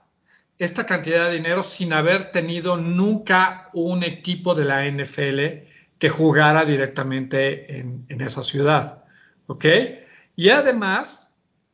esta 0.58 0.86
cantidad 0.86 1.28
de 1.28 1.36
dinero 1.36 1.62
sin 1.62 1.92
haber 1.92 2.32
tenido 2.32 2.76
nunca 2.76 3.70
un 3.72 4.02
equipo 4.02 4.54
de 4.54 4.64
la 4.64 4.84
NFL 4.84 5.66
que 5.98 6.08
jugara 6.08 6.64
directamente 6.64 7.78
en, 7.78 8.06
esa 8.20 8.42
ciudad. 8.42 9.04
¿Ok? 9.46 9.64
Y 10.36 10.50
además, 10.50 11.32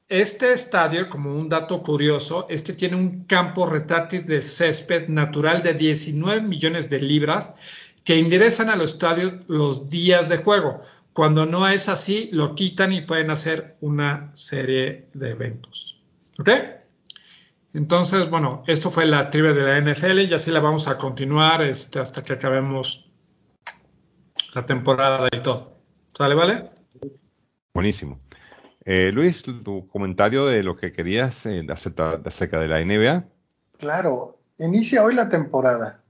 este 0.09 0.52
estadio, 0.52 1.09
como 1.09 1.35
un 1.35 1.48
dato 1.48 1.82
curioso, 1.82 2.47
este 2.48 2.74
tiene 2.74 2.97
un 2.97 3.24
campo 3.24 3.66
retráctil 3.66 4.27
de 4.27 4.40
césped 4.40 5.09
natural 5.09 5.62
de 5.62 5.74
19 5.74 6.43
millones 6.43 6.89
de 6.89 7.01
libras 7.01 7.55
que 8.05 8.16
ingresan 8.16 8.69
al 8.69 8.82
estadio 8.82 9.40
los 9.47 9.89
días 9.89 10.28
de 10.28 10.39
juego. 10.39 10.81
Cuando 11.15 11.47
no 11.47 11.69
es 11.69 11.89
así, 11.89 12.28
lo 12.32 12.55
quitan 12.55 12.93
y 12.93 13.02
pueden 13.02 13.31
hacer 13.31 13.77
una 13.81 14.31
serie 14.35 15.06
de 15.15 15.31
eventos. 15.31 16.02
¿Ok? 16.39 16.51
Entonces, 17.75 18.31
bueno, 18.31 18.63
esto 18.69 18.91
fue 18.91 19.05
la 19.05 19.31
trivia 19.31 19.53
de 19.53 19.63
la 19.65 19.81
NFL 19.81 20.21
y 20.21 20.33
así 20.33 20.53
la 20.53 20.61
vamos 20.61 20.87
a 20.87 20.97
continuar 20.97 21.63
este, 21.63 21.99
hasta 21.99 22.23
que 22.23 22.35
acabemos 22.35 23.11
la 24.55 24.65
temporada 24.65 25.29
y 25.33 25.43
todo. 25.43 25.77
¿Sale, 26.17 26.37
vale? 26.37 26.71
Buenísimo. 27.75 28.19
Eh, 28.85 29.11
Luis, 29.13 29.43
tu 29.43 29.89
comentario 29.89 30.47
de 30.47 30.63
lo 30.63 30.77
que 30.77 30.93
querías 30.93 31.47
eh, 31.47 31.67
acerca 31.69 32.61
de 32.61 32.69
la 32.69 32.85
NBA. 32.85 33.25
Claro, 33.79 34.39
inicia 34.59 35.03
hoy 35.03 35.15
la 35.15 35.29
temporada. 35.29 36.05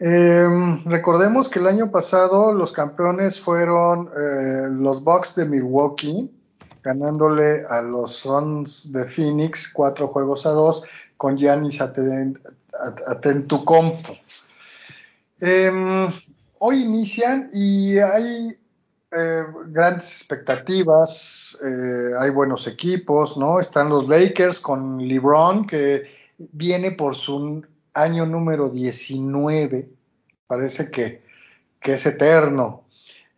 Em, 0.00 0.82
recordemos 0.86 1.48
que 1.48 1.60
el 1.60 1.68
año 1.68 1.92
pasado 1.92 2.52
los 2.54 2.72
campeones 2.72 3.40
fueron 3.40 4.08
eh, 4.08 4.68
los 4.70 5.04
Bucks 5.04 5.36
de 5.36 5.44
Milwaukee, 5.44 6.28
ganándole 6.82 7.64
a 7.68 7.82
los 7.82 8.16
Suns 8.16 8.92
de 8.92 9.04
Phoenix 9.04 9.68
cuatro 9.72 10.08
juegos 10.08 10.46
a 10.46 10.50
dos 10.50 10.84
con 11.16 11.36
Giannis 11.36 11.80
Atentucompo. 13.06 14.16
Eh, 15.40 16.08
hoy 16.58 16.82
inician 16.82 17.50
y 17.52 17.98
hay 17.98 18.58
eh, 19.12 19.44
grandes 19.66 20.08
expectativas, 20.12 21.58
eh, 21.64 22.10
hay 22.18 22.30
buenos 22.30 22.68
equipos, 22.68 23.36
¿no? 23.36 23.58
Están 23.58 23.88
los 23.88 24.06
Lakers 24.06 24.60
con 24.60 24.98
LeBron, 24.98 25.66
que 25.66 26.04
viene 26.52 26.92
por 26.92 27.16
su 27.16 27.64
año 27.92 28.24
número 28.24 28.68
19, 28.68 29.90
parece 30.46 30.90
que, 30.92 31.24
que 31.80 31.94
es 31.94 32.06
eterno. 32.06 32.84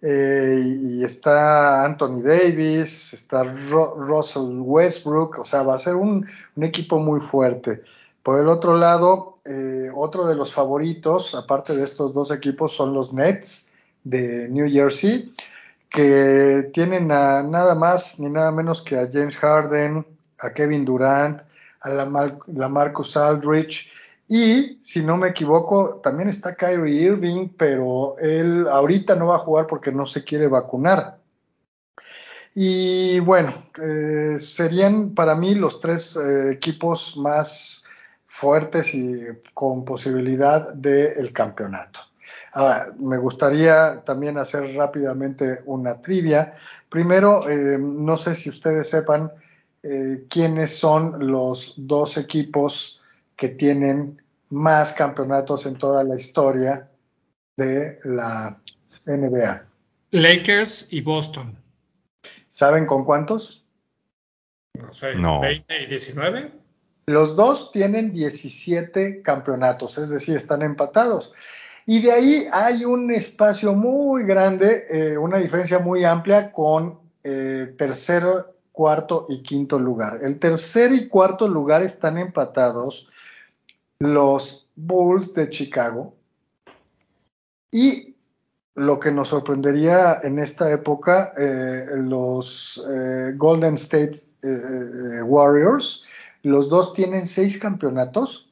Eh, 0.04 0.60
y 0.64 1.04
está 1.04 1.84
Anthony 1.84 2.22
Davis, 2.22 3.14
está 3.14 3.44
Russell 3.44 4.58
Westbrook, 4.60 5.38
o 5.38 5.44
sea, 5.44 5.62
va 5.62 5.76
a 5.76 5.78
ser 5.78 5.94
un, 5.94 6.26
un 6.56 6.64
equipo 6.64 6.98
muy 6.98 7.20
fuerte. 7.20 7.82
Por 8.24 8.40
el 8.40 8.48
otro 8.48 8.76
lado, 8.76 9.38
eh, 9.44 9.90
otro 9.94 10.26
de 10.26 10.34
los 10.34 10.52
favoritos, 10.52 11.36
aparte 11.36 11.76
de 11.76 11.84
estos 11.84 12.12
dos 12.12 12.32
equipos, 12.32 12.74
son 12.74 12.92
los 12.94 13.12
Nets 13.12 13.70
de 14.02 14.48
New 14.48 14.68
Jersey, 14.68 15.32
que 15.88 16.70
tienen 16.72 17.12
a 17.12 17.44
nada 17.44 17.76
más 17.76 18.18
ni 18.18 18.28
nada 18.28 18.50
menos 18.50 18.82
que 18.82 18.96
a 18.96 19.08
James 19.12 19.36
Harden, 19.36 20.04
a 20.38 20.50
Kevin 20.50 20.84
Durant, 20.84 21.42
a 21.80 21.90
la, 21.90 22.36
la 22.46 22.68
Marcus 22.68 23.16
Aldrich 23.16 23.88
y, 24.34 24.78
si 24.80 25.02
no 25.02 25.18
me 25.18 25.28
equivoco, 25.28 26.00
también 26.02 26.30
está 26.30 26.54
Kyrie 26.54 27.02
Irving, 27.02 27.50
pero 27.54 28.16
él 28.18 28.66
ahorita 28.66 29.14
no 29.14 29.26
va 29.26 29.36
a 29.36 29.40
jugar 29.40 29.66
porque 29.66 29.92
no 29.92 30.06
se 30.06 30.24
quiere 30.24 30.48
vacunar. 30.48 31.18
Y 32.54 33.20
bueno, 33.20 33.52
eh, 33.78 34.38
serían 34.38 35.14
para 35.14 35.34
mí 35.34 35.54
los 35.54 35.80
tres 35.80 36.16
eh, 36.16 36.50
equipos 36.50 37.14
más 37.18 37.84
fuertes 38.24 38.94
y 38.94 39.20
con 39.52 39.84
posibilidad 39.84 40.72
del 40.72 41.30
campeonato. 41.34 42.00
Ahora, 42.54 42.86
me 42.98 43.18
gustaría 43.18 44.02
también 44.02 44.38
hacer 44.38 44.74
rápidamente 44.74 45.60
una 45.66 46.00
trivia. 46.00 46.54
Primero, 46.88 47.50
eh, 47.50 47.76
no 47.78 48.16
sé 48.16 48.34
si 48.34 48.48
ustedes 48.48 48.88
sepan 48.88 49.30
quiénes 50.30 50.78
son 50.78 51.30
los 51.32 51.74
dos 51.76 52.16
equipos 52.16 53.00
que 53.34 53.48
tienen 53.48 54.21
más 54.52 54.92
campeonatos 54.92 55.64
en 55.64 55.76
toda 55.76 56.04
la 56.04 56.14
historia 56.14 56.90
de 57.56 57.98
la 58.04 58.60
NBA. 59.06 59.64
Lakers 60.10 60.88
y 60.90 61.00
Boston. 61.00 61.56
¿Saben 62.48 62.84
con 62.84 63.06
cuántos? 63.06 63.64
No 64.74 64.92
sé, 64.92 65.14
20 65.14 65.82
y 65.82 65.86
19. 65.86 66.52
Los 67.06 67.34
dos 67.34 67.72
tienen 67.72 68.12
17 68.12 69.22
campeonatos, 69.22 69.96
es 69.96 70.10
decir, 70.10 70.36
están 70.36 70.60
empatados. 70.60 71.32
Y 71.86 72.02
de 72.02 72.12
ahí 72.12 72.46
hay 72.52 72.84
un 72.84 73.10
espacio 73.10 73.72
muy 73.72 74.24
grande, 74.24 74.86
eh, 74.90 75.16
una 75.16 75.38
diferencia 75.38 75.78
muy 75.78 76.04
amplia 76.04 76.52
con 76.52 77.00
eh, 77.24 77.74
tercero, 77.78 78.54
cuarto 78.70 79.24
y 79.30 79.42
quinto 79.42 79.78
lugar. 79.78 80.18
El 80.22 80.38
tercer 80.38 80.92
y 80.92 81.08
cuarto 81.08 81.48
lugar 81.48 81.80
están 81.80 82.18
empatados 82.18 83.08
los 84.02 84.68
Bulls 84.74 85.32
de 85.34 85.48
Chicago. 85.48 86.14
Y 87.70 88.16
lo 88.74 88.98
que 88.98 89.10
nos 89.10 89.28
sorprendería 89.28 90.20
en 90.22 90.38
esta 90.38 90.70
época, 90.70 91.32
eh, 91.38 91.86
los 91.96 92.82
eh, 92.90 93.32
Golden 93.36 93.74
State 93.74 94.18
eh, 94.42 95.22
Warriors, 95.22 96.04
los 96.42 96.68
dos 96.68 96.92
tienen 96.92 97.26
seis 97.26 97.58
campeonatos 97.58 98.50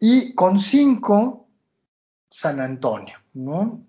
y 0.00 0.34
con 0.34 0.58
cinco 0.58 1.46
San 2.30 2.60
Antonio, 2.60 3.18
¿no? 3.34 3.84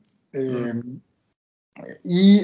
Y 2.03 2.41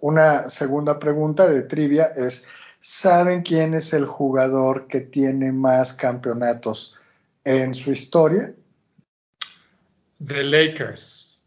una 0.00 0.48
segunda 0.48 0.98
pregunta 0.98 1.48
de 1.48 1.62
trivia 1.62 2.06
es, 2.06 2.44
¿saben 2.78 3.42
quién 3.42 3.74
es 3.74 3.92
el 3.92 4.04
jugador 4.04 4.86
que 4.86 5.00
tiene 5.00 5.52
más 5.52 5.94
campeonatos 5.94 6.97
en 7.48 7.72
su 7.72 7.90
historia. 7.90 8.54
De 10.18 10.42
Lakers. 10.44 11.40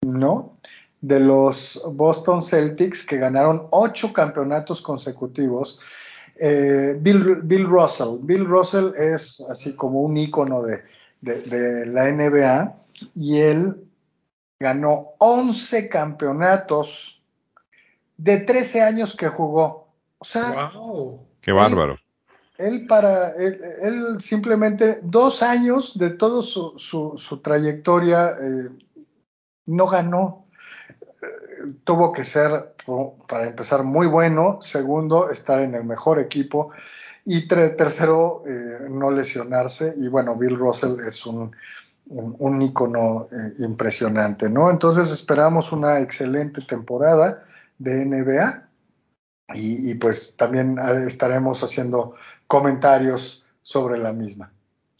No, 0.00 0.58
de 1.02 1.20
los 1.20 1.82
Boston 1.92 2.42
Celtics 2.42 3.04
que 3.04 3.18
ganaron 3.18 3.68
ocho 3.70 4.14
campeonatos 4.14 4.80
consecutivos. 4.80 5.78
Eh, 6.40 6.96
Bill, 6.98 7.66
Russell. 7.66 8.18
Bill 8.22 8.46
Russell 8.46 8.94
es 8.96 9.42
así 9.50 9.76
como 9.76 10.00
un 10.00 10.16
ícono 10.16 10.62
de, 10.62 10.82
la 11.20 12.10
NBA 12.10 12.74
y 13.14 13.38
él 13.38 13.84
ganó 14.58 15.10
11 15.18 15.88
campeonatos 15.90 17.22
de 18.16 18.38
13 18.38 18.80
años 18.80 19.14
que 19.14 19.28
jugó. 19.28 19.88
O 20.18 20.24
sea, 20.24 20.70
wow. 20.74 21.20
qué 21.42 21.52
bárbaro 21.52 22.01
él 22.62 22.86
para 22.86 23.30
él, 23.30 24.20
simplemente 24.20 25.00
dos 25.02 25.42
años 25.42 25.98
de 25.98 26.10
toda 26.10 26.42
su, 26.42 26.74
su, 26.78 27.38
trayectoria 27.38 28.30
eh, 28.40 28.70
no 29.66 29.86
ganó. 29.86 30.46
Eh, 30.90 31.72
tuvo 31.84 32.12
que 32.12 32.24
ser, 32.24 32.74
para 33.28 33.48
empezar, 33.48 33.82
muy 33.84 34.06
bueno. 34.06 34.58
Segundo, 34.60 35.30
estar 35.30 35.60
en 35.60 35.74
el 35.74 35.84
mejor 35.84 36.18
equipo. 36.18 36.70
Y 37.24 37.46
tercero, 37.46 38.42
eh, 38.46 38.88
no 38.90 39.10
lesionarse. 39.10 39.94
Y 39.96 40.08
bueno, 40.08 40.36
Bill 40.36 40.56
Russell 40.56 40.98
es 41.06 41.24
un, 41.26 41.54
un, 42.06 42.34
un 42.38 42.62
ícono 42.62 43.28
impresionante, 43.58 44.48
¿no? 44.48 44.70
Entonces 44.70 45.10
esperamos 45.10 45.72
una 45.72 46.00
excelente 46.00 46.62
temporada 46.62 47.44
de 47.78 48.06
NBA. 48.06 48.68
Y, 49.54 49.90
y, 49.90 49.94
pues 49.96 50.36
también 50.36 50.78
estaremos 51.06 51.62
haciendo 51.62 52.14
comentarios 52.52 53.46
sobre 53.62 53.98
la 53.98 54.12
misma. 54.12 54.52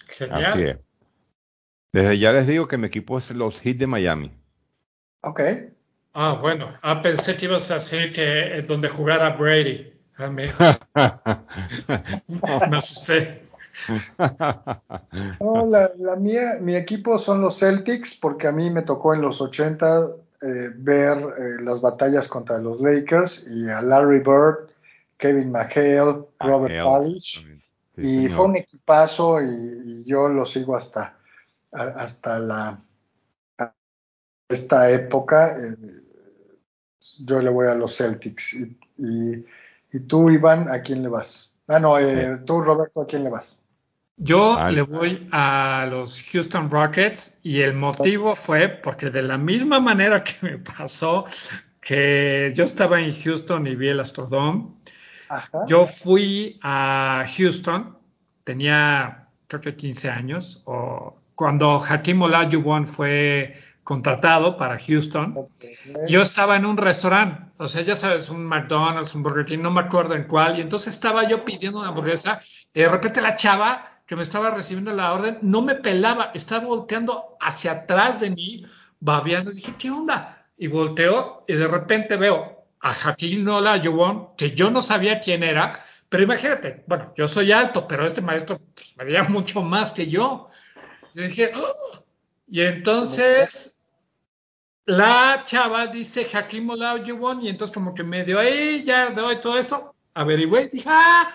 Genial. 0.09 0.45
Así 0.45 0.62
es. 0.62 0.79
Desde 1.93 2.19
ya 2.19 2.33
les 2.33 2.47
digo 2.47 2.66
que 2.66 2.79
mi 2.79 2.87
equipo 2.87 3.19
es 3.19 3.31
los 3.33 3.61
Heat 3.61 3.77
de 3.77 3.87
Miami. 3.87 4.33
Ok. 5.20 5.43
Ah, 6.15 6.39
bueno. 6.41 6.69
Ah, 6.81 7.03
pensé 7.03 7.37
que 7.37 7.45
ibas 7.45 7.70
a 7.70 7.74
decir 7.74 8.11
que 8.15 8.57
eh, 8.57 8.62
donde 8.62 8.89
jugara 8.89 9.37
Brady. 9.37 9.93
Ah, 10.16 10.29
me... 10.29 10.47
me 12.70 12.77
asusté. 12.79 13.43
No, 15.39 15.66
la, 15.66 15.93
la, 15.99 16.16
mía, 16.16 16.57
mi 16.59 16.74
equipo 16.74 17.19
son 17.19 17.43
los 17.43 17.59
Celtics 17.59 18.15
porque 18.15 18.47
a 18.47 18.53
mí 18.53 18.70
me 18.70 18.81
tocó 18.81 19.12
en 19.12 19.20
los 19.20 19.43
80 19.43 20.07
eh, 20.41 20.70
ver 20.77 21.19
eh, 21.19 21.61
las 21.61 21.83
batallas 21.83 22.29
contra 22.29 22.57
los 22.57 22.81
Lakers 22.81 23.47
y 23.51 23.69
a 23.69 23.83
Larry 23.83 24.20
Bird 24.20 24.72
Kevin 25.23 25.53
McHale, 25.53 26.27
Robert 26.40 26.85
Parish. 26.85 27.47
y 27.97 28.27
fue 28.27 28.44
un 28.44 28.57
equipazo 28.57 29.40
y, 29.40 30.03
yo 30.05 30.28
lo 30.28 30.44
sigo 30.44 30.74
hasta, 30.74 31.16
hasta 31.70 32.40
la 32.40 32.82
esta 34.49 34.90
época. 34.90 35.55
Eh, 35.57 35.77
yo 37.20 37.40
le 37.40 37.51
voy 37.51 37.69
a 37.69 37.74
los 37.74 37.97
Celtics. 37.97 38.57
Y, 38.99 40.01
tú, 40.09 40.28
Iván, 40.28 40.69
¿a 40.69 40.82
quién 40.82 41.05
le 41.05 41.09
vas? 41.09 41.53
Ah, 41.69 41.78
no, 41.78 41.97
eh, 42.01 42.40
tú, 42.44 42.61
Roberto, 42.61 43.03
¿a 43.03 43.07
quién 43.07 43.23
le 43.23 43.31
vas? 43.31 43.62
Yo 44.16 44.59
le 44.70 44.82
voy 44.82 45.28
a 45.31 45.86
los 45.89 46.20
Houston 46.32 46.69
Rockets 46.69 47.39
y 47.44 47.61
el 47.61 47.74
motivo 47.74 48.35
fue 48.35 48.69
porque 48.69 49.11
de 49.11 49.23
la 49.23 49.39
misma 49.39 49.78
manera 49.78 50.24
que 50.24 50.35
me 50.43 50.59
pasó 50.59 51.27
que 51.81 52.53
yo 52.55 52.65
estaba 52.65 53.01
en 53.01 53.12
Houston 53.12 53.66
y 53.66 53.77
vi 53.77 53.89
el 53.89 54.01
Astrodome, 54.01 54.66
yo 55.66 55.86
fui 55.86 56.59
a 56.62 57.24
Houston, 57.36 57.96
tenía 58.44 59.28
creo 59.46 59.60
que 59.60 59.76
15 59.76 60.10
años, 60.10 60.62
o 60.64 61.16
cuando 61.34 61.76
Hakim 61.76 62.22
Olajuwon 62.22 62.86
fue 62.86 63.54
contratado 63.84 64.56
para 64.56 64.78
Houston, 64.78 65.46
yo 66.09 66.22
estaba 66.22 66.56
en 66.56 66.64
un 66.64 66.76
restaurante, 66.76 67.50
o 67.59 67.66
sea, 67.66 67.82
ya 67.82 67.96
sabes, 67.96 68.30
un 68.30 68.44
McDonald's, 68.44 69.14
un 69.14 69.22
Burger 69.22 69.44
King, 69.44 69.59
no 69.59 69.70
me 69.70 69.80
acuerdo 69.80 70.14
en 70.14 70.24
cuál, 70.24 70.59
y 70.59 70.62
entonces 70.62 70.94
estaba 70.94 71.28
yo 71.28 71.44
pidiendo 71.44 71.80
una 71.80 71.88
hamburguesa, 71.88 72.40
y 72.72 72.80
de 72.80 72.88
repente 72.88 73.20
la 73.20 73.34
chava 73.34 74.02
que 74.06 74.16
me 74.16 74.22
estaba 74.22 74.50
recibiendo 74.50 74.92
la 74.92 75.12
orden 75.12 75.38
no 75.42 75.62
me 75.62 75.74
pelaba, 75.74 76.30
estaba 76.34 76.66
volteando 76.66 77.36
hacia 77.40 77.72
atrás 77.72 78.20
de 78.20 78.30
mí, 78.30 78.64
babeando, 79.00 79.50
dije, 79.50 79.74
¿qué 79.78 79.90
onda? 79.90 80.46
Y 80.56 80.68
volteo 80.68 81.44
y 81.48 81.54
de 81.54 81.66
repente 81.66 82.16
veo 82.16 82.61
a 82.82 82.90
Hakim 82.90 83.48
Olajuwon, 83.48 84.36
que 84.36 84.50
yo 84.50 84.70
no 84.70 84.82
sabía 84.82 85.20
quién 85.20 85.42
era, 85.44 85.80
pero 86.09 86.24
imagínate, 86.24 86.84
bueno, 86.86 87.12
yo 87.16 87.28
soy 87.28 87.52
alto, 87.52 87.86
pero 87.86 88.04
este 88.04 88.20
maestro 88.20 88.60
pues, 88.74 88.96
me 88.96 89.04
veía 89.04 89.22
mucho 89.22 89.62
más 89.62 89.92
que 89.92 90.09
yo. 90.09 90.48
Yo 91.14 91.22
dije, 91.22 91.52
¡Oh! 91.54 92.04
y 92.48 92.60
entonces 92.60 93.82
la 94.84 95.42
chava 95.44 95.86
dice 95.86 96.26
Hakim 96.30 96.70
Olajuwon, 96.70 97.42
y 97.42 97.48
entonces 97.48 97.72
como 97.72 97.94
que 97.94 98.02
me 98.02 98.24
dio 98.24 98.40
ahí, 98.40 98.82
ya 98.84 99.10
doy 99.10 99.40
todo 99.40 99.56
esto, 99.56 99.94
averigüé, 100.12 100.68
dije, 100.68 100.88
ah, 100.90 101.32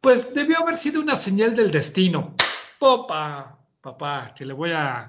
pues 0.00 0.34
debió 0.34 0.58
haber 0.58 0.76
sido 0.76 1.00
una 1.00 1.14
señal 1.14 1.54
del 1.54 1.70
destino. 1.70 2.34
Popa, 2.80 3.58
papá, 3.80 4.34
que 4.34 4.44
le 4.44 4.54
voy 4.54 4.72
a, 4.72 5.06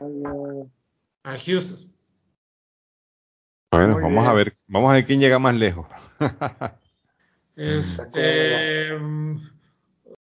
a 1.24 1.38
Houston. 1.38 1.91
Bueno, 3.72 3.96
vamos 4.02 4.28
a 4.28 4.34
ver, 4.34 4.58
vamos 4.68 4.92
a 4.92 4.96
ver 4.96 5.06
quién 5.06 5.22
llega 5.22 5.40
más 5.40 5.56
lejos. 5.56 5.88
este, 7.56 8.94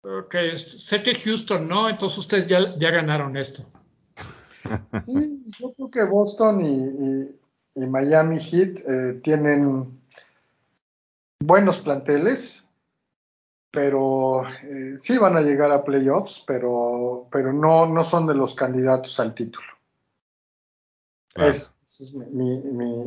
ok, 0.03 0.35
sé 0.57 1.03
que 1.03 1.15
Houston 1.15 1.67
no, 1.67 1.89
entonces 1.89 2.19
ustedes 2.19 2.47
ya, 2.47 2.77
ya 2.77 2.91
ganaron 2.91 3.37
esto. 3.37 3.65
Sí, 5.07 5.43
yo 5.59 5.73
creo 5.73 5.91
que 5.91 6.05
Boston 6.05 6.63
y, 6.67 7.87
Miami 7.87 8.39
Heat 8.39 8.81
eh, 8.81 9.21
tienen 9.23 9.99
buenos 11.41 11.79
planteles, 11.79 12.69
pero 13.71 14.43
eh, 14.49 14.97
sí 14.99 15.17
van 15.17 15.37
a 15.37 15.41
llegar 15.41 15.73
a 15.73 15.85
playoffs, 15.85 16.45
pero, 16.47 17.29
pero 17.31 17.53
no, 17.53 17.87
no 17.87 18.05
son 18.05 18.27
de 18.27 18.35
los 18.35 18.55
candidatos 18.55 19.19
al 19.21 19.33
título. 19.33 19.78
Es, 21.41 21.75
es 21.85 22.15
mi, 22.15 22.59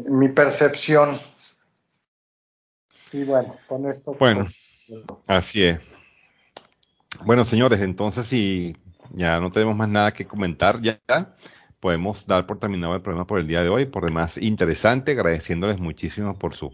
mi, 0.07 0.29
percepción. 0.29 1.19
Y 3.11 3.23
bueno, 3.23 3.57
con 3.67 3.87
esto. 3.87 4.15
Bueno, 4.19 4.47
así 5.27 5.63
es. 5.63 5.79
Bueno, 7.25 7.45
señores, 7.45 7.81
entonces 7.81 8.25
si 8.25 8.75
ya 9.11 9.39
no 9.39 9.51
tenemos 9.51 9.75
más 9.75 9.89
nada 9.89 10.13
que 10.13 10.25
comentar, 10.25 10.81
ya 10.81 11.01
podemos 11.79 12.25
dar 12.25 12.45
por 12.45 12.59
terminado 12.59 12.95
el 12.95 13.01
programa 13.01 13.27
por 13.27 13.39
el 13.39 13.47
día 13.47 13.63
de 13.63 13.69
hoy. 13.69 13.85
Por 13.85 14.05
demás, 14.05 14.37
interesante, 14.37 15.11
agradeciéndoles 15.11 15.79
muchísimo 15.79 16.37
por 16.37 16.55
su, 16.55 16.71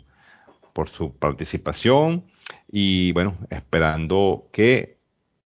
por 0.73 0.89
su 0.89 1.15
participación 1.17 2.25
y 2.69 3.11
bueno, 3.13 3.35
esperando 3.49 4.49
que 4.51 4.99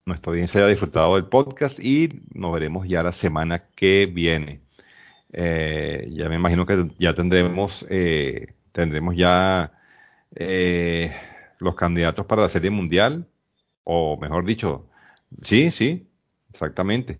nuestra 0.06 0.31
audiencia 0.31 0.60
haya 0.60 0.69
disfrutado 0.69 1.15
del 1.15 1.26
podcast 1.26 1.80
y 1.80 2.23
nos 2.34 2.53
veremos 2.53 2.88
ya 2.88 3.03
la 3.03 3.11
semana 3.11 3.69
que 3.76 4.10
viene. 4.11 4.61
Eh, 5.31 6.10
ya 6.11 6.27
me 6.27 6.35
imagino 6.35 6.65
que 6.65 6.89
ya 6.97 7.14
tendremos, 7.14 7.85
eh, 7.89 8.53
tendremos 8.72 9.15
ya 9.15 9.72
eh, 10.35 11.14
los 11.60 11.76
candidatos 11.76 12.26
para 12.26 12.43
la 12.43 12.49
Serie 12.49 12.72
Mundial, 12.72 13.27
o 13.84 14.18
mejor 14.18 14.45
dicho, 14.45 14.88
sí, 15.41 15.72
sí, 15.72 16.07
exactamente. 16.51 17.19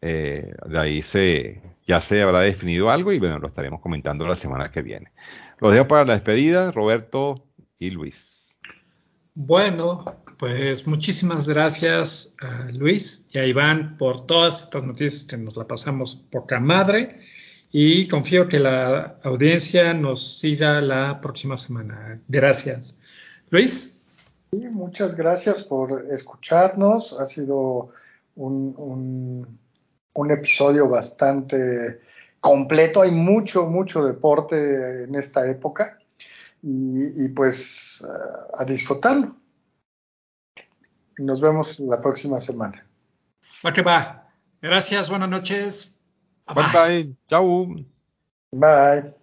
de 0.00 0.78
ahí 0.78 1.02
se, 1.02 1.62
ya 1.86 2.00
se 2.00 2.22
habrá 2.22 2.40
definido 2.40 2.90
algo 2.90 3.12
y 3.12 3.18
bueno, 3.18 3.38
lo 3.38 3.48
estaremos 3.48 3.80
comentando 3.80 4.26
la 4.26 4.36
semana 4.36 4.70
que 4.70 4.82
viene. 4.82 5.12
Los 5.60 5.72
dejo 5.72 5.88
para 5.88 6.04
la 6.04 6.12
despedida, 6.14 6.70
Roberto 6.70 7.44
y 7.78 7.90
Luis. 7.90 8.58
Bueno, 9.34 10.04
pues 10.38 10.86
muchísimas 10.86 11.48
gracias 11.48 12.36
a 12.40 12.70
Luis 12.72 13.26
y 13.32 13.38
a 13.38 13.46
Iván 13.46 13.96
por 13.96 14.26
todas 14.26 14.64
estas 14.64 14.84
noticias 14.84 15.24
que 15.24 15.36
nos 15.36 15.56
la 15.56 15.66
pasamos 15.66 16.16
poca 16.16 16.60
madre 16.60 17.20
y 17.78 18.08
confío 18.08 18.48
que 18.48 18.58
la 18.58 19.18
audiencia 19.22 19.92
nos 19.92 20.38
siga 20.38 20.80
la 20.80 21.20
próxima 21.20 21.58
semana. 21.58 22.18
Gracias. 22.26 22.96
Luis. 23.50 24.00
muchas 24.50 25.14
gracias 25.14 25.62
por 25.62 26.06
escucharnos. 26.10 27.12
Ha 27.20 27.26
sido 27.26 27.90
un, 28.34 29.46
un, 30.14 30.30
episodio 30.30 30.88
bastante 30.88 32.00
completo. 32.40 33.02
Hay 33.02 33.10
mucho, 33.10 33.66
mucho 33.66 34.06
deporte 34.06 35.04
en 35.04 35.14
esta 35.14 35.46
época 35.46 35.98
y, 36.62 37.28
pues 37.28 38.02
a 38.58 38.64
disfrutarlo. 38.64 39.36
Nos 41.18 41.42
vemos 41.42 41.78
la 41.80 42.00
próxima 42.00 42.40
semana. 42.40 42.86
Va 43.62 43.70
que 43.70 43.82
va. 43.82 44.30
Gracias, 44.62 45.10
buenas 45.10 45.28
noches. 45.28 45.95
Bye 46.54 46.72
bye. 46.72 47.08
Ciao. 47.28 47.66
Bye. 48.52 49.14